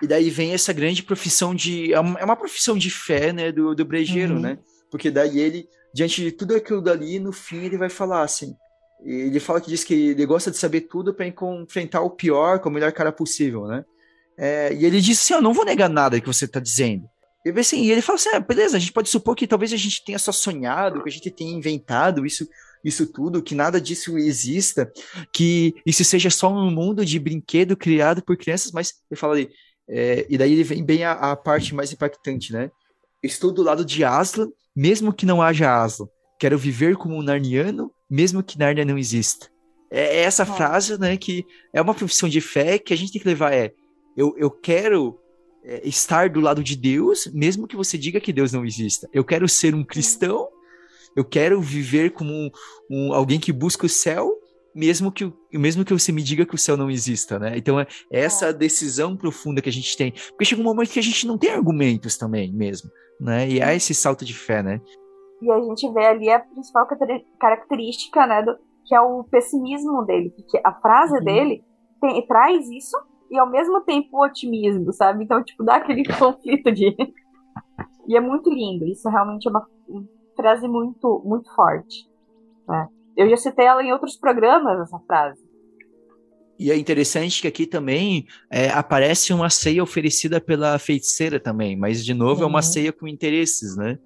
E 0.00 0.06
daí 0.06 0.30
vem 0.30 0.52
essa 0.52 0.72
grande 0.72 1.02
profissão 1.02 1.52
de. 1.52 1.92
É 1.92 1.98
uma 1.98 2.20
é 2.20 2.36
profissão 2.36 2.78
de 2.78 2.90
fé, 2.90 3.32
né? 3.32 3.50
Do, 3.50 3.74
do 3.74 3.84
brejeiro, 3.84 4.34
uhum. 4.34 4.40
né? 4.40 4.58
Porque 4.88 5.10
daí 5.10 5.40
ele, 5.40 5.68
diante 5.92 6.22
de 6.22 6.30
tudo 6.30 6.54
aquilo 6.54 6.80
dali, 6.80 7.18
no 7.18 7.32
fim 7.32 7.64
ele 7.64 7.76
vai 7.76 7.88
falar 7.88 8.22
assim: 8.22 8.54
ele 9.04 9.40
fala 9.40 9.60
que 9.60 9.70
diz 9.70 9.84
que 9.84 10.10
ele 10.10 10.26
gosta 10.26 10.50
de 10.50 10.56
saber 10.56 10.82
tudo 10.82 11.14
para 11.14 11.26
enfrentar 11.26 12.00
o 12.02 12.10
pior 12.10 12.58
com 12.58 12.68
o 12.68 12.72
melhor 12.72 12.92
cara 12.92 13.12
possível, 13.12 13.66
né? 13.66 13.84
É, 14.38 14.72
e 14.72 14.84
ele 14.84 15.00
diz 15.00 15.20
assim: 15.20 15.34
Eu 15.34 15.42
não 15.42 15.52
vou 15.52 15.64
negar 15.64 15.88
nada 15.88 16.20
que 16.20 16.26
você 16.26 16.44
está 16.44 16.60
dizendo. 16.60 17.08
E, 17.44 17.50
assim, 17.58 17.84
e 17.84 17.90
ele 17.90 18.02
fala 18.02 18.16
assim: 18.16 18.28
ah, 18.30 18.40
beleza, 18.40 18.76
a 18.76 18.80
gente 18.80 18.92
pode 18.92 19.08
supor 19.08 19.34
que 19.34 19.46
talvez 19.46 19.72
a 19.72 19.76
gente 19.76 20.04
tenha 20.04 20.18
só 20.18 20.32
sonhado, 20.32 21.02
que 21.02 21.08
a 21.08 21.12
gente 21.12 21.30
tenha 21.30 21.52
inventado 21.52 22.26
isso, 22.26 22.46
isso 22.84 23.06
tudo, 23.06 23.42
que 23.42 23.54
nada 23.54 23.80
disso 23.80 24.18
exista, 24.18 24.90
que 25.32 25.74
isso 25.86 26.04
seja 26.04 26.30
só 26.30 26.52
um 26.52 26.70
mundo 26.70 27.04
de 27.04 27.18
brinquedo 27.18 27.76
criado 27.76 28.22
por 28.22 28.36
crianças, 28.36 28.72
mas 28.72 28.94
ele 29.10 29.18
fala 29.18 29.34
ali, 29.34 29.50
é, 29.88 30.26
e 30.28 30.36
daí 30.36 30.52
ele 30.52 30.64
vem 30.64 30.84
bem 30.84 31.04
a, 31.04 31.12
a, 31.12 31.36
parte 31.36 31.74
mais 31.74 31.92
impactante, 31.92 32.52
né? 32.52 32.70
Estou 33.22 33.52
do 33.52 33.62
lado 33.62 33.84
de 33.84 34.04
Aslan, 34.04 34.48
mesmo 34.74 35.12
que 35.12 35.26
não 35.26 35.42
haja 35.42 35.82
Aslan. 35.82 36.06
Quero 36.38 36.56
viver 36.56 36.96
como 36.96 37.16
um 37.16 37.22
narniano 37.22 37.92
mesmo 38.10 38.42
que 38.42 38.58
Nárnia 38.58 38.84
não 38.84 38.98
exista. 38.98 39.48
É, 39.90 40.18
é 40.18 40.20
essa 40.22 40.44
frase, 40.44 40.98
né, 40.98 41.16
que 41.16 41.44
é 41.72 41.80
uma 41.80 41.94
profissão 41.94 42.28
de 42.28 42.40
fé 42.40 42.78
que 42.78 42.92
a 42.92 42.96
gente 42.96 43.12
tem 43.12 43.20
que 43.20 43.28
levar 43.28 43.52
é 43.52 43.72
eu, 44.16 44.34
eu 44.36 44.50
quero 44.50 45.18
é, 45.64 45.86
estar 45.86 46.28
do 46.28 46.40
lado 46.40 46.62
de 46.62 46.76
Deus, 46.76 47.26
mesmo 47.32 47.66
que 47.66 47.76
você 47.76 47.96
diga 47.96 48.20
que 48.20 48.32
Deus 48.32 48.52
não 48.52 48.64
exista. 48.64 49.08
Eu 49.12 49.24
quero 49.24 49.48
ser 49.48 49.74
um 49.74 49.84
cristão, 49.84 50.48
eu 51.16 51.24
quero 51.24 51.60
viver 51.60 52.10
como 52.10 52.32
um, 52.32 52.50
um, 52.90 53.12
alguém 53.14 53.38
que 53.38 53.52
busca 53.52 53.86
o 53.86 53.88
céu, 53.88 54.30
mesmo 54.74 55.10
que, 55.10 55.32
mesmo 55.52 55.84
que 55.84 55.92
você 55.92 56.12
me 56.12 56.22
diga 56.22 56.46
que 56.46 56.54
o 56.54 56.58
céu 56.58 56.76
não 56.76 56.90
exista, 56.90 57.38
né? 57.38 57.56
Então 57.56 57.80
é 57.80 57.86
essa 58.10 58.52
decisão 58.52 59.16
profunda 59.16 59.60
que 59.60 59.68
a 59.68 59.72
gente 59.72 59.96
tem. 59.96 60.12
Porque 60.12 60.44
chega 60.44 60.60
um 60.60 60.64
momento 60.64 60.90
que 60.90 60.98
a 60.98 61.02
gente 61.02 61.26
não 61.26 61.36
tem 61.36 61.50
argumentos 61.50 62.16
também, 62.16 62.52
mesmo, 62.52 62.90
né? 63.20 63.48
E 63.48 63.60
há 63.60 63.74
esse 63.74 63.94
salto 63.94 64.24
de 64.24 64.34
fé, 64.34 64.62
né? 64.62 64.80
E 65.40 65.50
a 65.50 65.60
gente 65.60 65.90
vê 65.92 66.06
ali 66.06 66.30
a 66.30 66.40
principal 66.40 66.86
característica, 67.38 68.26
né, 68.26 68.42
do, 68.42 68.56
que 68.84 68.94
é 68.94 69.00
o 69.00 69.24
pessimismo 69.24 70.04
dele, 70.04 70.30
porque 70.30 70.60
a 70.64 70.72
frase 70.72 71.18
uhum. 71.18 71.24
dele 71.24 71.64
tem, 72.00 72.26
traz 72.26 72.68
isso 72.68 72.96
e 73.30 73.38
ao 73.38 73.48
mesmo 73.48 73.80
tempo 73.82 74.08
o 74.12 74.24
otimismo, 74.24 74.92
sabe? 74.92 75.24
Então, 75.24 75.42
tipo, 75.42 75.62
dá 75.62 75.76
aquele 75.76 76.04
conflito 76.18 76.72
de. 76.72 76.94
e 78.08 78.16
é 78.16 78.20
muito 78.20 78.50
lindo. 78.50 78.84
Isso 78.86 79.08
realmente 79.08 79.46
é 79.46 79.50
uma 79.50 79.66
frase 80.34 80.66
muito, 80.66 81.22
muito 81.24 81.54
forte. 81.54 82.08
Né? 82.68 82.88
Eu 83.16 83.30
já 83.30 83.36
citei 83.36 83.66
ela 83.66 83.82
em 83.82 83.92
outros 83.92 84.16
programas, 84.16 84.80
essa 84.80 84.98
frase. 85.06 85.48
E 86.58 86.70
é 86.70 86.76
interessante 86.76 87.40
que 87.40 87.48
aqui 87.48 87.66
também 87.66 88.26
é, 88.50 88.68
aparece 88.68 89.32
uma 89.32 89.48
ceia 89.48 89.82
oferecida 89.82 90.40
pela 90.40 90.78
feiticeira 90.78 91.40
também, 91.40 91.74
mas 91.74 92.04
de 92.04 92.12
novo 92.12 92.40
uhum. 92.40 92.48
é 92.48 92.50
uma 92.50 92.62
ceia 92.62 92.92
com 92.92 93.08
interesses, 93.08 93.76
né? 93.76 93.98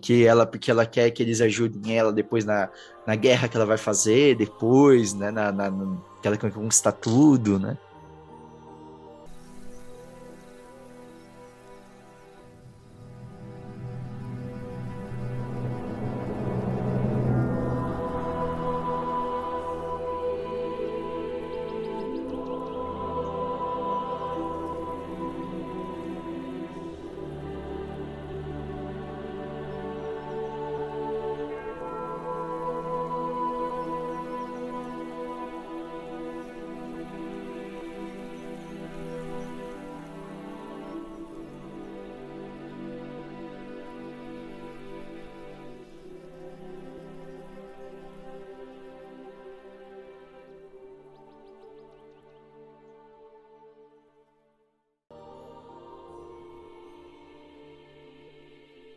Que 0.00 0.24
ela 0.24 0.46
porque 0.46 0.70
ela 0.70 0.86
quer 0.86 1.10
que 1.10 1.22
eles 1.22 1.40
ajudem 1.40 1.96
ela 1.96 2.12
depois 2.12 2.44
na, 2.44 2.68
na 3.06 3.14
guerra 3.16 3.48
que 3.48 3.56
ela 3.56 3.66
vai 3.66 3.78
fazer 3.78 4.36
depois, 4.36 5.14
né, 5.14 5.30
na, 5.30 5.50
na, 5.50 5.70
na 5.70 5.96
que 6.20 6.28
ela 6.28 6.36
conquista 6.36 6.92
tudo, 6.92 7.58
né? 7.58 7.76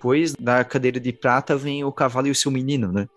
Depois 0.05 0.35
da 0.35 0.63
cadeira 0.63 0.99
de 0.99 1.11
prata 1.11 1.57
vem 1.57 1.83
o 1.83 1.91
cavalo 1.91 2.27
e 2.27 2.31
o 2.31 2.35
seu 2.35 2.51
menino, 2.51 2.91
né? 2.91 3.07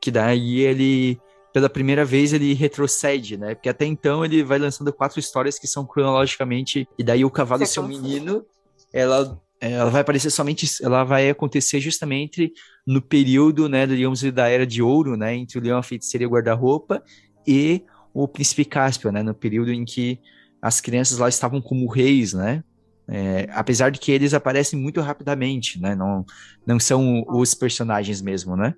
Que 0.00 0.12
daí 0.12 0.60
ele, 0.60 1.18
pela 1.52 1.68
primeira 1.68 2.04
vez, 2.04 2.32
ele 2.32 2.54
retrocede, 2.54 3.36
né? 3.36 3.56
Porque 3.56 3.68
até 3.68 3.84
então 3.84 4.24
ele 4.24 4.44
vai 4.44 4.56
lançando 4.56 4.92
quatro 4.92 5.18
histórias 5.18 5.58
que 5.58 5.66
são 5.66 5.84
cronologicamente. 5.84 6.88
E 6.96 7.02
daí 7.02 7.24
o 7.24 7.30
cavalo 7.30 7.64
e 7.64 7.66
seu 7.66 7.82
menino 7.82 8.46
ela, 8.92 9.42
ela 9.60 9.90
vai 9.90 10.02
aparecer 10.02 10.30
somente, 10.30 10.68
ela 10.84 11.02
vai 11.02 11.28
acontecer 11.28 11.80
justamente 11.80 12.52
no 12.86 13.02
período, 13.02 13.68
né, 13.68 13.84
digamos, 13.84 14.22
da 14.22 14.48
Era 14.48 14.64
de 14.64 14.80
Ouro, 14.80 15.16
né, 15.16 15.34
entre 15.34 15.58
o 15.58 15.62
Leão, 15.62 15.78
a 15.78 15.82
Feiticeira 15.82 16.22
e 16.22 16.26
o 16.28 16.30
Guarda-Roupa, 16.30 17.02
e 17.44 17.82
o 18.14 18.28
Príncipe 18.28 18.64
Cáspio, 18.64 19.10
né, 19.10 19.20
no 19.24 19.34
período 19.34 19.72
em 19.72 19.84
que 19.84 20.20
as 20.62 20.80
crianças 20.80 21.18
lá 21.18 21.28
estavam 21.28 21.60
como 21.60 21.90
reis, 21.90 22.32
né, 22.32 22.62
é, 23.08 23.48
apesar 23.52 23.90
de 23.90 24.00
que 24.00 24.10
eles 24.10 24.34
aparecem 24.34 24.78
muito 24.78 25.00
rapidamente, 25.00 25.80
né, 25.80 25.94
não, 25.94 26.24
não 26.66 26.78
são 26.78 27.24
os 27.28 27.54
personagens 27.54 28.20
mesmo, 28.20 28.56
né. 28.56 28.74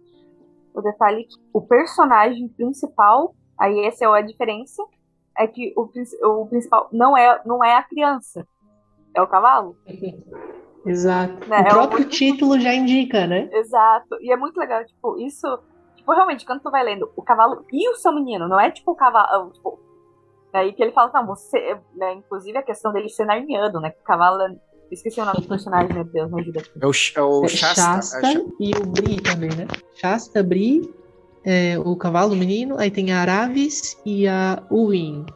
O 0.74 0.80
detalhe 0.80 1.22
é 1.22 1.24
que 1.24 1.34
o 1.52 1.60
personagem 1.60 2.48
principal, 2.48 3.34
aí 3.58 3.84
essa 3.84 4.04
é 4.04 4.08
a 4.08 4.20
diferença, 4.20 4.82
é 5.36 5.46
que 5.46 5.72
o, 5.76 5.88
o 6.42 6.46
principal 6.46 6.88
não 6.92 7.16
é, 7.16 7.40
não 7.44 7.64
é 7.64 7.74
a 7.74 7.82
criança, 7.82 8.46
é 9.14 9.22
o 9.22 9.26
cavalo. 9.26 9.76
Exato. 10.86 11.48
Né? 11.48 11.58
O 11.58 11.66
é 11.66 11.70
próprio 11.70 12.04
o... 12.04 12.08
título 12.08 12.58
já 12.60 12.74
indica, 12.74 13.26
né? 13.26 13.48
Exato. 13.52 14.16
E 14.20 14.32
é 14.32 14.36
muito 14.36 14.58
legal, 14.58 14.84
tipo, 14.84 15.18
isso. 15.18 15.46
Tipo, 15.96 16.12
realmente, 16.12 16.46
quando 16.46 16.62
tu 16.62 16.70
vai 16.70 16.82
lendo 16.82 17.10
o 17.16 17.22
cavalo 17.22 17.64
e 17.72 17.90
o 17.90 17.96
seu 17.96 18.12
menino, 18.12 18.48
não 18.48 18.58
é 18.58 18.70
tipo 18.70 18.92
o 18.92 18.96
cavalo. 18.96 19.50
Tipo, 19.52 19.78
aí 20.52 20.72
que 20.72 20.82
ele 20.82 20.92
fala, 20.92 21.10
não, 21.12 21.26
você. 21.26 21.78
Né, 21.94 22.14
inclusive 22.14 22.56
a 22.58 22.62
questão 22.62 22.92
dele 22.92 23.08
ser 23.08 23.24
narniano, 23.24 23.80
né? 23.80 23.90
Que 23.90 24.00
o 24.00 24.04
cavalo. 24.04 24.58
Esqueci 24.90 25.20
o 25.20 25.24
nome 25.26 25.42
do 25.42 25.48
personagem, 25.48 25.92
meu 25.92 26.04
Deus, 26.04 26.30
me 26.30 26.40
ajuda 26.40 26.60
aqui. 26.60 26.70
É 26.80 26.86
o, 26.86 26.90
é 26.90 27.22
o 27.22 27.44
é 27.44 27.48
Shasta, 27.48 27.82
Shasta 27.82 28.26
é 28.26 28.42
e 28.58 28.70
o 28.70 28.86
Bri 28.86 29.20
também, 29.20 29.50
né? 29.50 29.66
Shasta, 29.94 30.42
Bri, 30.42 30.90
é, 31.44 31.78
o 31.78 31.94
cavalo, 31.94 32.32
o 32.32 32.36
menino, 32.36 32.78
aí 32.78 32.90
tem 32.90 33.12
a 33.12 33.20
Aravis 33.20 34.00
e 34.06 34.26
a 34.26 34.62
Uin 34.70 35.26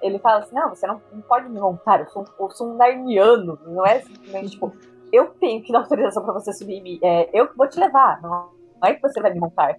ele 0.00 0.18
fala 0.18 0.40
assim: 0.40 0.54
não, 0.54 0.68
você 0.68 0.86
não, 0.86 1.00
não 1.12 1.20
pode 1.22 1.48
me 1.48 1.60
montar, 1.60 2.00
eu 2.00 2.08
sou, 2.08 2.24
eu 2.38 2.50
sou 2.50 2.72
um 2.72 2.76
narniano, 2.76 3.58
não 3.66 3.84
é 3.84 4.00
simplesmente 4.00 4.50
tipo, 4.50 4.72
eu 5.12 5.26
tenho 5.40 5.62
que 5.62 5.72
dar 5.72 5.80
autorização 5.80 6.24
pra 6.24 6.32
você 6.32 6.52
subir 6.52 6.74
em 6.74 6.82
mim, 6.82 6.98
é, 7.02 7.28
eu 7.32 7.48
que 7.48 7.56
vou 7.56 7.68
te 7.68 7.78
levar, 7.78 8.20
não 8.22 8.50
é 8.84 8.94
que 8.94 9.02
você 9.02 9.20
vai 9.20 9.32
me 9.32 9.40
montar. 9.40 9.76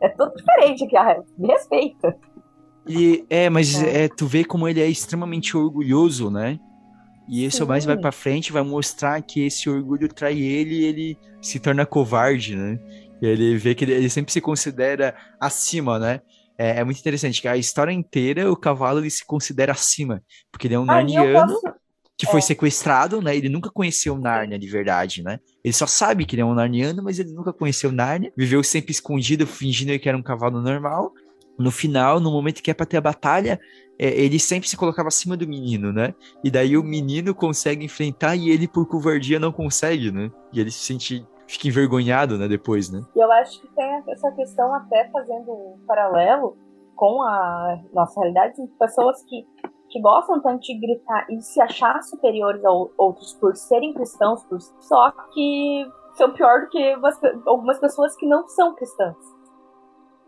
É 0.00 0.08
tudo 0.08 0.34
diferente 0.34 0.84
aqui, 0.84 0.96
ah, 0.96 1.22
me 1.36 1.48
respeita. 1.48 2.16
E, 2.88 3.24
é, 3.28 3.50
mas 3.50 3.82
é. 3.82 4.04
é. 4.04 4.08
tu 4.08 4.26
vê 4.26 4.44
como 4.44 4.66
ele 4.68 4.80
é 4.80 4.88
extremamente 4.88 5.56
orgulhoso, 5.56 6.30
né? 6.30 6.58
E 7.28 7.44
esse 7.44 7.62
mais 7.64 7.84
vai 7.84 7.96
para 7.96 8.10
frente, 8.10 8.52
vai 8.52 8.62
mostrar 8.62 9.20
que 9.20 9.44
esse 9.44 9.68
orgulho 9.68 10.08
trai 10.08 10.38
ele 10.40 10.76
e 10.76 10.84
ele 10.84 11.18
se 11.42 11.60
torna 11.60 11.84
covarde, 11.84 12.56
né? 12.56 12.78
E 13.20 13.26
ele 13.26 13.56
vê 13.58 13.74
que 13.74 13.84
ele, 13.84 13.92
ele 13.92 14.08
sempre 14.08 14.32
se 14.32 14.40
considera 14.40 15.14
acima, 15.38 15.98
né? 15.98 16.22
é, 16.58 16.80
é, 16.80 16.84
muito 16.84 16.98
interessante 16.98 17.40
que 17.40 17.46
a 17.46 17.56
história 17.56 17.92
inteira 17.92 18.50
o 18.50 18.56
cavalo 18.56 18.98
ele 18.98 19.10
se 19.10 19.24
considera 19.24 19.72
acima, 19.72 20.20
porque 20.50 20.66
ele 20.66 20.74
é 20.74 20.78
um 20.78 20.82
ah, 20.82 20.96
narniano 20.96 21.54
posso... 21.54 21.74
que 22.16 22.26
foi 22.26 22.40
é. 22.40 22.42
sequestrado, 22.42 23.22
né? 23.22 23.36
Ele 23.36 23.48
nunca 23.48 23.70
conheceu 23.70 24.18
Nárnia 24.18 24.58
de 24.58 24.66
verdade, 24.66 25.22
né? 25.22 25.38
Ele 25.62 25.72
só 25.72 25.86
sabe 25.86 26.26
que 26.26 26.34
ele 26.34 26.42
é 26.42 26.44
um 26.44 26.54
narniano, 26.54 27.00
mas 27.00 27.20
ele 27.20 27.32
nunca 27.32 27.52
conheceu 27.52 27.92
Nárnia, 27.92 28.32
viveu 28.36 28.62
sempre 28.64 28.90
escondido, 28.90 29.46
fingindo 29.46 29.96
que 30.00 30.08
era 30.08 30.18
um 30.18 30.22
cavalo 30.22 30.60
normal. 30.60 31.12
No 31.58 31.70
final, 31.70 32.20
no 32.20 32.30
momento 32.30 32.62
que 32.62 32.70
é 32.70 32.74
para 32.74 32.86
ter 32.86 32.96
a 32.96 33.00
batalha, 33.00 33.60
é, 33.98 34.08
ele 34.08 34.38
sempre 34.38 34.68
se 34.68 34.76
colocava 34.76 35.08
acima 35.08 35.36
do 35.36 35.48
menino, 35.48 35.92
né? 35.92 36.14
E 36.44 36.50
daí 36.50 36.76
o 36.76 36.84
menino 36.84 37.34
consegue 37.34 37.84
enfrentar 37.84 38.36
e 38.36 38.50
ele, 38.50 38.68
por 38.68 38.86
covardia, 38.86 39.40
não 39.40 39.50
consegue, 39.50 40.12
né? 40.12 40.30
E 40.52 40.60
ele 40.60 40.70
se 40.70 40.78
sente 40.78 41.26
fica 41.48 41.66
envergonhado, 41.66 42.36
né, 42.36 42.46
depois, 42.46 42.90
né? 42.90 43.00
E 43.16 43.18
eu 43.18 43.32
acho 43.32 43.60
que 43.60 43.68
tem 43.74 44.02
essa 44.08 44.30
questão 44.32 44.72
até 44.74 45.08
fazendo 45.10 45.50
um 45.50 45.78
paralelo 45.86 46.56
com 46.94 47.22
a 47.22 47.80
nossa 47.92 48.20
realidade, 48.20 48.56
de 48.56 48.66
pessoas 48.78 49.22
que, 49.22 49.46
que 49.88 50.00
gostam 50.00 50.42
tanto 50.42 50.60
de 50.60 50.78
gritar 50.78 51.26
e 51.30 51.40
se 51.40 51.60
achar 51.60 52.02
superiores 52.02 52.62
a 52.64 52.70
outros 52.70 53.32
por 53.34 53.56
serem 53.56 53.94
cristãos, 53.94 54.44
por, 54.44 54.60
só 54.60 55.10
que 55.32 55.90
são 56.14 56.32
pior 56.32 56.62
do 56.62 56.68
que 56.68 56.96
algumas 57.46 57.78
pessoas 57.78 58.14
que 58.16 58.26
não 58.26 58.46
são 58.48 58.74
cristãs, 58.74 59.16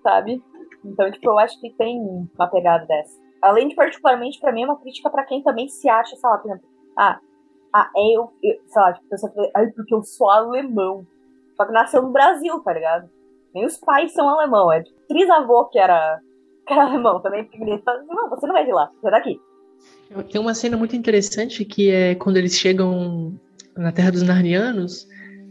sabe? 0.02 0.42
Então, 0.84 1.10
tipo, 1.10 1.28
eu 1.28 1.38
acho 1.38 1.60
que 1.60 1.70
tem 1.70 1.98
uma 2.34 2.48
pegada 2.48 2.86
dessa. 2.86 3.18
Além 3.42 3.68
de, 3.68 3.74
particularmente, 3.74 4.40
para 4.40 4.52
mim, 4.52 4.62
é 4.62 4.66
uma 4.66 4.80
crítica 4.80 5.10
para 5.10 5.24
quem 5.24 5.42
também 5.42 5.68
se 5.68 5.88
acha, 5.88 6.16
sei 6.16 6.28
lá, 6.28 6.38
por 6.38 6.50
exemplo, 6.50 6.68
ah, 6.96 7.20
ah, 7.72 7.90
é 7.96 8.16
eu, 8.16 8.32
eu 8.42 8.60
sei 8.66 8.82
lá, 8.82 8.92
tipo, 8.92 9.08
pessoa 9.08 9.32
fala, 9.32 9.50
ai, 9.56 9.66
porque 9.68 9.94
eu 9.94 10.02
sou 10.02 10.28
alemão. 10.28 11.06
Só 11.56 11.64
que 11.64 11.72
nasceu 11.72 12.02
no 12.02 12.10
Brasil, 12.10 12.58
tá 12.60 12.72
ligado? 12.72 13.08
Nem 13.54 13.64
os 13.64 13.78
pais 13.78 14.12
são 14.12 14.28
alemão, 14.28 14.72
é 14.72 14.82
trisavô 15.08 15.66
que 15.66 15.78
era, 15.78 16.20
que 16.66 16.72
era 16.72 16.84
alemão 16.84 17.20
também, 17.20 17.44
porque 17.44 17.62
ele 17.62 17.82
fala, 17.82 18.02
não, 18.04 18.28
você 18.28 18.46
não 18.46 18.54
vai 18.54 18.64
de 18.64 18.72
lá, 18.72 18.90
você 19.00 19.08
é 19.08 19.10
daqui. 19.10 19.40
Tem 20.30 20.40
uma 20.40 20.54
cena 20.54 20.76
muito 20.76 20.94
interessante 20.96 21.64
que 21.64 21.90
é 21.90 22.14
quando 22.14 22.36
eles 22.36 22.54
chegam 22.54 23.34
na 23.76 23.92
Terra 23.92 24.10
dos 24.10 24.22
Narnianos, 24.22 25.08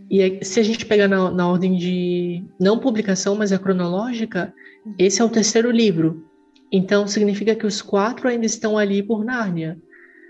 e 0.10 0.44
se 0.44 0.60
a 0.60 0.64
gente 0.64 0.86
pegar 0.86 1.08
na, 1.08 1.30
na 1.30 1.48
ordem 1.48 1.78
de 1.78 2.44
não 2.60 2.80
publicação, 2.80 3.36
mas 3.36 3.52
é 3.52 3.58
cronológica, 3.58 4.54
esse 4.98 5.22
é 5.22 5.24
o 5.24 5.30
terceiro 5.30 5.70
livro. 5.70 6.26
Então 6.72 7.08
significa 7.08 7.56
que 7.56 7.66
os 7.66 7.82
quatro 7.82 8.28
ainda 8.28 8.46
estão 8.46 8.78
ali 8.78 9.04
por 9.04 9.24
Nárnia. 9.24 9.78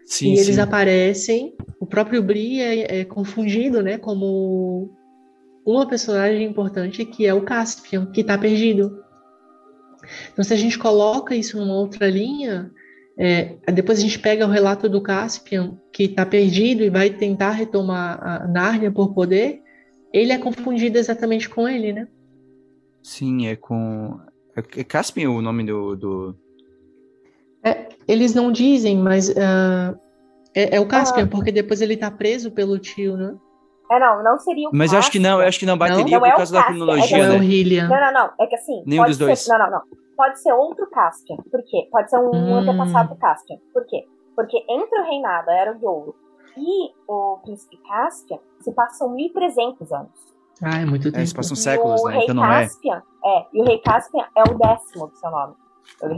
Sim, 0.06 0.34
e 0.34 0.40
eles 0.40 0.56
sim. 0.56 0.62
aparecem. 0.62 1.54
O 1.80 1.86
próprio 1.86 2.22
Bri 2.22 2.60
é, 2.60 3.00
é, 3.00 3.06
confundido, 3.06 3.82
né, 3.82 3.98
como 3.98 4.92
uma 5.66 5.88
personagem 5.88 6.44
importante 6.44 7.06
que 7.06 7.26
é 7.26 7.34
o 7.34 7.44
Caspian, 7.44 8.08
que 8.08 8.22
está 8.22 8.38
perdido. 8.38 9.04
Então, 10.32 10.44
se 10.44 10.54
a 10.54 10.58
gente 10.58 10.80
coloca 10.80 11.36
isso 11.36 11.58
numa 11.58 11.76
outra 11.76 12.10
linha, 12.10 12.72
é, 13.18 13.58
depois 13.72 14.00
a 14.00 14.02
gente 14.02 14.18
pega 14.18 14.48
o 14.48 14.50
relato 14.50 14.90
do 14.90 15.02
Caspian, 15.02 15.78
que 15.92 16.04
está 16.04 16.26
perdido 16.26 16.84
e 16.84 16.90
vai 16.90 17.10
tentar 17.10 17.52
retomar 17.52 18.20
a 18.22 18.48
Nárnia 18.48 18.92
por 18.92 19.14
poder, 19.14 19.62
ele 20.14 20.32
é 20.32 20.38
confundido 20.38 20.98
exatamente 20.98 21.50
com 21.50 21.68
ele, 21.68 21.94
né? 21.94 22.08
Sim, 23.04 23.48
é 23.48 23.56
com. 23.56 24.20
É 24.56 24.84
Caspian 24.84 25.32
o 25.32 25.42
nome 25.42 25.64
do, 25.64 25.96
do, 25.96 26.36
é, 27.64 27.90
eles 28.08 28.34
não 28.34 28.52
dizem, 28.52 28.98
mas 28.98 29.30
uh, 29.30 30.00
é, 30.56 30.78
é, 30.78 30.80
o 30.80 30.88
Caspian, 30.88 31.26
ah. 31.26 31.28
porque 31.30 31.52
depois 31.52 31.82
ele 31.82 31.98
tá 31.98 32.10
preso 32.10 32.52
pelo 32.52 32.80
tio, 32.80 33.18
né? 33.18 33.36
É, 33.92 34.00
não, 34.00 34.24
não 34.24 34.40
seria 34.40 34.70
o 34.70 34.72
Mas 34.72 34.94
eu 34.94 35.00
acho 35.00 35.12
que 35.12 35.20
não, 35.20 35.42
eu 35.42 35.48
acho 35.48 35.60
que 35.60 35.66
não 35.66 35.78
bateria 35.78 36.20
não? 36.20 36.30
por 36.30 36.36
causa 36.36 36.54
da 36.54 36.64
cronologia, 36.64 37.04
é 37.04 37.08
que, 37.08 37.36
assim, 37.36 37.76
né? 37.76 37.88
Não, 37.88 38.00
não, 38.00 38.14
não, 38.14 38.34
é 38.40 38.48
que 38.48 38.56
assim... 38.56 38.84
Nenhum 38.86 39.06
dos 39.06 39.18
ser, 39.18 39.26
dois. 39.26 39.48
Não, 39.48 39.58
não, 39.58 39.72
não. 39.72 39.82
Pode 40.16 40.40
ser 40.42 40.54
outro 40.54 40.88
Caspian. 40.90 41.38
Por 41.38 41.64
quê? 41.64 41.88
Pode 41.92 42.10
ser 42.10 42.18
um 42.18 42.30
hum. 42.32 42.56
antepassado 42.56 43.16
Caspian. 43.16 43.58
Por 43.74 43.86
quê? 43.88 44.06
Porque 44.36 44.58
entre 44.70 45.00
o 45.00 45.04
reinado, 45.06 45.50
Era 45.50 45.74
de 45.74 45.86
Ouro, 45.86 46.16
e 46.60 46.92
o 47.08 47.38
príncipe 47.44 47.78
Caspian, 47.88 48.40
se 48.60 48.72
passam 48.74 49.16
1.300 49.16 49.98
anos. 49.98 50.30
Ah, 50.62 50.82
é 50.82 50.86
muito 50.86 51.12
tempo. 51.12 51.24
É, 51.24 51.26
se 51.26 51.34
passam 51.34 51.56
séculos, 51.56 52.04
né? 52.04 52.20
Então 52.24 52.36
não 52.36 52.46
é. 52.46 52.64
Caspian, 52.64 53.02
é. 53.24 53.40
é. 53.40 53.46
E 53.54 53.62
o 53.62 53.66
rei 53.66 53.80
Caspian 53.80 54.26
é 54.36 54.44
o 54.44 54.58
décimo 54.58 55.08
do 55.08 55.16
seu 55.16 55.32
nome. 55.32 55.56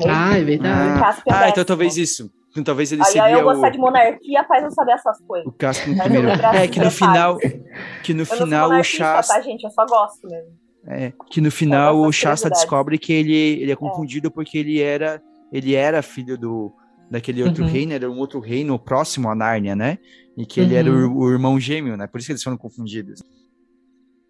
Ah, 0.10 0.38
é 0.38 0.44
verdade. 0.44 1.24
Ah, 1.30 1.40
ah 1.40 1.50
então 1.50 1.64
talvez 1.64 1.98
isso. 1.98 2.32
Então, 2.52 2.64
talvez 2.66 2.92
ele 2.92 3.02
aí, 3.02 3.08
seria 3.08 3.24
aí 3.24 3.34
eu 3.34 3.44
gostar 3.44 3.70
o... 3.70 3.72
de 3.72 3.78
monarquia 3.78 4.44
faz 4.44 4.64
não 4.64 4.72
saber 4.72 4.92
essas 4.94 5.22
coisas. 5.22 5.48
O 5.48 5.52
Caspian 5.54 5.98
primeiro. 5.98 6.28
É 6.30 6.68
que 6.68 6.80
no 6.80 6.92
final, 6.92 7.38
que 8.04 8.14
no 8.14 8.24
eu 8.24 8.26
final 8.26 8.72
o 8.72 8.84
Shasta, 8.84 9.36
tá, 9.36 9.42
gente? 9.42 9.64
Eu 9.64 9.70
só 9.70 9.86
gosto 9.86 10.28
mesmo. 10.28 10.52
É, 10.86 11.14
que 11.30 11.40
no 11.40 11.52
final 11.52 11.98
o 11.98 12.12
Shasta 12.12 12.50
descobre 12.50 12.98
que 12.98 13.14
ele, 13.14 13.34
ele 13.34 13.72
é, 13.72 13.74
é. 13.74 13.76
confundido 13.76 14.28
é. 14.28 14.32
porque 14.32 14.58
ele 14.58 14.82
era 14.82 15.22
ele 15.52 15.76
era 15.76 16.02
filho 16.02 16.38
do 16.38 16.74
daquele 17.12 17.44
outro 17.44 17.66
uhum. 17.66 17.70
reino, 17.70 17.92
era 17.92 18.10
um 18.10 18.18
outro 18.18 18.40
reino 18.40 18.80
próximo 18.80 19.30
a 19.30 19.36
Nárnia, 19.36 19.76
né? 19.76 19.98
E 20.38 20.46
que 20.46 20.62
ele 20.62 20.74
uhum. 20.74 20.80
era 20.80 20.92
o, 20.92 21.18
o, 21.18 21.30
irmão 21.30 21.60
gêmeo, 21.60 21.98
né? 21.98 22.08
Por 22.08 22.18
isso 22.18 22.28
que 22.28 22.32
eles 22.32 22.42
foram 22.44 22.58
confundidos. 22.58 23.22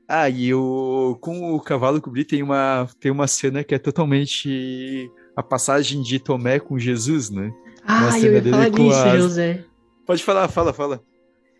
Ah, 0.07 0.27
e 0.27 0.51
o 0.51 1.15
com 1.21 1.53
o 1.53 1.59
cavalo 1.61 2.01
cobrir 2.01 2.25
tem 2.25 2.41
uma 2.41 2.89
tem 2.99 3.11
uma 3.11 3.27
cena 3.27 3.63
que 3.63 3.75
é 3.75 3.79
totalmente 3.79 5.09
a 5.35 5.43
passagem 5.43 6.01
de 6.01 6.19
Tomé 6.19 6.59
com 6.59 6.77
Jesus, 6.77 7.29
né? 7.29 7.53
Ah, 7.85 8.19
eu 8.19 8.33
ia 8.33 8.43
falar 8.43 8.69
disso. 8.69 9.17
José. 9.17 9.63
Pode 10.05 10.23
falar, 10.23 10.47
fala, 10.47 10.73
fala. 10.73 11.01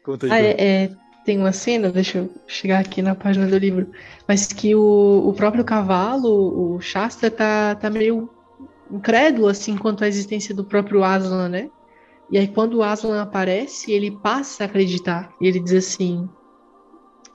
Conta 0.04 0.26
aí. 0.26 0.32
Ah, 0.32 0.40
é, 0.40 0.56
é, 0.60 0.92
tem 1.24 1.38
uma 1.38 1.52
cena, 1.54 1.92
deixa 1.92 2.18
eu 2.18 2.30
chegar 2.48 2.80
aqui 2.80 3.02
na 3.02 3.14
página 3.14 3.46
do 3.48 3.58
livro, 3.58 3.88
mas 4.28 4.48
que 4.48 4.74
o, 4.76 5.30
o 5.30 5.34
próprio 5.34 5.64
cavalo, 5.64 6.76
o 6.76 6.82
Shasta, 6.82 7.30
tá, 7.30 7.76
tá 7.76 7.90
meio 7.90 8.28
incrédulo, 8.92 9.48
assim, 9.48 9.78
quanto 9.78 10.04
à 10.04 10.08
existência 10.08 10.54
do 10.54 10.64
próprio 10.64 11.04
Aslan, 11.04 11.50
né? 11.50 11.70
E 12.32 12.38
aí, 12.38 12.48
quando 12.48 12.76
o 12.76 12.84
Aslan 12.84 13.22
aparece, 13.22 13.92
ele 13.92 14.12
passa 14.12 14.64
a 14.64 14.66
acreditar. 14.66 15.34
E 15.42 15.48
ele 15.48 15.60
diz 15.60 15.74
assim: 15.74 16.30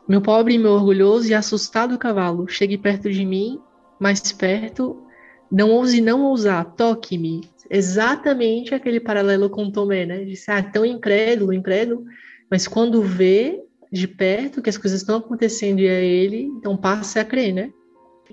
Meu 0.09 0.21
pobre, 0.21 0.59
meu 0.59 0.73
orgulhoso 0.73 1.29
e 1.29 1.35
assustado 1.35 1.99
cavalo, 1.99 2.49
chegue 2.49 2.79
perto 2.79 3.11
de 3.11 3.25
mim, 3.25 3.61
mais 4.01 4.33
perto, 4.33 5.07
não 5.51 5.71
ouse 5.71 6.01
não 6.01 6.25
ousar, 6.25 6.65
toque-me. 6.65 7.43
Exatamente 7.69 8.75
aquele 8.75 9.01
paralelo 9.01 9.51
com 9.51 9.71
Tomé, 9.71 10.07
né? 10.07 10.25
Disse, 10.25 10.51
ah, 10.51 10.63
tão 10.63 10.85
incrédulo, 10.85 11.53
incrédulo, 11.53 12.05
mas 12.51 12.67
quando 12.67 13.03
vê 13.03 13.61
de 13.91 14.07
perto 14.07 14.63
que 14.63 14.71
as 14.71 14.79
coisas 14.79 15.01
estão 15.01 15.17
acontecendo 15.17 15.81
e 15.81 15.87
é 15.87 16.05
ele, 16.05 16.43
então 16.43 16.77
passa 16.77 17.21
a 17.21 17.25
crer, 17.25 17.53
né? 17.53 17.73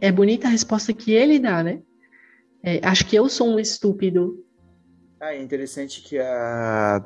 É 0.02 0.12
bonita 0.12 0.48
a 0.48 0.52
resposta 0.52 0.94
que 0.94 1.12
ele 1.12 1.40
dá, 1.40 1.64
né? 1.64 1.80
É, 2.64 2.80
acho 2.88 3.06
que 3.06 3.16
eu 3.16 3.28
sou 3.28 3.50
um 3.50 3.60
estúpido. 3.60 4.44
Ah, 5.20 5.36
é 5.36 5.42
interessante 5.42 6.02
que 6.02 6.18
a 6.18 7.06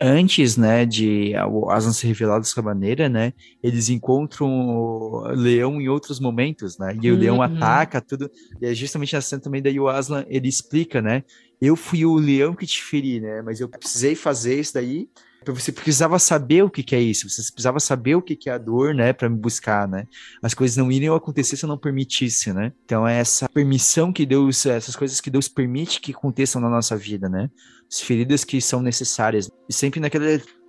antes, 0.00 0.56
né, 0.56 0.84
de 0.84 1.32
Aslan 1.70 1.92
ser 1.92 2.08
revelado 2.08 2.40
dessa 2.40 2.60
maneira, 2.60 3.08
né, 3.08 3.32
eles 3.62 3.88
encontram 3.88 4.48
o 4.48 5.28
leão 5.28 5.80
em 5.80 5.88
outros 5.88 6.20
momentos, 6.20 6.76
né, 6.78 6.98
e 7.00 7.10
o 7.10 7.14
uhum. 7.14 7.20
leão 7.20 7.42
ataca 7.42 8.00
tudo, 8.00 8.30
e 8.60 8.66
é 8.66 8.74
justamente 8.74 9.14
nessa 9.14 9.28
cena 9.28 9.42
também 9.42 9.62
daí 9.62 9.78
o 9.78 9.88
Aslan, 9.88 10.24
ele 10.28 10.48
explica, 10.48 11.00
né, 11.00 11.22
eu 11.60 11.76
fui 11.76 12.04
o 12.04 12.16
leão 12.16 12.54
que 12.54 12.66
te 12.66 12.82
feri, 12.82 13.20
né, 13.20 13.40
mas 13.42 13.60
eu 13.60 13.68
precisei 13.68 14.14
fazer 14.14 14.60
isso 14.60 14.74
daí 14.74 15.08
você 15.52 15.72
precisava 15.72 16.18
saber 16.18 16.62
o 16.62 16.70
que, 16.70 16.82
que 16.82 16.94
é 16.94 17.00
isso, 17.00 17.28
você 17.28 17.42
precisava 17.42 17.80
saber 17.80 18.14
o 18.14 18.22
que, 18.22 18.36
que 18.36 18.48
é 18.48 18.52
a 18.52 18.58
dor, 18.58 18.94
né, 18.94 19.12
para 19.12 19.28
me 19.28 19.36
buscar, 19.36 19.88
né? 19.88 20.06
As 20.42 20.54
coisas 20.54 20.76
não 20.76 20.90
iriam 20.90 21.14
acontecer 21.14 21.56
se 21.56 21.64
eu 21.64 21.68
não 21.68 21.78
permitisse, 21.78 22.52
né? 22.52 22.72
Então 22.84 23.06
é 23.06 23.18
essa 23.18 23.48
permissão 23.48 24.12
que 24.12 24.24
Deus, 24.24 24.64
essas 24.66 24.96
coisas 24.96 25.20
que 25.20 25.30
Deus 25.30 25.48
permite 25.48 26.00
que 26.00 26.12
aconteçam 26.12 26.60
na 26.60 26.70
nossa 26.70 26.96
vida, 26.96 27.28
né? 27.28 27.50
As 27.90 28.00
feridas 28.00 28.44
que 28.44 28.60
são 28.60 28.80
necessárias. 28.80 29.50
E 29.68 29.72
sempre 29.72 30.00
naquela 30.00 30.24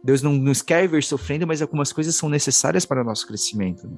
Deus 0.06 0.22
não 0.22 0.34
nos 0.34 0.62
quer 0.62 0.88
ver 0.88 1.04
sofrendo, 1.04 1.48
mas 1.48 1.64
algumas 1.64 1.92
coisas 1.92 2.16
são 2.16 2.30
necessárias 2.30 2.86
para 2.86 3.02
o 3.02 3.04
nosso 3.04 3.26
crescimento. 3.26 3.88
Né? 3.88 3.98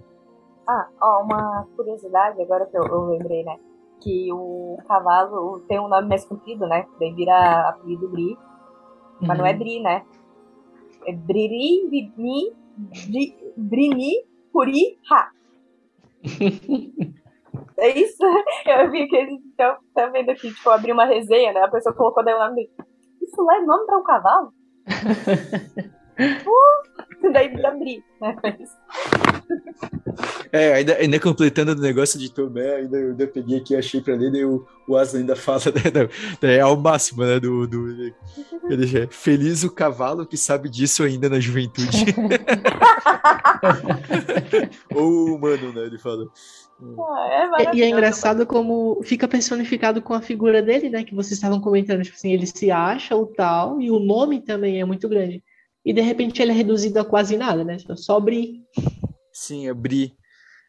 Ah, 0.66 0.88
ó, 1.02 1.24
uma 1.24 1.68
curiosidade 1.76 2.42
agora 2.42 2.66
que 2.66 2.78
eu, 2.78 2.86
eu 2.86 3.06
lembrei, 3.08 3.44
né? 3.44 3.58
Que 4.00 4.32
o 4.32 4.78
cavalo 4.88 5.60
tem 5.68 5.80
um 5.82 5.90
nome 5.90 6.08
mais 6.08 6.24
comprido, 6.24 6.66
né? 6.66 6.86
Daí 6.98 7.14
vira 7.14 7.70
apelido 7.70 8.08
Bri. 8.08 8.38
Mas 9.20 9.32
uhum. 9.32 9.38
não 9.38 9.46
é 9.46 9.52
uhum. 9.52 9.60
Bri, 9.60 9.82
né? 9.82 10.06
É 11.06 11.14
Briri, 11.14 12.12
Brini, 12.16 12.56
Brini, 13.56 14.26
Puri, 14.52 14.98
Ha. 15.12 15.32
É 17.80 17.90
isso? 18.00 18.24
Eu 18.66 18.90
vi 18.90 19.08
que 19.08 19.16
eles 19.16 19.40
estão 19.46 19.78
tá 19.94 20.08
vendo 20.08 20.32
aqui, 20.32 20.52
tipo, 20.52 20.70
abrir 20.70 20.92
uma 20.92 21.06
resenha, 21.06 21.54
né? 21.54 21.62
A 21.62 21.70
pessoa 21.70 21.94
colocou 21.94 22.24
daí 22.24 22.34
o 22.34 22.40
nome 22.40 22.70
Isso 23.22 23.44
lá 23.44 23.58
é 23.58 23.62
nome 23.62 23.86
pra 23.86 23.98
um 23.98 24.04
cavalo? 24.04 24.54
uh, 26.20 27.07
daí 27.34 27.50
vira 27.50 27.72
Bri, 27.72 28.04
né? 28.22 28.36
É, 30.52 30.74
ainda, 30.74 30.96
ainda 30.96 31.20
completando 31.20 31.74
o 31.74 31.76
negócio 31.76 32.20
de 32.20 32.32
Tomé, 32.32 32.76
ainda, 32.76 32.98
ainda 32.98 33.24
eu 33.24 33.28
peguei 33.28 33.58
aqui, 33.58 33.76
achei 33.76 34.02
pra 34.02 34.16
ler, 34.16 34.34
e 34.34 34.46
o, 34.46 34.66
o 34.88 34.96
Asa 34.96 35.18
ainda 35.18 35.36
fala, 35.36 35.60
né, 36.42 36.56
é 36.56 36.60
ao 36.60 36.78
máximo, 36.78 37.24
né, 37.24 37.40
do, 37.40 37.68
do 37.68 38.14
ele 38.70 38.98
é, 38.98 39.08
feliz 39.10 39.64
o 39.64 39.72
cavalo 39.72 40.26
que 40.26 40.38
sabe 40.38 40.70
disso 40.70 41.04
ainda 41.04 41.30
na 41.30 41.40
juventude. 41.40 42.06
Ou 44.94 45.30
o 45.30 45.36
humano, 45.36 45.74
né, 45.74 45.86
ele 45.86 45.98
fala. 45.98 46.26
Ah, 46.80 47.56
é 47.60 47.76
e 47.76 47.82
é 47.82 47.90
engraçado 47.90 48.46
como 48.46 49.02
fica 49.04 49.28
personificado 49.28 50.02
com 50.02 50.14
a 50.14 50.22
figura 50.22 50.62
dele, 50.62 50.90
né, 50.90 51.04
que 51.04 51.16
vocês 51.16 51.34
estavam 51.34 51.60
comentando, 51.60 52.04
tipo 52.04 52.16
assim, 52.16 52.32
ele 52.32 52.46
se 52.46 52.70
acha 52.72 53.16
o 53.16 53.26
tal, 53.26 53.82
e 53.82 53.90
o 53.90 54.00
nome 54.00 54.42
também 54.42 54.80
é 54.80 54.86
muito 54.86 55.10
grande. 55.10 55.44
E 55.88 55.94
de 55.94 56.02
repente 56.02 56.42
ele 56.42 56.52
é 56.52 56.54
reduzido 56.54 57.00
a 57.00 57.06
quase 57.06 57.38
nada, 57.38 57.64
né, 57.64 57.78
só 57.96 58.20
Bri. 58.20 58.62
Sim, 59.32 59.70
é 59.70 59.74
Bri. 59.74 60.12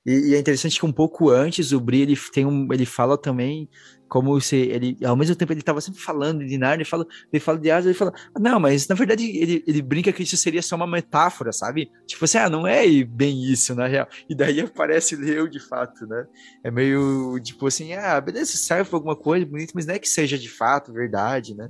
E, 0.06 0.30
e, 0.30 0.34
é 0.36 0.38
interessante 0.38 0.78
que 0.78 0.86
um 0.86 0.92
pouco 0.92 1.28
antes 1.28 1.72
o 1.72 1.80
Bri 1.80 2.02
ele 2.02 2.16
tem 2.32 2.46
um, 2.46 2.72
ele 2.72 2.86
fala 2.86 3.18
também 3.18 3.68
como 4.08 4.40
se 4.40 4.56
ele 4.56 4.96
ao 5.04 5.16
mesmo 5.16 5.34
tempo 5.34 5.52
ele 5.52 5.58
estava 5.58 5.80
sempre 5.80 6.00
falando 6.00 6.46
de 6.46 6.56
Narnia, 6.56 6.76
ele 6.76 6.84
fala, 6.84 7.04
ele 7.32 7.40
fala 7.40 7.58
de 7.58 7.68
Aslan, 7.68 7.90
ele 7.90 7.98
fala, 7.98 8.12
não, 8.38 8.60
mas 8.60 8.86
na 8.86 8.94
verdade 8.94 9.24
ele, 9.24 9.64
ele 9.66 9.82
brinca 9.82 10.12
que 10.12 10.22
isso 10.22 10.36
seria 10.36 10.62
só 10.62 10.76
uma 10.76 10.86
metáfora, 10.86 11.52
sabe? 11.52 11.90
Tipo 12.06 12.24
assim, 12.24 12.38
ah, 12.38 12.48
não 12.48 12.64
é 12.64 12.86
bem 13.02 13.42
isso 13.42 13.74
na 13.74 13.88
real. 13.88 14.06
E 14.30 14.36
daí 14.36 14.60
aparece 14.60 15.16
Leo 15.16 15.50
de 15.50 15.58
fato, 15.58 16.06
né? 16.06 16.26
É 16.62 16.70
meio 16.70 17.40
tipo 17.40 17.66
assim, 17.66 17.92
ah, 17.94 18.20
beleza, 18.20 18.56
serve 18.56 18.88
alguma 18.92 19.16
coisa 19.16 19.44
bonita, 19.44 19.72
mas 19.74 19.84
não 19.84 19.94
é 19.94 19.98
que 19.98 20.08
seja 20.08 20.38
de 20.38 20.48
fato 20.48 20.92
verdade, 20.92 21.56
né? 21.56 21.68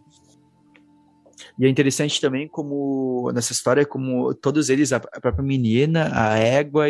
E 1.58 1.66
é 1.66 1.68
interessante 1.68 2.20
também 2.20 2.48
como 2.48 3.30
nessa 3.32 3.52
história, 3.52 3.84
como 3.84 4.34
todos 4.34 4.68
eles, 4.68 4.92
a 4.92 5.00
própria 5.00 5.42
menina, 5.42 6.10
a 6.12 6.36
égua, 6.36 6.86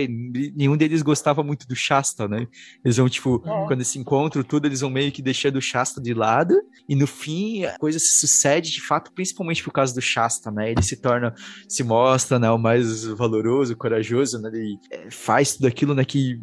nenhum 0.54 0.76
deles 0.76 1.02
gostava 1.02 1.42
muito 1.42 1.66
do 1.66 1.74
Shasta, 1.74 2.28
né? 2.28 2.46
Eles 2.84 2.96
vão, 2.96 3.08
tipo, 3.08 3.42
é. 3.44 3.66
quando 3.66 3.84
se 3.84 3.98
encontram, 3.98 4.42
tudo, 4.42 4.66
eles 4.66 4.80
vão 4.80 4.90
meio 4.90 5.12
que 5.12 5.22
deixando 5.22 5.56
o 5.56 5.62
Shasta 5.62 6.00
de 6.00 6.14
lado, 6.14 6.54
e 6.88 6.94
no 6.94 7.06
fim 7.06 7.64
a 7.64 7.78
coisa 7.78 7.98
se 7.98 8.18
sucede 8.18 8.70
de 8.70 8.80
fato, 8.80 9.12
principalmente 9.12 9.62
por 9.62 9.72
causa 9.72 9.94
do 9.94 10.00
Shasta, 10.00 10.50
né? 10.50 10.70
Ele 10.70 10.82
se 10.82 10.96
torna, 10.96 11.34
se 11.68 11.82
mostra, 11.82 12.38
né, 12.38 12.50
o 12.50 12.58
mais 12.58 13.04
valoroso, 13.04 13.76
corajoso, 13.76 14.38
né? 14.40 14.50
Ele 14.52 14.78
é, 14.90 15.10
faz 15.10 15.56
tudo 15.56 15.66
aquilo, 15.66 15.94
né, 15.94 16.04
que 16.04 16.40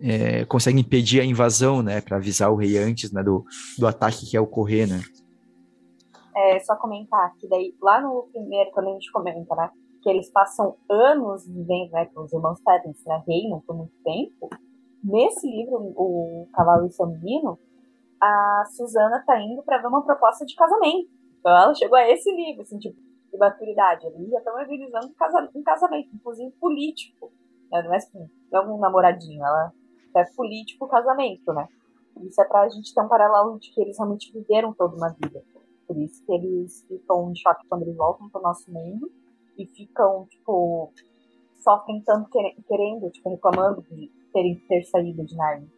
é, 0.00 0.44
consegue 0.44 0.80
impedir 0.80 1.20
a 1.20 1.24
invasão, 1.24 1.82
né, 1.82 2.00
para 2.00 2.16
avisar 2.16 2.50
o 2.50 2.56
rei 2.56 2.78
antes, 2.78 3.12
né, 3.12 3.22
do, 3.22 3.44
do 3.78 3.86
ataque 3.86 4.26
que 4.26 4.36
ia 4.36 4.42
ocorrer, 4.42 4.88
né? 4.88 5.02
É, 6.36 6.60
só 6.60 6.76
comentar 6.76 7.34
que 7.36 7.48
daí, 7.48 7.74
lá 7.80 8.00
no 8.00 8.28
primeiro, 8.30 8.70
quando 8.72 8.88
a 8.88 8.92
gente 8.92 9.10
comenta, 9.10 9.54
né, 9.54 9.70
que 10.02 10.10
eles 10.10 10.30
passam 10.30 10.76
anos 10.88 11.46
vivendo, 11.46 11.90
né, 11.92 12.06
que 12.06 12.18
os 12.18 12.32
irmãos 12.32 12.60
Pettins, 12.60 13.02
né, 13.06 13.22
reinam 13.26 13.60
por 13.66 13.74
muito 13.74 13.94
tempo, 14.04 14.50
nesse 15.02 15.48
livro, 15.48 15.76
o 15.96 16.46
Cavalo 16.52 16.86
e 16.86 16.92
Seu 16.92 17.06
Menino, 17.06 17.58
a 18.20 18.64
Susana 18.76 19.22
tá 19.26 19.40
indo 19.40 19.62
para 19.62 19.78
ver 19.78 19.86
uma 19.86 20.04
proposta 20.04 20.44
de 20.44 20.54
casamento. 20.54 21.08
Então 21.38 21.52
ela 21.56 21.74
chegou 21.74 21.96
a 21.96 22.08
esse 22.08 22.30
nível, 22.32 22.62
assim, 22.62 22.78
tipo, 22.78 22.98
de 23.30 23.38
maturidade. 23.38 24.06
Eles 24.06 24.30
já 24.30 24.38
estão 24.38 24.54
organizando 24.54 25.12
um 25.54 25.62
casamento, 25.62 26.08
inclusive 26.14 26.50
político. 26.52 27.30
Né? 27.70 27.82
Não 27.82 27.92
é 27.92 27.96
assim, 27.96 28.30
não 28.50 28.60
é 28.60 28.66
um 28.66 28.78
namoradinho, 28.78 29.44
ela 29.44 29.72
é 30.16 30.24
político 30.34 30.88
casamento, 30.88 31.52
né? 31.52 31.68
Isso 32.22 32.40
é 32.40 32.44
pra 32.44 32.68
gente 32.68 32.94
ter 32.94 33.00
um 33.02 33.08
paralelo 33.08 33.58
de 33.58 33.70
que 33.70 33.80
eles 33.80 33.98
realmente 33.98 34.32
viveram 34.32 34.72
toda 34.72 34.96
uma 34.96 35.10
vida. 35.10 35.44
Por 35.86 35.96
isso 35.98 36.24
que 36.24 36.32
eles 36.32 36.84
ficam 36.88 37.30
em 37.30 37.36
choque 37.36 37.66
quando 37.68 37.82
eles 37.82 37.96
voltam 37.96 38.28
pro 38.28 38.42
nosso 38.42 38.70
mundo 38.70 39.10
e 39.56 39.66
ficam, 39.66 40.26
tipo, 40.26 40.92
sofrem 41.62 42.02
tanto 42.02 42.28
querendo, 42.30 43.10
tipo, 43.10 43.30
reclamando 43.30 43.82
de 43.82 44.10
terem 44.32 44.56
ter 44.68 44.84
saído 44.84 45.24
de 45.24 45.36
Narnia. 45.36 45.75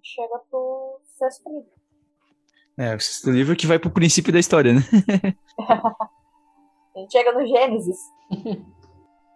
Gente 0.00 0.08
chega 0.08 0.38
pro 0.50 0.98
sexto 1.18 1.50
livro. 1.50 1.70
É, 2.78 2.96
o 2.96 3.00
sexto 3.00 3.30
livro 3.30 3.54
que 3.54 3.66
vai 3.66 3.78
pro 3.78 3.90
princípio 3.90 4.32
da 4.32 4.38
história, 4.38 4.72
né? 4.72 4.80
a 6.96 6.98
gente 6.98 7.12
chega 7.12 7.32
no 7.32 7.46
Gênesis. 7.46 7.98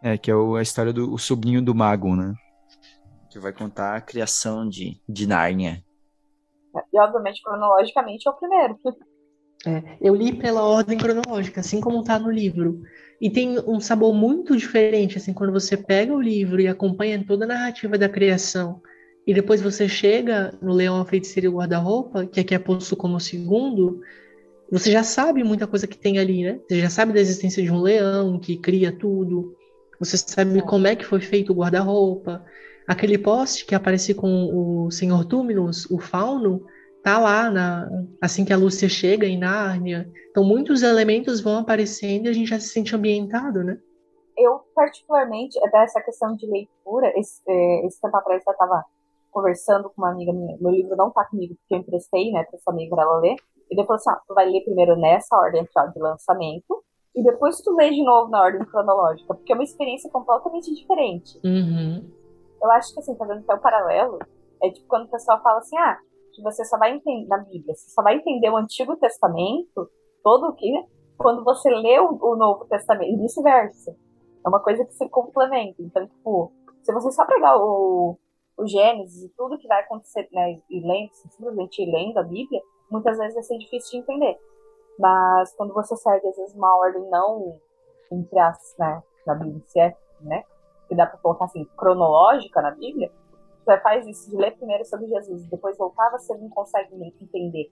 É, 0.03 0.16
que 0.16 0.31
é 0.31 0.35
o, 0.35 0.57
a 0.57 0.62
história 0.62 0.93
do 0.93 1.12
o 1.12 1.19
sobrinho 1.19 1.62
do 1.62 1.74
mago, 1.74 2.16
né? 2.16 2.35
Que 3.31 3.39
vai 3.39 3.53
contar 3.53 3.97
a 3.97 4.01
criação 4.01 4.66
de, 4.66 4.99
de 5.09 5.27
Nárnia. 5.27 5.85
E, 6.93 6.99
obviamente, 6.99 7.43
cronologicamente, 7.43 8.27
é 8.27 8.31
o 8.31 8.35
primeiro. 8.35 8.78
É, 9.66 9.97
eu 9.99 10.15
li 10.15 10.31
pela 10.31 10.62
ordem 10.62 10.99
cronológica, 10.99 11.61
assim 11.61 11.81
como 11.81 12.05
tá 12.05 12.19
no 12.19 12.31
livro. 12.31 12.82
E 13.19 13.31
tem 13.31 13.59
um 13.61 13.81
sabor 13.81 14.12
muito 14.12 14.55
diferente, 14.55 15.16
assim, 15.16 15.32
quando 15.32 15.55
você 15.55 15.74
pega 15.74 16.12
o 16.12 16.20
livro 16.20 16.61
e 16.61 16.69
acompanha 16.69 17.24
toda 17.27 17.47
a 17.47 17.49
narrativa 17.49 17.97
da 17.97 18.07
criação 18.07 18.82
e 19.27 19.33
depois 19.33 19.63
você 19.63 19.89
chega 19.89 20.55
no 20.61 20.73
Leão, 20.73 21.01
a 21.01 21.07
Feiticeira 21.07 21.47
e 21.47 21.49
o 21.49 21.55
Guarda-Roupa, 21.55 22.27
que 22.27 22.41
aqui 22.41 22.55
é 22.55 22.59
posto 22.59 22.95
como 22.95 23.19
segundo, 23.19 24.01
você 24.71 24.91
já 24.91 25.03
sabe 25.03 25.43
muita 25.43 25.67
coisa 25.67 25.87
que 25.87 25.97
tem 25.97 26.19
ali, 26.19 26.43
né? 26.43 26.61
Você 26.69 26.81
já 26.81 26.91
sabe 26.91 27.13
da 27.13 27.21
existência 27.21 27.63
de 27.63 27.71
um 27.71 27.81
leão 27.81 28.39
que 28.39 28.57
cria 28.57 28.91
tudo. 28.91 29.57
Você 29.99 30.17
sabe 30.17 30.61
como 30.63 30.87
é 30.87 30.97
que 30.97 31.05
foi 31.05 31.21
feito 31.21 31.53
o 31.53 31.57
guarda-roupa. 31.57 32.45
Aquele 32.87 33.17
poste 33.17 33.65
que 33.65 33.75
aparece 33.75 34.15
com 34.15 34.85
o 34.87 34.91
Senhor 34.91 35.25
Túminos, 35.25 35.89
o 35.91 35.99
fauno, 35.99 36.67
tá 37.03 37.19
lá 37.19 37.51
na, 37.51 37.89
assim 38.21 38.45
que 38.45 38.53
a 38.53 38.57
Lúcia 38.57 38.89
chega 38.89 39.27
em 39.27 39.39
Nárnia. 39.39 40.11
Então 40.31 40.45
muitos 40.45 40.83
elementos 40.83 41.41
vão 41.41 41.59
aparecendo 41.59 42.27
e 42.27 42.29
a 42.29 42.33
gente 42.33 42.49
já 42.49 42.59
se 42.59 42.69
sente 42.69 42.95
ambientado, 42.95 43.63
né? 43.63 43.79
Eu 44.37 44.61
particularmente, 44.75 45.59
até 45.65 45.85
essa 45.85 46.01
questão 46.03 46.35
de 46.35 46.47
leitura, 46.47 47.13
esse, 47.17 47.41
é, 47.47 47.87
esse 47.87 48.01
tempo 48.01 48.17
atrás 48.17 48.43
eu 48.45 48.53
estava 48.53 48.85
conversando 49.35 49.90
com 49.90 50.01
uma 50.01 50.12
amiga 50.12 50.32
minha. 50.32 50.56
Meu 50.61 50.70
livro 50.70 50.97
não 50.97 51.11
tá 51.11 51.24
comigo, 51.24 51.56
porque 51.56 51.74
eu 51.74 51.78
emprestei, 51.78 52.31
né, 52.31 52.44
pra 52.44 52.56
essa 52.56 52.70
amiga 52.70 52.94
pra 52.94 53.02
ela 53.05 53.19
ler. 53.19 53.35
E 53.70 53.74
depois 53.74 54.01
assim, 54.01 54.11
ah, 54.11 54.23
tu 54.27 54.32
vai 54.32 54.48
ler 54.48 54.62
primeiro 54.62 54.97
nessa 54.97 55.36
ordem 55.36 55.62
aqui, 55.62 55.93
de 55.93 56.01
lançamento. 56.01 56.85
E 57.15 57.23
depois 57.23 57.61
tu 57.61 57.74
lê 57.74 57.90
de 57.90 58.02
novo 58.02 58.31
na 58.31 58.43
ordem 58.43 58.65
cronológica, 58.65 59.35
porque 59.35 59.52
é 59.52 59.56
uma 59.56 59.65
experiência 59.65 60.11
completamente 60.11 60.73
diferente. 60.73 61.39
Uhum. 61.44 62.09
Eu 62.62 62.70
acho 62.73 62.94
que 62.94 63.01
assim, 63.01 63.16
fazendo 63.16 63.40
até 63.40 63.55
o 63.55 63.61
paralelo, 63.61 64.19
é 64.62 64.70
tipo 64.70 64.86
quando 64.89 65.06
o 65.06 65.11
pessoal 65.11 65.43
fala 65.43 65.59
assim, 65.59 65.77
ah, 65.77 65.98
que 66.32 66.43
você 66.43 66.65
só 66.65 66.78
vai 66.78 66.93
entender 66.94 67.27
na 67.28 67.39
Bíblia, 67.39 67.74
você 67.74 67.90
só 67.90 68.02
vai 68.02 68.16
entender 68.16 68.51
o 68.51 68.56
Antigo 68.56 68.97
Testamento, 68.97 69.89
todo 70.23 70.48
o 70.48 70.55
que, 70.55 70.73
quando 71.16 71.44
você 71.44 71.70
lê 71.70 71.98
o, 72.01 72.19
o 72.20 72.36
Novo 72.36 72.65
Testamento, 72.66 73.12
e 73.12 73.16
vice-versa. 73.16 73.97
É 74.44 74.48
uma 74.48 74.61
coisa 74.61 74.85
que 74.85 74.93
se 74.93 75.09
complementa. 75.09 75.81
Então, 75.81 76.06
tipo, 76.06 76.52
se 76.82 76.93
você 76.93 77.11
só 77.12 77.24
pegar 77.27 77.56
o, 77.56 78.19
o 78.56 78.66
Gênesis 78.66 79.24
e 79.24 79.28
tudo 79.36 79.59
que 79.59 79.66
vai 79.66 79.81
acontecer, 79.81 80.28
né, 80.32 80.56
e 80.70 80.81
lendo, 80.81 81.10
simplesmente 81.12 81.85
lendo 81.85 82.18
a 82.18 82.22
Bíblia, 82.22 82.60
muitas 82.90 83.18
vezes 83.18 83.35
vai 83.35 83.43
ser 83.43 83.59
difícil 83.59 83.90
de 83.90 83.98
entender. 83.98 84.39
Mas 84.98 85.52
quando 85.56 85.74
você 85.74 85.97
segue, 85.97 86.26
às 86.28 86.36
vezes, 86.36 86.55
uma 86.55 86.76
ordem 86.76 87.02
não 87.10 87.59
entre 88.12 88.39
as, 88.39 88.76
né, 88.78 89.02
na 89.26 89.35
Bíblia, 89.35 89.62
se 89.66 89.81
é, 89.81 89.97
né, 90.20 90.44
que 90.89 90.94
dá 90.94 91.06
pra 91.06 91.18
colocar 91.18 91.47
assim, 91.47 91.64
cronológica 91.76 92.62
na 92.62 92.70
Bíblia, 92.70 93.10
você 93.64 93.81
faz 93.81 94.06
isso 94.06 94.31
de 94.31 94.36
ler 94.36 94.56
primeiro 94.56 94.85
sobre 94.85 95.09
Jesus 95.09 95.48
depois 95.48 95.76
voltar, 95.76 96.10
você 96.10 96.36
não 96.36 96.48
consegue 96.51 96.94
entender. 97.20 97.70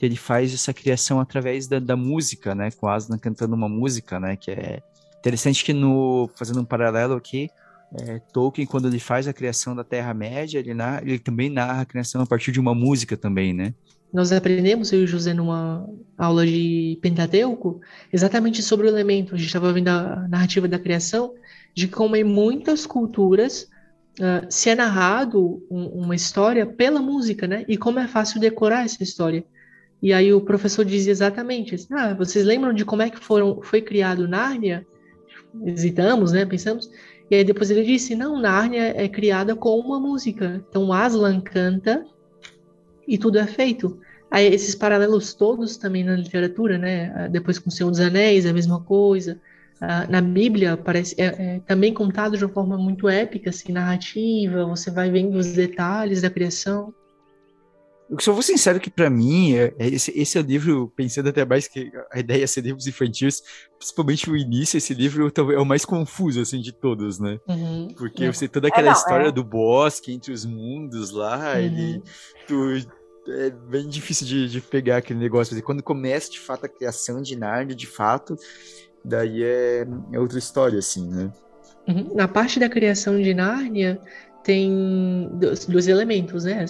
Ele 0.00 0.16
faz 0.16 0.52
essa 0.52 0.74
criação 0.74 1.18
através 1.18 1.66
da, 1.66 1.78
da 1.78 1.96
música, 1.96 2.54
né, 2.54 2.70
com 2.70 2.86
Aslan 2.86 3.18
cantando 3.18 3.54
uma 3.54 3.68
música, 3.68 4.20
né, 4.20 4.36
que 4.36 4.50
é 4.50 4.82
interessante 5.18 5.64
que 5.64 5.72
no, 5.72 6.28
fazendo 6.36 6.60
um 6.60 6.64
paralelo 6.64 7.14
aqui, 7.14 7.50
é, 8.00 8.18
Tolkien, 8.32 8.66
quando 8.66 8.88
ele 8.88 8.98
faz 8.98 9.28
a 9.28 9.32
criação 9.32 9.74
da 9.74 9.84
Terra-média, 9.84 10.58
ele, 10.58 10.70
ele, 11.02 11.18
também 11.18 11.48
narra 11.48 11.82
a 11.82 11.86
criação 11.86 12.22
a 12.22 12.26
partir 12.26 12.50
de 12.50 12.58
uma 12.58 12.74
música 12.74 13.16
também, 13.16 13.52
né? 13.52 13.74
Nós 14.12 14.32
aprendemos, 14.32 14.92
eu 14.92 15.00
e 15.00 15.04
o 15.04 15.06
José, 15.06 15.34
numa 15.34 15.88
aula 16.16 16.46
de 16.46 16.98
Pentateuco, 17.02 17.80
exatamente 18.12 18.62
sobre 18.62 18.86
o 18.86 18.88
elemento. 18.88 19.34
A 19.34 19.38
gente 19.38 19.48
estava 19.48 19.72
vendo 19.72 19.88
a 19.88 20.28
narrativa 20.28 20.68
da 20.68 20.78
criação, 20.78 21.34
de 21.74 21.88
como 21.88 22.14
em 22.14 22.22
muitas 22.22 22.86
culturas 22.86 23.68
uh, 24.20 24.46
se 24.48 24.70
é 24.70 24.74
narrado 24.74 25.64
um, 25.68 25.86
uma 25.86 26.14
história 26.14 26.64
pela 26.64 27.00
música, 27.00 27.48
né? 27.48 27.64
E 27.66 27.76
como 27.76 27.98
é 27.98 28.06
fácil 28.06 28.40
decorar 28.40 28.84
essa 28.84 29.02
história. 29.02 29.44
E 30.00 30.12
aí 30.12 30.32
o 30.32 30.40
professor 30.40 30.84
dizia 30.84 31.10
exatamente 31.10 31.74
assim, 31.74 31.92
ah, 31.92 32.14
vocês 32.14 32.44
lembram 32.44 32.72
de 32.72 32.84
como 32.84 33.02
é 33.02 33.10
que 33.10 33.18
foram, 33.18 33.60
foi 33.62 33.80
criado 33.80 34.28
Nárnia? 34.28 34.86
Hesitamos, 35.64 36.32
né? 36.32 36.44
Pensamos. 36.44 36.90
E 37.30 37.36
aí 37.36 37.44
depois 37.44 37.70
ele 37.70 37.84
disse, 37.84 38.14
não, 38.14 38.40
Nárnia 38.40 38.92
é 38.96 39.08
criada 39.08 39.56
com 39.56 39.78
uma 39.78 39.98
música. 39.98 40.62
Então 40.68 40.92
Aslan 40.92 41.40
canta 41.40 42.04
e 43.06 43.16
tudo 43.16 43.38
é 43.38 43.46
feito. 43.46 43.98
Aí 44.30 44.46
esses 44.46 44.74
paralelos 44.74 45.32
todos 45.32 45.76
também 45.76 46.04
na 46.04 46.16
literatura, 46.16 46.76
né? 46.76 47.12
Ah, 47.14 47.28
depois 47.28 47.58
com 47.58 47.68
o 47.68 47.72
Senhor 47.72 47.90
dos 47.90 48.00
Anéis, 48.00 48.46
a 48.46 48.52
mesma 48.52 48.80
coisa. 48.80 49.40
Ah, 49.80 50.06
na 50.08 50.20
Bíblia 50.20 50.76
parece 50.76 51.14
é, 51.20 51.24
é, 51.24 51.60
também 51.66 51.94
contado 51.94 52.36
de 52.36 52.44
uma 52.44 52.52
forma 52.52 52.76
muito 52.76 53.08
épica, 53.08 53.50
assim, 53.50 53.72
narrativa. 53.72 54.64
Você 54.66 54.90
vai 54.90 55.10
vendo 55.10 55.36
os 55.36 55.52
detalhes 55.52 56.22
da 56.22 56.30
criação. 56.30 56.92
Eu 58.10 58.20
só 58.20 58.32
vou 58.32 58.42
sincero 58.42 58.78
que 58.78 58.90
para 58.90 59.08
mim, 59.08 59.54
é, 59.54 59.74
é, 59.78 59.88
esse, 59.88 60.12
esse 60.18 60.36
é 60.36 60.40
o 60.40 60.44
livro, 60.44 60.92
pensando 60.94 61.28
até 61.28 61.44
mais 61.44 61.66
que 61.66 61.90
a 62.12 62.20
ideia 62.20 62.44
é 62.44 62.46
ser 62.46 62.60
livros 62.60 62.86
infantis, 62.86 63.42
principalmente 63.78 64.30
o 64.30 64.36
início, 64.36 64.76
esse 64.76 64.92
livro 64.92 65.32
é 65.52 65.58
o 65.58 65.64
mais 65.64 65.84
confuso, 65.84 66.40
assim, 66.40 66.60
de 66.60 66.72
todos, 66.72 67.18
né? 67.18 67.38
Uhum. 67.48 67.88
Porque 67.96 68.24
é. 68.24 68.32
você 68.32 68.46
toda 68.46 68.68
aquela 68.68 68.88
é, 68.88 68.90
não, 68.90 68.96
história 68.96 69.28
é. 69.28 69.32
do 69.32 69.42
bosque 69.42 70.12
entre 70.12 70.32
os 70.32 70.44
mundos 70.44 71.10
lá, 71.10 71.54
uhum. 71.54 71.60
ele... 71.60 72.02
Tu, 72.46 72.86
é 73.26 73.48
bem 73.48 73.88
difícil 73.88 74.26
de, 74.26 74.48
de 74.50 74.60
pegar 74.60 74.98
aquele 74.98 75.18
negócio. 75.18 75.56
E 75.56 75.62
quando 75.62 75.82
começa, 75.82 76.30
de 76.30 76.38
fato, 76.38 76.66
a 76.66 76.68
criação 76.68 77.22
de 77.22 77.34
Narnia, 77.34 77.74
de 77.74 77.86
fato, 77.86 78.36
daí 79.02 79.42
é, 79.42 79.86
é 80.12 80.20
outra 80.20 80.38
história, 80.38 80.78
assim, 80.78 81.08
né? 81.08 81.32
Uhum. 81.88 82.14
Na 82.14 82.26
parte 82.26 82.58
da 82.58 82.68
criação 82.68 83.20
de 83.20 83.34
Nárnia, 83.34 84.00
tem 84.42 85.28
dois 85.68 85.88
elementos, 85.88 86.44
né? 86.44 86.64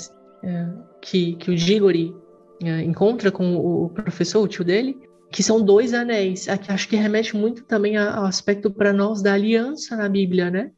É, 0.45 0.69
que, 1.01 1.37
que 1.37 1.51
o 1.51 1.57
Gigori 1.57 2.15
é, 2.63 2.83
encontra 2.83 3.33
com 3.33 3.57
o 3.57 3.89
professor, 3.89 4.43
o 4.43 4.49
tio 4.49 4.63
dele, 4.63 4.99
que 5.33 5.43
são 5.43 5.63
dois 5.63 5.95
anéis. 5.95 6.47
Acho 6.49 6.89
que 6.89 6.97
remete 6.97 7.35
muito 7.35 7.65
também 7.65 7.97
ao 7.97 8.27
aspecto 8.27 8.71
para 8.71 8.93
nós 8.93 9.23
da 9.23 9.33
aliança 9.33 9.97
na 9.97 10.09
Bíblia, 10.09 10.51
né? 10.51 10.71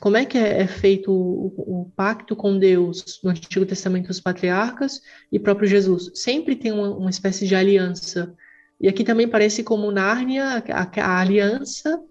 Como 0.00 0.16
é 0.16 0.24
que 0.24 0.38
é, 0.38 0.62
é 0.62 0.66
feito 0.66 1.12
o, 1.12 1.82
o, 1.82 1.92
pacto 1.94 2.34
com 2.34 2.58
Deus 2.58 3.20
no 3.22 3.30
Antigo 3.30 3.66
Testamento 3.66 4.08
dos 4.08 4.20
patriarcas 4.20 5.02
e 5.30 5.38
próprio 5.38 5.68
Jesus? 5.68 6.10
Sempre 6.14 6.56
tem 6.56 6.72
uma, 6.72 6.96
uma 6.96 7.10
espécie 7.10 7.46
de 7.46 7.54
aliança. 7.54 8.34
E 8.80 8.88
aqui 8.88 9.04
também 9.04 9.28
parece 9.28 9.62
como 9.62 9.92
Nárnia, 9.92 10.64
a, 10.72 10.82
a, 10.82 11.20
aliança 11.20 12.02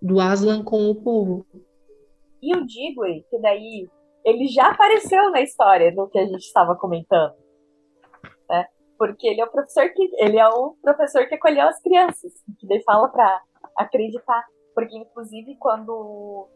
do 0.00 0.20
Aslan 0.20 0.62
com 0.62 0.90
o 0.90 0.94
povo. 0.94 1.46
E 2.42 2.54
o 2.54 2.66
Digwe, 2.66 3.24
que 3.30 3.38
daí 3.40 3.88
ele 4.24 4.48
já 4.48 4.70
apareceu 4.70 5.30
na 5.30 5.40
história 5.40 5.94
do 5.94 6.08
que 6.08 6.18
a 6.18 6.24
gente 6.24 6.42
estava 6.42 6.76
comentando. 6.76 7.34
Né? 8.48 8.66
Porque 8.98 9.26
ele 9.26 9.40
é 9.40 9.44
o 9.44 9.50
professor 9.50 9.88
que 9.90 10.10
ele 10.18 10.38
é 10.38 10.48
o 10.48 10.76
professor 10.80 11.26
que 11.26 11.34
acolheu 11.34 11.68
as 11.68 11.80
crianças, 11.80 12.32
que 12.58 12.66
daí 12.66 12.82
fala 12.84 13.08
para 13.08 13.42
acreditar, 13.76 14.44
porque 14.74 14.96
inclusive 14.96 15.56
quando 15.58 16.48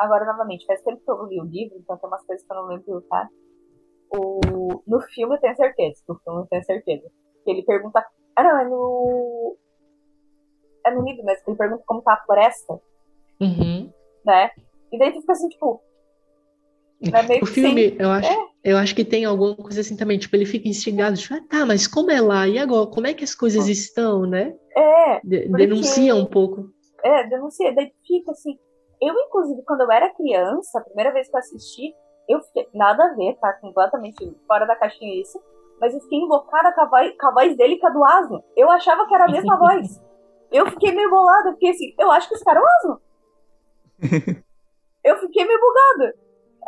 agora 0.00 0.24
novamente, 0.24 0.64
faz 0.64 0.82
tempo 0.82 1.02
que 1.04 1.10
eu 1.10 1.26
li 1.26 1.40
o 1.40 1.44
livro, 1.44 1.76
então 1.78 1.96
tem 1.98 2.08
umas 2.08 2.24
coisas 2.24 2.44
que 2.44 2.50
eu 2.50 2.56
não 2.56 2.66
lembro, 2.68 3.02
tá? 3.02 3.28
O, 4.10 4.82
no 4.86 5.00
filme 5.02 5.36
eu 5.36 5.40
tenho 5.40 5.54
certeza, 5.54 6.02
no 6.08 6.18
filme 6.18 6.40
eu 6.40 6.46
tenho 6.46 6.64
certeza. 6.64 7.10
Que 7.44 7.50
ele 7.50 7.62
pergunta. 7.62 8.04
Ah 8.34 8.42
não, 8.42 8.58
é 8.58 8.64
no. 8.64 9.56
É 10.86 10.90
no 10.90 11.04
livro 11.04 11.24
mesmo, 11.24 11.44
ele 11.46 11.56
pergunta 11.56 11.84
como 11.86 12.00
tá 12.00 12.14
a 12.14 12.24
floresta. 12.24 12.80
Uhum. 13.40 13.92
Né? 14.24 14.50
E 14.90 14.98
daí 14.98 15.12
tu 15.12 15.20
fica 15.20 15.32
assim, 15.32 15.48
tipo, 15.50 15.82
o 17.42 17.46
filme, 17.46 17.88
sem... 17.88 17.96
eu, 17.98 18.10
acho, 18.10 18.30
é. 18.30 18.46
eu 18.64 18.76
acho 18.76 18.94
que 18.94 19.04
tem 19.04 19.24
alguma 19.24 19.56
coisa 19.56 19.80
assim 19.80 19.96
também, 19.96 20.18
tipo, 20.18 20.36
ele 20.36 20.44
fica 20.44 20.68
instigado, 20.68 21.16
tipo, 21.16 21.34
ah, 21.34 21.40
tá, 21.48 21.64
mas 21.64 21.86
como 21.86 22.10
é 22.10 22.20
lá? 22.20 22.46
E 22.46 22.58
agora? 22.58 22.86
Como 22.86 23.06
é 23.06 23.14
que 23.14 23.24
as 23.24 23.34
coisas 23.34 23.68
estão, 23.68 24.26
né? 24.26 24.54
É. 24.76 25.20
De, 25.24 25.48
porque... 25.48 25.66
Denuncia 25.66 26.14
um 26.14 26.26
pouco. 26.26 26.68
É, 27.02 27.26
denuncia, 27.26 27.74
daí 27.74 27.90
fica 28.06 28.32
assim. 28.32 28.58
Eu, 29.00 29.14
inclusive, 29.14 29.62
quando 29.62 29.80
eu 29.80 29.90
era 29.90 30.14
criança, 30.14 30.78
a 30.78 30.84
primeira 30.84 31.12
vez 31.12 31.28
que 31.28 31.34
eu 31.34 31.38
assisti, 31.38 31.94
eu 32.28 32.40
fiquei. 32.42 32.68
Nada 32.74 33.02
a 33.02 33.14
ver, 33.14 33.34
tá? 33.40 33.54
Completamente 33.54 34.36
fora 34.46 34.66
da 34.66 34.76
caixinha 34.76 35.20
isso. 35.20 35.40
Mas 35.80 35.94
eu 35.94 36.00
fiquei 36.00 36.18
invocada 36.18 36.72
com 36.74 36.82
a 36.82 36.86
voz, 36.86 37.16
com 37.18 37.26
a 37.28 37.32
voz 37.32 37.56
dele 37.56 37.74
e 37.74 37.80
com 37.80 37.86
a 37.86 37.90
do 37.90 38.04
Asno. 38.04 38.44
Eu 38.54 38.70
achava 38.70 39.06
que 39.06 39.14
era 39.14 39.24
a 39.24 39.30
mesma 39.32 39.56
voz. 39.58 40.00
Eu 40.52 40.66
fiquei 40.70 40.92
meio 40.92 41.08
bolada, 41.08 41.52
porque 41.52 41.68
assim, 41.68 41.94
eu 41.98 42.10
acho 42.10 42.28
que 42.28 42.34
esse 42.34 42.44
cara 42.44 42.60
é 42.60 42.62
o 42.62 42.66
Asno. 42.66 43.00
eu 45.02 45.18
fiquei 45.18 45.46
meio 45.46 45.58
bugada. 45.58 46.14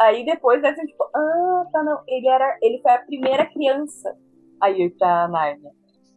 Aí 0.01 0.24
depois 0.24 0.62
deve 0.62 0.77
ser 0.77 0.86
tipo, 0.86 1.05
ah, 1.14 1.64
tá 1.73 1.82
não. 1.82 2.02
Ele 2.06 2.28
era. 2.28 2.59
Ele 2.62 2.81
foi 2.81 2.93
a 2.93 2.98
primeira 2.98 3.47
criança 3.47 4.14
a 4.60 4.70
ir 4.70 4.90
pra 4.98 5.28
Nárnia. 5.28 5.70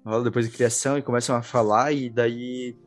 Rola 0.05 0.23
depois 0.23 0.47
de 0.49 0.55
criação 0.55 0.97
e 0.97 1.01
começam 1.01 1.35
a 1.35 1.41
falar, 1.41 1.91
e 1.91 2.09
daí 2.09 2.77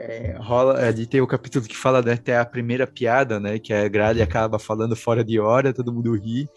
é, 0.00 0.36
rola, 0.38 0.80
ali 0.86 1.06
tem 1.06 1.20
o 1.20 1.26
capítulo 1.26 1.64
que 1.64 1.76
fala 1.76 2.00
né, 2.00 2.12
até 2.12 2.38
a 2.38 2.44
primeira 2.44 2.86
piada, 2.86 3.40
né? 3.40 3.58
Que 3.58 3.72
a 3.72 3.88
Grade 3.88 4.22
acaba 4.22 4.56
falando 4.56 4.94
fora 4.94 5.24
de 5.24 5.40
hora, 5.40 5.72
todo 5.72 5.92
mundo 5.92 6.14
ri. 6.14 6.48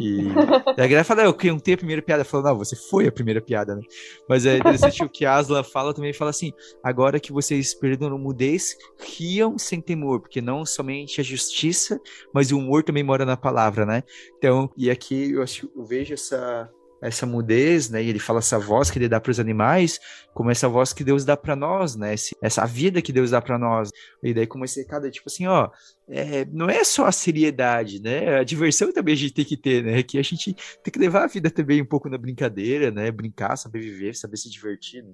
E 0.00 0.26
a 0.82 0.86
Grade 0.88 1.06
fala, 1.06 1.22
eu 1.22 1.36
não 1.44 1.60
tenho 1.60 1.76
a 1.76 1.78
primeira 1.78 2.02
piada. 2.02 2.24
Fala, 2.24 2.50
não, 2.50 2.58
você 2.58 2.74
foi 2.74 3.06
a 3.06 3.12
primeira 3.12 3.40
piada, 3.40 3.76
né? 3.76 3.82
Mas 4.28 4.44
é 4.46 4.58
interessante 4.58 5.04
o 5.04 5.08
que 5.08 5.24
a 5.24 5.36
Asla 5.36 5.62
fala 5.62 5.94
também, 5.94 6.12
fala 6.12 6.30
assim, 6.30 6.52
agora 6.82 7.20
que 7.20 7.32
vocês 7.32 7.72
perderam 7.72 8.18
mudez, 8.18 8.76
riam 8.98 9.56
sem 9.56 9.80
temor, 9.80 10.20
porque 10.20 10.40
não 10.40 10.66
somente 10.66 11.20
a 11.20 11.24
justiça, 11.24 12.00
mas 12.34 12.50
o 12.50 12.58
humor 12.58 12.82
também 12.82 13.04
mora 13.04 13.24
na 13.24 13.36
palavra, 13.36 13.86
né? 13.86 14.02
Então, 14.38 14.68
e 14.76 14.90
aqui 14.90 15.30
eu, 15.30 15.42
acho, 15.42 15.70
eu 15.76 15.84
vejo 15.84 16.14
essa 16.14 16.68
essa 17.02 17.26
mudez, 17.26 17.90
né? 17.90 18.02
E 18.02 18.08
ele 18.08 18.20
fala 18.20 18.38
essa 18.38 18.58
voz 18.58 18.90
que 18.90 18.98
ele 18.98 19.08
dá 19.08 19.20
para 19.20 19.32
os 19.32 19.40
animais, 19.40 19.98
como 20.32 20.50
essa 20.50 20.68
voz 20.68 20.92
que 20.92 21.02
Deus 21.02 21.24
dá 21.24 21.36
para 21.36 21.56
nós, 21.56 21.96
né? 21.96 22.14
Essa 22.40 22.64
vida 22.64 23.02
que 23.02 23.12
Deus 23.12 23.30
dá 23.30 23.42
para 23.42 23.58
nós. 23.58 23.90
E 24.22 24.32
daí 24.32 24.46
como 24.46 24.64
esse 24.64 24.80
recado 24.80 25.06
é 25.06 25.10
tipo 25.10 25.28
assim, 25.28 25.46
ó, 25.46 25.68
é, 26.08 26.44
não 26.52 26.70
é 26.70 26.84
só 26.84 27.06
a 27.06 27.12
seriedade, 27.12 28.00
né? 28.00 28.38
A 28.38 28.44
diversão 28.44 28.92
também 28.92 29.14
a 29.14 29.16
gente 29.16 29.34
tem 29.34 29.44
que 29.44 29.56
ter, 29.56 29.82
né? 29.82 30.02
Que 30.02 30.16
a 30.18 30.22
gente 30.22 30.54
tem 30.54 30.92
que 30.92 30.98
levar 30.98 31.24
a 31.24 31.26
vida 31.26 31.50
também 31.50 31.82
um 31.82 31.86
pouco 31.86 32.08
na 32.08 32.16
brincadeira, 32.16 32.90
né? 32.90 33.10
Brincar, 33.10 33.56
saber 33.56 33.80
viver, 33.80 34.14
saber 34.14 34.36
se 34.36 34.48
divertir. 34.48 35.02
Né? 35.02 35.12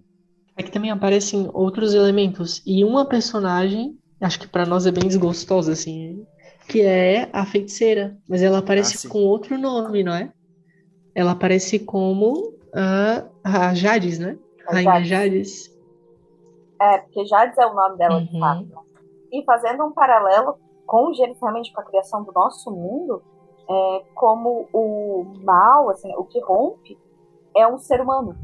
É 0.58 0.62
que 0.62 0.70
também 0.70 0.90
aparecem 0.90 1.48
outros 1.54 1.94
elementos 1.94 2.62
e 2.66 2.84
uma 2.84 3.06
personagem, 3.06 3.96
acho 4.20 4.40
que 4.40 4.48
para 4.48 4.66
nós 4.66 4.86
é 4.86 4.90
bem 4.90 5.06
desgostosa 5.06 5.72
assim, 5.72 6.26
que 6.68 6.82
é 6.82 7.30
a 7.32 7.46
feiticeira, 7.46 8.18
mas 8.28 8.42
ela 8.42 8.58
aparece 8.58 9.06
ah, 9.06 9.10
com 9.10 9.20
outro 9.20 9.56
nome, 9.56 10.04
não 10.04 10.14
é? 10.14 10.30
Ela 11.18 11.32
aparece 11.32 11.80
como 11.80 12.54
a, 12.72 13.24
a 13.42 13.74
Jades, 13.74 14.20
né? 14.20 14.38
A 14.68 14.74
Rainha 14.74 15.02
Jades. 15.02 15.08
Jades. 15.08 15.78
É, 16.80 16.98
porque 16.98 17.26
Jades 17.26 17.58
é 17.58 17.66
o 17.66 17.74
nome 17.74 17.98
dela, 17.98 18.18
uhum. 18.18 18.26
de 18.26 18.38
fato. 18.38 18.68
E 19.32 19.44
fazendo 19.44 19.84
um 19.84 19.90
paralelo 19.90 20.56
com 20.86 21.10
realmente 21.40 21.72
com 21.72 21.80
a 21.80 21.84
criação 21.84 22.22
do 22.22 22.30
nosso 22.30 22.70
mundo, 22.70 23.20
é, 23.68 24.04
como 24.14 24.68
o 24.72 25.24
mal, 25.42 25.90
assim, 25.90 26.14
o 26.16 26.22
que 26.22 26.40
rompe, 26.40 26.96
é 27.56 27.66
um 27.66 27.78
ser 27.78 28.00
humano. 28.00 28.36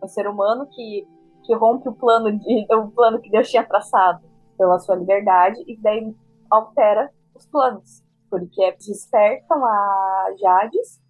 Um 0.00 0.06
ser 0.06 0.28
humano 0.28 0.68
que, 0.70 1.08
que 1.42 1.52
rompe 1.52 1.88
o 1.88 1.94
plano, 1.94 2.30
de, 2.38 2.66
o 2.72 2.92
plano 2.92 3.20
que 3.20 3.28
Deus 3.28 3.50
tinha 3.50 3.66
traçado 3.66 4.24
pela 4.56 4.78
sua 4.78 4.94
liberdade 4.94 5.60
e 5.66 5.76
daí 5.78 6.14
altera 6.48 7.10
os 7.34 7.44
planos. 7.44 8.04
Porque 8.30 8.70
despertam 8.78 9.64
a 9.64 10.32
Jades 10.38 11.02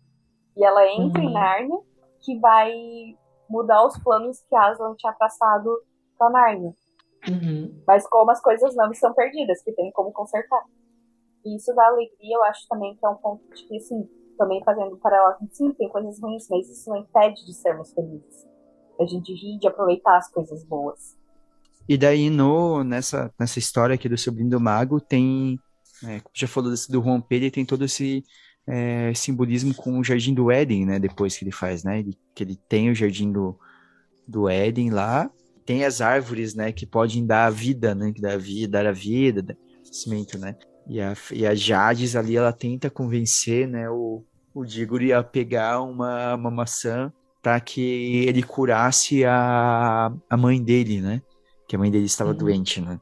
e 0.56 0.64
ela 0.64 0.86
entra 0.93 1.22
uhum. 1.22 1.28
em 1.28 1.32
Narnia, 1.32 1.78
que 2.20 2.39
vai 2.39 2.72
mudar 3.48 3.86
os 3.86 3.98
planos 3.98 4.40
que 4.48 4.55
Aslan 4.55 4.94
tinha 4.97 5.12
traçado 5.12 5.70
pra 6.18 6.31
Narnia. 6.31 6.72
Uhum. 7.28 7.82
Mas 7.86 8.06
como 8.09 8.31
as 8.31 8.40
coisas 8.40 8.74
não 8.74 8.90
estão 8.90 9.12
perdidas, 9.14 9.62
que 9.62 9.72
tem 9.72 9.90
como 9.93 10.12
consertar. 10.12 10.62
E 11.44 11.56
isso 11.56 11.74
dá 11.74 11.86
alegria, 11.86 12.36
eu 12.36 12.44
acho 12.44 12.66
também 12.68 12.97
que 12.97 13.05
é 13.05 13.09
um 13.09 13.16
ponto 13.16 13.43
de 13.55 13.64
que, 13.66 13.76
assim, 13.76 14.09
também 14.39 14.62
fazendo 14.64 14.94
um 14.94 14.98
paralelo, 14.98 15.36
sim, 15.52 15.72
tem 15.72 15.89
coisas 15.89 16.20
ruins, 16.20 16.47
mas 16.51 16.68
isso 16.68 16.89
não 16.90 16.98
impede 16.98 17.44
de 17.44 17.52
sermos 17.55 17.93
felizes. 17.93 18.47
A 19.01 19.05
gente 19.05 19.32
ri 19.32 19.59
de 19.59 19.66
aproveitar 19.66 20.16
as 20.16 20.31
coisas 20.31 20.64
boas. 20.64 21.16
E 21.89 21.98
daí, 21.98 22.31
no, 22.31 22.82
nessa, 22.82 23.32
nessa 23.39 23.59
história 23.59 23.94
aqui 23.94 24.09
do 24.09 24.16
Sobrinho 24.16 24.51
do 24.51 24.60
Mago, 24.60 25.01
tem, 25.01 25.59
é, 26.06 26.20
já 26.32 26.48
falou 26.48 26.72
do 26.89 27.01
romper, 27.01 27.36
ele 27.36 27.51
tem 27.51 27.64
todo 27.64 27.85
esse 27.85 28.24
é, 28.66 29.12
simbolismo 29.15 29.74
com 29.74 29.99
o 29.99 30.05
Jardim 30.05 30.35
do 30.35 30.51
Éden, 30.51 30.86
né, 30.86 30.99
depois 30.99 31.36
que 31.36 31.45
ele 31.45 31.53
faz, 31.53 31.85
né, 31.85 31.99
ele, 31.99 32.19
que 32.35 32.43
ele 32.43 32.57
tem 32.69 32.91
o 32.91 32.95
Jardim 32.95 33.31
do, 33.31 33.59
do 34.27 34.49
Éden 34.49 34.91
lá, 34.91 35.31
tem 35.66 35.85
as 35.85 36.01
árvores, 36.01 36.55
né, 36.55 36.73
que 36.73 36.86
podem 36.86 37.27
dar 37.27 37.47
a 37.47 37.51
vida, 37.51 37.95
né, 37.95 38.12
que 38.12 38.20
dá 38.20 38.36
vida, 38.36 38.82
dar 38.82 38.86
a 38.86 38.93
vida, 38.93 39.57
cimento, 39.82 40.39
né, 40.39 40.57
e 40.86 41.01
a, 41.01 41.15
e 41.32 41.47
a 41.47 41.55
Jades 41.55 42.16
ali, 42.16 42.36
ela 42.36 42.53
tenta 42.53 42.91
convencer, 42.91 43.69
né, 43.69 43.89
o, 43.91 44.24
o 44.55 44.65
Diggory 44.65 45.12
a 45.12 45.23
pegar 45.23 45.81
uma, 45.82 46.35
uma 46.35 46.51
maçã 46.51 47.12
para 47.43 47.61
que 47.61 48.24
ele 48.27 48.43
curasse 48.43 49.24
a, 49.24 50.12
a 50.28 50.36
mãe 50.36 50.62
dele, 50.62 51.01
né, 51.01 51.23
que 51.69 51.77
a 51.77 51.78
mãe 51.78 51.91
dele 51.91 52.07
estava 52.07 52.31
uhum. 52.31 52.36
doente, 52.36 52.81
né. 52.81 52.99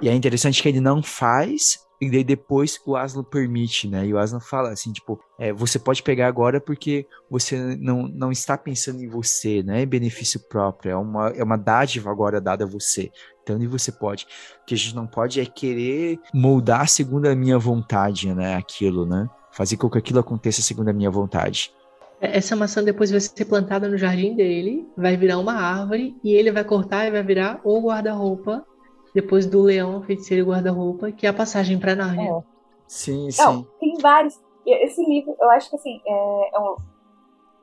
E 0.00 0.08
é 0.08 0.14
interessante 0.14 0.62
que 0.62 0.68
ele 0.68 0.80
não 0.80 1.02
faz, 1.02 1.80
e 2.00 2.08
daí 2.10 2.22
depois 2.22 2.80
o 2.86 2.96
Aslan 2.96 3.24
permite, 3.24 3.88
né? 3.88 4.06
E 4.06 4.14
o 4.14 4.18
Aslan 4.18 4.38
fala 4.38 4.70
assim, 4.70 4.92
tipo, 4.92 5.20
é, 5.38 5.52
você 5.52 5.78
pode 5.78 6.02
pegar 6.02 6.28
agora 6.28 6.60
porque 6.60 7.06
você 7.28 7.76
não, 7.76 8.06
não 8.06 8.30
está 8.30 8.56
pensando 8.56 9.02
em 9.02 9.08
você, 9.08 9.62
né? 9.62 9.82
É 9.82 9.86
benefício 9.86 10.38
próprio, 10.48 10.92
é 10.92 10.96
uma, 10.96 11.28
é 11.30 11.42
uma 11.42 11.56
dádiva 11.56 12.10
agora 12.10 12.40
dada 12.40 12.64
a 12.64 12.68
você. 12.68 13.10
Então, 13.42 13.60
e 13.60 13.66
você 13.66 13.90
pode. 13.90 14.26
O 14.62 14.66
que 14.66 14.74
a 14.74 14.76
gente 14.76 14.94
não 14.94 15.06
pode 15.06 15.40
é 15.40 15.46
querer 15.46 16.20
moldar 16.32 16.88
segundo 16.88 17.26
a 17.26 17.34
minha 17.34 17.58
vontade, 17.58 18.32
né? 18.32 18.54
Aquilo, 18.54 19.04
né? 19.04 19.28
Fazer 19.50 19.76
com 19.76 19.90
que 19.90 19.98
aquilo 19.98 20.20
aconteça 20.20 20.62
segundo 20.62 20.90
a 20.90 20.92
minha 20.92 21.10
vontade. 21.10 21.72
É, 22.20 22.36
essa 22.36 22.54
maçã 22.54 22.82
depois 22.82 23.10
vai 23.10 23.20
ser 23.20 23.44
plantada 23.44 23.88
no 23.88 23.96
jardim 23.96 24.36
dele, 24.36 24.86
vai 24.96 25.16
virar 25.16 25.38
uma 25.38 25.54
árvore 25.54 26.16
e 26.22 26.32
ele 26.32 26.52
vai 26.52 26.62
cortar 26.62 27.06
e 27.06 27.10
vai 27.10 27.24
virar 27.24 27.60
o 27.64 27.80
guarda-roupa 27.80 28.64
depois 29.14 29.46
do 29.46 29.62
Leão, 29.62 30.02
Feiticeiro 30.02 30.44
e 30.44 30.48
Guarda-Roupa, 30.48 31.12
que 31.12 31.26
é 31.26 31.30
a 31.30 31.34
passagem 31.34 31.78
para 31.78 31.94
Nárnia. 31.94 32.30
É. 32.30 32.42
Sim, 32.86 33.30
sim. 33.30 33.42
Não, 33.42 33.62
tem 33.78 33.94
vários. 34.00 34.40
Esse 34.66 35.04
livro, 35.04 35.34
eu 35.40 35.50
acho 35.50 35.70
que 35.70 35.76
assim, 35.76 36.00
é, 36.06 36.56
é 36.56 36.58
um, 36.58 36.76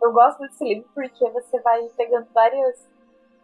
eu 0.02 0.12
gosto 0.12 0.40
desse 0.40 0.64
livro 0.64 0.88
porque 0.94 1.30
você 1.30 1.60
vai 1.60 1.84
pegando 1.98 2.28
várias 2.34 2.88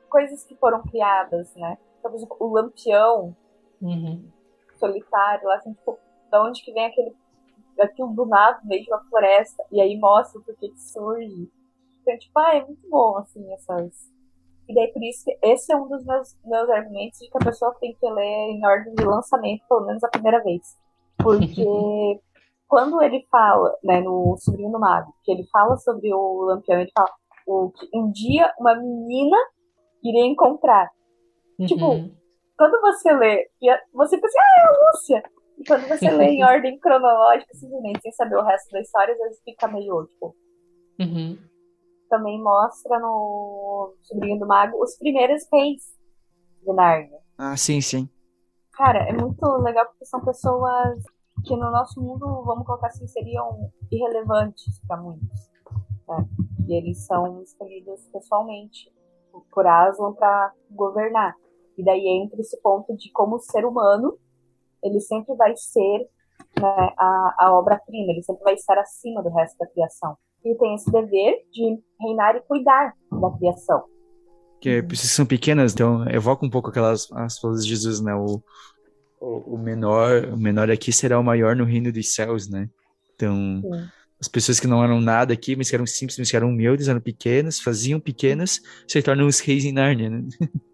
coisas 0.09 0.43
que 0.43 0.55
foram 0.55 0.81
criadas, 0.83 1.53
né? 1.55 1.77
Por 2.01 2.13
exemplo, 2.13 2.37
o 2.39 2.53
Lampião 2.53 3.35
uhum. 3.81 4.23
solitário, 4.79 5.47
lá 5.47 5.55
assim, 5.55 5.73
tipo, 5.73 5.97
da 6.29 6.43
onde 6.43 6.63
que 6.63 6.71
vem 6.71 6.85
aquele 6.85 7.15
aquilo 7.79 8.13
do 8.13 8.25
nada, 8.25 8.59
meio 8.63 8.83
de 8.83 8.91
uma 8.91 9.03
floresta, 9.05 9.63
e 9.71 9.81
aí 9.81 9.97
mostra 9.97 10.39
o 10.39 10.43
porquê 10.43 10.69
que 10.69 10.79
surge. 10.79 11.49
Então, 12.01 12.17
tipo, 12.17 12.39
ah, 12.39 12.55
é 12.55 12.65
muito 12.65 12.87
bom, 12.89 13.17
assim, 13.17 13.51
essas, 13.53 14.10
e 14.71 14.73
daí, 14.73 14.87
por 14.93 15.03
isso, 15.03 15.25
esse 15.43 15.73
é 15.73 15.75
um 15.75 15.87
dos 15.89 16.05
meus, 16.05 16.37
meus 16.45 16.69
argumentos 16.69 17.19
de 17.19 17.29
que 17.29 17.37
a 17.37 17.45
pessoa 17.45 17.75
tem 17.79 17.93
que 17.93 18.09
ler 18.09 18.51
em 18.51 18.65
ordem 18.65 18.95
de 18.95 19.03
lançamento, 19.03 19.61
pelo 19.67 19.85
menos 19.85 20.01
a 20.03 20.07
primeira 20.07 20.41
vez. 20.41 20.61
Porque 21.17 21.65
quando 22.69 23.01
ele 23.01 23.27
fala, 23.29 23.75
né, 23.83 23.99
no 23.99 24.37
Sobrinho 24.37 24.71
do 24.71 24.79
Mago, 24.79 25.13
que 25.23 25.31
ele 25.31 25.45
fala 25.51 25.75
sobre 25.77 26.13
o 26.13 26.45
Lampião, 26.45 26.79
ele 26.79 26.91
fala 26.93 27.09
o, 27.45 27.69
que 27.71 27.89
um 27.93 28.09
dia 28.11 28.49
uma 28.57 28.75
menina 28.75 29.37
iria 30.01 30.25
encontrar. 30.25 30.89
Uhum. 31.59 31.65
Tipo, 31.65 32.09
quando 32.57 32.79
você 32.79 33.11
lê, 33.11 33.49
você 33.93 34.17
pensa, 34.17 34.37
ah, 34.39 34.61
é 34.61 34.67
a 34.67 34.89
Lúcia! 34.89 35.23
E 35.57 35.65
quando 35.65 35.85
você 35.85 36.09
lê 36.09 36.27
em 36.27 36.43
ordem 36.45 36.79
cronológica, 36.79 37.53
simplesmente, 37.55 38.01
sem 38.01 38.11
saber 38.13 38.37
o 38.37 38.45
resto 38.45 38.71
da 38.71 38.79
história, 38.79 39.13
às 39.13 39.19
vezes 39.19 39.41
fica 39.43 39.67
meio, 39.67 40.05
tipo... 40.05 40.33
Uhum 40.97 41.50
também 42.11 42.39
mostra 42.43 42.99
no 42.99 43.95
Sobrinho 44.01 44.37
do 44.37 44.45
Mago 44.45 44.83
os 44.83 44.97
primeiros 44.97 45.47
reis 45.51 45.81
de 46.61 46.73
Narnia. 46.73 47.17
Ah, 47.37 47.55
sim, 47.55 47.79
sim. 47.79 48.07
Cara, 48.73 48.99
é 49.07 49.13
muito 49.13 49.45
legal 49.57 49.85
porque 49.87 50.05
são 50.05 50.19
pessoas 50.19 51.01
que 51.45 51.55
no 51.55 51.71
nosso 51.71 51.99
mundo, 52.01 52.43
vamos 52.43 52.65
colocar 52.65 52.87
assim, 52.87 53.07
seriam 53.07 53.71
irrelevantes 53.89 54.79
para 54.85 54.97
muitos. 54.97 55.49
Né? 56.07 56.27
E 56.67 56.73
eles 56.75 57.05
são 57.05 57.41
escolhidos 57.41 58.05
pessoalmente 58.11 58.93
por 59.49 59.65
Aslan 59.65 60.13
para 60.13 60.53
governar. 60.69 61.35
E 61.77 61.83
daí 61.83 62.05
entra 62.07 62.41
esse 62.41 62.61
ponto 62.61 62.95
de 62.95 63.09
como 63.13 63.39
ser 63.39 63.65
humano, 63.65 64.17
ele 64.83 64.99
sempre 64.99 65.33
vai 65.35 65.55
ser 65.55 66.09
né, 66.59 66.93
a, 66.97 67.35
a 67.39 67.57
obra-prima, 67.57 68.11
ele 68.11 68.21
sempre 68.21 68.43
vai 68.43 68.55
estar 68.55 68.77
acima 68.77 69.23
do 69.23 69.29
resto 69.29 69.57
da 69.57 69.67
criação 69.67 70.17
e 70.43 70.55
tem 70.55 70.75
esse 70.75 70.91
dever 70.91 71.35
de 71.51 71.79
reinar 71.99 72.35
e 72.35 72.41
cuidar 72.41 72.93
da 73.11 73.31
criação. 73.37 73.83
Que 74.59 74.83
são 74.95 75.25
pequenas, 75.25 75.73
então 75.73 76.07
evoca 76.09 76.45
um 76.45 76.49
pouco 76.49 76.69
aquelas 76.69 77.11
as 77.13 77.39
falas 77.39 77.63
de 77.63 77.69
Jesus, 77.69 77.99
né? 77.99 78.13
O, 78.13 78.41
o, 79.19 79.55
o, 79.55 79.57
menor, 79.57 80.25
o 80.25 80.37
menor 80.37 80.69
aqui 80.69 80.91
será 80.91 81.19
o 81.19 81.23
maior 81.23 81.55
no 81.55 81.63
reino 81.63 81.91
dos 81.91 82.13
céus, 82.13 82.47
né? 82.47 82.69
Então, 83.15 83.61
Sim. 83.61 83.87
as 84.19 84.27
pessoas 84.27 84.59
que 84.59 84.67
não 84.67 84.83
eram 84.83 85.01
nada 85.01 85.33
aqui, 85.33 85.55
mas 85.55 85.69
que 85.69 85.75
eram 85.75 85.87
simples, 85.87 86.17
mas 86.17 86.29
que 86.29 86.35
eram 86.35 86.49
humildes, 86.49 86.87
eram 86.87 87.01
pequenas, 87.01 87.59
faziam 87.59 87.99
pequenas, 87.99 88.59
se 88.87 89.01
tornam 89.01 89.27
os 89.27 89.39
reis 89.39 89.65
em 89.65 89.71
Nárnia, 89.71 90.09
né? 90.09 90.23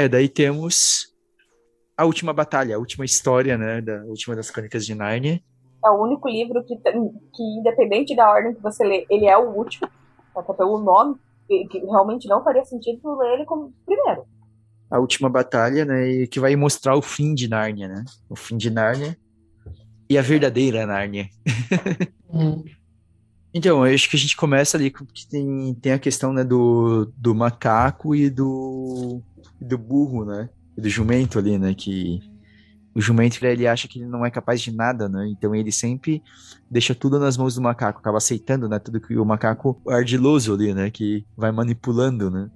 É, 0.00 0.08
daí 0.08 0.30
temos 0.30 1.14
a 1.94 2.06
última 2.06 2.32
batalha, 2.32 2.74
a 2.74 2.78
última 2.78 3.04
história, 3.04 3.58
né, 3.58 3.82
da 3.82 4.02
última 4.04 4.34
das 4.34 4.50
Crônicas 4.50 4.86
de 4.86 4.94
Nárnia. 4.94 5.42
É 5.84 5.90
o 5.90 6.02
único 6.02 6.26
livro 6.26 6.64
que, 6.64 6.74
que 6.74 7.42
independente 7.58 8.16
da 8.16 8.30
ordem 8.30 8.54
que 8.54 8.62
você 8.62 8.82
lê, 8.82 9.04
ele 9.10 9.26
é 9.26 9.36
o 9.36 9.50
último, 9.50 9.90
até 10.34 10.54
pelo 10.54 10.78
nome, 10.78 11.16
que, 11.46 11.66
que 11.66 11.80
realmente 11.80 12.26
não 12.28 12.42
faria 12.42 12.64
sentido 12.64 13.14
ler 13.18 13.34
ele 13.34 13.44
como 13.44 13.74
primeiro. 13.84 14.24
A 14.90 14.98
última 14.98 15.28
batalha, 15.28 15.84
né, 15.84 16.08
e 16.08 16.26
que 16.26 16.40
vai 16.40 16.56
mostrar 16.56 16.96
o 16.96 17.02
fim 17.02 17.34
de 17.34 17.46
Nárnia, 17.46 17.86
né, 17.86 18.02
o 18.30 18.34
fim 18.34 18.56
de 18.56 18.70
Nárnia 18.70 19.18
e 20.08 20.16
a 20.16 20.22
verdadeira 20.22 20.86
Nárnia. 20.86 21.28
Hum. 22.32 22.64
Então, 23.52 23.84
eu 23.84 23.94
acho 23.94 24.08
que 24.08 24.16
a 24.16 24.18
gente 24.18 24.36
começa 24.36 24.76
ali 24.76 24.90
que 24.90 25.26
tem, 25.26 25.74
tem 25.74 25.92
a 25.92 25.98
questão 25.98 26.32
né, 26.32 26.44
do, 26.44 27.12
do 27.16 27.34
macaco 27.34 28.14
e 28.14 28.30
do, 28.30 29.20
do 29.60 29.76
burro, 29.76 30.24
né? 30.24 30.48
E 30.76 30.80
do 30.80 30.88
jumento 30.88 31.38
ali, 31.38 31.58
né? 31.58 31.74
Que 31.74 32.20
o 32.94 33.00
jumento 33.00 33.44
ele 33.44 33.66
acha 33.66 33.86
que 33.86 34.00
ele 34.00 34.08
não 34.08 34.24
é 34.24 34.30
capaz 34.30 34.60
de 34.60 34.72
nada, 34.72 35.08
né? 35.08 35.28
Então 35.28 35.54
ele 35.54 35.70
sempre 35.70 36.22
deixa 36.70 36.94
tudo 36.94 37.18
nas 37.18 37.36
mãos 37.36 37.54
do 37.54 37.62
macaco, 37.62 37.98
acaba 37.98 38.18
aceitando, 38.18 38.68
né? 38.68 38.78
Tudo 38.78 39.00
que 39.00 39.16
o 39.16 39.24
macaco 39.24 39.80
ardiloso 39.88 40.54
ali, 40.54 40.74
né? 40.74 40.90
Que 40.90 41.24
vai 41.36 41.52
manipulando, 41.52 42.30
né? 42.30 42.50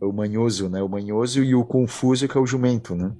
O 0.00 0.12
manhoso, 0.12 0.68
né? 0.68 0.82
O 0.82 0.88
manhoso 0.88 1.42
e 1.42 1.54
o 1.54 1.64
confuso 1.64 2.28
que 2.28 2.36
é 2.36 2.40
o 2.40 2.46
jumento, 2.46 2.94
né? 2.94 3.12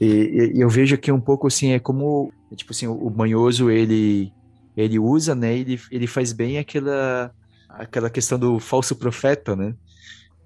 E, 0.00 0.52
e, 0.54 0.60
eu 0.60 0.68
vejo 0.68 0.94
aqui 0.94 1.12
um 1.12 1.20
pouco 1.20 1.46
assim, 1.46 1.72
é 1.72 1.78
como, 1.78 2.32
tipo 2.56 2.72
assim, 2.72 2.86
o, 2.86 3.10
manhoso, 3.10 3.70
ele, 3.70 4.32
ele 4.76 4.98
usa, 4.98 5.34
né, 5.34 5.56
ele, 5.56 5.80
ele 5.90 6.06
faz 6.06 6.32
bem 6.32 6.58
aquela, 6.58 7.32
aquela 7.68 8.10
questão 8.10 8.38
do 8.38 8.58
falso 8.58 8.96
profeta, 8.96 9.54
né, 9.54 9.74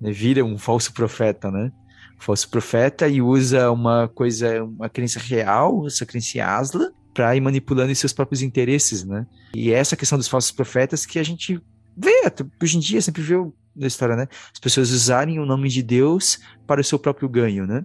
né 0.00 0.12
vira 0.12 0.44
um 0.44 0.58
falso 0.58 0.92
profeta, 0.92 1.50
né, 1.50 1.72
falso 2.18 2.48
profeta 2.48 3.08
e 3.08 3.22
usa 3.22 3.70
uma 3.70 4.08
coisa, 4.08 4.64
uma 4.64 4.88
crença 4.88 5.18
real, 5.18 5.86
essa 5.86 6.04
crença 6.04 6.44
asla, 6.44 6.92
para 7.14 7.34
ir 7.34 7.40
manipulando 7.40 7.94
seus 7.94 8.12
próprios 8.12 8.42
interesses, 8.42 9.04
né, 9.04 9.26
e 9.54 9.72
é 9.72 9.76
essa 9.78 9.96
questão 9.96 10.18
dos 10.18 10.28
falsos 10.28 10.50
profetas 10.50 11.06
que 11.06 11.18
a 11.18 11.22
gente 11.22 11.60
vê, 11.96 12.32
hoje 12.62 12.76
em 12.76 12.80
dia, 12.80 13.00
sempre 13.00 13.22
vê 13.22 13.34
na 13.74 13.86
história, 13.86 14.16
né, 14.16 14.28
as 14.52 14.60
pessoas 14.60 14.90
usarem 14.90 15.38
o 15.38 15.46
nome 15.46 15.68
de 15.68 15.82
Deus 15.82 16.38
para 16.66 16.80
o 16.80 16.84
seu 16.84 16.98
próprio 16.98 17.28
ganho, 17.28 17.66
né, 17.66 17.84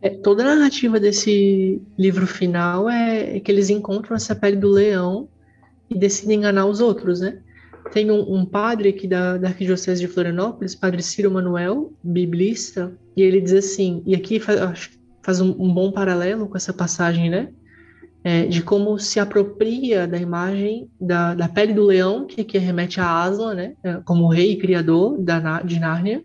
é, 0.00 0.10
toda 0.10 0.44
a 0.44 0.54
narrativa 0.54 1.00
desse 1.00 1.82
livro 1.98 2.26
final 2.26 2.88
é, 2.88 3.36
é, 3.36 3.40
que 3.40 3.50
eles 3.50 3.68
encontram 3.68 4.14
essa 4.14 4.34
pele 4.34 4.56
do 4.56 4.68
leão 4.68 5.28
e 5.90 5.96
decidem 5.96 6.38
enganar 6.38 6.66
os 6.66 6.80
outros, 6.80 7.20
né? 7.20 7.38
Tem 7.92 8.10
um, 8.10 8.34
um 8.34 8.44
padre 8.44 8.90
aqui 8.90 9.06
da, 9.06 9.38
da 9.38 9.48
Arquidiocese 9.48 10.00
de 10.00 10.08
Florianópolis, 10.08 10.74
padre 10.74 11.02
Ciro 11.02 11.30
Manuel, 11.30 11.92
biblista, 12.02 12.92
e 13.16 13.22
ele 13.22 13.40
diz 13.40 13.52
assim, 13.52 14.02
e 14.04 14.14
aqui 14.14 14.38
faz, 14.38 14.90
faz 15.22 15.40
um, 15.40 15.50
um, 15.58 15.72
bom 15.72 15.90
paralelo 15.90 16.48
com 16.48 16.56
essa 16.56 16.72
passagem, 16.72 17.30
né? 17.30 17.48
É, 18.24 18.46
de 18.46 18.62
como 18.62 18.98
se 18.98 19.20
apropria 19.20 20.06
da 20.06 20.18
imagem 20.18 20.90
da, 21.00 21.34
da 21.34 21.48
pele 21.48 21.72
do 21.72 21.84
leão, 21.84 22.26
que 22.26 22.40
aqui 22.40 22.58
remete 22.58 23.00
a 23.00 23.22
Aslan, 23.22 23.54
né? 23.54 23.74
É, 23.82 23.94
como 24.04 24.28
rei 24.28 24.52
e 24.52 24.58
criador 24.58 25.18
da, 25.18 25.62
de 25.62 25.78
Nárnia, 25.78 26.22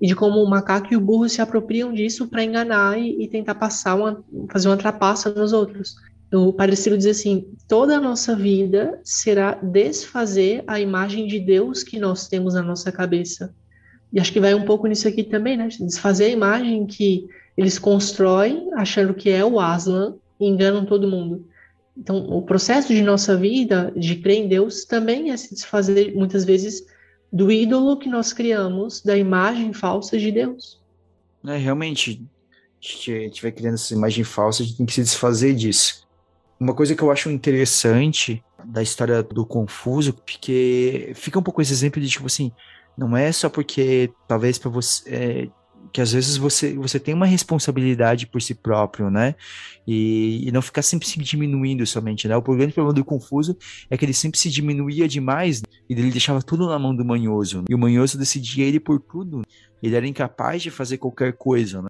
e 0.00 0.06
de 0.06 0.14
como 0.14 0.42
o 0.42 0.48
macaco 0.48 0.92
e 0.92 0.96
o 0.96 1.00
burro 1.00 1.28
se 1.28 1.40
apropriam 1.40 1.92
disso 1.92 2.26
para 2.28 2.44
enganar 2.44 2.98
e, 2.98 3.22
e, 3.22 3.28
tentar 3.28 3.54
passar 3.54 3.94
uma, 3.94 4.22
fazer 4.50 4.68
uma 4.68 4.76
trapaça 4.76 5.30
nos 5.30 5.52
outros. 5.52 5.96
O 6.32 6.52
Padre 6.52 6.76
Ciro 6.76 6.98
diz 6.98 7.06
assim: 7.06 7.46
toda 7.68 7.96
a 7.96 8.00
nossa 8.00 8.34
vida 8.34 9.00
será 9.04 9.54
desfazer 9.54 10.64
a 10.66 10.80
imagem 10.80 11.26
de 11.26 11.38
Deus 11.38 11.82
que 11.82 11.98
nós 11.98 12.26
temos 12.26 12.54
na 12.54 12.62
nossa 12.62 12.90
cabeça. 12.90 13.54
E 14.12 14.20
acho 14.20 14.32
que 14.32 14.40
vai 14.40 14.54
um 14.54 14.64
pouco 14.64 14.86
nisso 14.86 15.06
aqui 15.06 15.22
também, 15.22 15.56
né? 15.56 15.68
Desfazer 15.80 16.26
a 16.26 16.30
imagem 16.30 16.86
que 16.86 17.26
eles 17.56 17.78
constroem 17.78 18.70
achando 18.74 19.14
que 19.14 19.30
é 19.30 19.44
o 19.44 19.60
Aslan 19.60 20.16
e 20.40 20.46
enganam 20.46 20.84
todo 20.84 21.08
mundo. 21.08 21.46
Então, 21.96 22.18
o 22.28 22.42
processo 22.42 22.92
de 22.92 23.00
nossa 23.02 23.36
vida, 23.36 23.92
de 23.96 24.16
crer 24.16 24.44
em 24.44 24.48
Deus, 24.48 24.84
também 24.84 25.30
é 25.30 25.36
se 25.36 25.54
desfazer, 25.54 26.14
muitas 26.14 26.44
vezes, 26.44 26.84
do 27.32 27.50
ídolo 27.50 27.96
que 27.96 28.08
nós 28.08 28.32
criamos, 28.32 29.00
da 29.00 29.16
imagem 29.16 29.72
falsa 29.72 30.18
de 30.18 30.30
Deus. 30.30 30.80
É, 31.46 31.56
realmente, 31.56 32.22
a 32.82 33.22
gente 33.22 33.40
vai 33.40 33.50
criando 33.50 33.74
essa 33.74 33.94
imagem 33.94 34.24
falsa, 34.24 34.62
a 34.62 34.66
gente 34.66 34.76
tem 34.76 34.86
que 34.86 34.92
se 34.92 35.02
desfazer 35.02 35.54
disso. 35.54 36.05
Uma 36.58 36.74
coisa 36.74 36.94
que 36.94 37.02
eu 37.02 37.10
acho 37.10 37.30
interessante 37.30 38.42
da 38.64 38.82
história 38.82 39.22
do 39.22 39.44
Confuso, 39.44 40.12
porque 40.12 41.12
fica 41.14 41.38
um 41.38 41.42
pouco 41.42 41.60
esse 41.60 41.72
exemplo 41.72 42.00
de 42.00 42.08
tipo 42.08 42.26
assim, 42.26 42.50
não 42.96 43.16
é 43.16 43.30
só 43.30 43.48
porque 43.48 44.10
talvez 44.26 44.58
para 44.58 44.70
você 44.70 45.02
é, 45.08 45.48
que 45.92 46.00
às 46.00 46.12
vezes 46.12 46.36
você, 46.36 46.74
você 46.74 46.98
tem 46.98 47.14
uma 47.14 47.26
responsabilidade 47.26 48.26
por 48.26 48.42
si 48.42 48.54
próprio, 48.54 49.10
né? 49.10 49.34
E, 49.86 50.46
e, 50.46 50.52
não 50.52 50.60
ficar 50.60 50.82
sempre 50.82 51.06
se 51.06 51.18
diminuindo 51.18 51.86
somente, 51.86 52.28
né? 52.28 52.36
O 52.36 52.42
grande 52.42 52.72
problema 52.72 52.92
do 52.92 53.04
Confuso 53.04 53.56
é 53.88 53.96
que 53.96 54.04
ele 54.04 54.12
sempre 54.12 54.38
se 54.38 54.50
diminuía 54.50 55.08
demais 55.08 55.62
né? 55.62 55.68
e 55.88 55.94
ele 55.94 56.10
deixava 56.10 56.42
tudo 56.42 56.68
na 56.68 56.78
mão 56.78 56.94
do 56.94 57.04
Manhoso. 57.04 57.58
Né? 57.58 57.64
E 57.70 57.74
o 57.74 57.78
Manhoso 57.78 58.18
decidia 58.18 58.66
ele 58.66 58.80
por 58.80 59.00
tudo. 59.00 59.42
Ele 59.82 59.96
era 59.96 60.06
incapaz 60.06 60.62
de 60.62 60.70
fazer 60.70 60.98
qualquer 60.98 61.32
coisa, 61.34 61.82
né? 61.82 61.88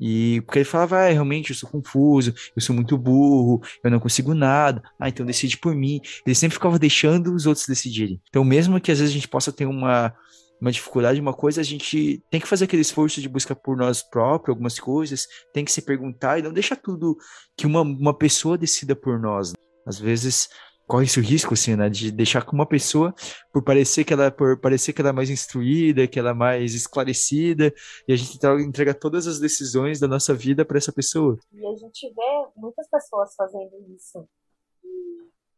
E 0.00 0.42
porque 0.42 0.58
ele 0.58 0.64
falava, 0.64 0.98
ah, 0.98 1.10
realmente 1.10 1.50
eu 1.50 1.56
sou 1.56 1.68
confuso, 1.68 2.34
eu 2.54 2.62
sou 2.62 2.74
muito 2.74 2.96
burro, 2.98 3.62
eu 3.82 3.90
não 3.90 3.98
consigo 3.98 4.34
nada, 4.34 4.82
ah, 4.98 5.08
então 5.08 5.24
decide 5.24 5.56
por 5.58 5.74
mim. 5.74 6.00
Ele 6.24 6.34
sempre 6.34 6.54
ficava 6.54 6.78
deixando 6.78 7.34
os 7.34 7.46
outros 7.46 7.66
decidirem. 7.66 8.20
Então, 8.28 8.44
mesmo 8.44 8.80
que 8.80 8.92
às 8.92 8.98
vezes 8.98 9.12
a 9.12 9.14
gente 9.14 9.28
possa 9.28 9.52
ter 9.52 9.66
uma, 9.66 10.14
uma 10.60 10.72
dificuldade, 10.72 11.20
uma 11.20 11.32
coisa, 11.32 11.60
a 11.60 11.64
gente 11.64 12.22
tem 12.30 12.40
que 12.40 12.48
fazer 12.48 12.64
aquele 12.64 12.82
esforço 12.82 13.20
de 13.20 13.28
busca 13.28 13.54
por 13.54 13.76
nós 13.76 14.02
próprios, 14.02 14.50
algumas 14.50 14.78
coisas, 14.78 15.26
tem 15.52 15.64
que 15.64 15.72
se 15.72 15.82
perguntar 15.82 16.38
e 16.38 16.42
não 16.42 16.52
deixar 16.52 16.76
tudo 16.76 17.16
que 17.56 17.66
uma, 17.66 17.80
uma 17.80 18.14
pessoa 18.14 18.58
decida 18.58 18.94
por 18.94 19.18
nós. 19.18 19.52
Né? 19.52 19.56
Às 19.86 19.98
vezes 19.98 20.48
corre 20.86 21.04
esse 21.04 21.20
risco, 21.20 21.54
assim, 21.54 21.74
né, 21.74 21.88
de 21.88 22.10
deixar 22.12 22.44
com 22.44 22.52
uma 22.52 22.66
pessoa 22.66 23.14
por 23.52 23.62
parecer 23.62 24.04
que 24.04 24.12
ela 24.12 24.30
por 24.30 24.60
parecer 24.60 24.92
que 24.92 25.00
ela 25.00 25.10
é 25.10 25.12
mais 25.12 25.30
instruída, 25.30 26.06
que 26.06 26.18
ela 26.18 26.30
é 26.30 26.34
mais 26.34 26.74
esclarecida, 26.74 27.74
e 28.06 28.12
a 28.12 28.16
gente 28.16 28.38
entrega 28.60 28.94
todas 28.94 29.26
as 29.26 29.40
decisões 29.40 29.98
da 29.98 30.06
nossa 30.06 30.32
vida 30.32 30.64
para 30.64 30.78
essa 30.78 30.92
pessoa. 30.92 31.36
E 31.52 31.66
a 31.66 31.74
gente 31.74 32.08
vê 32.14 32.46
muitas 32.56 32.88
pessoas 32.88 33.34
fazendo 33.34 33.72
isso. 33.94 34.28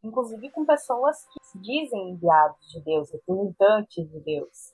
Inclusive 0.03 0.51
com 0.51 0.65
pessoas 0.65 1.17
que 1.27 1.45
se 1.45 1.59
dizem 1.59 2.11
enviados 2.11 2.67
de 2.73 2.81
Deus, 2.83 3.11
representantes 3.13 4.09
de 4.09 4.21
Deus 4.21 4.73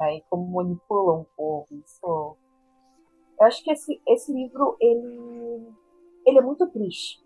né, 0.00 0.16
e 0.16 0.22
como 0.28 0.46
manipulam 0.52 1.20
o 1.20 1.26
povo. 1.36 1.66
Isso, 1.70 2.36
eu 3.40 3.46
acho 3.46 3.62
que 3.62 3.70
esse, 3.70 4.00
esse 4.08 4.32
livro 4.32 4.76
ele, 4.80 5.72
ele 6.26 6.38
é 6.38 6.42
muito 6.42 6.66
triste. 6.66 7.25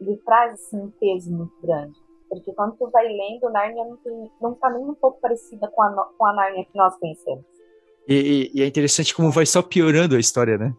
Ele 0.00 0.16
traz 0.24 0.54
assim, 0.54 0.78
um 0.78 0.90
peso 0.90 1.30
muito 1.30 1.54
grande. 1.62 1.98
Porque 2.28 2.52
quando 2.52 2.76
tu 2.76 2.88
vai 2.90 3.06
lendo, 3.06 3.50
Nárnia 3.50 3.84
não, 3.84 3.96
tem, 3.96 4.30
não 4.40 4.54
tá 4.54 4.70
nem 4.70 4.84
um 4.84 4.94
pouco 4.94 5.20
parecida 5.20 5.68
com 5.68 5.82
a, 5.82 6.04
com 6.16 6.26
a 6.26 6.32
Nárnia 6.32 6.64
que 6.64 6.76
nós 6.76 6.96
conhecemos. 6.96 7.44
E, 8.08 8.50
e, 8.54 8.62
é 8.62 8.66
interessante 8.66 9.14
como 9.14 9.30
vai 9.30 9.44
só 9.44 9.62
piorando 9.62 10.16
a 10.16 10.20
história, 10.20 10.56
né? 10.56 10.74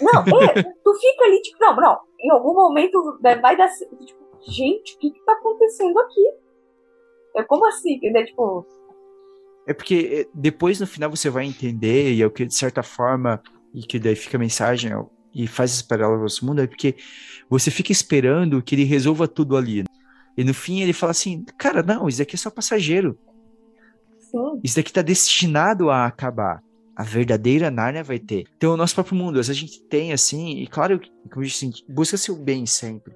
Não, 0.00 0.20
é, 0.42 0.62
tu 0.84 0.94
fica 0.94 1.24
ali, 1.24 1.40
tipo, 1.42 1.58
não, 1.60 1.76
não, 1.76 1.98
em 2.20 2.30
algum 2.30 2.54
momento 2.54 3.18
vai 3.22 3.56
dar, 3.56 3.68
tipo, 3.68 4.20
gente, 4.42 4.94
o 4.94 4.98
que 4.98 5.10
que 5.10 5.24
tá 5.24 5.32
acontecendo 5.32 5.98
aqui? 6.00 6.34
É 7.36 7.42
como 7.44 7.66
assim, 7.66 7.98
né? 8.10 8.24
Tipo, 8.24 8.66
é 9.66 9.72
porque 9.72 10.26
eh, 10.26 10.30
depois 10.34 10.80
no 10.80 10.86
final 10.86 11.08
você 11.10 11.30
vai 11.30 11.46
entender, 11.46 12.12
e 12.12 12.22
é 12.22 12.26
o 12.26 12.30
que 12.30 12.44
de 12.44 12.54
certa 12.54 12.82
forma, 12.82 13.40
e 13.72 13.82
que 13.82 13.98
daí 14.00 14.16
fica 14.16 14.36
a 14.36 14.40
mensagem, 14.40 14.92
e 15.34 15.46
faz 15.46 15.72
esse 15.72 15.84
paralelo 15.84 16.22
ao 16.22 16.46
mundo, 16.46 16.62
é 16.62 16.66
porque 16.66 16.96
você 17.48 17.70
fica 17.70 17.92
esperando 17.92 18.62
que 18.62 18.74
ele 18.74 18.84
resolva 18.84 19.28
tudo 19.28 19.56
ali. 19.56 19.84
E 20.36 20.44
no 20.44 20.54
fim 20.54 20.80
ele 20.80 20.92
fala 20.92 21.12
assim: 21.12 21.44
cara, 21.58 21.82
não, 21.82 22.08
isso 22.08 22.18
daqui 22.18 22.34
é 22.34 22.38
só 22.38 22.50
passageiro. 22.50 23.18
Sim. 24.18 24.60
Isso 24.62 24.76
daqui 24.76 24.92
tá 24.92 25.02
destinado 25.02 25.90
a 25.90 26.06
acabar. 26.06 26.62
A 26.94 27.02
verdadeira 27.02 27.70
Nárnia 27.70 28.04
vai 28.04 28.18
ter. 28.18 28.44
Então, 28.56 28.74
o 28.74 28.76
nosso 28.76 28.94
próprio 28.94 29.16
mundo, 29.16 29.40
a 29.40 29.42
gente 29.42 29.82
tem 29.84 30.12
assim, 30.12 30.58
e 30.58 30.66
claro, 30.66 31.00
como 31.30 31.42
eu 31.42 31.48
disse, 31.48 31.66
assim, 31.66 31.84
busca 31.88 32.16
seu 32.16 32.36
bem 32.36 32.66
sempre. 32.66 33.14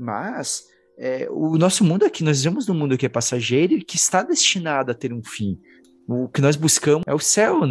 Mas 0.00 0.64
é, 0.98 1.28
o 1.30 1.58
nosso 1.58 1.84
mundo 1.84 2.04
aqui, 2.04 2.24
nós 2.24 2.38
vivemos 2.42 2.66
num 2.66 2.74
mundo 2.74 2.96
que 2.96 3.04
é 3.04 3.10
passageiro 3.10 3.74
e 3.74 3.84
que 3.84 3.96
está 3.96 4.22
destinado 4.22 4.90
a 4.90 4.94
ter 4.94 5.12
um 5.12 5.22
fim 5.22 5.60
o 6.08 6.28
que 6.28 6.40
nós 6.40 6.56
buscamos 6.56 7.02
é 7.06 7.14
o 7.14 7.18
céu, 7.18 7.62
né? 7.62 7.70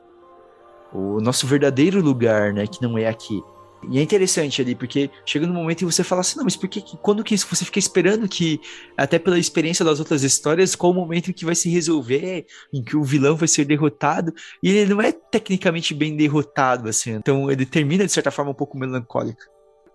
o 0.94 1.20
nosso 1.20 1.48
verdadeiro 1.48 2.02
lugar, 2.02 2.54
né? 2.54 2.66
Que 2.68 2.82
não 2.82 2.98
é 2.98 3.08
aqui. 3.08 3.42
E 3.90 4.00
é 4.00 4.02
interessante 4.02 4.62
ali, 4.62 4.76
porque 4.76 5.10
chega 5.26 5.46
no 5.46 5.54
momento 5.54 5.84
em 5.84 5.86
você 5.86 6.04
fala 6.04 6.22
assim, 6.22 6.38
não, 6.38 6.44
mas 6.44 6.56
por 6.56 6.68
que, 6.68 6.82
quando 6.98 7.24
que 7.24 7.36
você 7.38 7.66
fica 7.66 7.80
esperando 7.80 8.28
que, 8.28 8.60
até 8.98 9.20
pela 9.20 9.38
experiência 9.38 9.86
das 9.86 10.00
outras 10.00 10.24
histórias, 10.24 10.76
qual 10.76 10.92
o 10.92 10.96
momento 10.96 11.30
em 11.30 11.34
que 11.34 11.46
vai 11.46 11.56
se 11.56 11.70
resolver, 11.70 12.46
em 12.74 12.84
que 12.84 12.96
o 12.96 13.04
vilão 13.04 13.36
vai 13.36 13.48
ser 13.48 13.66
derrotado, 13.66 14.34
e 14.62 14.70
ele 14.70 14.94
não 14.94 15.02
é 15.02 15.12
tecnicamente 15.12 15.94
bem 15.94 16.16
derrotado, 16.16 16.90
assim, 16.90 17.12
então 17.12 17.52
ele 17.52 17.66
termina, 17.66 18.06
de 18.06 18.12
certa 18.12 18.32
forma, 18.32 18.52
um 18.52 18.56
pouco 18.56 18.78
melancólico. 18.78 19.42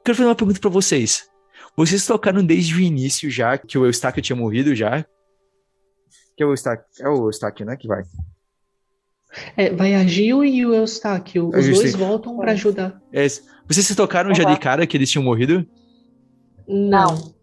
Quero 0.05 0.17
fazer 0.17 0.29
uma 0.29 0.35
pergunta 0.35 0.61
para 0.61 0.71
vocês. 0.71 1.29
Vocês 1.77 2.07
tocaram 2.07 2.45
desde 2.45 2.75
o 2.75 2.81
início 2.81 3.31
já, 3.31 3.57
que 3.57 3.79
o 3.79 3.87
Eustáquio 3.87 4.23
tinha 4.23 4.37
morrido 4.37 4.75
já, 4.75 5.05
que 6.37 6.43
é 6.43 6.47
o 6.47 6.53
Eustáquio, 6.53 6.85
é 7.01 7.09
o 7.09 7.27
Eustáquio, 7.27 7.67
né, 7.67 7.77
que 7.77 7.87
vai. 7.87 8.03
É, 9.57 9.71
vai 9.71 9.95
a 9.95 10.07
Gil 10.07 10.45
e 10.45 10.65
o 10.67 10.75
Eustáquio. 10.75 11.51
Os 11.51 11.67
dois 11.69 11.95
voltam 11.95 12.37
para 12.37 12.53
ajudar. 12.53 13.01
É, 13.13 13.27
vocês 13.67 13.87
se 13.87 13.95
tocaram 13.95 14.31
uhum. 14.31 14.35
já 14.35 14.45
de 14.45 14.59
cara 14.59 14.87
que 14.87 14.97
eles 14.97 15.11
tinham 15.11 15.25
morrido? 15.25 15.67
Não. 16.67 17.35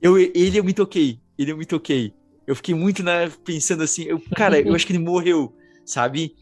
Eu, 0.00 0.18
ele 0.18 0.58
eu 0.58 0.64
me 0.64 0.72
toquei. 0.72 1.20
Ele 1.38 1.52
eu 1.52 1.56
me 1.56 1.66
toquei. 1.66 2.14
Eu 2.46 2.54
fiquei 2.54 2.74
muito 2.74 3.02
né, 3.02 3.30
pensando 3.44 3.82
assim, 3.82 4.04
eu, 4.04 4.22
cara, 4.36 4.60
eu 4.60 4.74
acho 4.74 4.86
que 4.86 4.92
ele 4.92 5.02
morreu, 5.02 5.54
sabe? 5.84 6.34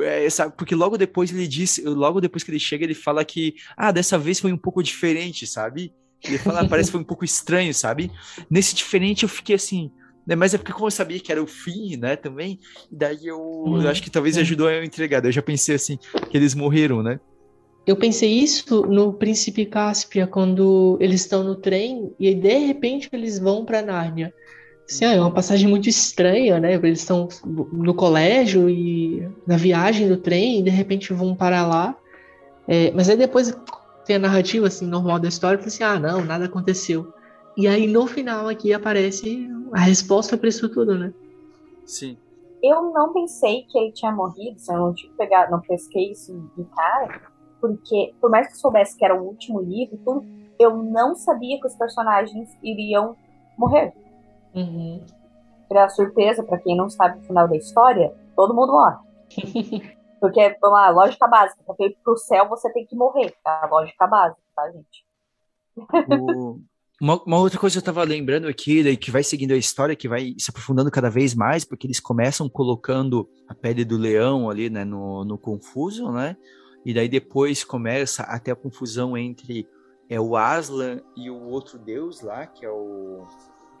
É, 0.00 0.30
sabe? 0.30 0.54
Porque 0.56 0.74
logo 0.74 0.96
depois 0.96 1.32
ele 1.32 1.48
disse, 1.48 1.82
logo 1.82 2.20
depois 2.20 2.44
que 2.44 2.50
ele 2.50 2.60
chega, 2.60 2.84
ele 2.84 2.94
fala 2.94 3.24
que, 3.24 3.56
ah, 3.76 3.90
dessa 3.90 4.16
vez 4.16 4.38
foi 4.38 4.52
um 4.52 4.56
pouco 4.56 4.82
diferente, 4.82 5.46
sabe? 5.46 5.92
Ele 6.22 6.38
fala, 6.38 6.66
parece 6.68 6.88
que 6.88 6.92
foi 6.92 7.00
um 7.00 7.04
pouco 7.04 7.24
estranho, 7.24 7.74
sabe? 7.74 8.10
Nesse 8.48 8.74
diferente 8.74 9.24
eu 9.24 9.28
fiquei 9.28 9.56
assim, 9.56 9.90
né? 10.28 10.36
Mas 10.36 10.52
é 10.52 10.58
porque 10.58 10.74
como 10.74 10.86
eu 10.86 10.90
sabia 10.90 11.18
que 11.18 11.32
era 11.32 11.42
o 11.42 11.46
fim, 11.46 11.96
né, 11.96 12.14
também, 12.14 12.60
daí 12.92 13.26
eu, 13.26 13.40
hum, 13.40 13.80
eu 13.80 13.88
acho 13.88 14.02
que 14.02 14.10
talvez 14.10 14.36
é. 14.36 14.42
ajudou 14.42 14.68
a 14.68 14.74
eu 14.74 14.84
entregar. 14.84 15.24
Eu 15.24 15.32
já 15.32 15.40
pensei 15.40 15.74
assim, 15.74 15.98
que 16.28 16.36
eles 16.36 16.54
morreram, 16.54 17.02
né? 17.02 17.18
Eu 17.86 17.96
pensei 17.96 18.30
isso 18.30 18.82
no 18.82 19.14
Príncipe 19.14 19.64
Cáspia, 19.64 20.26
quando 20.26 20.98
eles 21.00 21.22
estão 21.22 21.42
no 21.42 21.56
trem 21.56 22.12
e 22.20 22.34
de 22.34 22.58
repente 22.58 23.08
eles 23.10 23.38
vão 23.38 23.64
para 23.64 23.80
Nárnia. 23.80 24.34
Assim, 24.86 25.06
é 25.06 25.18
uma 25.18 25.30
passagem 25.30 25.66
muito 25.66 25.88
estranha, 25.88 26.60
né? 26.60 26.74
Eles 26.74 27.00
estão 27.00 27.28
no 27.46 27.94
colégio 27.94 28.68
e 28.68 29.26
na 29.46 29.56
viagem 29.56 30.06
do 30.06 30.18
trem 30.18 30.60
e 30.60 30.62
de 30.62 30.70
repente 30.70 31.14
vão 31.14 31.34
para 31.34 31.66
lá. 31.66 31.96
É, 32.66 32.90
mas 32.90 33.08
aí 33.08 33.16
depois 33.16 33.56
tem 34.04 34.16
a 34.16 34.18
narrativa 34.18 34.66
assim 34.66 34.86
normal 34.86 35.18
da 35.18 35.28
história, 35.28 35.58
fala 35.58 35.68
assim, 35.68 35.84
ah, 35.84 35.98
não, 35.98 36.22
nada 36.22 36.44
aconteceu. 36.44 37.10
E 37.58 37.66
aí 37.66 37.88
no 37.88 38.06
final 38.06 38.46
aqui 38.46 38.72
aparece 38.72 39.50
a 39.72 39.80
resposta 39.80 40.38
para 40.38 40.48
isso 40.48 40.68
tudo, 40.68 40.96
né? 40.96 41.12
Sim. 41.84 42.16
Eu 42.62 42.92
não 42.92 43.12
pensei 43.12 43.64
que 43.64 43.76
ele 43.76 43.90
tinha 43.90 44.12
morrido, 44.12 44.56
eu 44.68 44.76
não 44.76 44.94
tinha 44.94 45.12
pegado, 45.14 45.50
não 45.50 45.60
pesquei 45.60 46.12
isso 46.12 46.32
de 46.56 46.62
cara, 46.66 47.20
porque 47.60 48.14
por 48.20 48.30
mais 48.30 48.46
que 48.46 48.52
eu 48.52 48.58
soubesse 48.58 48.96
que 48.96 49.04
era 49.04 49.20
o 49.20 49.26
último 49.26 49.60
livro, 49.60 49.98
tudo, 50.04 50.24
eu 50.56 50.76
não 50.76 51.16
sabia 51.16 51.60
que 51.60 51.66
os 51.66 51.74
personagens 51.74 52.56
iriam 52.62 53.16
morrer. 53.56 53.92
Uhum. 54.54 55.04
Pra 55.68 55.88
surpresa, 55.88 56.44
para 56.44 56.58
quem 56.58 56.76
não 56.76 56.88
sabe 56.88 57.18
o 57.18 57.22
final 57.22 57.48
da 57.48 57.56
história, 57.56 58.14
todo 58.36 58.54
mundo 58.54 58.72
morre. 58.72 58.98
Porque, 60.20 60.56
vamos 60.60 60.78
lá, 60.78 60.90
lógica 60.90 61.26
básica, 61.26 61.60
pra 61.64 61.86
ir 61.86 61.98
pro 62.04 62.16
céu 62.16 62.48
você 62.48 62.72
tem 62.72 62.86
que 62.86 62.94
morrer, 62.94 63.34
tá? 63.42 63.68
Lógica 63.68 64.06
básica, 64.06 64.42
tá, 64.54 64.70
gente? 64.70 65.04
O... 66.22 66.60
Uma, 67.00 67.22
uma, 67.22 67.38
outra 67.38 67.60
coisa 67.60 67.74
que 67.74 67.78
eu 67.78 67.94
tava 67.94 68.02
lembrando 68.02 68.48
aqui, 68.48 68.82
daí, 68.82 68.96
que 68.96 69.10
vai 69.10 69.22
seguindo 69.22 69.52
a 69.52 69.56
história, 69.56 69.94
que 69.94 70.08
vai 70.08 70.34
se 70.36 70.50
aprofundando 70.50 70.90
cada 70.90 71.08
vez 71.08 71.32
mais, 71.32 71.64
porque 71.64 71.86
eles 71.86 72.00
começam 72.00 72.48
colocando 72.48 73.28
a 73.46 73.54
pele 73.54 73.84
do 73.84 73.96
leão 73.96 74.50
ali, 74.50 74.68
né, 74.68 74.84
no, 74.84 75.24
no 75.24 75.38
confuso, 75.38 76.10
né? 76.10 76.36
E 76.84 76.92
daí 76.92 77.08
depois 77.08 77.62
começa 77.62 78.24
até 78.24 78.50
a 78.50 78.56
confusão 78.56 79.16
entre 79.16 79.68
é, 80.08 80.20
o 80.20 80.36
Aslan 80.36 81.00
e 81.16 81.30
o 81.30 81.40
outro 81.44 81.78
deus 81.78 82.20
lá, 82.20 82.46
que 82.46 82.64
é 82.64 82.70
o. 82.70 83.26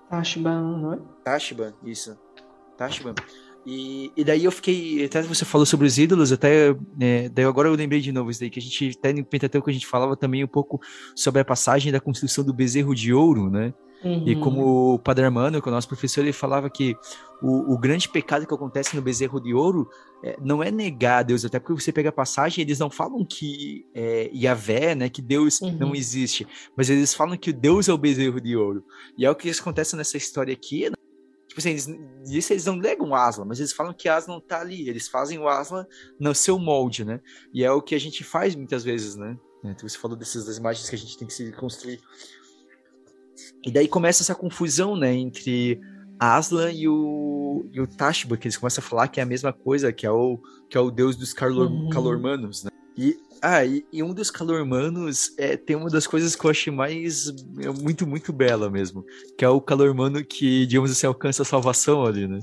Tashban, 0.08 0.78
não 0.78 0.92
é? 0.92 0.98
Tashban, 1.24 1.74
isso. 1.84 2.16
Tashban. 2.76 3.14
E, 3.70 4.10
e 4.16 4.24
daí 4.24 4.44
eu 4.44 4.50
fiquei. 4.50 5.04
Até 5.04 5.20
você 5.20 5.44
falou 5.44 5.66
sobre 5.66 5.86
os 5.86 5.98
ídolos, 5.98 6.32
até. 6.32 6.74
É, 6.98 7.28
daí 7.28 7.44
agora 7.44 7.68
eu 7.68 7.74
lembrei 7.74 8.00
de 8.00 8.10
novo 8.10 8.30
isso 8.30 8.40
daí, 8.40 8.48
que 8.48 8.58
a 8.58 8.62
gente, 8.62 8.96
até 8.98 9.12
no 9.12 9.22
Pentateuco, 9.22 9.68
a 9.68 9.72
gente 9.72 9.86
falava 9.86 10.16
também 10.16 10.42
um 10.42 10.48
pouco 10.48 10.80
sobre 11.14 11.42
a 11.42 11.44
passagem 11.44 11.92
da 11.92 12.00
construção 12.00 12.42
do 12.42 12.54
bezerro 12.54 12.94
de 12.94 13.12
ouro, 13.12 13.50
né? 13.50 13.74
Uhum. 14.02 14.26
E 14.26 14.36
como 14.36 14.94
o 14.94 14.98
Padre 14.98 15.26
Armando, 15.26 15.60
que 15.60 15.68
é 15.68 15.70
o 15.70 15.74
nosso 15.74 15.88
professor, 15.88 16.22
ele 16.22 16.32
falava 16.32 16.70
que 16.70 16.96
o, 17.42 17.74
o 17.74 17.78
grande 17.78 18.08
pecado 18.08 18.46
que 18.46 18.54
acontece 18.54 18.96
no 18.96 19.02
bezerro 19.02 19.38
de 19.38 19.52
ouro 19.52 19.86
é, 20.24 20.38
não 20.40 20.62
é 20.62 20.70
negar 20.70 21.18
a 21.18 21.22
Deus, 21.22 21.44
até 21.44 21.58
porque 21.58 21.82
você 21.82 21.92
pega 21.92 22.08
a 22.08 22.12
passagem, 22.12 22.62
eles 22.62 22.78
não 22.78 22.88
falam 22.88 23.22
que 23.22 23.84
é, 23.94 24.30
Yahvé, 24.32 24.94
né, 24.94 25.08
que 25.10 25.20
Deus 25.20 25.60
uhum. 25.60 25.76
não 25.76 25.94
existe, 25.94 26.46
mas 26.74 26.88
eles 26.88 27.12
falam 27.12 27.36
que 27.36 27.50
o 27.50 27.52
Deus 27.52 27.88
é 27.88 27.92
o 27.92 27.98
bezerro 27.98 28.40
de 28.40 28.56
ouro. 28.56 28.82
E 29.16 29.26
é 29.26 29.30
o 29.30 29.34
que 29.34 29.50
acontece 29.50 29.94
nessa 29.94 30.16
história 30.16 30.54
aqui? 30.54 30.90
Tipo 31.58 31.60
assim, 31.60 31.70
eles, 31.70 31.88
isso 32.30 32.52
eles 32.52 32.64
não 32.66 32.76
negam 32.76 33.08
o 33.08 33.14
Aslan, 33.14 33.44
mas 33.44 33.58
eles 33.58 33.72
falam 33.72 33.92
que 33.92 34.08
Aslan 34.08 34.38
tá 34.40 34.60
ali, 34.60 34.88
eles 34.88 35.08
fazem 35.08 35.38
o 35.38 35.48
Aslan 35.48 35.86
no 36.20 36.34
seu 36.34 36.58
molde, 36.58 37.04
né? 37.04 37.20
E 37.52 37.64
é 37.64 37.70
o 37.70 37.82
que 37.82 37.94
a 37.94 38.00
gente 38.00 38.22
faz 38.22 38.54
muitas 38.54 38.84
vezes, 38.84 39.16
né? 39.16 39.36
Então 39.64 39.88
você 39.88 39.98
falou 39.98 40.16
dessas 40.16 40.44
das 40.44 40.56
imagens 40.56 40.88
que 40.88 40.94
a 40.94 40.98
gente 40.98 41.18
tem 41.18 41.26
que 41.26 41.34
se 41.34 41.50
construir 41.52 42.00
e 43.64 43.70
daí 43.70 43.88
começa 43.88 44.22
essa 44.22 44.34
confusão, 44.34 44.96
né, 44.96 45.12
entre 45.14 45.80
Aslan 46.18 46.70
e 46.72 46.88
o, 46.88 47.68
e 47.72 47.80
o 47.80 47.86
Tashba, 47.86 48.36
que 48.36 48.46
eles 48.46 48.56
começam 48.56 48.82
a 48.82 48.86
falar 48.86 49.08
que 49.08 49.20
é 49.20 49.22
a 49.22 49.26
mesma 49.26 49.52
coisa, 49.52 49.92
que 49.92 50.06
é 50.06 50.10
o, 50.10 50.38
que 50.68 50.76
é 50.76 50.80
o 50.80 50.90
deus 50.90 51.16
dos 51.16 51.32
calor, 51.32 51.70
uhum. 51.70 51.88
calormanos, 51.90 52.64
né? 52.64 52.70
E, 52.98 53.16
ah, 53.40 53.64
e, 53.64 53.86
e, 53.92 54.02
um 54.02 54.12
dos 54.12 54.28
calormanos 54.28 55.32
é, 55.38 55.56
tem 55.56 55.76
uma 55.76 55.88
das 55.88 56.04
coisas 56.04 56.34
que 56.34 56.44
eu 56.44 56.50
achei 56.50 56.72
mais 56.72 57.32
é, 57.60 57.68
muito, 57.68 58.04
muito 58.04 58.32
bela 58.32 58.68
mesmo, 58.68 59.06
que 59.38 59.44
é 59.44 59.48
o 59.48 59.60
calormano 59.60 60.24
que, 60.24 60.66
digamos 60.66 60.90
assim, 60.90 61.06
alcança 61.06 61.42
a 61.42 61.46
salvação 61.46 62.04
ali, 62.04 62.26
né? 62.26 62.40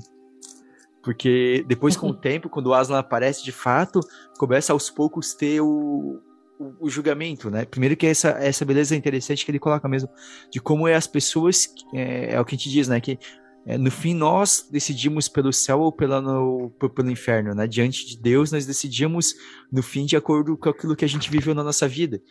Porque 1.02 1.62
depois, 1.68 1.94
com 1.94 2.08
o 2.08 2.14
tempo, 2.14 2.48
quando 2.48 2.68
o 2.68 2.74
Aslan 2.74 2.98
aparece 2.98 3.44
de 3.44 3.52
fato, 3.52 4.00
começa 4.38 4.72
aos 4.72 4.88
poucos 4.88 5.34
ter 5.34 5.60
o, 5.60 6.22
o, 6.58 6.86
o, 6.86 6.88
julgamento, 6.88 7.50
né? 7.50 7.66
Primeiro 7.66 7.94
que 7.94 8.06
essa, 8.06 8.30
essa 8.30 8.64
beleza 8.64 8.96
interessante 8.96 9.44
que 9.44 9.50
ele 9.50 9.58
coloca 9.58 9.86
mesmo, 9.86 10.08
de 10.50 10.58
como 10.58 10.88
é 10.88 10.94
as 10.94 11.06
pessoas, 11.06 11.68
é, 11.92 12.32
é 12.32 12.40
o 12.40 12.46
que 12.46 12.54
a 12.54 12.58
gente 12.58 12.70
diz, 12.70 12.88
né? 12.88 12.98
Que 12.98 13.18
é, 13.66 13.76
no 13.76 13.90
fim 13.90 14.14
nós 14.14 14.68
decidimos 14.70 15.28
pelo 15.28 15.52
céu 15.52 15.80
ou 15.80 15.90
pela, 15.90 16.20
no, 16.20 16.70
pelo 16.94 17.10
inferno, 17.10 17.52
né? 17.52 17.66
Diante 17.66 18.06
de 18.06 18.16
Deus 18.16 18.52
nós 18.52 18.64
decidimos 18.64 19.34
no 19.72 19.82
fim 19.82 20.06
de 20.06 20.16
acordo 20.16 20.56
com 20.56 20.68
aquilo 20.68 20.94
que 20.94 21.04
a 21.04 21.08
gente 21.08 21.28
viveu 21.28 21.52
na 21.52 21.64
nossa 21.64 21.88
vida. 21.88 22.22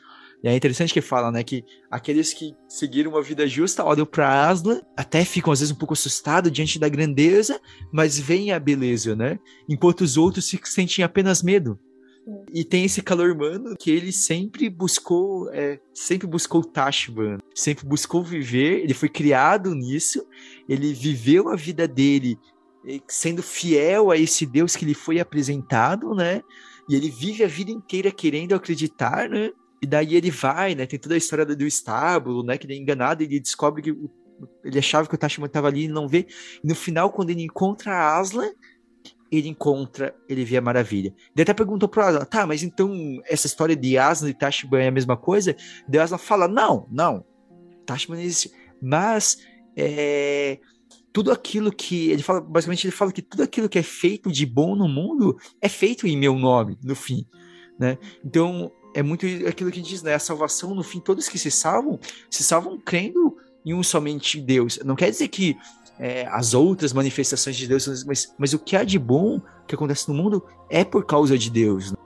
E 0.41 0.47
é 0.47 0.55
interessante 0.55 0.93
que 0.93 1.01
fala, 1.01 1.31
né, 1.31 1.43
que 1.43 1.65
aqueles 1.89 2.33
que 2.33 2.55
seguiram 2.69 3.11
uma 3.11 3.21
vida 3.21 3.47
justa 3.47 3.83
olham 3.83 4.05
para 4.05 4.47
Aslan, 4.47 4.81
até 4.95 5.25
ficam 5.25 5.51
às 5.51 5.59
vezes 5.59 5.73
um 5.73 5.77
pouco 5.77 5.93
assustados 5.93 6.51
diante 6.51 6.79
da 6.79 6.87
grandeza, 6.87 7.59
mas 7.91 8.17
veem 8.17 8.51
a 8.51 8.59
beleza, 8.59 9.15
né? 9.15 9.37
Enquanto 9.67 10.01
os 10.01 10.17
outros 10.17 10.45
se 10.45 10.59
sentem 10.63 11.03
apenas 11.03 11.43
medo. 11.43 11.79
E 12.51 12.63
tem 12.63 12.85
esse 12.85 13.01
calor 13.01 13.31
humano 13.31 13.75
que 13.77 13.91
ele 13.91 14.11
sempre 14.11 14.69
buscou, 14.69 15.49
é, 15.51 15.79
sempre 15.93 16.25
buscou 16.25 16.63
Tashban, 16.63 17.37
sempre 17.53 17.85
buscou 17.85 18.23
viver, 18.23 18.81
ele 18.81 18.93
foi 18.93 19.09
criado 19.09 19.75
nisso, 19.75 20.25
ele 20.67 20.91
viveu 20.93 21.49
a 21.49 21.55
vida 21.55 21.87
dele 21.87 22.37
é, 22.87 22.99
sendo 23.07 23.43
fiel 23.43 24.09
a 24.09 24.17
esse 24.17 24.45
Deus 24.45 24.75
que 24.75 24.85
lhe 24.85 24.95
foi 24.95 25.19
apresentado, 25.19 26.15
né? 26.15 26.41
E 26.89 26.95
ele 26.95 27.09
vive 27.09 27.43
a 27.43 27.47
vida 27.47 27.71
inteira 27.71 28.11
querendo 28.11 28.53
acreditar, 28.53 29.29
né? 29.29 29.51
E 29.81 29.85
daí 29.87 30.15
ele 30.15 30.31
vai, 30.31 30.73
né? 30.73 30.85
Tem 30.85 30.97
toda 30.97 31.15
a 31.15 31.17
história 31.17 31.45
do 31.45 31.65
estábulo, 31.65 32.43
né? 32.43 32.57
Que 32.57 32.65
ele 32.65 32.73
é 32.73 32.77
enganado, 32.77 33.21
ele 33.21 33.39
descobre 33.39 33.81
que 33.81 33.95
ele 34.63 34.79
achava 34.79 35.07
que 35.07 35.15
o 35.15 35.17
Tashban 35.17 35.45
estava 35.45 35.67
ali 35.67 35.83
e 35.83 35.87
não 35.87 36.07
vê. 36.07 36.27
E 36.63 36.67
no 36.67 36.75
final, 36.75 37.11
quando 37.11 37.29
ele 37.29 37.43
encontra 37.43 37.93
a 37.93 38.19
Aslan, 38.19 38.51
ele 39.37 39.49
encontra, 39.49 40.15
ele 40.27 40.43
vê 40.45 40.57
a 40.57 40.61
maravilha. 40.61 41.13
Ele 41.33 41.41
até 41.43 41.53
perguntou 41.53 41.89
pro 41.89 42.01
Aslan, 42.01 42.25
tá, 42.25 42.45
mas 42.45 42.63
então 42.63 42.91
essa 43.25 43.47
história 43.47 43.75
de 43.75 43.97
Aslan 43.97 44.29
e 44.29 44.33
Tashban 44.33 44.81
é 44.81 44.87
a 44.87 44.91
mesma 44.91 45.17
coisa? 45.17 45.55
Daí 45.87 46.01
Aslan 46.01 46.17
fala, 46.17 46.47
não, 46.47 46.87
não, 46.91 47.25
Tashban 47.85 48.19
existe. 48.19 48.51
Mas 48.81 49.37
é, 49.75 50.59
tudo 51.11 51.31
aquilo 51.31 51.71
que, 51.71 52.09
ele 52.11 52.21
fala, 52.21 52.41
basicamente 52.41 52.85
ele 52.85 52.91
fala 52.91 53.11
que 53.11 53.21
tudo 53.21 53.43
aquilo 53.43 53.69
que 53.69 53.79
é 53.79 53.83
feito 53.83 54.31
de 54.31 54.45
bom 54.45 54.75
no 54.75 54.87
mundo 54.87 55.37
é 55.61 55.69
feito 55.69 56.05
em 56.05 56.17
meu 56.17 56.35
nome, 56.35 56.77
no 56.83 56.95
fim, 56.95 57.25
né? 57.79 57.97
Então, 58.23 58.71
é 58.93 59.01
muito 59.01 59.25
aquilo 59.47 59.71
que 59.71 59.81
diz, 59.81 60.01
né? 60.01 60.13
A 60.13 60.19
salvação, 60.19 60.73
no 60.75 60.83
fim, 60.83 60.99
todos 60.99 61.27
que 61.27 61.37
se 61.37 61.51
salvam, 61.51 61.99
se 62.29 62.43
salvam 62.43 62.79
crendo 62.79 63.37
em 63.65 63.73
um 63.73 63.83
somente 63.83 64.39
Deus. 64.39 64.79
Não 64.85 64.95
quer 64.95 65.09
dizer 65.09 65.27
que 65.27 65.57
é, 65.99 66.27
as 66.27 66.53
outras 66.53 66.93
manifestações 66.93 67.55
de 67.55 67.67
Deus, 67.67 68.03
mas, 68.03 68.33
mas 68.37 68.53
o 68.53 68.59
que 68.59 68.75
há 68.75 68.83
de 68.83 68.99
bom 68.99 69.41
que 69.67 69.75
acontece 69.75 70.09
no 70.09 70.15
mundo 70.15 70.43
é 70.69 70.83
por 70.83 71.05
causa 71.05 71.37
de 71.37 71.49
Deus. 71.49 71.91
Né? 71.91 71.97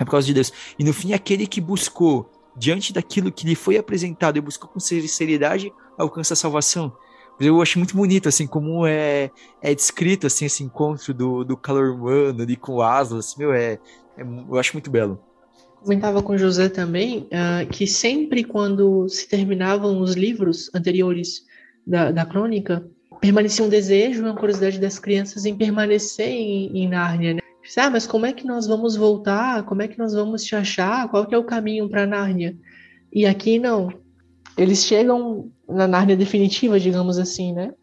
É 0.00 0.04
por 0.04 0.12
causa 0.12 0.26
de 0.26 0.34
Deus. 0.34 0.52
E 0.78 0.84
no 0.84 0.92
fim, 0.92 1.12
aquele 1.12 1.46
que 1.46 1.60
buscou, 1.60 2.30
diante 2.56 2.92
daquilo 2.92 3.32
que 3.32 3.46
lhe 3.46 3.54
foi 3.54 3.76
apresentado 3.76 4.36
e 4.36 4.40
buscou 4.40 4.68
com 4.68 4.80
sinceridade, 4.80 5.72
alcança 5.96 6.34
a 6.34 6.36
salvação. 6.36 6.92
Eu 7.40 7.62
acho 7.62 7.78
muito 7.78 7.96
bonito, 7.96 8.28
assim, 8.28 8.46
como 8.46 8.84
é, 8.84 9.30
é 9.62 9.74
descrito, 9.74 10.26
assim, 10.26 10.46
esse 10.46 10.64
encontro 10.64 11.14
do, 11.14 11.44
do 11.44 11.56
calor 11.56 11.90
humano 11.90 12.42
ali 12.42 12.56
com 12.56 12.74
o 12.74 12.82
Aslas, 12.82 13.26
assim, 13.26 13.38
meu, 13.38 13.52
é, 13.52 13.78
é, 14.16 14.22
eu 14.22 14.58
acho 14.58 14.72
muito 14.74 14.90
belo. 14.90 15.20
Comentava 15.80 16.20
com 16.20 16.36
José 16.36 16.68
também 16.68 17.28
uh, 17.28 17.68
que 17.70 17.86
sempre 17.86 18.42
quando 18.42 19.08
se 19.08 19.28
terminavam 19.28 20.00
os 20.00 20.14
livros 20.14 20.68
anteriores 20.74 21.44
da, 21.86 22.10
da 22.10 22.26
crônica, 22.26 22.84
permanecia 23.20 23.64
um 23.64 23.68
desejo, 23.68 24.22
uma 24.22 24.36
curiosidade 24.36 24.80
das 24.80 24.98
crianças 24.98 25.44
em 25.44 25.56
permanecer 25.56 26.28
em, 26.28 26.76
em 26.78 26.88
Nárnia, 26.88 27.34
né? 27.34 27.40
Ah, 27.76 27.90
mas 27.90 28.06
como 28.06 28.24
é 28.24 28.32
que 28.32 28.46
nós 28.46 28.66
vamos 28.66 28.96
voltar? 28.96 29.64
Como 29.66 29.82
é 29.82 29.88
que 29.88 29.98
nós 29.98 30.14
vamos 30.14 30.42
te 30.42 30.56
achar? 30.56 31.08
Qual 31.10 31.26
que 31.26 31.34
é 31.34 31.38
o 31.38 31.44
caminho 31.44 31.88
para 31.88 32.06
Nárnia? 32.06 32.56
E 33.12 33.26
aqui 33.26 33.58
não. 33.58 33.92
Eles 34.56 34.84
chegam 34.84 35.50
na 35.68 35.86
Nárnia 35.86 36.16
definitiva, 36.16 36.80
digamos 36.80 37.18
assim, 37.18 37.52
né? 37.52 37.74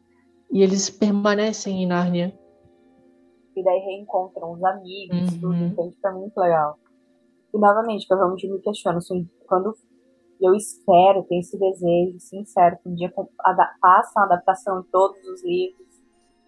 E 0.51 0.63
eles 0.63 0.89
permanecem 0.89 1.83
em 1.83 1.87
Nárnia. 1.87 2.33
E 3.55 3.63
daí 3.63 3.79
reencontram 3.79 4.53
os 4.53 4.63
amigos, 4.63 5.33
uhum. 5.33 5.39
tudo, 5.39 5.55
então 5.55 5.89
isso 5.89 6.07
é 6.07 6.11
muito 6.11 6.37
legal. 6.37 6.77
E 7.53 7.57
novamente, 7.57 8.05
eu 8.09 8.17
realmente 8.17 8.49
me 8.49 8.59
questiono, 8.59 8.97
assim, 8.97 9.29
quando 9.47 9.73
eu 10.41 10.53
espero, 10.53 11.23
tenho 11.23 11.41
esse 11.41 11.57
desejo 11.57 12.19
sincero 12.19 12.77
que 12.81 12.89
um 12.89 12.95
dia 12.95 13.11
façam 13.81 14.23
a 14.23 14.25
adaptação 14.25 14.81
de 14.81 14.87
todos 14.87 15.23
os 15.27 15.43
livros 15.43 15.85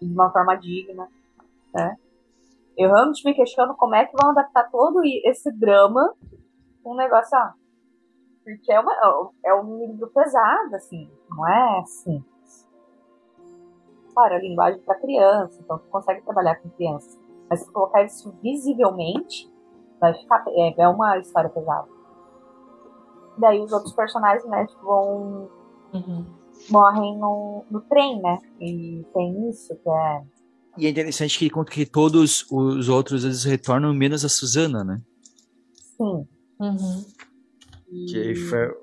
de 0.00 0.12
uma 0.12 0.30
forma 0.30 0.54
digna, 0.56 1.08
né? 1.74 1.96
Eu 2.76 2.90
realmente 2.90 3.24
me 3.24 3.34
questiono 3.34 3.74
como 3.76 3.94
é 3.96 4.06
que 4.06 4.16
vão 4.16 4.30
adaptar 4.30 4.70
todo 4.70 5.00
esse 5.24 5.50
drama 5.50 6.14
com 6.82 6.92
um 6.92 6.96
negócio, 6.96 7.36
ó. 7.36 7.52
Porque 8.44 8.72
é, 8.72 8.80
uma, 8.80 9.32
é 9.44 9.54
um 9.54 9.86
livro 9.86 10.08
pesado, 10.08 10.76
assim, 10.76 11.10
não 11.28 11.46
é 11.46 11.84
simples. 11.84 12.68
Claro, 14.14 14.34
é 14.34 14.38
linguagem 14.40 14.80
para 14.82 14.94
criança, 14.94 15.60
então 15.60 15.78
tu 15.78 15.88
consegue 15.88 16.22
trabalhar 16.22 16.56
com 16.56 16.70
crianças. 16.70 17.18
Mas 17.50 17.60
se 17.60 17.72
colocar 17.72 18.04
isso 18.04 18.30
visivelmente, 18.42 19.52
vai 20.00 20.14
ficar, 20.14 20.44
é, 20.48 20.80
é 20.80 20.88
uma 20.88 21.18
história 21.18 21.50
pesada. 21.50 21.97
Daí 23.38 23.60
os 23.60 23.72
outros 23.72 23.92
personagens, 23.94 24.44
né, 24.48 24.66
tipo, 24.66 24.82
vão. 24.82 25.50
Uhum. 25.92 26.26
morrem 26.68 27.16
no, 27.16 27.64
no 27.70 27.80
trem, 27.82 28.20
né? 28.20 28.36
E 28.60 29.06
tem 29.14 29.48
isso 29.48 29.74
que 29.76 29.88
é. 29.88 30.22
E 30.76 30.86
é 30.86 30.90
interessante 30.90 31.38
que 31.38 31.50
conta 31.50 31.72
que 31.72 31.86
todos 31.86 32.46
os 32.50 32.88
outros 32.88 33.24
eles 33.24 33.42
retornam, 33.44 33.92
menos 33.94 34.24
a 34.24 34.28
Susana, 34.28 34.84
né? 34.84 35.00
Sim. 35.96 36.28
Uhum. 36.60 37.04
E... 37.90 38.06
Que, 38.06 38.34
foi... 38.34 38.76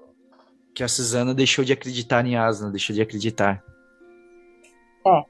que 0.73 0.84
a 0.84 0.88
Suzana 0.88 1.34
deixou 1.34 1.64
de 1.64 1.73
acreditar 1.73 2.26
em 2.26 2.36
Aslan, 2.36 2.72
deixou 2.72 2.94
de 2.94 3.02
acreditar. 3.02 3.64
É. 5.06 5.23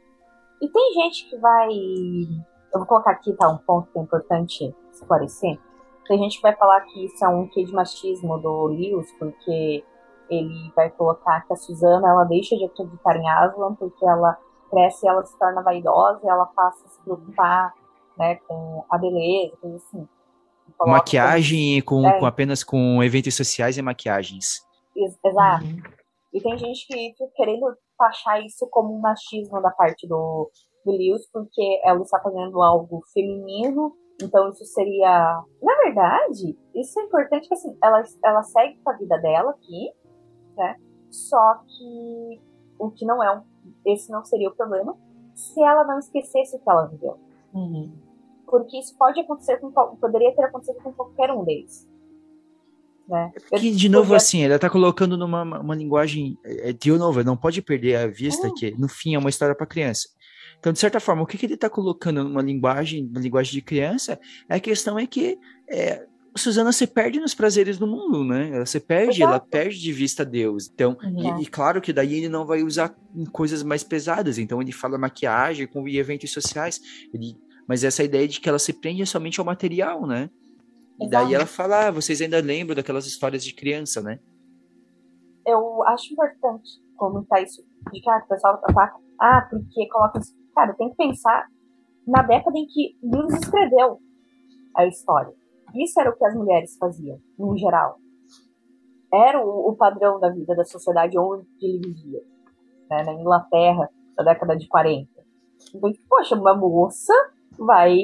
E 0.61 0.69
tem 0.69 0.93
gente 0.93 1.29
que 1.29 1.37
vai. 1.37 1.69
Eu 1.69 2.79
vou 2.79 2.85
colocar 2.85 3.11
aqui, 3.11 3.33
tá? 3.33 3.49
Um 3.49 3.57
ponto 3.57 3.91
que 3.91 3.99
é 3.99 4.01
importante 4.01 4.75
esclarecer. 4.93 5.59
Tem 6.07 6.17
gente 6.19 6.37
que 6.37 6.41
vai 6.43 6.55
falar 6.55 6.81
que 6.81 7.05
isso 7.05 7.23
é 7.23 7.27
um 7.27 7.47
quê 7.47 7.63
de 7.63 7.73
machismo 7.73 8.37
do 8.37 8.67
Lewis, 8.67 9.11
porque 9.17 9.83
ele 10.29 10.71
vai 10.75 10.89
colocar 10.91 11.41
que 11.41 11.53
a 11.53 11.55
Suzana 11.55 12.09
ela 12.09 12.23
deixa 12.25 12.55
de 12.55 12.65
acreditar 12.65 13.15
em 13.15 13.27
Aslan 13.27 13.75
porque 13.75 14.05
ela 14.05 14.37
cresce, 14.69 15.07
ela 15.07 15.23
se 15.23 15.37
torna 15.37 15.61
vaidosa, 15.61 16.21
ela 16.27 16.45
passa 16.47 16.85
a 16.85 16.89
se 16.89 17.01
preocupar 17.01 17.73
né, 18.17 18.35
com 18.47 18.83
a 18.89 18.97
beleza, 18.97 19.55
coisa 19.57 19.77
assim. 19.77 20.07
Maquiagem 20.81 21.81
com, 21.81 22.07
é, 22.07 22.19
com 22.19 22.25
apenas 22.25 22.63
com 22.63 23.03
eventos 23.03 23.35
sociais 23.35 23.77
e 23.77 23.81
maquiagens. 23.81 24.65
Exato. 24.95 25.65
Uhum. 25.65 25.81
E 26.33 26.41
tem 26.41 26.57
gente 26.57 26.87
que 26.87 26.93
fica 26.93 27.25
querendo 27.35 27.65
taxar 27.97 28.41
isso 28.43 28.67
como 28.69 28.93
um 28.93 28.99
machismo 28.99 29.61
da 29.61 29.71
parte 29.71 30.07
do, 30.07 30.49
do 30.83 30.91
Lewis, 30.91 31.29
porque 31.31 31.81
ela 31.83 32.01
está 32.01 32.19
fazendo 32.19 32.61
algo 32.61 33.01
feminino, 33.13 33.93
então 34.21 34.49
isso 34.49 34.65
seria. 34.65 35.43
Na 35.61 35.75
verdade, 35.83 36.57
isso 36.73 36.99
é 36.99 37.03
importante 37.03 37.47
que 37.47 37.53
assim, 37.53 37.77
ela, 37.83 38.03
ela 38.23 38.43
segue 38.43 38.79
com 38.83 38.89
a 38.89 38.93
vida 38.93 39.17
dela 39.17 39.51
aqui, 39.51 39.91
né? 40.55 40.75
Só 41.09 41.61
que 41.67 42.41
o 42.79 42.91
que 42.91 43.05
não 43.05 43.23
é 43.23 43.35
um. 43.35 43.41
Esse 43.85 44.11
não 44.11 44.23
seria 44.23 44.49
o 44.49 44.55
problema 44.55 44.97
se 45.33 45.61
ela 45.61 45.83
não 45.83 45.99
esquecesse 45.99 46.55
o 46.55 46.59
que 46.59 46.69
ela 46.69 46.85
viveu. 46.85 47.19
Uhum. 47.53 47.91
Porque 48.47 48.77
isso 48.77 48.95
pode 48.97 49.19
acontecer 49.19 49.57
com. 49.57 49.71
Poderia 49.71 50.33
ter 50.33 50.43
acontecido 50.43 50.81
com 50.81 50.93
qualquer 50.93 51.31
um 51.31 51.43
deles. 51.43 51.87
Né? 53.07 53.31
É 53.51 53.59
que, 53.59 53.71
de 53.71 53.89
novo, 53.89 54.15
assim, 54.15 54.43
ela 54.43 54.57
tá 54.57 54.69
colocando 54.69 55.17
numa 55.17 55.43
uma 55.43 55.75
linguagem. 55.75 56.37
É, 56.43 56.73
de 56.73 56.91
novo, 56.91 57.23
não 57.23 57.37
pode 57.37 57.61
perder 57.61 57.97
a 57.97 58.07
vista 58.07 58.47
uhum. 58.47 58.53
que, 58.53 58.71
no 58.71 58.87
fim, 58.87 59.15
é 59.15 59.19
uma 59.19 59.29
história 59.29 59.55
para 59.55 59.65
criança. 59.65 60.09
Então, 60.59 60.73
de 60.73 60.79
certa 60.79 60.99
forma, 60.99 61.21
o 61.21 61.25
que, 61.25 61.37
que 61.37 61.45
ele 61.45 61.53
está 61.53 61.69
colocando 61.69 62.23
numa 62.23 62.41
linguagem, 62.41 63.07
uma 63.07 63.19
linguagem 63.19 63.53
de 63.53 63.61
criança, 63.61 64.19
a 64.49 64.59
questão 64.59 64.97
é 64.97 65.05
que 65.05 65.37
é, 65.69 66.05
Suzana 66.35 66.73
se 66.73 66.85
perde 66.85 67.19
nos 67.19 67.33
prazeres 67.33 67.77
do 67.77 67.87
mundo, 67.87 68.23
né? 68.23 68.49
Ela 68.51 68.65
se 68.65 68.79
perde, 68.79 69.21
Exato. 69.21 69.31
ela 69.31 69.39
perde 69.39 69.79
de 69.79 69.93
vista 69.93 70.25
Deus. 70.25 70.69
Então, 70.73 70.97
e, 71.17 71.43
e, 71.43 71.45
claro 71.45 71.79
que 71.79 71.93
daí 71.93 72.15
ele 72.15 72.27
não 72.27 72.45
vai 72.45 72.61
usar 72.61 72.93
coisas 73.31 73.63
mais 73.63 73.83
pesadas. 73.83 74.37
Então, 74.37 74.61
ele 74.61 74.73
fala 74.73 74.97
maquiagem 74.97 75.65
com 75.65 75.87
eventos 75.87 76.31
sociais. 76.31 76.81
Ele, 77.13 77.37
mas 77.65 77.85
essa 77.85 78.03
ideia 78.03 78.27
de 78.27 78.41
que 78.41 78.49
ela 78.49 78.59
se 78.59 78.73
prende 78.73 79.05
somente 79.05 79.39
ao 79.39 79.45
material, 79.45 80.05
né? 80.05 80.29
E 80.99 81.09
daí 81.09 81.33
ela 81.33 81.45
fala, 81.45 81.87
ah, 81.87 81.91
vocês 81.91 82.21
ainda 82.21 82.39
lembram 82.41 82.75
daquelas 82.75 83.05
histórias 83.05 83.43
de 83.43 83.53
criança, 83.53 84.01
né? 84.01 84.19
Eu 85.45 85.83
acho 85.83 86.11
importante 86.11 86.69
comentar 86.97 87.41
isso. 87.43 87.63
De 87.93 88.01
que 88.01 88.09
ah, 88.09 88.21
o 88.23 88.27
pessoal 88.27 88.61
ataca. 88.63 88.97
Ah, 89.19 89.47
porque 89.49 89.87
coloca 89.87 90.19
isso. 90.19 90.33
Cara, 90.55 90.73
tem 90.73 90.89
que 90.89 90.95
pensar 90.95 91.45
na 92.07 92.21
década 92.21 92.57
em 92.57 92.65
que 92.65 92.97
Lewis 93.03 93.33
escreveu 93.33 93.99
a 94.75 94.85
história. 94.85 95.33
Isso 95.75 95.99
era 95.99 96.09
o 96.09 96.15
que 96.15 96.25
as 96.25 96.33
mulheres 96.33 96.77
faziam, 96.77 97.19
no 97.37 97.57
geral. 97.57 97.97
Era 99.13 99.43
o, 99.43 99.69
o 99.69 99.75
padrão 99.75 100.19
da 100.19 100.29
vida 100.29 100.55
da 100.55 100.63
sociedade 100.63 101.17
onde 101.17 101.45
ele 101.61 101.79
vivia. 101.79 102.21
Né, 102.89 103.03
na 103.03 103.13
Inglaterra, 103.13 103.89
da 104.15 104.23
década 104.23 104.55
de 104.55 104.67
40. 104.67 105.09
Então, 105.73 105.91
poxa, 106.07 106.35
uma 106.35 106.55
moça 106.55 107.13
vai 107.57 107.97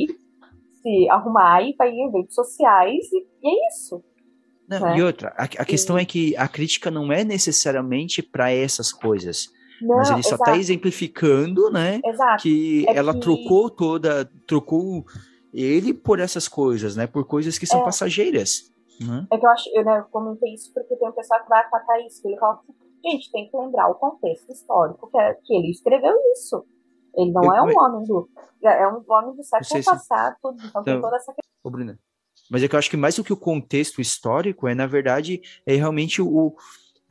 se 0.82 1.10
arrumar 1.10 1.62
e 1.62 1.76
vai 1.76 1.90
em 1.90 2.08
eventos 2.08 2.34
sociais 2.34 3.06
e, 3.12 3.28
e 3.44 3.48
é 3.48 3.68
isso. 3.68 4.04
Não, 4.68 4.80
né? 4.80 4.98
E 4.98 5.04
outra, 5.04 5.34
a, 5.38 5.44
a 5.44 5.66
questão 5.66 6.00
e... 6.00 6.02
é 6.02 6.06
que 6.06 6.36
a 6.36 6.48
crítica 6.48 6.90
não 6.90 7.12
é 7.12 7.24
necessariamente 7.24 8.24
para 8.24 8.52
essas 8.52 8.92
coisas. 8.92 9.50
Não, 9.82 9.98
mas 9.98 10.10
ele 10.10 10.24
só 10.24 10.36
está 10.36 10.58
exemplificando, 10.58 11.70
né? 11.72 12.00
Exato. 12.04 12.44
Que 12.44 12.86
é 12.88 12.96
ela 12.96 13.14
que... 13.14 13.20
trocou 13.20 13.70
toda, 13.70 14.30
trocou 14.46 15.06
ele 15.54 15.94
por 15.94 16.20
essas 16.20 16.48
coisas, 16.48 16.96
né? 16.96 17.08
Por 17.08 17.26
coisas 17.26 17.58
que 17.58 17.66
são 17.66 17.82
é. 17.82 17.84
passageiras. 17.84 18.72
Né? 19.00 19.28
É 19.32 19.38
que 19.38 19.46
eu 19.46 19.50
acho, 19.50 19.70
eu, 19.74 19.84
né, 19.84 20.00
eu 20.00 20.04
comentei 20.06 20.54
isso 20.54 20.72
porque 20.74 20.96
tem 20.96 21.10
um 21.10 21.14
pessoal 21.14 21.42
que 21.42 21.50
vai 21.50 21.62
atacar 21.62 22.00
isso. 22.02 22.22
Ele 22.28 22.38
fala 22.38 22.54
assim, 22.54 22.74
gente, 23.04 23.32
tem 23.32 23.50
que 23.50 23.58
lembrar 23.58 23.90
o 23.90 23.96
contexto 23.96 24.52
histórico 24.52 25.10
que, 25.10 25.18
é, 25.18 25.34
que 25.44 25.54
ele 25.56 25.72
escreveu 25.72 26.16
isso. 26.34 26.64
Ele 27.16 27.32
não 27.32 27.44
eu, 27.44 27.54
é 27.54 27.62
um 27.62 27.80
homem 27.80 28.06
do. 28.06 28.30
É 28.64 28.88
um 28.88 29.04
homem 29.10 29.36
do 29.36 29.44
século 29.44 29.84
passado, 29.84 30.36
então, 30.40 30.56
então 30.64 30.84
tem 30.84 31.02
toda 31.02 31.16
essa 31.16 31.34
questão. 31.34 31.52
Ô, 31.64 31.70
Bruna, 31.70 32.00
mas 32.50 32.64
é 32.64 32.68
que 32.68 32.76
eu 32.76 32.80
acho 32.80 32.90
que 32.90 32.98
mais 32.98 33.16
do 33.16 33.24
que 33.24 33.34
o 33.34 33.38
contexto 33.38 34.00
histórico, 34.00 34.68
é, 34.68 34.76
na 34.76 34.88
verdade, 34.88 35.42
é 35.66 35.76
realmente 35.76 36.22
o, 36.22 36.56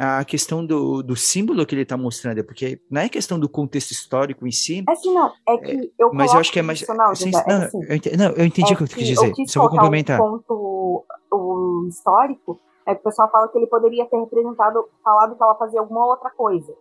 a 0.02 0.24
questão 0.24 0.64
do, 0.64 1.02
do 1.02 1.14
símbolo 1.14 1.66
que 1.66 1.74
ele 1.74 1.82
está 1.82 1.94
mostrando, 1.94 2.42
porque 2.42 2.80
não 2.90 3.02
é 3.02 3.08
questão 3.10 3.38
do 3.38 3.50
contexto 3.50 3.90
histórico 3.90 4.46
em 4.46 4.50
si. 4.50 4.82
É 4.88 4.92
assim, 4.92 5.12
não, 5.12 5.30
é 5.46 5.58
que 5.58 5.92
eu 5.98 6.10
Mas 6.14 6.32
eu 6.32 6.40
acho 6.40 6.50
que 6.50 6.58
é 6.58 6.62
mais. 6.62 6.82
Não, 6.88 7.10
assim, 7.10 7.30
não, 7.30 7.40
é 7.40 7.66
assim, 7.66 7.84
eu 7.86 7.96
entendi, 7.96 8.16
não, 8.16 8.30
eu 8.30 8.44
entendi 8.46 8.70
é 8.70 8.74
o 8.74 8.76
que 8.78 8.82
eu 8.84 8.88
quis 8.88 9.06
dizer. 9.06 9.34
Eu 9.38 9.46
Só 9.46 9.60
vou 9.60 9.68
complementar. 9.68 10.18
Um 10.18 10.38
ponto 10.38 11.04
o 11.30 11.86
histórico 11.86 12.58
é 12.86 12.94
que 12.94 13.02
o 13.02 13.04
pessoal 13.04 13.30
fala 13.30 13.48
que 13.48 13.58
ele 13.58 13.66
poderia 13.66 14.06
ter 14.06 14.18
representado, 14.18 14.88
falado 15.04 15.36
que 15.36 15.42
ela 15.42 15.54
fazia 15.56 15.80
alguma 15.80 16.06
outra 16.06 16.30
coisa. 16.30 16.74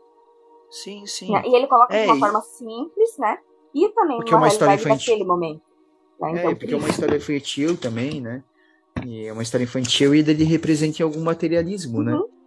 Sim, 0.71 1.05
sim. 1.05 1.33
Né? 1.33 1.43
E 1.45 1.53
ele 1.53 1.67
coloca 1.67 1.93
é, 1.93 2.03
de 2.03 2.07
uma 2.07 2.15
e... 2.15 2.19
forma 2.21 2.41
simples, 2.41 3.17
né? 3.17 3.37
E 3.75 3.89
também 3.89 4.15
porque 4.15 4.33
uma, 4.33 4.43
uma 4.43 4.47
história 4.47 4.75
infantil. 4.75 5.13
daquele 5.13 5.27
momento. 5.27 5.61
Né? 6.21 6.31
Então, 6.31 6.51
é, 6.51 6.55
porque 6.55 6.73
é 6.73 6.77
uma 6.77 6.89
história 6.89 7.17
infantil 7.17 7.77
também, 7.77 8.21
né? 8.21 8.43
E 9.05 9.25
é 9.25 9.33
uma 9.33 9.43
história 9.43 9.65
infantil 9.65 10.15
e 10.15 10.19
ele 10.19 10.45
representa 10.45 11.03
algum 11.03 11.21
materialismo, 11.21 12.01
né? 12.01 12.13
uhum. 12.13 12.19
né? 12.19 12.38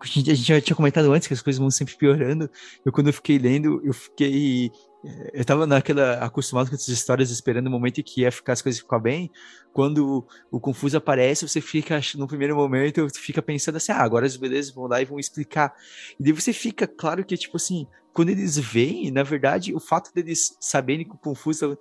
A 0.00 0.06
gente, 0.06 0.34
já 0.34 0.60
tinha 0.60 0.76
comentado 0.76 1.10
antes 1.12 1.26
que 1.26 1.34
as 1.34 1.42
coisas 1.42 1.58
vão 1.58 1.70
sempre 1.70 1.96
piorando. 1.96 2.50
Eu, 2.84 2.92
quando 2.92 3.08
eu 3.08 3.12
fiquei 3.12 3.38
lendo, 3.38 3.80
eu 3.84 3.92
fiquei. 3.92 4.70
Eh, 5.04 5.30
eu 5.34 5.44
tava 5.44 5.66
naquela. 5.66 6.14
acostumado 6.18 6.68
com 6.68 6.74
essas 6.74 6.88
histórias, 6.88 7.30
esperando 7.30 7.68
o 7.68 7.70
momento 7.70 8.00
em 8.00 8.04
que 8.04 8.22
ia 8.22 8.30
ficar 8.30 8.52
as 8.52 8.62
coisas 8.62 8.80
ficar 8.80 8.98
bem. 8.98 9.30
Quando 9.72 10.26
o, 10.50 10.60
Confuso 10.60 10.96
aparece, 10.96 11.48
você 11.48 11.60
fica, 11.60 12.00
no 12.16 12.26
primeiro 12.26 12.54
momento, 12.56 13.08
fica 13.14 13.40
pensando 13.40 13.76
assim: 13.76 13.92
ah, 13.92 14.02
agora 14.02 14.26
as 14.26 14.36
belezas 14.36 14.74
vão 14.74 14.86
lá 14.86 15.00
e 15.00 15.04
vão 15.04 15.18
explicar. 15.18 15.74
E 16.18 16.22
daí 16.22 16.32
você 16.32 16.52
fica, 16.52 16.86
claro 16.86 17.24
que, 17.24 17.36
tipo 17.36 17.56
assim, 17.56 17.86
quando 18.12 18.30
eles 18.30 18.56
veem, 18.56 19.10
na 19.10 19.22
verdade, 19.22 19.74
o 19.74 19.78
fato 19.80 20.10
deles 20.14 20.56
saberem 20.58 21.04
que 21.06 21.14
o 21.14 21.18
Confuso 21.18 21.78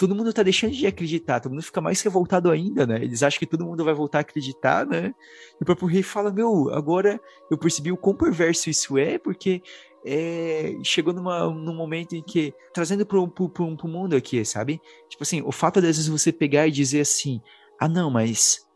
todo 0.00 0.14
mundo 0.14 0.32
tá 0.32 0.42
deixando 0.42 0.72
de 0.72 0.86
acreditar, 0.86 1.40
todo 1.40 1.52
mundo 1.52 1.62
fica 1.62 1.78
mais 1.78 2.00
revoltado 2.00 2.50
ainda, 2.50 2.86
né? 2.86 2.96
Eles 3.02 3.22
acham 3.22 3.38
que 3.38 3.44
todo 3.44 3.66
mundo 3.66 3.84
vai 3.84 3.92
voltar 3.92 4.18
a 4.18 4.20
acreditar, 4.22 4.86
né? 4.86 5.14
E 5.60 5.62
o 5.62 5.66
próprio 5.66 5.86
rei 5.86 6.02
fala: 6.02 6.32
Meu, 6.32 6.70
agora 6.72 7.20
eu 7.50 7.58
percebi 7.58 7.92
o 7.92 7.98
quão 7.98 8.16
perverso 8.16 8.70
isso 8.70 8.96
é, 8.96 9.18
porque 9.18 9.62
é, 10.06 10.74
chegou 10.82 11.12
numa, 11.12 11.50
num 11.50 11.74
momento 11.74 12.16
em 12.16 12.22
que, 12.22 12.54
trazendo 12.72 13.04
pro, 13.04 13.28
pro 13.28 13.76
mundo 13.84 14.16
aqui, 14.16 14.42
sabe? 14.42 14.80
Tipo 15.06 15.22
assim, 15.22 15.42
o 15.42 15.52
fato 15.52 15.82
de 15.82 15.88
às 15.88 15.98
vezes 15.98 16.08
você 16.08 16.32
pegar 16.32 16.66
e 16.66 16.70
dizer 16.70 17.02
assim: 17.02 17.38
Ah, 17.78 17.86
não, 17.86 18.10
mas 18.10 18.66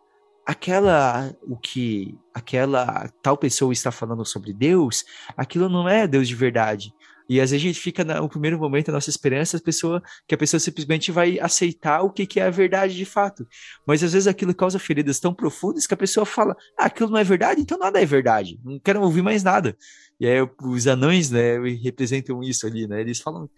aquela 0.44 1.34
o 1.48 1.56
que 1.56 2.18
aquela 2.34 3.08
tal 3.22 3.38
pessoa 3.38 3.72
está 3.72 3.90
falando 3.90 4.26
sobre 4.26 4.52
Deus, 4.52 5.06
aquilo 5.34 5.70
não 5.70 5.88
é 5.88 6.06
Deus 6.06 6.28
de 6.28 6.34
verdade. 6.34 6.92
E 7.28 7.40
às 7.40 7.50
vezes 7.50 7.64
a 7.64 7.68
gente 7.68 7.80
fica 7.80 8.04
no 8.04 8.28
primeiro 8.28 8.58
momento, 8.58 8.90
a 8.90 8.92
nossa 8.92 9.08
esperança, 9.08 9.56
a 9.56 9.60
pessoa, 9.60 10.02
que 10.26 10.34
a 10.34 10.38
pessoa 10.38 10.60
simplesmente 10.60 11.10
vai 11.10 11.38
aceitar 11.40 12.02
o 12.02 12.10
que, 12.10 12.26
que 12.26 12.38
é 12.38 12.44
a 12.44 12.50
verdade 12.50 12.94
de 12.94 13.04
fato. 13.04 13.46
Mas 13.86 14.02
às 14.02 14.12
vezes 14.12 14.26
aquilo 14.26 14.54
causa 14.54 14.78
feridas 14.78 15.18
tão 15.18 15.32
profundas 15.32 15.86
que 15.86 15.94
a 15.94 15.96
pessoa 15.96 16.26
fala: 16.26 16.56
ah, 16.78 16.86
aquilo 16.86 17.10
não 17.10 17.18
é 17.18 17.24
verdade, 17.24 17.60
então 17.60 17.78
nada 17.78 18.00
é 18.00 18.04
verdade. 18.04 18.58
Não 18.64 18.78
quero 18.78 19.00
ouvir 19.00 19.22
mais 19.22 19.42
nada. 19.42 19.76
E 20.20 20.26
aí 20.26 20.38
os 20.62 20.86
anões, 20.86 21.30
né, 21.30 21.58
representam 21.82 22.42
isso 22.42 22.66
ali, 22.66 22.86
né? 22.86 23.00
Eles 23.00 23.20
falam. 23.20 23.48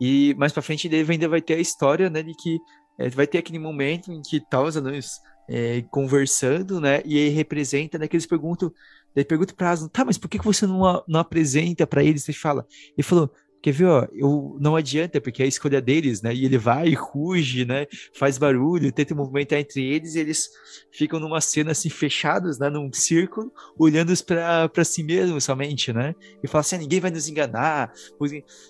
E 0.00 0.34
mais 0.34 0.52
para 0.52 0.62
frente 0.62 0.88
ele 0.88 1.10
ainda 1.10 1.28
vai 1.28 1.40
ter 1.40 1.54
a 1.54 1.60
história, 1.60 2.10
né, 2.10 2.22
de 2.22 2.34
que 2.34 2.58
é, 2.98 3.08
vai 3.08 3.26
ter 3.26 3.38
aquele 3.38 3.58
momento 3.58 4.12
em 4.12 4.20
que 4.20 4.40
tá 4.40 4.62
os 4.62 4.76
anões 4.76 5.20
é, 5.48 5.82
conversando, 5.90 6.80
né? 6.80 7.02
E 7.04 7.16
aí 7.18 7.28
representa, 7.28 7.98
né? 7.98 8.08
Que 8.08 8.16
eles 8.16 8.26
perguntam 8.26 8.72
Daí 9.16 9.24
pergunta 9.24 9.54
pra 9.54 9.70
Aslan, 9.70 9.88
tá, 9.88 10.04
mas 10.04 10.18
por 10.18 10.28
que, 10.28 10.36
você 10.36 10.66
não, 10.66 11.02
não 11.08 11.20
apresenta 11.20 11.86
para 11.86 12.04
eles? 12.04 12.22
Você 12.22 12.34
fala. 12.34 12.66
Ele 12.94 13.02
falou, 13.02 13.32
quer 13.62 13.72
ver, 13.72 13.86
ó, 13.86 14.06
eu, 14.12 14.58
não 14.60 14.76
adianta, 14.76 15.18
porque 15.22 15.40
é 15.40 15.46
a 15.46 15.48
escolha 15.48 15.80
deles, 15.80 16.20
né? 16.20 16.34
E 16.34 16.44
ele 16.44 16.58
vai, 16.58 16.92
ruge, 16.94 17.64
né? 17.64 17.86
Faz 18.14 18.36
barulho, 18.36 18.92
tenta 18.92 19.14
movimentar 19.14 19.58
entre 19.58 19.82
eles 19.82 20.14
e 20.14 20.20
eles 20.20 20.50
ficam 20.92 21.18
numa 21.18 21.40
cena 21.40 21.70
assim, 21.70 21.88
fechados, 21.88 22.58
né? 22.58 22.68
Num 22.68 22.92
círculo, 22.92 23.50
olhando 23.78 24.12
para 24.22 24.84
si 24.84 25.02
mesmos 25.02 25.44
somente, 25.44 25.94
né? 25.94 26.14
E 26.44 26.46
fala 26.46 26.60
assim, 26.60 26.76
ah, 26.76 26.80
ninguém 26.80 27.00
vai 27.00 27.10
nos 27.10 27.26
enganar. 27.26 27.90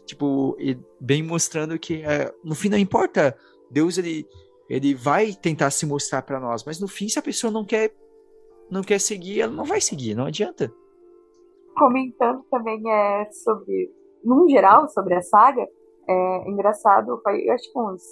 Tipo, 0.06 0.56
bem 1.00 1.24
mostrando 1.24 1.76
que 1.76 2.02
é, 2.04 2.32
no 2.44 2.54
fim 2.54 2.68
não 2.68 2.78
importa. 2.78 3.36
Deus, 3.68 3.98
ele, 3.98 4.24
ele 4.70 4.94
vai 4.94 5.34
tentar 5.34 5.72
se 5.72 5.84
mostrar 5.84 6.22
para 6.22 6.38
nós, 6.38 6.62
mas 6.64 6.78
no 6.78 6.86
fim, 6.86 7.08
se 7.08 7.18
a 7.18 7.22
pessoa 7.22 7.52
não 7.52 7.64
quer 7.64 7.92
não 8.70 8.82
quer 8.82 9.00
seguir, 9.00 9.40
ela 9.40 9.52
não 9.52 9.64
vai 9.64 9.80
seguir, 9.80 10.14
não 10.14 10.26
adianta. 10.26 10.72
Comentando 11.76 12.42
também 12.50 12.82
é 12.90 13.30
sobre, 13.30 13.92
num 14.24 14.48
geral, 14.48 14.88
sobre 14.88 15.14
a 15.14 15.22
saga, 15.22 15.66
é 16.08 16.50
engraçado, 16.50 17.20
foi, 17.22 17.48
acho 17.50 17.72
que 17.72 17.78
uns 17.78 18.02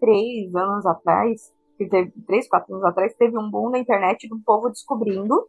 três 0.00 0.54
anos 0.54 0.84
atrás, 0.86 1.52
que 1.76 1.86
teve, 1.86 2.12
três, 2.26 2.48
quatro 2.48 2.74
anos 2.74 2.86
atrás, 2.86 3.14
teve 3.14 3.38
um 3.38 3.50
boom 3.50 3.70
na 3.70 3.78
internet 3.78 4.28
do 4.28 4.38
povo 4.40 4.68
descobrindo 4.70 5.48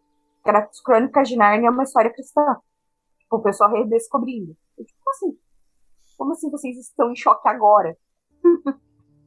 as 0.51 0.79
Crônicas 0.81 1.27
de 1.27 1.35
Narnia 1.35 1.69
é 1.69 1.71
uma 1.71 1.83
história 1.83 2.13
cristã. 2.13 2.57
Tipo, 3.17 3.37
o 3.37 3.41
pessoal 3.41 3.71
redescobrindo. 3.71 4.55
Eu, 4.77 4.85
tipo 4.85 5.09
assim, 5.09 5.37
como 6.17 6.33
assim 6.33 6.51
vocês 6.51 6.77
estão 6.77 7.11
em 7.11 7.15
choque 7.15 7.47
agora? 7.47 7.97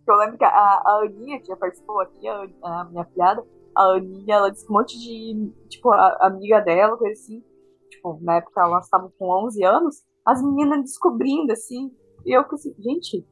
eu 0.06 0.16
lembro 0.16 0.38
que 0.38 0.44
a, 0.44 0.48
a 0.48 1.02
Aninha, 1.04 1.40
que 1.40 1.46
já 1.46 1.56
participou 1.56 2.00
aqui, 2.00 2.28
a, 2.28 2.48
a 2.62 2.84
minha 2.84 3.04
filhada, 3.06 3.44
a 3.78 3.96
Aninha, 3.96 4.34
ela 4.34 4.50
disse 4.50 4.66
que 4.66 4.72
um 4.72 4.76
monte 4.76 4.98
de, 4.98 5.52
tipo, 5.68 5.90
a, 5.92 6.26
amiga 6.26 6.60
dela, 6.60 6.96
coisa 6.96 7.12
assim, 7.12 7.42
tipo, 7.88 8.18
na 8.22 8.36
época 8.36 8.60
elas 8.60 8.84
estavam 8.84 9.12
com 9.16 9.46
11 9.46 9.64
anos, 9.64 9.96
as 10.26 10.42
meninas 10.42 10.80
descobrindo, 10.82 11.52
assim, 11.52 11.90
e 12.26 12.36
eu 12.36 12.42
assim, 12.52 12.74
gente... 12.78 13.24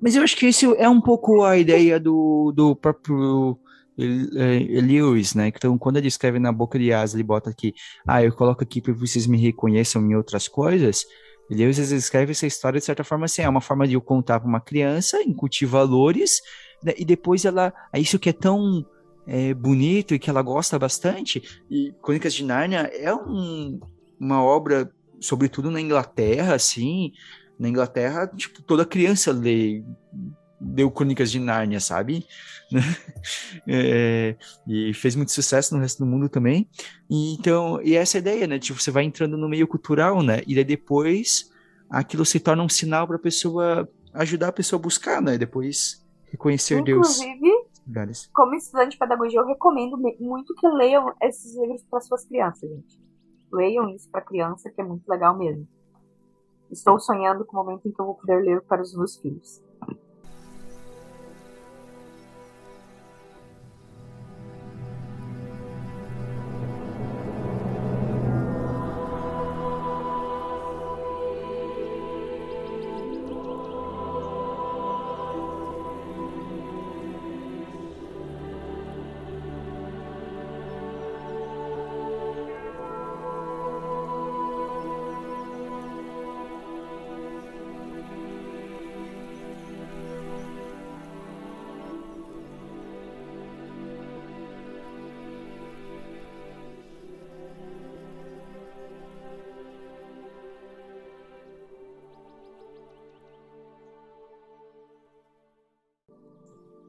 Mas 0.00 0.16
eu 0.16 0.22
acho 0.22 0.36
que 0.36 0.46
isso 0.46 0.74
é 0.74 0.88
um 0.88 1.00
pouco 1.00 1.42
a 1.42 1.56
ideia 1.58 2.00
do, 2.00 2.52
do 2.54 2.74
próprio 2.74 3.58
é, 3.98 4.80
Lewis, 4.80 5.34
né? 5.34 5.48
Então, 5.48 5.76
quando 5.76 5.96
ele 5.96 6.08
escreve 6.08 6.38
na 6.38 6.52
boca 6.52 6.78
de 6.78 6.92
asa, 6.92 7.16
ele 7.16 7.24
bota 7.24 7.50
aqui, 7.50 7.74
ah, 8.06 8.22
eu 8.22 8.32
coloco 8.32 8.62
aqui 8.62 8.80
para 8.80 8.92
vocês 8.92 9.26
me 9.26 9.38
reconheçam 9.38 10.02
em 10.02 10.14
outras 10.14 10.48
coisas. 10.48 11.04
Lewis 11.50 11.78
escreve 11.78 12.32
essa 12.32 12.46
história 12.46 12.78
de 12.78 12.84
certa 12.84 13.04
forma 13.04 13.24
assim, 13.24 13.42
é 13.42 13.48
uma 13.48 13.60
forma 13.60 13.86
de 13.86 13.94
eu 13.94 14.00
contar 14.00 14.40
para 14.40 14.48
uma 14.48 14.60
criança, 14.60 15.22
incutir 15.22 15.66
valores, 15.66 16.40
e 16.96 17.04
depois 17.04 17.44
ela, 17.44 17.72
é 17.92 18.00
isso 18.00 18.18
que 18.18 18.28
é 18.28 18.32
tão 18.32 18.84
é, 19.26 19.52
bonito 19.54 20.14
e 20.14 20.18
que 20.18 20.30
ela 20.30 20.42
gosta 20.42 20.78
bastante. 20.78 21.42
E 21.70 21.92
Crônicas 22.02 22.34
de 22.34 22.44
Nárnia 22.44 22.90
é 22.92 23.14
um, 23.14 23.80
uma 24.18 24.42
obra, 24.42 24.90
sobretudo 25.20 25.70
na 25.70 25.80
Inglaterra, 25.80 26.54
assim, 26.54 27.12
na 27.58 27.68
Inglaterra, 27.68 28.26
tipo, 28.28 28.62
toda 28.62 28.84
criança 28.84 29.32
lê 29.32 29.82
deu 30.60 30.90
Crônicas 30.90 31.30
de 31.30 31.38
Nárnia, 31.38 31.80
sabe? 31.80 32.26
é, 33.68 34.36
e 34.66 34.92
fez 34.94 35.14
muito 35.14 35.32
sucesso 35.32 35.74
no 35.74 35.80
resto 35.80 35.98
do 35.98 36.10
mundo 36.10 36.28
também. 36.28 36.68
E, 37.10 37.34
então, 37.34 37.80
e 37.82 37.94
essa 37.94 38.16
é 38.16 38.18
a 38.18 38.20
ideia, 38.20 38.46
né? 38.46 38.58
Tipo, 38.58 38.80
você 38.80 38.90
vai 38.90 39.04
entrando 39.04 39.36
no 39.36 39.48
meio 39.48 39.68
cultural, 39.68 40.22
né? 40.22 40.42
E 40.46 40.54
daí 40.54 40.64
depois 40.64 41.50
aquilo 41.90 42.24
se 42.24 42.40
torna 42.40 42.62
um 42.62 42.68
sinal 42.68 43.06
para 43.06 43.16
a 43.16 43.20
pessoa 43.20 43.88
ajudar 44.14 44.48
a 44.48 44.52
pessoa 44.52 44.80
a 44.80 44.82
buscar, 44.82 45.20
né? 45.20 45.36
Depois 45.38 46.04
reconhecer 46.36 46.78
Inclusive, 46.78 47.40
Deus. 47.40 47.72
como 48.32 48.54
estudante 48.54 48.92
de 48.92 48.98
pedagogia, 48.98 49.40
eu 49.40 49.46
recomendo 49.46 49.98
muito 50.20 50.54
que 50.54 50.68
leiam 50.68 51.14
esses 51.20 51.56
livros 51.56 51.82
para 51.84 52.00
suas 52.00 52.24
crianças, 52.24 52.68
gente. 52.68 53.00
Leiam 53.52 53.88
isso 53.90 54.08
para 54.10 54.22
criança, 54.22 54.70
que 54.70 54.80
é 54.80 54.84
muito 54.84 55.08
legal 55.08 55.36
mesmo. 55.36 55.66
Estou 56.70 56.98
sonhando 56.98 57.44
com 57.44 57.56
o 57.56 57.64
momento 57.64 57.86
em 57.86 57.92
que 57.92 58.00
eu 58.00 58.06
vou 58.06 58.14
poder 58.16 58.42
ler 58.42 58.60
para 58.62 58.82
os 58.82 58.94
meus 58.94 59.16
filhos. 59.18 59.62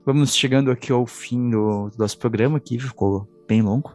Vamos 0.07 0.33
chegando 0.33 0.71
aqui 0.71 0.89
ao 0.89 1.05
fim 1.05 1.49
do, 1.49 1.89
do 1.89 1.97
nosso 1.97 2.17
programa, 2.17 2.61
que 2.61 2.79
ficou 2.79 3.27
bem 3.45 3.61
longo. 3.61 3.93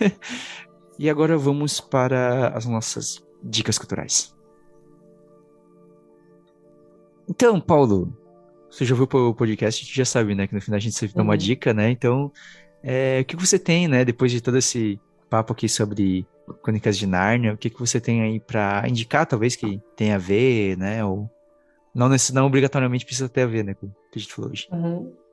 e 0.98 1.08
agora 1.08 1.38
vamos 1.38 1.80
para 1.80 2.48
as 2.48 2.66
nossas 2.66 3.24
dicas 3.40 3.78
culturais. 3.78 4.34
Então, 7.28 7.60
Paulo, 7.60 8.12
você 8.68 8.84
já 8.84 8.96
ouviu 8.96 9.08
o 9.08 9.32
podcast, 9.32 9.80
a 9.80 9.84
gente 9.84 9.96
já 9.96 10.04
sabe, 10.04 10.34
né? 10.34 10.48
Que 10.48 10.56
no 10.56 10.60
final 10.60 10.76
a 10.76 10.80
gente 10.80 10.96
sempre 10.96 11.14
dá 11.14 11.22
uma 11.22 11.34
uhum. 11.34 11.38
dica, 11.38 11.72
né? 11.72 11.88
Então, 11.88 12.32
é, 12.82 13.20
o 13.20 13.24
que 13.24 13.36
você 13.36 13.60
tem, 13.60 13.86
né? 13.86 14.04
Depois 14.04 14.32
de 14.32 14.40
todo 14.40 14.58
esse 14.58 15.00
papo 15.30 15.52
aqui 15.52 15.68
sobre 15.68 16.26
Crônicas 16.64 16.98
de 16.98 17.06
Nárnia, 17.06 17.54
o 17.54 17.56
que, 17.56 17.70
que 17.70 17.78
você 17.78 18.00
tem 18.00 18.22
aí 18.22 18.40
para 18.40 18.88
indicar, 18.88 19.24
talvez, 19.24 19.54
que 19.54 19.80
tenha 19.94 20.16
a 20.16 20.18
ver, 20.18 20.76
né? 20.76 21.04
Ou 21.04 21.30
não, 21.94 22.08
não 22.34 22.46
obrigatoriamente 22.46 23.04
precisa 23.04 23.28
ter 23.28 23.42
a 23.42 23.46
ver, 23.46 23.62
né? 23.62 23.74
Com 23.74 23.86
o 23.86 23.90
que 24.10 24.18
a 24.18 24.18
gente 24.18 24.34
falou 24.34 24.50
hoje. 24.50 24.66
Uhum. 24.72 25.27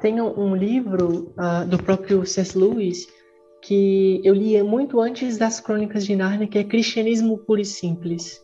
Tem 0.00 0.20
um 0.20 0.56
livro 0.56 1.32
uh, 1.36 1.66
do 1.68 1.82
próprio 1.82 2.24
C.S. 2.24 2.56
Lewis 2.56 3.06
que 3.62 4.20
eu 4.24 4.34
li 4.34 4.60
muito 4.62 5.00
antes 5.00 5.36
das 5.36 5.60
Crônicas 5.60 6.04
de 6.04 6.16
Nárnia, 6.16 6.48
que 6.48 6.58
é 6.58 6.64
Cristianismo 6.64 7.38
Puro 7.38 7.60
e 7.60 7.64
Simples. 7.64 8.42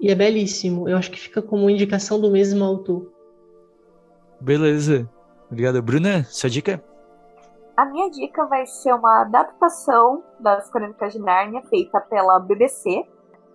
E 0.00 0.10
é 0.10 0.14
belíssimo. 0.14 0.88
Eu 0.88 0.96
acho 0.96 1.10
que 1.10 1.18
fica 1.18 1.42
como 1.42 1.68
indicação 1.68 2.20
do 2.20 2.30
mesmo 2.30 2.64
autor. 2.64 3.12
Beleza. 4.40 5.08
Obrigado. 5.50 5.82
Bruna, 5.82 6.24
sua 6.24 6.50
dica? 6.50 6.82
A 7.76 7.84
minha 7.84 8.10
dica 8.10 8.46
vai 8.46 8.66
ser 8.66 8.94
uma 8.94 9.20
adaptação 9.20 10.24
das 10.40 10.70
Crônicas 10.70 11.12
de 11.12 11.18
Nárnia 11.18 11.62
feita 11.68 12.00
pela 12.00 12.38
BBC 12.38 13.04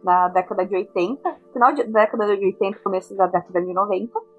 na 0.03 0.27
década 0.29 0.65
de 0.65 0.75
80, 0.75 1.37
final 1.53 1.75
da 1.75 1.83
década 1.83 2.37
de 2.37 2.45
80, 2.45 2.79
começo 2.79 3.15
da 3.15 3.27
década 3.27 3.61
de 3.61 3.73
90 3.73 4.30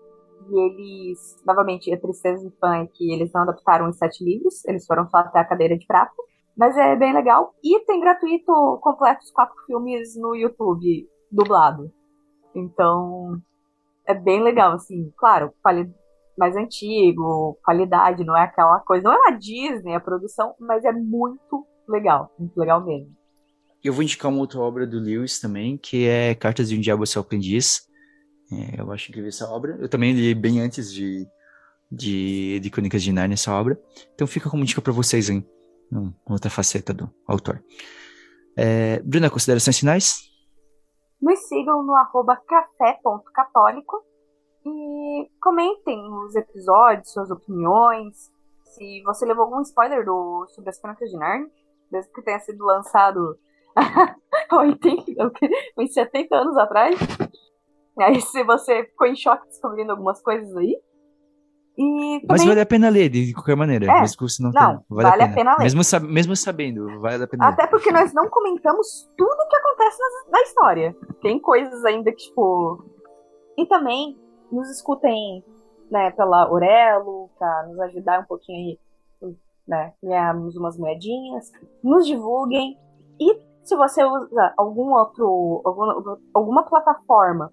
e 0.51 0.61
eles, 0.61 1.43
novamente, 1.47 1.93
a 1.93 2.01
tristeza 2.01 2.49
do 2.49 2.55
fã 2.57 2.77
é 2.77 2.87
que 2.87 3.13
eles 3.13 3.31
não 3.33 3.43
adaptaram 3.43 3.89
os 3.89 3.97
sete 3.97 4.25
livros, 4.25 4.65
eles 4.65 4.87
foram 4.87 5.09
só 5.09 5.19
até 5.19 5.39
a 5.39 5.45
cadeira 5.45 5.77
de 5.77 5.87
prata. 5.87 6.13
Mas 6.57 6.77
é 6.77 6.95
bem 6.97 7.15
legal. 7.15 7.55
E 7.65 7.81
tem 7.87 8.01
gratuito 8.01 8.53
completo 8.83 9.23
os 9.23 9.31
quatro 9.31 9.55
filmes 9.67 10.15
no 10.17 10.35
YouTube, 10.35 11.09
dublado. 11.31 11.91
Então, 12.55 13.41
é 14.07 14.15
bem 14.15 14.43
legal, 14.43 14.73
assim. 14.73 15.11
Claro, 15.17 15.53
mais 16.37 16.57
antigo, 16.57 17.59
qualidade, 17.65 18.25
não 18.25 18.37
é 18.37 18.43
aquela 18.43 18.81
coisa. 18.81 19.05
Não 19.05 19.13
é 19.13 19.29
a 19.29 19.37
Disney 19.37 19.95
a 19.95 20.01
produção, 20.01 20.55
mas 20.61 20.85
é 20.85 20.93
muito 20.93 21.67
legal. 21.89 22.31
Muito 22.39 22.57
legal 22.59 22.85
mesmo. 22.85 23.11
Eu 23.83 23.93
vou 23.93 24.03
indicar 24.03 24.31
uma 24.31 24.41
outra 24.41 24.61
obra 24.61 24.87
do 24.87 25.01
Lewis 25.01 25.41
também, 25.41 25.77
que 25.77 26.07
é 26.07 26.35
Cartas 26.35 26.69
de 26.69 26.77
um 26.77 26.81
Diabo 26.81 27.07
Seu 27.07 27.21
Aprendiz. 27.23 27.89
É, 28.53 28.81
eu 28.81 28.93
acho 28.93 29.11
incrível 29.11 29.29
essa 29.29 29.49
obra. 29.49 29.77
Eu 29.81 29.89
também 29.89 30.13
li 30.13 30.35
bem 30.35 30.61
antes 30.61 30.93
de, 30.93 31.27
de, 31.91 32.61
de 32.61 32.71
Crônicas 32.71 33.03
de 33.03 33.13
Narnia 33.13 33.35
essa 33.35 33.53
obra. 33.53 33.81
Então 34.15 34.27
fica 34.27 34.51
como 34.51 34.65
dica 34.65 34.83
para 34.83 34.93
vocês, 34.93 35.31
hein? 35.31 35.47
Uma 35.91 36.15
outra 36.29 36.51
faceta 36.51 36.93
do 36.93 37.11
autor. 37.27 37.63
É, 38.57 39.01
Bruna, 39.01 39.31
considerações 39.31 39.79
finais? 39.79 40.31
Nos 41.21 41.39
sigam 41.49 41.83
no 41.83 41.95
arroba 41.95 42.37
café.católico 42.37 44.03
e 44.67 45.31
comentem 45.41 45.99
os 46.25 46.35
episódios, 46.35 47.13
suas 47.13 47.31
opiniões. 47.31 48.31
Se 48.65 49.03
você 49.03 49.25
levou 49.25 49.45
algum 49.45 49.61
spoiler 49.63 50.05
do, 50.05 50.47
sobre 50.49 50.71
as 50.71 50.79
Crônicas 50.79 51.11
de 51.11 51.17
Narnia, 51.17 51.51
mesmo 51.91 52.13
que 52.13 52.23
tenha 52.23 52.41
sido 52.41 52.65
lançado 52.65 53.39
80, 54.53 55.33
uns 55.79 55.93
70 55.93 56.37
anos 56.37 56.57
atrás, 56.57 56.99
Aí 57.99 58.21
se 58.21 58.43
você 58.45 58.85
ficou 58.85 59.07
em 59.07 59.17
choque 59.17 59.47
descobrindo 59.47 59.93
algumas 59.93 60.21
coisas 60.23 60.55
aí. 60.57 60.81
E 61.77 62.21
também... 62.21 62.27
Mas 62.29 62.45
vale 62.45 62.61
a 62.61 62.67
pena 62.67 62.91
ler, 62.91 63.09
de 63.09 63.33
qualquer 63.33 63.57
maneira. 63.57 63.87
É, 63.87 64.01
mesmo 64.01 64.17
que 64.19 64.43
não, 64.43 64.51
não 64.51 64.53
tenha, 64.53 64.85
vale, 64.91 65.09
vale 65.09 65.23
a, 65.23 65.29
pena. 65.29 65.33
a, 65.33 65.35
pena. 65.35 65.51
ler. 65.53 65.63
Mesmo, 65.63 65.85
sab 65.85 66.07
mesmo 66.07 66.37
sabendo, 66.37 67.01
vale 67.01 67.25
a 67.25 67.27
pena 67.27 67.49
Até 67.49 67.63
ler. 67.63 67.71
porque 67.71 67.91
nós 67.91 68.13
não 68.13 68.29
comentamos 68.29 69.11
tudo 69.17 69.31
o 69.31 69.49
que 69.49 69.57
acontece 69.57 69.99
na, 69.99 70.33
na, 70.33 70.43
história. 70.43 70.97
Tem 71.23 71.39
coisas 71.39 71.85
ainda 71.85 72.11
que, 72.11 72.25
tipo. 72.25 72.85
E 73.57 73.67
também 73.67 74.19
nos 74.51 74.71
escutem 74.71 75.43
né, 75.91 76.11
pela 76.11 76.51
Orelo, 76.51 77.31
pra 77.39 77.67
nos 77.67 77.79
ajudar 77.81 78.21
um 78.21 78.25
pouquinho 78.25 78.79
aí, 79.23 79.37
né? 79.67 79.93
Ganharmos 80.03 80.57
umas 80.57 80.77
moedinhas. 80.77 81.51
Nos 81.83 82.07
divulguem. 82.07 82.79
E 83.19 83.39
se 83.63 83.75
você 83.77 84.05
usa 84.05 84.53
algum 84.59 84.93
outro. 84.93 85.63
alguma, 85.65 86.19
alguma 86.35 86.63
plataforma 86.65 87.51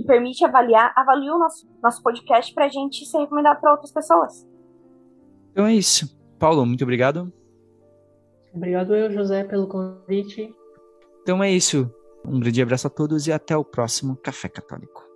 que 0.00 0.06
permite 0.06 0.44
avaliar, 0.44 0.92
avalie 0.96 1.30
o 1.30 1.38
nosso, 1.38 1.68
nosso 1.82 2.02
podcast 2.02 2.52
para 2.54 2.66
a 2.66 2.68
gente 2.68 3.04
ser 3.06 3.18
recomendado 3.18 3.60
para 3.60 3.72
outras 3.72 3.92
pessoas. 3.92 4.46
Então 5.52 5.66
é 5.66 5.74
isso. 5.74 6.18
Paulo, 6.38 6.64
muito 6.64 6.82
obrigado. 6.82 7.32
Obrigado 8.54 8.94
eu, 8.94 9.10
José, 9.10 9.44
pelo 9.44 9.68
convite. 9.68 10.54
Então 11.22 11.42
é 11.42 11.50
isso. 11.50 11.92
Um 12.24 12.40
grande 12.40 12.62
abraço 12.62 12.86
a 12.86 12.90
todos 12.90 13.26
e 13.26 13.32
até 13.32 13.56
o 13.56 13.64
próximo 13.64 14.16
Café 14.16 14.48
Católico. 14.48 15.09